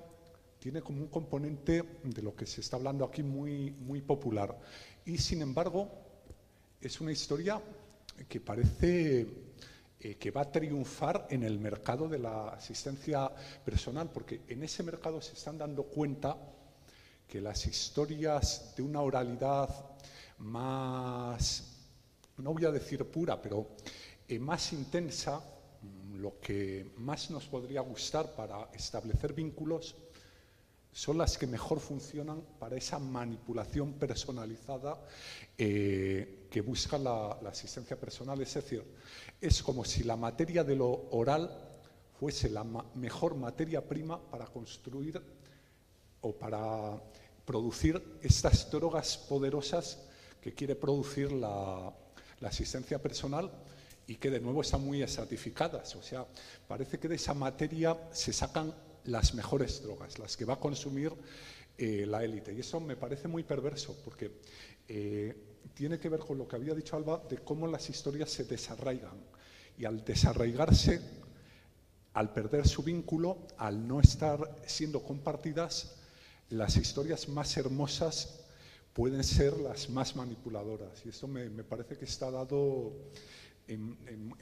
tiene 0.59 0.81
como 0.81 1.01
un 1.01 1.09
componente 1.09 1.83
de 2.03 2.21
lo 2.21 2.33
que 2.33 2.45
se 2.45 2.61
está 2.61 2.77
hablando 2.77 3.03
aquí 3.03 3.23
muy, 3.23 3.71
muy 3.71 3.99
popular. 3.99 4.57
Y 5.05 5.17
sin 5.17 5.41
embargo, 5.41 5.89
es 6.79 7.01
una 7.01 7.11
historia 7.11 7.61
que 8.29 8.39
parece 8.39 9.27
que 10.19 10.31
va 10.31 10.41
a 10.41 10.51
triunfar 10.51 11.27
en 11.29 11.43
el 11.43 11.59
mercado 11.59 12.09
de 12.09 12.19
la 12.19 12.49
asistencia 12.49 13.31
personal, 13.63 14.09
porque 14.11 14.41
en 14.47 14.63
ese 14.63 14.83
mercado 14.83 15.21
se 15.21 15.33
están 15.33 15.57
dando 15.57 15.83
cuenta 15.83 16.35
que 17.27 17.39
las 17.39 17.65
historias 17.65 18.73
de 18.75 18.83
una 18.83 19.01
oralidad 19.01 19.69
más, 20.39 21.63
no 22.37 22.53
voy 22.53 22.65
a 22.65 22.71
decir 22.71 23.05
pura, 23.05 23.41
pero 23.41 23.69
eh, 24.27 24.39
más 24.39 24.73
intensa, 24.73 25.39
mm, 25.39 26.17
lo 26.17 26.39
que 26.39 26.91
más 26.97 27.31
nos 27.31 27.45
podría 27.45 27.81
gustar 27.81 28.35
para 28.35 28.69
establecer 28.73 29.33
vínculos 29.33 29.95
son 30.91 31.17
las 31.17 31.37
que 31.37 31.47
mejor 31.47 31.79
funcionan 31.79 32.41
para 32.59 32.77
esa 32.77 32.99
manipulación 32.99 33.93
personalizada 33.93 35.03
eh, 35.57 36.47
que 36.51 36.61
busca 36.61 36.99
la, 36.99 37.39
la, 37.41 37.49
asistencia 37.49 37.99
personal. 37.99 38.39
Es 38.41 38.53
decir, 38.53 38.83
es 39.41 39.61
como 39.61 39.83
si 39.83 40.03
la 40.03 40.15
materia 40.15 40.63
de 40.63 40.75
lo 40.75 41.09
oral 41.11 41.49
fuese 42.19 42.49
la 42.49 42.63
mejor 42.95 43.35
materia 43.35 43.85
prima 43.85 44.19
para 44.29 44.45
construir 44.45 45.21
o 46.21 46.31
para 46.33 47.01
producir 47.45 48.01
estas 48.21 48.71
drogas 48.71 49.17
poderosas 49.17 49.99
que 50.41 50.53
quiere 50.53 50.75
producir 50.75 51.31
la, 51.31 51.93
asistencia 52.43 53.01
personal 53.01 53.49
y 54.05 54.15
que 54.15 54.29
de 54.29 54.41
nuevo 54.41 54.61
están 54.61 54.83
muy 54.83 55.01
estratificadas. 55.01 55.95
O 55.95 56.01
sea, 56.01 56.25
parece 56.67 56.99
que 56.99 57.07
de 57.07 57.15
esa 57.15 57.33
materia 57.33 57.97
se 58.11 58.33
sacan 58.33 58.75
las 59.05 59.33
mejores 59.33 59.81
drogas, 59.81 60.19
las 60.19 60.35
que 60.35 60.43
va 60.43 60.55
a 60.55 60.59
consumir 60.59 61.13
eh, 61.77 62.05
la 62.05 62.21
élite. 62.21 62.53
Y 62.53 62.59
eso 62.59 62.81
me 62.81 62.97
parece 62.97 63.29
muy 63.29 63.43
perverso, 63.43 63.97
porque 64.03 64.31
eh, 64.89 65.52
tiene 65.73 65.99
que 65.99 66.09
ver 66.09 66.19
con 66.19 66.37
lo 66.37 66.47
que 66.47 66.55
había 66.55 66.73
dicho 66.73 66.95
Alba 66.95 67.23
de 67.29 67.37
cómo 67.37 67.67
las 67.67 67.89
historias 67.89 68.29
se 68.29 68.43
desarraigan. 68.45 69.17
Y 69.77 69.85
al 69.85 70.03
desarraigarse, 70.03 71.01
al 72.13 72.31
perder 72.31 72.67
su 72.67 72.83
vínculo, 72.83 73.47
al 73.57 73.87
no 73.87 73.99
estar 73.99 74.61
siendo 74.65 75.01
compartidas, 75.01 75.95
las 76.49 76.77
historias 76.77 77.27
más 77.29 77.57
hermosas 77.57 78.43
pueden 78.93 79.23
ser 79.23 79.57
las 79.57 79.89
más 79.89 80.15
manipuladoras. 80.15 81.03
Y 81.05 81.09
esto 81.09 81.27
me, 81.27 81.49
parece 81.63 81.97
que 81.97 82.05
está 82.05 82.29
dado 82.29 82.93
en, 83.67 83.97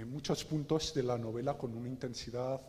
muchos 0.10 0.44
puntos 0.44 0.94
de 0.94 1.04
la 1.04 1.18
novela 1.18 1.58
con 1.58 1.76
una 1.76 1.88
intensidad 1.88 2.60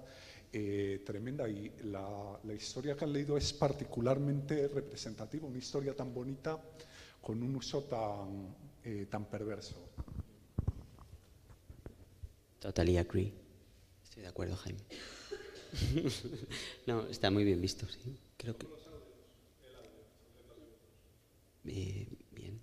eh, 0.53 1.03
tremenda. 1.05 1.49
Y 1.49 1.73
la, 1.85 2.39
historia 2.55 2.97
que 2.97 3.05
han 3.05 3.13
leído 3.13 3.37
es 3.37 3.53
particularmente 3.53 4.69
representativa, 4.69 5.49
una 5.49 5.59
historia 5.59 5.95
tan 5.97 6.15
bonita 6.15 6.61
con 7.23 7.43
un 7.43 7.55
uso 7.55 7.85
tan, 7.85 8.55
eh, 8.85 9.07
tan 9.09 9.25
perverso. 9.25 9.77
Totally 12.59 12.99
agree. 12.99 13.33
Estoy 14.03 14.25
de 14.25 14.29
acuerdo, 14.29 14.57
Jaime. 14.57 14.81
no, 16.87 17.07
está 17.07 17.31
muy 17.31 17.45
bien 17.45 17.61
visto, 17.61 17.87
sí. 17.87 18.19
Creo 18.37 18.57
que. 18.59 18.67
Eh, 21.65 22.09
bien. 22.33 22.61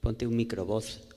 Ponte 0.00 0.26
un 0.26 0.36
microvoz. 0.36 1.08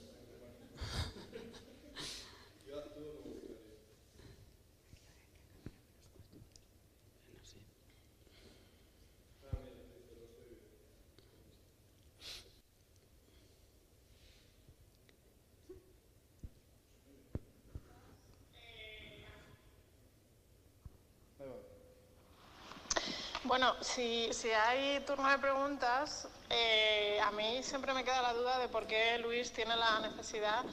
Bueno, 23.51 23.75
si, 23.81 24.31
hay 24.53 25.01
turno 25.01 25.29
de 25.29 25.37
preguntas, 25.37 26.25
eh, 26.49 27.19
a 27.21 27.31
mí 27.31 27.61
siempre 27.63 27.93
me 27.93 28.05
queda 28.05 28.21
la 28.21 28.31
duda 28.31 28.57
de 28.59 28.69
por 28.69 28.87
qué 28.87 29.17
Luis 29.17 29.51
tiene 29.51 29.75
la 29.75 29.99
necesidad 29.99 30.63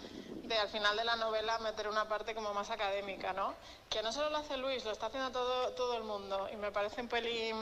de 0.45 0.57
al 0.57 0.69
final 0.69 0.97
de 0.97 1.03
la 1.03 1.17
novela 1.17 1.59
meter 1.59 1.89
una 1.89 2.07
parte 2.09 2.37
como 2.37 2.55
más 2.55 2.71
académica, 2.71 3.33
¿no? 3.33 3.53
Que 3.91 4.01
no 4.01 4.13
solo 4.13 4.31
lo 4.31 4.37
hace 4.37 4.57
Luis, 4.59 4.85
lo 4.85 4.93
está 4.93 5.07
haciendo 5.07 5.33
todo, 5.33 5.73
todo 5.73 5.97
el 5.97 6.05
mundo 6.05 6.49
y 6.53 6.57
me 6.57 6.71
parece 6.71 7.01
un 7.01 7.09
pelín 7.09 7.57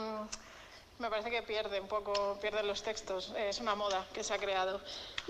me 0.99 1.09
parece 1.09 1.29
que 1.29 1.43
pierde 1.43 1.79
un 1.79 1.87
poco, 1.87 2.39
pierde 2.41 2.63
los 2.63 2.81
textos. 2.81 3.33
Es 3.37 3.59
una 3.59 3.75
moda 3.75 4.07
que 4.13 4.23
se 4.23 4.33
ha 4.33 4.37
creado. 4.37 4.81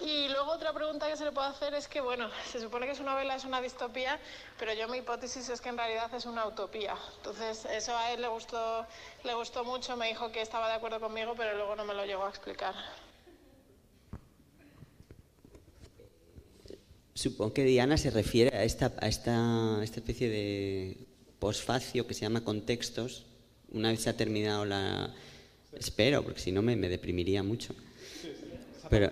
Y 0.01 0.29
luego 0.29 0.51
otra 0.51 0.71
pregunta 0.73 1.09
que 1.09 1.17
se 1.17 1.25
le 1.25 1.31
puede 1.31 1.47
hacer 1.47 1.73
es 1.73 1.87
que, 1.87 1.99
bueno, 1.99 2.29
se 2.49 2.61
supone 2.61 2.87
que 2.87 2.95
su 2.95 3.03
novela 3.03 3.35
es 3.35 3.43
una 3.43 3.61
distopía, 3.61 4.19
pero 4.57 4.73
yo 4.73 4.87
mi 4.87 4.99
hipótesis 4.99 5.49
es 5.49 5.59
que 5.59 5.69
en 5.69 5.77
realidad 5.77 6.13
es 6.13 6.25
una 6.25 6.47
utopía. 6.47 6.95
Entonces, 7.17 7.65
eso 7.65 7.95
a 7.97 8.13
él 8.13 8.21
le 8.21 8.29
gustó, 8.29 8.85
le 9.23 9.33
gustó 9.33 9.65
mucho, 9.65 9.97
me 9.97 10.07
dijo 10.07 10.31
que 10.31 10.41
estaba 10.41 10.69
de 10.69 10.75
acuerdo 10.75 10.99
conmigo, 11.01 11.33
pero 11.35 11.55
luego 11.55 11.75
no 11.75 11.83
me 11.83 11.93
lo 11.93 12.05
llegó 12.05 12.25
a 12.25 12.29
explicar. 12.29 12.73
Supongo 17.13 17.53
que 17.53 17.63
Diana 17.63 17.97
se 17.97 18.11
refiere 18.11 18.55
a 18.55 18.63
esta, 18.63 18.93
a 19.01 19.07
esta 19.07 19.83
especie 19.83 20.29
de 20.29 21.07
posfacio 21.39 22.07
que 22.07 22.13
se 22.13 22.21
llama 22.21 22.43
contextos, 22.43 23.25
una 23.71 23.89
vez 23.89 24.03
se 24.03 24.09
ha 24.09 24.15
terminado 24.15 24.65
la, 24.65 25.13
Espero, 25.79 26.23
porque 26.23 26.39
si 26.39 26.51
no 26.51 26.61
me, 26.61 26.75
deprimiría 26.75 27.43
mucho. 27.43 27.75
Pero, 28.89 29.09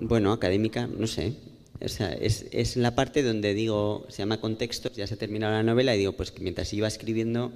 bueno, 0.00 0.32
académica, 0.32 0.86
no 0.86 1.06
sé. 1.06 1.34
O 1.82 1.88
sea, 1.88 2.12
es, 2.12 2.46
es, 2.52 2.76
la 2.76 2.94
parte 2.94 3.22
donde 3.22 3.54
digo, 3.54 4.06
se 4.08 4.18
llama 4.18 4.40
contextos, 4.40 4.92
ya 4.94 5.06
se 5.06 5.14
ha 5.14 5.16
terminado 5.16 5.54
la 5.54 5.62
novela 5.62 5.94
y 5.94 5.98
digo, 5.98 6.12
pues 6.12 6.30
que 6.30 6.42
mientras 6.42 6.72
iba 6.74 6.86
escribiendo 6.86 7.52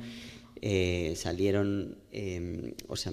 eh, 0.67 1.13
salieron, 1.15 1.99
em, 2.11 2.73
o 2.89 2.97
sea, 2.97 3.13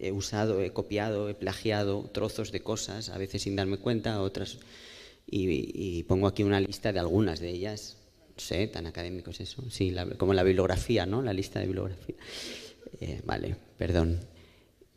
he 0.00 0.10
usado, 0.10 0.62
he 0.62 0.72
copiado, 0.72 1.28
he 1.28 1.34
plagiado 1.34 2.10
trozos 2.12 2.50
de 2.50 2.60
cosas, 2.60 3.10
a 3.10 3.18
veces 3.18 3.42
sin 3.42 3.54
darme 3.54 3.76
cuenta, 3.76 4.20
otras, 4.20 4.58
y, 5.24 6.02
pongo 6.04 6.26
aquí 6.26 6.42
una 6.42 6.60
lista 6.60 6.92
de 6.92 6.98
algunas 6.98 7.38
de 7.38 7.50
ellas, 7.50 7.98
no 8.34 8.40
sé, 8.40 8.66
tan 8.66 8.86
académico 8.86 9.30
es 9.30 9.38
eso, 9.40 9.62
sí, 9.70 9.94
como 10.16 10.34
la 10.34 10.42
bibliografía, 10.42 11.06
¿no? 11.06 11.22
La 11.22 11.32
lista 11.32 11.60
de 11.60 11.66
bibliografía. 11.66 12.16
Eh, 13.00 13.20
vale, 13.24 13.56
perdón. 13.76 14.20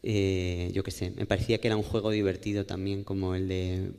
Eh, 0.03 0.71
yo 0.73 0.83
qué 0.83 0.91
sé, 0.91 1.11
me 1.11 1.25
parecía 1.25 1.59
que 1.59 1.67
era 1.67 1.77
un 1.77 1.83
juego 1.83 2.09
divertido 2.11 2.65
también, 2.65 3.03
como 3.03 3.35
el 3.35 3.47
de, 3.47 3.91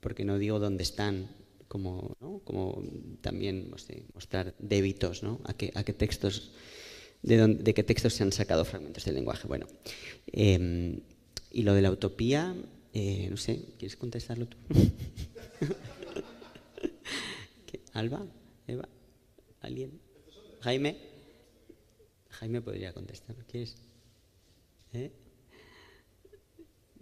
porque 0.00 0.24
no 0.24 0.38
digo 0.38 0.58
dónde 0.58 0.82
están, 0.82 1.28
como, 1.68 2.16
como 2.44 2.82
también 3.20 3.70
mostrar 4.14 4.54
débitos, 4.58 5.22
¿no? 5.22 5.40
A 5.44 5.54
qué, 5.54 5.70
a 5.74 5.84
qué 5.84 5.92
textos, 5.92 6.52
de, 7.22 7.46
de, 7.46 7.74
qué 7.74 7.82
textos 7.82 8.14
se 8.14 8.22
han 8.22 8.32
sacado 8.32 8.64
fragmentos 8.64 9.04
del 9.04 9.14
lenguaje. 9.14 9.46
Bueno, 9.46 9.66
em, 10.26 11.00
y 11.50 11.62
lo 11.62 11.74
de 11.74 11.82
la 11.82 11.90
utopía, 11.90 12.54
eh, 12.94 13.28
no 13.30 13.36
sé, 13.36 13.74
¿quieres 13.78 13.96
contestarlo 13.96 14.46
tú? 14.46 14.56
¿Alba? 17.92 18.26
¿Eva? 18.66 18.88
¿Alguien? 19.60 20.00
¿Jaime? 20.60 21.11
Jaime 22.42 22.60
podría 22.60 22.92
contestar. 22.92 23.36
¿Quieres? 23.48 23.76
¿Eh? 24.92 25.12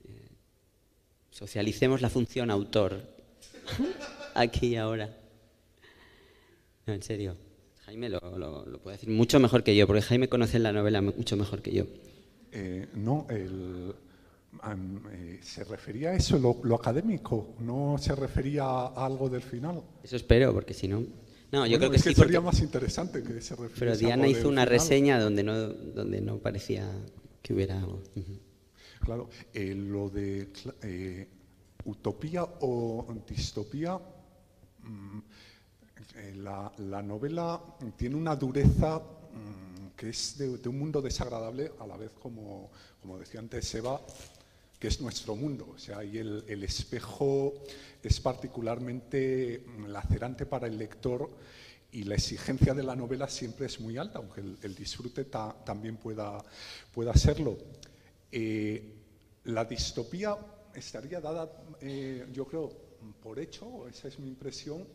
¿Eh? 0.05 0.29
Socialicemos 1.31 2.03
la 2.03 2.11
función 2.11 2.51
autor 2.51 3.01
aquí 4.35 4.67
y 4.67 4.77
ahora. 4.77 5.17
No, 6.85 6.93
en 6.93 7.03
serio. 7.03 7.39
Jaime 7.87 8.11
lo, 8.11 8.21
puede 8.83 8.99
decir 8.99 9.09
mucho 9.09 9.41
mejor 9.41 9.65
que 9.65 9.75
yo, 9.75 9.87
porque 9.87 10.03
Jaime 10.03 10.29
conoce 10.29 10.59
la 10.59 10.73
novela 10.73 11.01
mucho 11.01 11.39
mejor 11.39 11.63
que 11.63 11.73
yo. 11.73 11.87
Eh, 12.53 12.89
no, 12.93 13.27
se 15.41 15.65
refería 15.65 16.11
a 16.11 16.17
eso, 16.17 16.39
lo, 16.39 16.61
lo, 16.65 16.75
académico, 16.75 17.55
no 17.61 17.97
se 17.97 18.15
refería 18.15 18.65
a 18.65 19.07
algo 19.07 19.31
del 19.31 19.41
final. 19.41 19.81
Eso 20.05 20.17
espero, 20.17 20.53
porque 20.53 20.75
si 20.75 20.87
no. 20.87 21.03
No, 21.53 21.67
yo 21.67 21.79
creo 21.79 21.91
que, 21.91 21.97
es 21.97 22.05
que 22.05 22.15
sería 22.15 22.41
más 22.41 22.61
interesante 22.61 23.23
que 23.23 23.41
se 23.41 23.57
Pero 23.57 23.97
Diana 23.97 24.29
hizo 24.29 24.49
una 24.49 24.65
reseña 24.65 25.19
donde 25.19 25.43
no, 25.43 25.55
donde 25.69 26.21
no 26.21 26.39
parecía 26.39 26.89
que 27.43 27.55
hubiera 27.55 27.79
algo. 27.79 28.03
Claro, 29.01 29.29
eh, 29.53 29.75
lo 29.75 30.11
de 30.11 30.53
eh, 30.83 31.29
utopía 31.85 32.45
o 32.61 33.07
distopía, 33.27 33.99
mm, 34.83 35.19
eh, 36.17 36.35
la, 36.37 37.03
novela 37.03 37.61
tiene 37.97 38.17
una 38.17 38.37
dureza 38.37 38.99
mm, 38.99 39.97
que 39.97 40.11
es 40.11 40.39
de, 40.39 40.69
un 40.69 40.79
mundo 40.79 41.01
desagradable, 41.01 41.73
a 41.81 41.87
la 41.87 41.97
vez 41.97 42.11
como, 42.21 42.71
como 43.01 43.19
decía 43.19 43.41
antes 43.41 43.67
Seba, 43.67 44.01
que 44.81 44.89
es 44.89 45.01
nuestro 45.01 45.37
mundo. 45.37 45.69
O 45.75 45.79
sea, 45.79 46.03
y 46.03 46.17
el, 46.17 46.65
espejo 46.65 47.53
es 48.03 48.19
particularmente 48.19 49.63
lacerante 49.87 50.47
para 50.47 50.67
el 50.67 50.79
lector 50.79 51.31
y 51.93 52.05
la 52.05 52.15
exigencia 52.15 52.73
de 52.73 52.83
la 52.83 52.97
novela 52.97 53.29
siempre 53.29 53.67
es 53.67 53.79
muy 53.79 53.99
alta, 53.99 54.19
aunque 54.19 54.41
el, 54.41 54.75
disfrute 54.75 55.27
también 55.27 55.99
pueda, 55.99 56.43
pueda 56.95 57.13
serlo. 57.15 57.59
Eh, 58.33 58.95
la 59.45 59.67
distopía 59.67 60.37
estaría 60.75 61.21
dada, 61.21 61.51
eh, 61.81 62.27
yo 62.33 62.47
creo, 62.47 62.73
por 63.23 63.39
hecho, 63.39 63.87
esa 63.87 64.09
es 64.09 64.19
mi 64.19 64.29
impresión, 64.29 64.87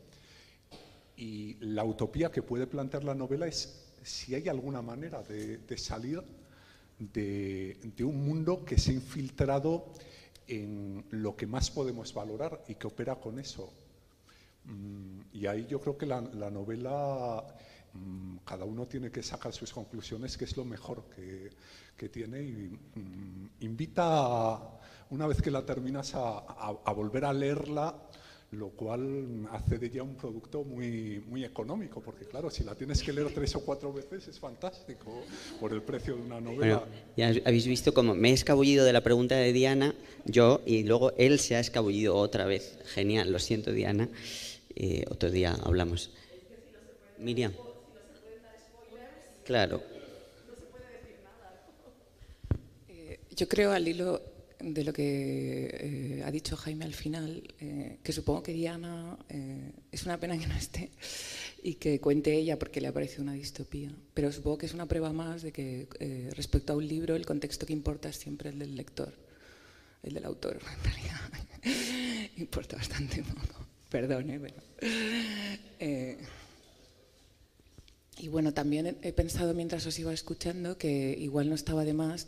y 1.17 1.57
la 1.59 1.83
utopía 1.83 2.31
que 2.31 2.41
puede 2.41 2.65
plantear 2.65 3.03
la 3.03 3.13
novela 3.13 3.45
es 3.45 3.85
si 4.03 4.33
hay 4.33 4.49
alguna 4.49 4.81
manera 4.81 5.21
de 5.21 5.77
salir 5.77 6.23
de, 6.99 7.77
un 8.01 8.25
mundo 8.25 8.63
que 8.63 8.77
se 8.77 8.91
ha 8.91 8.93
infiltrado 8.93 9.93
en 10.47 11.05
lo 11.11 11.35
que 11.35 11.47
más 11.47 11.71
podemos 11.71 12.13
valorar 12.13 12.63
y 12.67 12.75
que 12.75 12.87
opera 12.87 13.15
con 13.15 13.39
eso. 13.39 13.73
Mm, 14.65 15.21
y 15.33 15.47
ahí 15.47 15.65
yo 15.67 15.79
creo 15.79 15.97
que 15.97 16.05
la, 16.05 16.21
novela, 16.21 17.45
mm, 17.93 18.37
cada 18.45 18.65
uno 18.65 18.87
tiene 18.87 19.11
que 19.11 19.23
sacar 19.23 19.53
sus 19.53 19.73
conclusiones, 19.73 20.37
que 20.37 20.45
es 20.45 20.55
lo 20.57 20.65
mejor 20.65 21.05
que, 21.15 22.09
tiene, 22.09 22.41
y 22.41 22.79
mm, 22.95 23.49
invita, 23.61 24.79
una 25.09 25.27
vez 25.27 25.41
que 25.41 25.51
la 25.51 25.65
terminas, 25.65 26.13
a 26.15 26.93
volver 26.93 27.25
a 27.25 27.33
leerla 27.33 27.95
lo 28.51 28.69
cual 28.69 29.47
hace 29.51 29.77
de 29.77 29.87
ella 29.87 30.03
un 30.03 30.15
producto 30.15 30.63
muy, 30.63 31.23
muy 31.27 31.43
económico, 31.43 32.01
porque 32.01 32.25
claro, 32.25 32.49
si 32.49 32.63
la 32.63 32.75
tienes 32.75 33.01
que 33.03 33.11
leer 33.11 33.33
tres 33.33 33.55
o 33.55 33.61
cuatro 33.61 33.91
veces 33.91 34.27
es 34.27 34.39
fantástico 34.39 35.23
por 35.59 35.73
el 35.73 35.81
precio 35.81 36.15
de 36.15 36.21
una 36.21 36.39
novela. 36.39 36.77
Bueno, 36.77 36.91
ya 37.17 37.33
habéis 37.45 37.67
visto 37.67 37.93
cómo 37.93 38.15
me 38.15 38.29
he 38.29 38.33
escabullido 38.33 38.85
de 38.85 38.93
la 38.93 39.01
pregunta 39.01 39.35
de 39.35 39.51
Diana, 39.51 39.93
yo, 40.25 40.61
y 40.65 40.83
luego 40.83 41.11
él 41.17 41.39
se 41.39 41.55
ha 41.55 41.59
escabullido 41.59 42.15
otra 42.15 42.45
vez. 42.45 42.77
Genial, 42.85 43.31
lo 43.31 43.39
siento 43.39 43.71
Diana, 43.71 44.09
eh, 44.75 45.05
otro 45.09 45.31
día 45.31 45.55
hablamos. 45.63 46.11
Miriam. 47.17 47.53
Claro. 49.43 49.81
yo 53.35 53.47
creo 53.47 53.71
al 53.71 53.87
hilo 53.87 54.21
de 54.73 54.83
lo 54.83 54.93
que 54.93 55.69
eh, 55.71 56.23
ha 56.25 56.31
dicho 56.31 56.57
Jaime 56.57 56.85
al 56.85 56.93
final, 56.95 57.43
eh, 57.59 57.99
que 58.01 58.11
supongo 58.11 58.41
que 58.41 58.51
Diana, 58.51 59.15
eh, 59.29 59.71
es 59.91 60.05
una 60.05 60.19
pena 60.19 60.39
que 60.39 60.47
no 60.47 60.55
esté 60.55 60.89
y 61.61 61.75
que 61.75 62.01
cuente 62.01 62.33
ella 62.33 62.57
porque 62.57 62.81
le 62.81 62.87
ha 62.87 62.91
parecido 62.91 63.21
una 63.21 63.33
distopía, 63.33 63.91
pero 64.15 64.31
supongo 64.31 64.57
que 64.57 64.65
es 64.65 64.73
una 64.73 64.87
prueba 64.87 65.13
más 65.13 65.43
de 65.43 65.51
que 65.51 65.87
respecto 66.35 66.73
a 66.73 66.77
un 66.77 66.87
libro 66.87 67.15
el 67.15 67.27
contexto 67.27 67.67
que 67.67 67.73
importa 67.73 68.09
es 68.09 68.15
siempre 68.15 68.49
el 68.49 68.57
del 68.57 68.75
lector, 68.75 69.13
el 70.01 70.13
del 70.13 70.25
autor, 70.25 70.59
en 70.77 70.83
realidad. 70.83 71.21
Importa 72.37 72.75
bastante 72.75 73.23
poco, 73.23 73.65
perdón, 73.89 74.25
pero... 74.41 76.17
y 78.17 78.27
bueno, 78.27 78.53
también 78.53 78.97
he 79.01 79.13
pensado 79.13 79.53
mientras 79.53 79.85
os 79.85 79.97
iba 79.97 80.13
escuchando 80.13 80.77
que 80.77 81.15
igual 81.19 81.49
no 81.49 81.55
estaba 81.55 81.85
de 81.85 81.93
más 81.93 82.27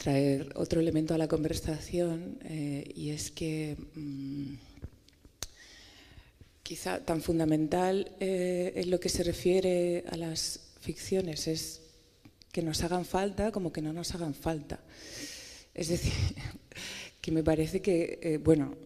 traer 0.00 0.50
otro 0.54 0.80
elemento 0.80 1.12
a 1.12 1.18
la 1.18 1.28
conversación 1.28 2.38
eh, 2.44 2.90
y 2.94 3.10
es 3.10 3.30
que 3.30 3.76
mm, 3.94 4.54
quizá 6.62 7.04
tan 7.04 7.20
fundamental 7.20 8.10
eh, 8.18 8.72
en 8.76 8.90
lo 8.90 8.98
que 8.98 9.10
se 9.10 9.22
refiere 9.22 10.04
a 10.10 10.16
las 10.16 10.60
ficciones 10.80 11.46
es 11.48 11.82
que 12.50 12.62
nos 12.62 12.82
hagan 12.82 13.04
falta 13.04 13.52
como 13.52 13.74
que 13.74 13.82
no 13.82 13.92
nos 13.92 14.14
hagan 14.14 14.32
falta. 14.32 14.80
Es 15.74 15.88
decir, 15.88 16.14
que 17.20 17.30
me 17.30 17.44
parece 17.44 17.82
que, 17.82 18.18
eh, 18.22 18.38
bueno, 18.38 18.78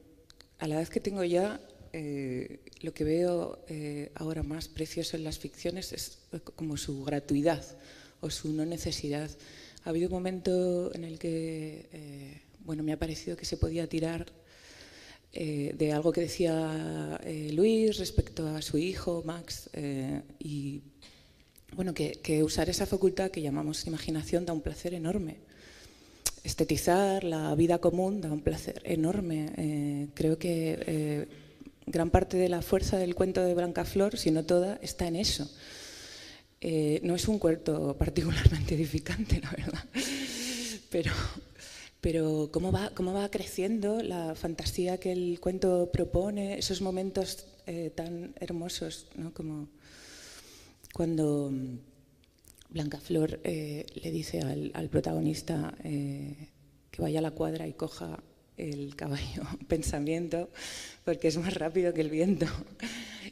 a 0.59 0.67
la 0.67 0.81
edad 0.81 0.89
que 0.89 0.99
tengo 1.01 1.23
ya, 1.23 1.61
lo 2.83 2.93
que 2.93 3.05
veo 3.05 3.65
ahora 4.17 4.43
más 4.43 4.67
precioso 4.67 5.17
en 5.17 5.23
las 5.23 5.39
ficciones 5.39 5.93
es 5.93 6.19
como 6.57 6.77
su 6.77 7.05
gratuidad 7.05 7.65
o 8.21 8.31
su 8.31 8.53
no 8.53 8.67
necesidad 8.67 9.31
ha 9.85 9.91
habido 9.91 10.09
un 10.09 10.15
momento 10.15 10.95
en 10.95 11.05
el 11.05 11.19
que 11.19 11.89
eh, 11.93 12.41
bueno, 12.61 12.83
me 12.83 12.93
ha 12.93 12.99
parecido 12.99 13.37
que 13.37 13.45
se 13.45 13.59
podía 13.59 13.87
tirar 13.87 14.27
eh, 15.33 15.75
de 15.77 15.93
algo 15.93 16.11
que 16.11 16.23
decía 16.23 17.21
eh, 17.25 17.51
Luis 17.53 17.99
respecto 17.99 18.47
a 18.49 18.63
su 18.63 18.79
hijo, 18.79 19.23
Max, 19.27 19.69
y 20.39 20.83
bueno, 21.75 21.93
que, 21.93 22.43
usar 22.43 22.71
esa 22.71 22.87
facultad 22.87 23.31
que 23.31 23.43
llamamos 23.43 23.87
imaginación 23.87 24.47
da 24.47 24.53
un 24.53 24.63
placer 24.63 24.95
enorme. 24.95 25.39
Estetizar 26.45 27.25
la 27.25 27.55
vida 27.55 27.79
común 27.79 28.21
da 28.21 28.33
un 28.33 28.43
placer 28.43 28.81
enorme. 28.85 30.09
creo 30.15 30.39
que 30.39 31.27
gran 31.87 32.11
parte 32.11 32.37
de 32.37 32.49
la 32.49 32.63
fuerza 32.63 32.97
del 32.97 33.15
cuento 33.15 33.43
de 33.43 33.55
Blanca 33.55 33.85
Flor, 33.85 34.17
si 34.17 34.31
no 34.31 34.45
toda, 34.45 34.79
está 34.83 35.09
en 35.09 35.17
eso. 35.17 35.51
Eh, 36.67 36.99
no 37.03 37.15
es 37.15 37.29
un 37.29 37.39
cuento 37.39 37.95
particularmente 37.99 38.75
edificante, 38.75 39.39
la 39.39 39.51
verdad, 39.51 39.85
pero, 40.89 41.13
pero 42.01 42.49
cómo, 42.51 42.73
va, 42.73 42.89
cómo 42.95 43.13
va 43.13 43.31
creciendo 43.31 44.03
la 44.03 44.35
fantasía 44.35 44.97
que 44.97 45.13
el 45.13 45.41
cuento 45.41 45.91
propone, 45.93 46.59
esos 46.59 46.81
momentos 46.81 47.45
eh, 47.67 47.93
tan 47.95 48.35
hermosos, 48.41 49.09
¿no? 49.15 49.35
como 49.35 49.69
cuando 50.95 51.53
Blanca 52.71 52.99
Flor 52.99 53.41
eh, 53.45 53.85
le 54.03 54.11
dice 54.11 54.41
al 54.41 54.89
protagonista 54.89 55.75
que 55.83 57.03
vaya 57.03 57.19
a 57.19 57.23
la 57.23 57.33
cuadra 57.33 57.67
y 57.69 57.75
coja 57.75 58.21
el 58.57 58.95
caballo 58.97 59.43
pensamiento, 59.69 60.51
porque 61.05 61.29
es 61.29 61.37
más 61.39 61.55
rápido 61.55 61.93
que 61.93 62.01
el 62.01 62.11
viento 62.11 62.47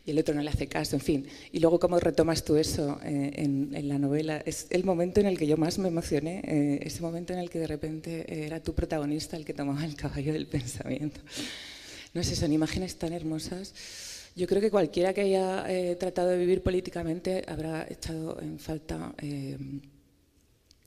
y 0.05 0.11
el 0.11 0.19
otro 0.19 0.35
no 0.35 0.43
le 0.43 0.51
hace 0.51 0.67
caso, 0.67 0.97
en 0.97 1.03
fin. 1.03 1.27
Y 1.53 1.61
luego 1.61 1.79
cómo 1.79 1.99
retomas 2.01 2.45
tú 2.45 2.57
eso 2.57 2.99
eh, 3.05 3.33
en, 3.37 3.89
la 3.89 3.99
novela. 3.99 4.43
Es 4.45 4.67
el 4.71 4.85
momento 4.85 5.21
en 5.21 5.27
el 5.27 5.39
que 5.39 5.47
yo 5.47 5.57
más 5.57 5.79
me 5.79 5.89
emocioné, 5.89 6.43
eh, 6.45 6.81
ese 6.83 7.03
momento 7.03 7.33
en 7.33 7.39
el 7.39 7.51
que 7.51 7.59
de 7.59 7.67
repente 7.67 8.45
era 8.45 8.61
tu 8.61 8.75
protagonista 8.75 9.37
el 9.37 9.45
que 9.45 9.55
tomaba 9.55 9.85
el 9.85 9.95
caballo 9.95 10.33
del 10.33 10.47
pensamiento. 10.47 11.21
No 12.15 12.23
sé, 12.23 12.37
son 12.37 12.53
imágenes 12.53 12.97
tan 12.97 13.13
hermosas. 13.13 13.75
Yo 14.35 14.47
creo 14.47 14.61
que 14.61 14.71
cualquiera 14.71 15.13
que 15.13 15.23
haya 15.23 15.67
eh, 15.69 15.95
tratado 15.97 16.31
de 16.31 16.39
vivir 16.39 16.63
políticamente 16.63 17.45
habrá 17.47 17.87
echado 17.89 18.41
en 18.41 18.59
falta 18.59 19.15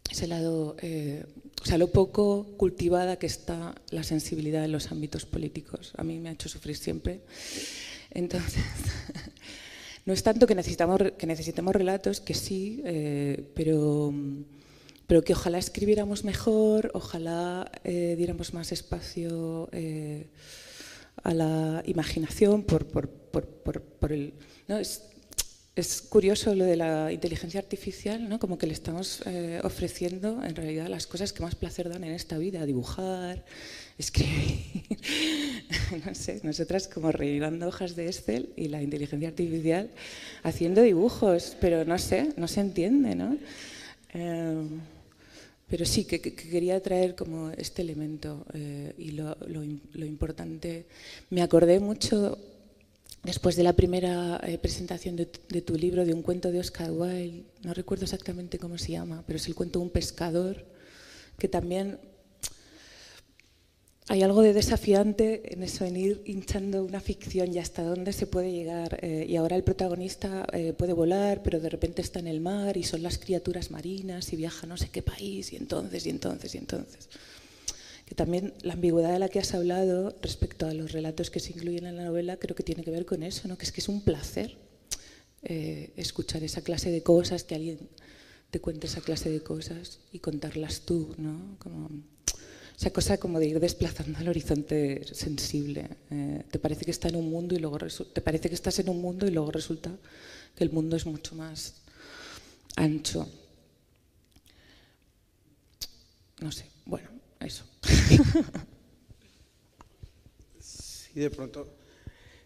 ese 0.09 0.27
lado, 0.27 0.75
o 1.61 1.65
sea, 1.65 1.77
lo 1.77 1.87
poco 1.87 2.55
cultivada 2.57 3.17
que 3.17 3.25
está 3.25 3.73
la 3.89 4.03
sensibilidad 4.03 4.63
en 4.63 4.71
los 4.71 4.91
ámbitos 4.91 5.25
políticos. 5.25 5.93
A 5.97 6.03
mí 6.03 6.19
me 6.19 6.29
ha 6.29 6.33
hecho 6.33 6.49
sufrir 6.49 6.75
siempre. 6.75 7.21
Entonces, 8.11 8.63
no 10.05 10.13
es 10.13 10.21
tanto 10.21 10.45
que, 10.45 10.55
necesitamos, 10.55 10.99
que 11.17 11.25
necesitemos 11.25 11.75
relatos, 11.75 12.21
que 12.21 12.33
sí, 12.33 12.81
eh, 12.85 13.49
pero, 13.55 14.13
pero 15.07 15.23
que 15.23 15.33
ojalá 15.33 15.57
escribiéramos 15.57 16.23
mejor, 16.23 16.91
ojalá 16.93 17.71
eh, 17.83 18.15
diéramos 18.17 18.53
más 18.53 18.71
espacio 18.71 19.69
eh, 19.71 20.27
a 21.23 21.33
la 21.33 21.83
imaginación 21.85 22.63
por, 22.63 22.85
por, 22.85 23.09
por, 23.09 24.11
el... 24.11 24.33
¿no? 24.67 24.77
Es, 24.77 25.14
es, 25.75 26.01
curioso 26.01 26.55
lo 26.55 26.65
de 26.65 26.75
la 26.75 27.11
inteligencia 27.11 27.59
artificial, 27.59 28.27
¿no? 28.29 28.39
como 28.39 28.57
que 28.57 28.67
le 28.67 28.73
estamos 28.73 29.21
ofreciendo 29.63 30.43
en 30.43 30.55
realidad 30.55 30.87
las 30.87 31.07
cosas 31.07 31.33
que 31.33 31.43
más 31.43 31.55
placer 31.55 31.89
dan 31.89 32.03
en 32.03 32.11
esta 32.11 32.37
vida, 32.37 32.65
dibujar, 32.65 33.43
escribir, 33.97 34.85
no 36.05 36.15
sé, 36.15 36.41
nosotras 36.43 36.87
como 36.87 37.11
rellenando 37.11 37.67
hojas 37.67 37.95
de 37.95 38.07
Excel 38.07 38.49
y 38.55 38.67
la 38.67 38.81
inteligencia 38.81 39.29
artificial 39.29 39.89
haciendo 40.43 40.81
dibujos, 40.81 41.55
pero 41.61 41.85
no 41.85 41.97
sé, 41.97 42.33
no 42.37 42.47
se 42.47 42.61
entiende, 42.61 43.15
¿no? 43.15 43.37
Eh, 44.13 44.67
pero 45.67 45.85
sí, 45.85 46.05
que, 46.05 46.21
quería 46.21 46.81
traer 46.81 47.15
como 47.15 47.49
este 47.51 47.81
elemento 47.81 48.45
eh, 48.53 48.93
y 48.97 49.11
lo, 49.11 49.35
importante. 50.05 50.85
Me 51.31 51.41
acordé 51.41 51.79
mucho 51.79 52.37
después 53.25 53.55
de 53.55 53.63
la 53.63 53.73
primera 53.73 54.39
eh, 54.43 54.57
presentación 54.57 55.15
de, 55.15 55.25
tu 55.25 55.75
libro, 55.75 56.05
de 56.05 56.13
un 56.13 56.21
cuento 56.21 56.51
de 56.51 56.59
Oscar 56.59 56.91
Wilde, 56.91 57.43
no 57.63 57.73
recuerdo 57.73 58.03
exactamente 58.03 58.59
cómo 58.59 58.77
se 58.77 58.91
llama, 58.91 59.23
pero 59.25 59.37
es 59.37 59.47
el 59.47 59.55
cuento 59.55 59.79
de 59.79 59.85
un 59.85 59.91
pescador, 59.91 60.65
que 61.37 61.47
también 61.47 61.99
hay 64.07 64.21
algo 64.21 64.43
de 64.43 64.53
desafiante 64.53 65.53
en 65.53 65.63
eso, 65.63 65.83
en 65.83 65.97
ir 65.97 66.21
hinchando 66.25 66.85
una 66.85 66.99
ficción 66.99 67.51
y 67.51 67.57
hasta 67.57 67.81
dónde 67.81 68.13
se 68.13 68.27
puede 68.27 68.51
llegar. 68.51 68.99
Eh, 69.01 69.25
y 69.27 69.35
ahora 69.35 69.55
el 69.55 69.63
protagonista 69.63 70.45
eh, 70.53 70.73
puede 70.73 70.93
volar, 70.93 71.41
pero 71.41 71.59
de 71.59 71.69
repente 71.69 72.03
está 72.03 72.19
en 72.19 72.27
el 72.27 72.39
mar 72.39 72.77
y 72.77 72.83
son 72.83 73.01
las 73.01 73.17
criaturas 73.17 73.71
marinas 73.71 74.31
y 74.31 74.35
viaja 74.35 74.67
a 74.67 74.69
no 74.69 74.77
sé 74.77 74.89
qué 74.89 75.01
país 75.01 75.51
y 75.53 75.55
entonces, 75.55 76.05
y 76.05 76.11
entonces, 76.11 76.53
y 76.53 76.59
entonces. 76.59 77.09
Que 78.05 78.15
también 78.15 78.53
la 78.61 78.73
ambigüedad 78.73 79.11
de 79.13 79.19
la 79.19 79.29
que 79.29 79.39
has 79.39 79.53
hablado 79.53 80.15
respecto 80.21 80.67
a 80.67 80.73
los 80.73 80.91
relatos 80.91 81.31
que 81.31 81.39
se 81.39 81.53
incluyen 81.53 81.87
en 81.87 81.97
la 81.97 82.05
novela 82.05 82.37
creo 82.37 82.55
que 82.55 82.63
tiene 82.63 82.83
que 82.83 82.91
ver 82.91 83.05
con 83.05 83.23
eso, 83.23 83.47
¿no? 83.47 83.57
que 83.57 83.65
es 83.65 83.71
que 83.71 83.81
es 83.81 83.89
un 83.89 84.01
placer 84.01 84.57
eh, 85.43 85.91
escuchar 85.95 86.43
esa 86.43 86.61
clase 86.61 86.91
de 86.91 87.03
cosas, 87.03 87.43
que 87.43 87.55
alguien 87.55 87.89
te 88.51 88.59
cuente 88.59 88.87
esa 88.87 89.01
clase 89.01 89.29
de 89.29 89.41
cosas 89.41 89.99
y 90.11 90.19
contarlas 90.19 90.81
tú. 90.81 91.15
¿no? 91.17 91.55
Como, 91.59 91.89
esa 92.77 92.91
cosa 92.91 93.17
como 93.17 93.39
de 93.39 93.47
ir 93.47 93.59
desplazando 93.59 94.19
al 94.19 94.27
horizonte 94.27 95.01
sensible. 95.13 95.87
Eh, 96.11 96.43
te 96.49 96.59
parece 96.59 96.83
que 96.85 96.91
está 96.91 97.07
en 97.07 97.15
un 97.15 97.29
mundo 97.29 97.55
y 97.55 97.59
luego 97.59 97.77
te 97.77 98.21
parece 98.21 98.49
que 98.49 98.55
estás 98.55 98.79
en 98.79 98.89
un 98.89 99.01
mundo 99.01 99.25
y 99.25 99.31
luego 99.31 99.51
resulta 99.51 99.91
que 100.55 100.63
el 100.63 100.71
mundo 100.71 100.95
es 100.95 101.05
mucho 101.05 101.35
más 101.35 101.75
ancho. 102.75 103.27
No 106.41 106.51
sé, 106.51 106.65
bueno, 106.85 107.09
eso. 107.39 107.63
Sí, 110.59 111.19
de 111.19 111.29
pronto, 111.29 111.67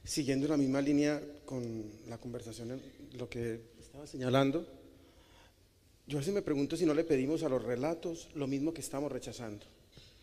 siguiendo 0.04 0.48
la 0.48 0.58
misma 0.58 0.82
línea 0.82 1.22
con 1.46 1.84
la 2.08 2.18
conversación, 2.18 2.80
lo 3.14 3.28
que 3.30 3.62
estaba 3.80 4.06
señalando, 4.06 4.66
yo 6.06 6.18
a 6.18 6.22
veces 6.22 6.34
me 6.34 6.42
pregunto 6.42 6.76
si 6.76 6.86
no 6.86 6.94
le 6.94 7.04
pedimos 7.04 7.44
a 7.44 7.50
los 7.50 7.64
relatos 7.64 8.30
lo 8.36 8.48
mismo 8.48 8.74
que 8.74 8.82
estamos 8.82 9.12
rechazando. 9.12 9.66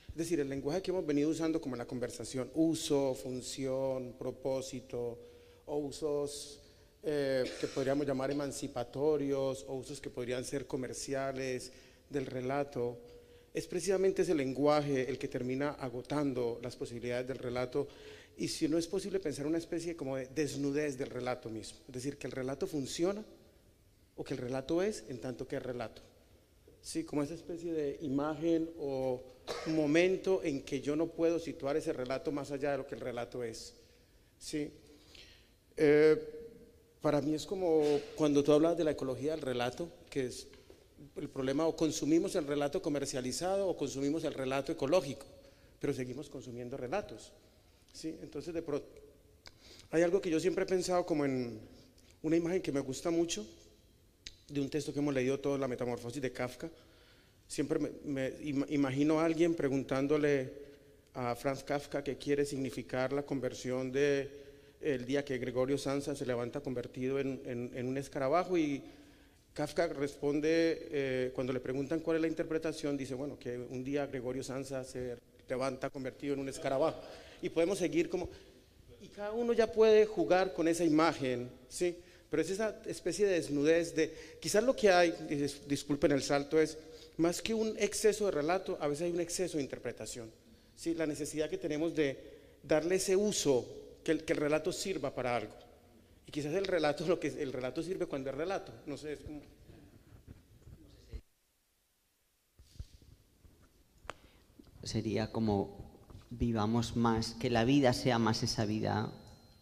Es 0.08 0.16
decir, 0.16 0.40
el 0.40 0.48
lenguaje 0.48 0.82
que 0.82 0.90
hemos 0.90 1.06
venido 1.06 1.28
usando 1.28 1.60
como 1.60 1.74
en 1.74 1.78
la 1.78 1.86
conversación, 1.86 2.50
uso, 2.54 3.14
función, 3.14 4.14
propósito, 4.18 5.18
o 5.66 5.76
usos 5.76 6.60
eh, 7.02 7.44
que 7.60 7.66
podríamos 7.66 8.06
llamar 8.06 8.30
emancipatorios, 8.30 9.64
o 9.68 9.74
usos 9.74 10.00
que 10.00 10.10
podrían 10.10 10.44
ser 10.44 10.66
comerciales 10.66 11.70
del 12.08 12.26
relato, 12.26 12.98
es 13.56 13.66
precisamente 13.66 14.20
ese 14.20 14.34
lenguaje 14.34 15.08
el 15.08 15.16
que 15.16 15.28
termina 15.28 15.70
agotando 15.70 16.60
las 16.62 16.76
posibilidades 16.76 17.26
del 17.26 17.38
relato 17.38 17.88
y 18.36 18.48
si 18.48 18.68
no 18.68 18.76
es 18.76 18.86
posible 18.86 19.18
pensar 19.18 19.46
una 19.46 19.56
especie 19.56 19.96
como 19.96 20.16
de 20.16 20.26
desnudez 20.26 20.98
del 20.98 21.08
relato 21.08 21.48
mismo, 21.48 21.78
es 21.88 21.94
decir, 21.94 22.18
que 22.18 22.26
el 22.26 22.34
relato 22.34 22.66
funciona 22.66 23.24
o 24.14 24.22
que 24.22 24.34
el 24.34 24.40
relato 24.40 24.82
es 24.82 25.04
en 25.08 25.22
tanto 25.22 25.48
que 25.48 25.56
es 25.56 25.62
relato. 25.62 26.02
Sí, 26.82 27.04
como 27.04 27.22
esa 27.22 27.32
especie 27.32 27.72
de 27.72 27.96
imagen 28.02 28.68
o 28.78 29.22
momento 29.68 30.42
en 30.44 30.60
que 30.60 30.82
yo 30.82 30.94
no 30.94 31.06
puedo 31.06 31.38
situar 31.38 31.78
ese 31.78 31.94
relato 31.94 32.30
más 32.32 32.50
allá 32.50 32.72
de 32.72 32.78
lo 32.78 32.86
que 32.86 32.94
el 32.94 33.00
relato 33.00 33.42
es. 33.42 33.72
Sí. 34.38 34.70
Eh, 35.78 36.16
para 37.00 37.22
mí 37.22 37.32
es 37.32 37.46
como 37.46 37.82
cuando 38.16 38.44
tú 38.44 38.52
hablas 38.52 38.76
de 38.76 38.84
la 38.84 38.90
ecología 38.90 39.30
del 39.30 39.40
relato, 39.40 39.88
que 40.10 40.26
es 40.26 40.46
el 41.16 41.28
problema 41.28 41.66
o 41.66 41.76
consumimos 41.76 42.34
el 42.36 42.46
relato 42.46 42.80
comercializado 42.82 43.68
o 43.68 43.76
consumimos 43.76 44.24
el 44.24 44.34
relato 44.34 44.72
ecológico, 44.72 45.26
pero 45.80 45.92
seguimos 45.92 46.28
consumiendo 46.28 46.76
relatos. 46.76 47.32
¿sí? 47.92 48.16
Entonces, 48.22 48.54
de 48.54 48.62
pronto, 48.62 48.86
hay 49.90 50.02
algo 50.02 50.20
que 50.20 50.30
yo 50.30 50.40
siempre 50.40 50.64
he 50.64 50.66
pensado 50.66 51.04
como 51.06 51.24
en 51.24 51.60
una 52.22 52.36
imagen 52.36 52.62
que 52.62 52.72
me 52.72 52.80
gusta 52.80 53.10
mucho, 53.10 53.46
de 54.48 54.60
un 54.60 54.70
texto 54.70 54.92
que 54.92 55.00
hemos 55.00 55.12
leído 55.12 55.40
todos, 55.40 55.58
La 55.58 55.68
Metamorfosis 55.68 56.22
de 56.22 56.32
Kafka. 56.32 56.70
Siempre 57.48 57.78
me, 57.78 57.90
me 58.04 58.30
im- 58.40 58.66
imagino 58.70 59.20
a 59.20 59.24
alguien 59.24 59.54
preguntándole 59.54 60.52
a 61.14 61.34
Franz 61.34 61.62
Kafka 61.64 62.04
qué 62.04 62.16
quiere 62.16 62.44
significar 62.44 63.12
la 63.12 63.24
conversión 63.24 63.90
de 63.90 64.44
día 65.06 65.24
que 65.24 65.38
Gregorio 65.38 65.78
Sansa 65.78 66.14
se 66.14 66.26
levanta 66.26 66.60
convertido 66.60 67.18
en 67.18 67.86
un 67.86 67.96
escarabajo 67.96 68.56
y 68.56 68.82
Kafka 69.56 69.86
responde, 69.86 70.86
eh, 70.90 71.30
cuando 71.34 71.50
le 71.50 71.60
preguntan 71.60 72.00
cuál 72.00 72.18
es 72.18 72.20
la 72.20 72.28
interpretación, 72.28 72.94
dice, 72.94 73.14
bueno, 73.14 73.38
que 73.38 73.56
un 73.56 73.82
día 73.82 74.04
Gregorio 74.04 74.42
Sansa 74.42 74.84
se 74.84 75.16
levanta 75.48 75.88
convertido 75.88 76.34
en 76.34 76.40
un 76.40 76.48
escarabajo. 76.50 77.00
Y 77.40 77.48
podemos 77.48 77.78
seguir 77.78 78.10
como... 78.10 78.28
Y 79.00 79.08
cada 79.08 79.32
uno 79.32 79.54
ya 79.54 79.72
puede 79.72 80.04
jugar 80.04 80.52
con 80.52 80.68
esa 80.68 80.84
imagen, 80.84 81.48
¿sí? 81.70 81.96
Pero 82.28 82.42
es 82.42 82.50
esa 82.50 82.82
especie 82.84 83.24
de 83.26 83.32
desnudez 83.32 83.94
de... 83.94 84.12
Quizás 84.42 84.62
lo 84.62 84.76
que 84.76 84.90
hay, 84.90 85.14
disculpen 85.66 86.12
el 86.12 86.22
salto, 86.22 86.60
es 86.60 86.76
más 87.16 87.40
que 87.40 87.54
un 87.54 87.76
exceso 87.78 88.26
de 88.26 88.32
relato, 88.32 88.76
a 88.78 88.88
veces 88.88 89.06
hay 89.06 89.12
un 89.12 89.20
exceso 89.20 89.56
de 89.56 89.62
interpretación. 89.62 90.30
¿sí? 90.74 90.92
La 90.92 91.06
necesidad 91.06 91.48
que 91.48 91.56
tenemos 91.56 91.94
de 91.94 92.18
darle 92.62 92.96
ese 92.96 93.16
uso, 93.16 93.66
que 94.04 94.12
el, 94.12 94.22
que 94.22 94.34
el 94.34 94.38
relato 94.38 94.70
sirva 94.70 95.14
para 95.14 95.34
algo. 95.34 95.65
Y 96.26 96.32
quizás 96.32 96.52
el 96.54 96.66
relato, 96.66 97.06
lo 97.06 97.18
que 97.20 97.28
el 97.28 97.52
relato 97.52 97.82
sirve 97.82 98.06
cuando 98.06 98.30
es 98.30 98.36
relato. 98.36 98.72
No 98.86 98.96
sé, 98.96 99.14
es 99.14 99.20
como... 99.20 99.40
sería 104.82 105.32
como 105.32 105.76
vivamos 106.30 106.96
más, 106.96 107.34
que 107.40 107.50
la 107.50 107.64
vida 107.64 107.92
sea 107.92 108.18
más 108.18 108.42
esa 108.42 108.64
vida 108.66 109.12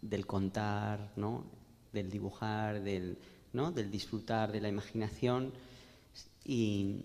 del 0.02 0.26
contar, 0.26 1.12
¿no? 1.16 1.44
del 1.92 2.10
dibujar, 2.10 2.82
del, 2.82 3.18
¿no? 3.52 3.72
del 3.72 3.90
disfrutar 3.90 4.52
de 4.52 4.60
la 4.60 4.68
imaginación 4.68 5.52
y 6.44 7.04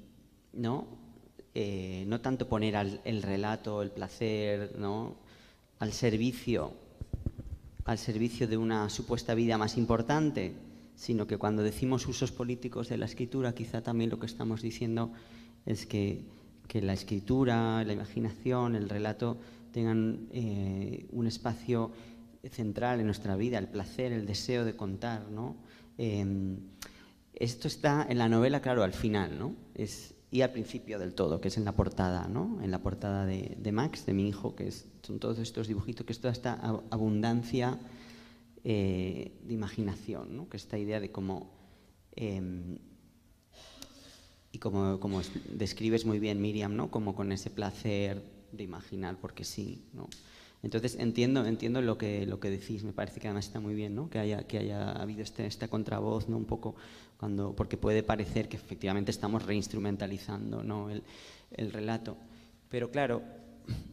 no, 0.53 0.87
Eh, 1.55 2.05
no 2.07 2.21
tanto 2.21 2.47
poner 2.47 2.75
al- 2.75 3.01
el 3.05 3.23
relato, 3.23 3.81
el 3.81 3.89
placer, 3.91 4.75
¿no? 4.77 5.15
al 5.79 5.91
servicio, 5.93 6.73
al 7.89 7.97
servicio 7.97 8.47
de 8.47 8.55
una 8.55 8.87
supuesta 8.87 9.33
vida 9.33 9.57
más 9.57 9.75
importante, 9.75 10.53
sino 10.93 11.25
que 11.25 11.37
cuando 11.37 11.63
decimos 11.63 12.07
usos 12.07 12.31
políticos 12.31 12.87
de 12.87 12.97
la 12.97 13.05
escritura, 13.05 13.55
quizá 13.55 13.81
también 13.81 14.11
lo 14.11 14.19
que 14.19 14.27
estamos 14.27 14.61
diciendo 14.61 15.11
es 15.65 15.87
que, 15.87 16.23
que 16.67 16.83
la 16.83 16.93
escritura, 16.93 17.83
la 17.83 17.93
imaginación, 17.93 18.75
el 18.75 18.89
relato 18.89 19.39
tengan 19.71 20.27
eh, 20.31 21.07
un 21.11 21.25
espacio 21.25 21.91
central 22.51 22.99
en 22.99 23.07
nuestra 23.07 23.35
vida, 23.35 23.57
el 23.57 23.69
placer, 23.69 24.11
el 24.11 24.27
deseo 24.27 24.65
de 24.65 24.75
contar, 24.75 25.27
¿no? 25.31 25.55
Em, 25.97 26.57
esto 27.33 27.67
está 27.67 28.05
en 28.07 28.19
la 28.19 28.29
novela, 28.29 28.61
claro, 28.61 28.83
al 28.83 28.93
final, 28.93 29.39
¿no? 29.39 29.55
Y 30.31 30.41
al 30.41 30.51
principio 30.51 30.99
del 30.99 31.13
todo, 31.13 31.41
que 31.41 31.47
es 31.47 31.57
en 31.57 31.65
la 31.65 31.71
portada, 31.75 32.27
¿no? 32.27 32.59
En 32.63 32.69
la 32.71 32.79
portada 32.79 33.25
de, 33.25 33.71
Max, 33.71 34.05
de 34.05 34.13
mi 34.13 34.27
hijo, 34.29 34.55
que 34.55 34.71
son 34.71 35.19
todos 35.19 35.39
estos 35.39 35.67
dibujitos, 35.67 36.05
que 36.05 36.13
es 36.13 36.19
toda 36.19 36.31
esta 36.33 36.61
ab- 36.61 36.83
abundancia 36.91 37.79
eh, 38.63 39.31
de 39.43 39.53
imaginación, 39.53 40.35
¿no? 40.37 40.47
Que 40.49 40.57
esta 40.57 40.77
idea 40.77 40.99
de 40.99 41.11
cómo... 41.11 41.49
em, 42.15 42.77
y 44.51 44.57
como, 44.59 44.99
como 44.99 45.21
es- 45.21 45.31
describes 45.57 46.05
muy 46.05 46.19
bien, 46.19 46.41
Miriam, 46.41 46.75
¿no? 46.75 46.89
Como 46.91 47.15
con 47.15 47.31
ese 47.31 47.49
placer 47.49 48.21
de 48.51 48.63
imaginar, 48.63 49.17
porque 49.21 49.43
sí, 49.43 49.83
¿no? 49.93 50.09
Entonces 50.61 50.95
entiendo, 50.99 51.45
entiendo 51.45 51.81
lo 51.81 51.97
que, 51.97 52.25
lo 52.25 52.39
que 52.39 52.49
decís, 52.49 52.83
me 52.83 52.91
parece 52.91 53.19
que 53.21 53.27
además 53.27 53.45
está 53.45 53.59
muy 53.61 53.75
bien, 53.75 53.95
¿no? 53.95 54.09
Que 54.09 54.19
haya, 54.19 54.43
que 54.45 54.57
haya 54.57 54.91
habido 54.91 55.21
este, 55.23 55.45
esta 55.45 55.67
contravoz, 55.69 56.27
¿no? 56.27 56.35
Un 56.37 56.45
poco 56.45 56.75
cuando, 57.19 57.53
porque 57.53 57.75
puede 57.75 58.01
parecer 58.01 58.47
que 58.47 58.55
efectivamente 58.55 59.11
estamos 59.11 59.45
reinstrumentalizando, 59.45 60.63
¿no? 60.63 60.89
El, 60.89 61.03
el 61.51 61.73
relato. 61.73 62.15
Pero 62.69 62.91
claro, 62.91 63.21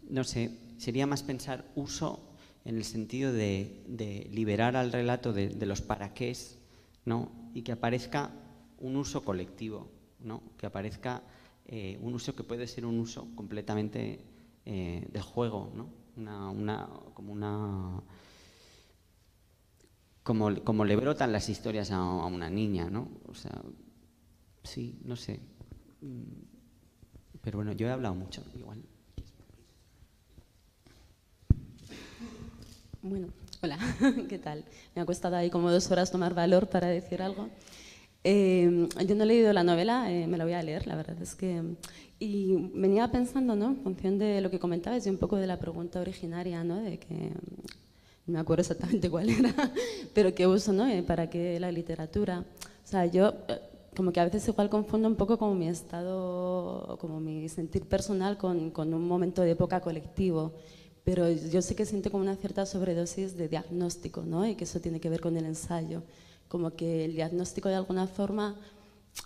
no 0.09 0.23
sé, 0.23 0.57
sería 0.78 1.09
más 1.09 1.24
pensar 1.24 1.65
uso 1.74 2.20
en 2.65 2.77
el 2.77 2.85
sentido 2.85 3.32
de, 3.32 3.82
de 3.89 4.28
liberar 4.32 4.77
al 4.77 4.93
relato 4.93 5.32
de, 5.32 5.48
de 5.48 5.66
los 5.66 5.82
paraqués, 5.82 6.59
¿no? 7.05 7.32
Y 7.53 7.62
que 7.62 7.73
aparezca 7.73 8.31
un 8.78 8.94
uso 8.97 9.24
colectivo, 9.24 9.89
¿no? 10.20 10.43
Que 10.57 10.66
aparezca 10.66 11.23
eh, 11.66 11.98
un 12.03 12.15
uso 12.15 12.36
que 12.36 12.44
puede 12.44 12.69
ser 12.69 12.86
un 12.86 13.01
uso 13.01 13.28
completamente 13.35 14.20
eh, 14.65 15.05
del 15.11 15.23
juego, 15.23 15.73
¿no? 15.74 15.89
Una, 16.16 16.51
una, 16.51 16.89
como 17.12 17.32
una 17.32 18.03
como, 20.27 20.53
como 20.65 20.85
le 20.85 20.97
brotan 20.97 21.31
las 21.31 21.48
historias 21.48 21.93
a, 21.93 22.03
una 22.03 22.51
niña, 22.51 22.90
¿no? 22.90 23.09
O 23.28 23.35
sea, 23.35 23.62
sí, 24.65 24.98
no 25.05 25.15
sé. 25.15 25.39
Mm, 26.01 26.43
Pero 27.40 27.59
bueno, 27.59 27.73
yo 27.73 27.86
he 27.86 27.93
hablado 27.93 28.16
mucho, 28.16 28.43
igual. 28.57 28.82
Bueno, 33.03 33.28
hola, 33.62 33.78
¿qué 34.28 34.39
tal? 34.40 34.65
Me 34.97 35.03
ha 35.03 35.07
costado 35.07 35.36
ahí 35.36 35.48
como 35.48 35.70
dos 35.70 35.89
horas 35.93 36.11
tomar 36.11 36.35
valor 36.35 36.69
para 36.69 36.89
decir 36.89 37.23
algo. 37.23 37.48
Eh, 38.24 38.89
yo 39.07 39.15
no 39.15 39.23
he 39.23 39.27
leído 39.27 39.53
la 39.53 39.62
novela, 39.62 40.11
eh, 40.11 40.27
me 40.27 40.39
la 40.39 40.44
voy 40.44 40.55
a 40.55 40.62
leer, 40.65 40.89
la 40.89 40.97
verdad 40.97 41.23
es 41.23 41.36
que... 41.36 41.62
Y 42.19 42.70
venía 42.74 43.12
pensando, 43.12 43.55
¿no? 43.55 43.66
En 43.66 43.77
función 43.77 44.19
de 44.19 44.40
lo 44.40 44.51
que 44.51 44.59
comentabas 44.59 45.07
y 45.07 45.11
un 45.11 45.19
poco 45.19 45.36
de 45.36 45.47
la 45.47 45.61
pregunta 45.61 46.01
originaria, 46.01 46.65
¿no? 46.65 46.81
De 46.81 46.98
que... 46.98 47.31
No 48.27 48.35
me 48.35 48.39
acuerdo 48.40 48.62
exactamente 48.62 49.11
cuál 49.11 49.31
era, 49.31 49.55
pero 50.15 50.35
qué 50.35 50.47
uso, 50.47 50.73
¿no? 50.73 50.86
Eh, 50.86 51.03
¿Para 51.03 51.31
qué 51.31 51.61
la 51.61 51.70
literatura? 51.73 52.44
O 52.85 52.86
sea, 52.89 53.07
yo 53.07 53.35
eh, 53.48 53.61
como 53.94 54.12
que 54.12 54.20
a 54.20 54.24
veces 54.24 54.47
igual 54.48 54.69
confundo 54.69 55.09
un 55.09 55.16
poco 55.16 55.39
como 55.39 55.55
mi 55.55 55.69
estado, 55.69 56.98
como 57.01 57.20
mi 57.20 57.48
sentir 57.48 57.86
personal 57.86 58.36
con, 58.36 58.70
con 58.70 58.93
un 58.93 59.07
momento 59.07 59.43
de 59.43 59.53
época 59.53 59.81
colectivo 59.81 60.53
pero 61.07 61.31
yo 61.31 61.62
sé 61.62 61.77
que 61.77 61.86
siento 61.86 62.11
como 62.11 62.24
una 62.24 62.35
cierta 62.35 62.66
sobredosis 62.66 63.36
de 63.36 63.47
diagnóstico, 63.47 64.23
¿no? 64.23 64.44
Y 64.44 64.57
que 64.57 64.65
eso 64.65 64.81
tiene 64.81 64.98
que 64.98 65.09
ver 65.09 65.20
con 65.20 65.36
el 65.36 65.44
ensayo, 65.44 66.03
como 66.48 66.74
que 66.74 67.05
el 67.05 67.15
diagnóstico 67.15 67.69
de 67.69 67.77
alguna 67.77 68.09
forma 68.09 68.57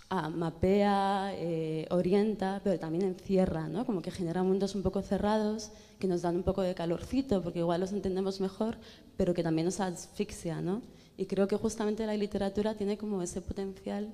ah, 0.09 0.29
mapea, 0.29 1.31
eh, 1.35 1.87
orienta, 1.89 2.61
pero 2.63 2.79
también 2.79 3.03
encierra, 3.05 3.67
¿no? 3.67 3.85
Como 3.85 4.01
que 4.01 4.11
genera 4.11 4.43
mundos 4.43 4.75
un 4.75 4.83
poco 4.83 5.01
cerrados 5.01 5.71
que 5.99 6.07
nos 6.07 6.21
dan 6.21 6.35
un 6.35 6.43
poco 6.43 6.61
de 6.61 6.75
calorcito, 6.75 7.41
porque 7.41 7.59
igual 7.59 7.81
los 7.81 7.91
entendemos 7.91 8.39
mejor, 8.41 8.77
pero 9.17 9.33
que 9.33 9.43
también 9.43 9.65
nos 9.65 9.79
asfixia, 9.79 10.61
¿no? 10.61 10.81
Y 11.17 11.25
creo 11.25 11.47
que 11.47 11.55
justamente 11.57 12.05
la 12.05 12.15
literatura 12.17 12.75
tiene 12.75 12.97
como 12.97 13.21
ese 13.21 13.41
potencial 13.41 14.09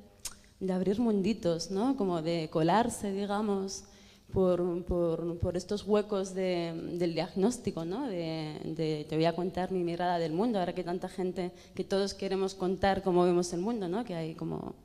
de 0.60 0.74
abrir 0.74 1.00
munditos, 1.00 1.72
¿no? 1.72 1.96
Como 1.96 2.22
de 2.22 2.50
colarse, 2.52 3.12
digamos, 3.12 3.86
por, 4.34 4.84
por, 4.86 5.56
estos 5.56 5.84
huecos 5.84 6.34
de- 6.34 6.74
del 7.00 7.14
diagnóstico, 7.14 7.86
¿no? 7.86 8.08
De, 8.08 8.60
de 8.66 9.06
te 9.08 9.16
voy 9.16 9.26
a 9.26 9.36
contar 9.36 9.72
mi 9.72 9.84
mirada 9.84 10.20
del 10.20 10.34
mundo, 10.34 10.60
ahora 10.60 10.74
que 10.74 10.84
tanta 10.84 11.08
gente, 11.08 11.52
que 11.76 11.84
todos 11.86 12.14
queremos 12.14 12.54
contar 12.56 13.04
cómo 13.04 13.24
vemos 13.24 13.54
el 13.54 13.62
mundo, 13.62 13.88
¿no? 13.88 14.04
Que 14.04 14.16
hay 14.16 14.36
como 14.36 14.76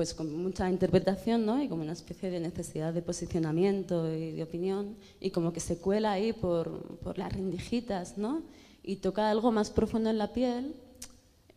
pues 0.00 0.14
con 0.14 0.34
mucha 0.34 0.70
interpretación 0.70 1.44
¿no? 1.44 1.62
y 1.62 1.68
como 1.68 1.82
una 1.82 1.92
especie 1.92 2.30
de 2.30 2.40
necesidad 2.40 2.94
de 2.94 3.02
posicionamiento 3.02 4.10
y 4.10 4.30
de 4.30 4.42
opinión 4.42 4.96
y 5.20 5.28
como 5.28 5.52
que 5.52 5.60
se 5.60 5.76
cuela 5.76 6.12
ahí 6.12 6.32
por, 6.32 6.96
por 7.00 7.18
las 7.18 7.30
rendijitas 7.30 8.16
¿no? 8.16 8.40
y 8.82 8.96
toca 8.96 9.30
algo 9.30 9.52
más 9.52 9.68
profundo 9.68 10.08
en 10.08 10.16
la 10.16 10.32
piel 10.32 10.74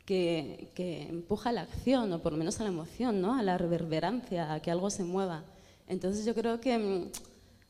que, 0.05 0.71
que 0.75 1.03
empuja 1.03 1.51
a 1.51 1.53
la 1.53 1.61
acción 1.61 2.11
o 2.11 2.21
por 2.21 2.33
lo 2.33 2.37
menos 2.37 2.59
a 2.59 2.63
la 2.63 2.69
emoción, 2.71 3.21
¿no? 3.21 3.33
a 3.33 3.41
la 3.43 3.57
reverberancia, 3.57 4.51
a 4.51 4.61
que 4.61 4.71
algo 4.71 4.89
se 4.89 5.05
mueva. 5.05 5.45
Entonces 5.87 6.25
yo 6.25 6.35
creo 6.35 6.59
que, 6.59 7.07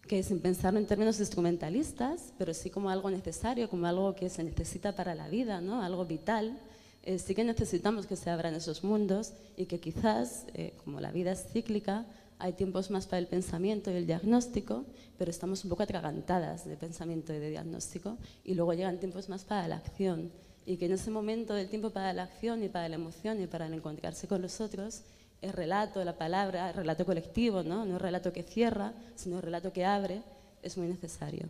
que 0.08 0.24
sin 0.24 0.40
pensarlo 0.40 0.80
en 0.80 0.88
términos 0.88 1.20
instrumentalistas, 1.20 2.34
pero 2.40 2.52
sí 2.56 2.72
como 2.72 2.90
algo 2.90 3.12
necesario, 3.12 3.70
como 3.70 3.86
algo 3.86 4.16
que 4.16 4.28
se 4.28 4.44
necesita 4.44 4.96
para 4.96 5.14
la 5.14 5.28
vida, 5.28 5.62
¿no? 5.62 5.84
algo 5.84 6.04
vital, 6.04 6.58
eh, 7.04 7.20
sí 7.20 7.36
que 7.36 7.44
necesitamos 7.44 8.08
que 8.08 8.16
se 8.16 8.30
abran 8.30 8.56
esos 8.56 8.84
mundos 8.84 9.34
y 9.58 9.66
que 9.66 9.80
quizás, 9.80 10.46
eh, 10.54 10.74
como 10.84 11.02
la 11.02 11.12
vida 11.12 11.34
es 11.34 11.46
cíclica, 11.52 12.06
hay 12.40 12.54
tiempos 12.54 12.90
más 12.92 13.08
para 13.08 13.20
el 13.20 13.28
pensamiento 13.28 13.92
y 13.92 13.96
el 13.96 14.08
diagnóstico, 14.08 14.86
pero 15.18 15.30
estamos 15.30 15.64
un 15.64 15.70
poco 15.70 15.84
atragantadas 15.84 16.66
de 16.66 16.78
pensamiento 16.78 17.34
y 17.34 17.40
de 17.40 17.50
diagnóstico, 17.50 18.18
y 18.44 18.54
luego 18.54 18.74
llegan 18.74 19.00
tiempos 19.00 19.30
más 19.30 19.44
para 19.44 19.68
la 19.68 19.76
acción. 19.76 20.32
Y 20.66 20.78
que 20.78 20.86
en 20.86 20.94
ese 20.94 21.12
momento 21.12 21.54
del 21.54 21.70
tiempo 21.70 21.90
para 21.90 22.14
la 22.14 22.24
acción 22.24 22.64
y 22.64 22.70
para 22.70 22.88
la 22.88 22.96
emoción 22.96 23.42
y 23.42 23.48
para 23.48 23.68
el 23.68 23.74
encontrarse 23.74 24.28
con 24.28 24.42
los 24.42 24.62
otros, 24.62 25.02
el 25.42 25.52
relato, 25.52 26.04
la 26.06 26.18
palabra, 26.18 26.70
el 26.70 26.76
relato 26.76 27.06
colectivo, 27.06 27.64
¿no? 27.64 27.86
no 27.86 27.96
el 27.96 28.00
relato 28.00 28.32
que 28.32 28.44
cierra, 28.44 28.94
sino 29.16 29.38
el 29.38 29.44
relato 29.44 29.74
que 29.74 29.84
abre, 29.84 30.22
es 30.62 30.78
muy 30.78 30.88
necesario. 30.88 31.50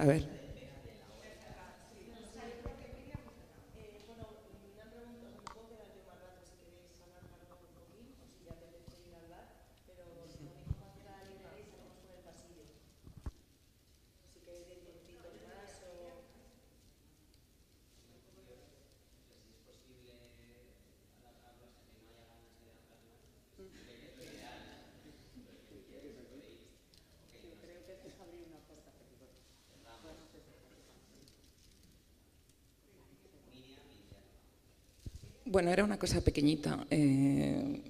A 0.00 0.06
ver. 0.06 0.39
Bueno, 35.50 35.72
era 35.72 35.82
una 35.82 35.98
cosa 35.98 36.20
pequeñita. 36.20 36.86
Eh, 36.90 37.82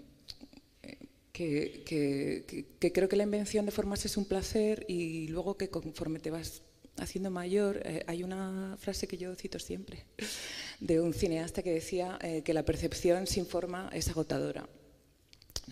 que, 1.31 2.65
creo 2.79 3.07
que 3.07 3.17
la 3.17 3.25
invención 3.25 3.67
de 3.67 3.71
formas 3.71 4.03
es 4.07 4.17
un 4.17 4.25
placer 4.25 4.87
y 4.89 5.29
luego 5.29 5.59
que 5.59 5.69
conforme 5.69 6.21
te 6.21 6.31
vas 6.31 6.63
haciendo 6.97 7.31
mayor, 7.31 7.83
eh, 7.85 8.03
hay 8.07 8.23
una 8.23 8.79
frase 8.81 9.07
que 9.07 9.19
yo 9.19 9.35
cito 9.35 9.59
siempre 9.59 10.07
de 10.81 11.03
un 11.03 11.13
cineasta 11.13 11.63
que 11.63 11.71
decía 11.71 12.19
eh, 12.23 12.41
que 12.43 12.55
la 12.55 12.65
percepción 12.65 13.27
sin 13.27 13.45
forma 13.45 13.91
es 13.93 14.09
agotadora. 14.09 14.67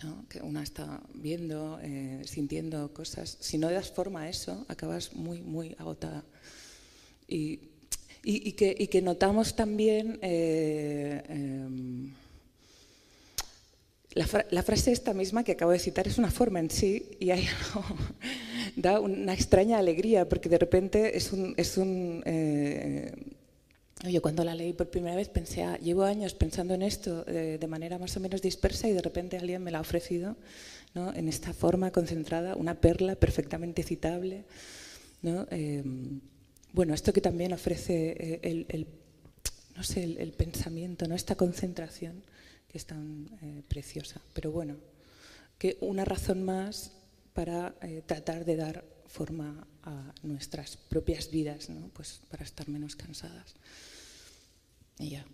¿no? 0.03 0.27
Que 0.29 0.43
una 0.43 0.61
está 0.61 1.01
viendo, 1.15 1.79
sintiendo 2.23 2.93
cosas. 2.93 3.35
Si 3.41 3.57
no 3.57 3.71
das 3.71 3.89
forma 3.89 4.21
a 4.21 4.29
eso, 4.29 4.63
acabas 4.69 5.13
muy, 5.13 5.41
muy 5.41 5.75
agotada. 5.79 6.23
Y 7.27 7.68
y, 8.31 8.87
que, 8.87 9.01
notamos 9.01 9.55
también 9.55 10.19
eh, 10.21 11.23
em, 11.29 12.13
la, 14.13 14.63
frase 14.63 14.91
esta 14.91 15.13
misma 15.13 15.43
que 15.43 15.53
acabo 15.53 15.71
de 15.71 15.79
citar 15.79 16.07
es 16.07 16.17
una 16.17 16.29
forma 16.29 16.59
en 16.59 16.69
sí 16.69 17.09
y 17.19 17.31
hay 17.31 17.47
da 18.75 18.99
una 18.99 19.33
extraña 19.33 19.79
alegría 19.79 20.27
porque 20.29 20.49
de 20.49 20.57
repente 20.57 21.17
es 21.17 21.33
un... 21.33 21.53
Es 21.57 21.77
un 21.77 22.21
eh, 22.25 23.11
yo 24.09 24.21
cuando 24.21 24.45
la 24.45 24.55
leí 24.55 24.71
por 24.71 24.89
primera 24.89 25.17
vez 25.17 25.27
pensé, 25.27 25.63
ah, 25.63 25.77
llevo 25.77 26.03
años 26.03 26.33
pensando 26.33 26.73
en 26.73 26.83
esto 26.83 27.25
eh, 27.27 27.57
de 27.59 27.67
manera 27.67 27.97
más 27.97 28.15
o 28.15 28.21
menos 28.21 28.41
dispersa 28.41 28.87
y 28.87 28.93
de 28.93 29.01
repente 29.01 29.37
alguien 29.37 29.61
me 29.61 29.71
la 29.71 29.79
ha 29.79 29.81
ofrecido 29.81 30.37
¿no? 30.93 31.13
en 31.13 31.27
esta 31.27 31.51
forma 31.51 31.91
concentrada, 31.91 32.55
una 32.55 32.75
perla 32.75 33.15
perfectamente 33.15 33.83
citable. 33.83 34.45
¿no? 35.21 35.47
Em, 35.51 36.21
bueno, 36.73 36.93
esto 36.93 37.13
que 37.13 37.21
también 37.21 37.53
ofrece 37.53 38.15
eh, 38.19 38.65
el, 38.69 38.87
no 39.75 39.83
sé, 39.83 40.03
el, 40.03 40.31
pensamiento, 40.33 41.07
¿no? 41.07 41.15
esta 41.15 41.35
concentración 41.35 42.23
que 42.67 42.77
es 42.77 42.85
tan 42.85 43.29
eh, 43.41 43.63
preciosa. 43.67 44.21
Pero 44.33 44.51
bueno, 44.51 44.77
que 45.57 45.77
una 45.81 46.05
razón 46.05 46.43
más 46.43 46.93
para 47.33 47.75
eh, 47.81 48.03
tratar 48.05 48.45
de 48.45 48.55
dar 48.55 48.85
forma 49.07 49.67
a 49.83 50.13
nuestras 50.21 50.77
propias 50.77 51.31
vidas, 51.31 51.69
¿no? 51.69 51.89
pues 51.89 52.21
para 52.29 52.43
estar 52.43 52.69
menos 52.69 52.95
cansadas. 52.95 53.55
Y 54.99 55.09
ya. 55.11 55.25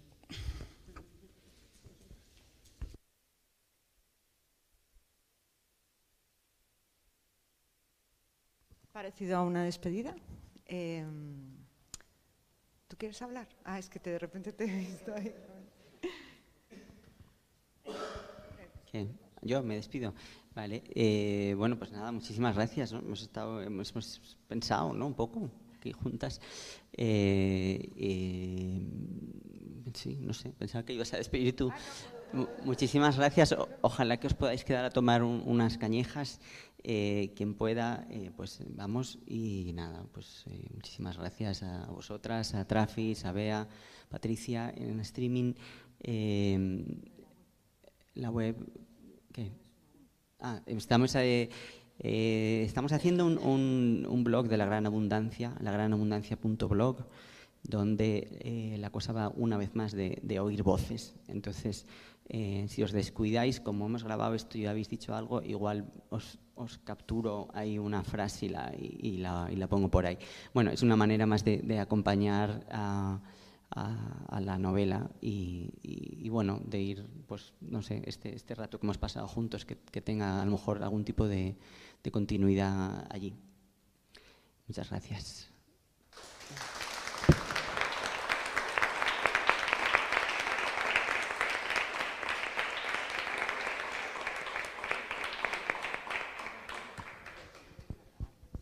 Parecido 8.94 9.36
a 9.38 9.42
una 9.42 9.66
despedida. 9.66 10.16
Em, 10.66 11.56
¿Tú 12.88 12.98
quieres 12.98 13.22
hablar? 13.22 13.48
Ah, 13.64 13.80
es 13.80 13.90
que 13.90 14.00
te, 14.00 14.12
de 14.12 14.20
repente 14.20 14.54
te 14.54 14.64
he 14.72 14.78
visto 14.78 15.14
ahí. 15.14 15.34
Yo 19.42 19.62
me 19.62 19.76
despido. 19.76 20.14
Vale. 20.56 20.84
Eh, 20.96 21.54
bueno, 21.58 21.78
pues 21.78 21.92
nada, 21.92 22.12
muchísimas 22.12 22.56
gracias. 22.56 22.94
Hemos, 22.94 23.22
estado, 23.22 23.62
hemos, 23.62 23.92
pensado 24.48 24.94
¿no? 24.94 25.06
un 25.08 25.14
poco 25.14 25.52
aquí 25.78 25.92
juntas. 25.92 26.42
Eh, 26.94 27.92
eh, 27.96 28.88
sí, 29.94 30.18
no 30.22 30.34
sé, 30.34 30.50
pensaba 30.52 30.84
que 30.86 30.94
ibas 30.94 31.14
a 31.14 31.18
despedir 31.18 31.56
tú. 31.56 31.72
Muchísimas 32.64 33.18
gracias. 33.18 33.56
ojalá 33.82 34.18
que 34.18 34.28
os 34.28 34.34
podáis 34.34 34.64
quedar 34.64 34.86
a 34.86 34.90
tomar 34.90 35.24
unas 35.24 35.78
cañejas. 35.78 36.40
Eh, 36.88 37.34
quien 37.36 37.56
pueda, 37.56 38.06
eh, 38.12 38.30
pues 38.38 38.62
vamos 38.70 39.18
y 39.26 39.72
nada, 39.74 40.06
pues 40.12 40.44
eh, 40.46 40.68
muchísimas 40.72 41.18
gracias 41.18 41.64
a 41.64 41.88
vosotras, 41.88 42.54
a 42.54 42.68
Trafis, 42.68 43.26
a 43.26 43.32
Bea, 43.32 43.68
Patricia 44.08 44.72
en 44.78 45.00
streaming, 45.00 45.56
la 48.14 48.30
web, 48.30 48.56
¿qué? 49.34 49.52
Ah, 50.40 50.62
estamos, 50.68 51.16
estamos 51.98 52.92
haciendo 52.92 53.26
un, 53.26 54.06
un, 54.08 54.24
blog 54.24 54.48
de 54.48 54.58
la 54.58 54.68
gran 54.68 54.86
abundancia, 54.86 55.56
lagranabundancia.blog, 55.62 56.98
donde 57.64 58.76
la 58.78 58.92
cosa 58.92 59.12
va 59.12 59.30
una 59.30 59.58
vez 59.58 59.74
más 59.74 59.92
de, 59.92 60.20
de 60.22 60.40
oír 60.40 60.62
voces. 60.62 61.16
Entonces, 61.28 61.88
eh, 62.28 62.66
si 62.68 62.82
os 62.82 62.92
descuidáis, 62.92 63.60
como 63.60 63.86
hemos 63.86 64.04
grabado 64.04 64.34
esto 64.34 64.58
y 64.58 64.66
habéis 64.66 64.90
dicho 64.90 65.16
algo, 65.16 65.42
igual 65.44 65.92
os, 66.10 66.40
capturo 66.84 67.50
ahí 67.54 67.78
una 67.78 68.04
frase 68.04 68.48
y 68.48 68.50
la, 68.50 68.74
y, 68.78 69.18
la, 69.18 69.68
pongo 69.68 69.90
por 69.90 70.06
ahí. 70.06 70.18
Bueno, 70.54 70.72
es 70.72 70.82
una 70.82 70.96
manera 70.96 71.26
más 71.26 71.44
de, 71.44 71.80
acompañar 71.80 72.66
a, 72.72 73.22
la 74.40 74.58
novela 74.58 75.10
y, 75.22 76.30
bueno, 76.30 76.62
de 76.66 76.82
ir, 76.82 77.06
pues 77.28 77.54
no 77.62 77.82
sé, 77.82 78.02
este, 78.06 78.34
este 78.34 78.56
rato 78.56 78.80
que 78.80 78.86
hemos 78.86 78.98
pasado 78.98 79.28
juntos, 79.28 79.66
que, 79.66 79.76
tenga 80.02 80.42
a 80.42 80.46
lo 80.46 80.52
mejor 80.52 80.82
algún 80.82 81.04
tipo 81.04 81.28
de 81.28 81.56
continuidad 82.12 83.06
allí. 83.12 83.36
Muchas 84.68 84.90
gracias. 84.90 85.55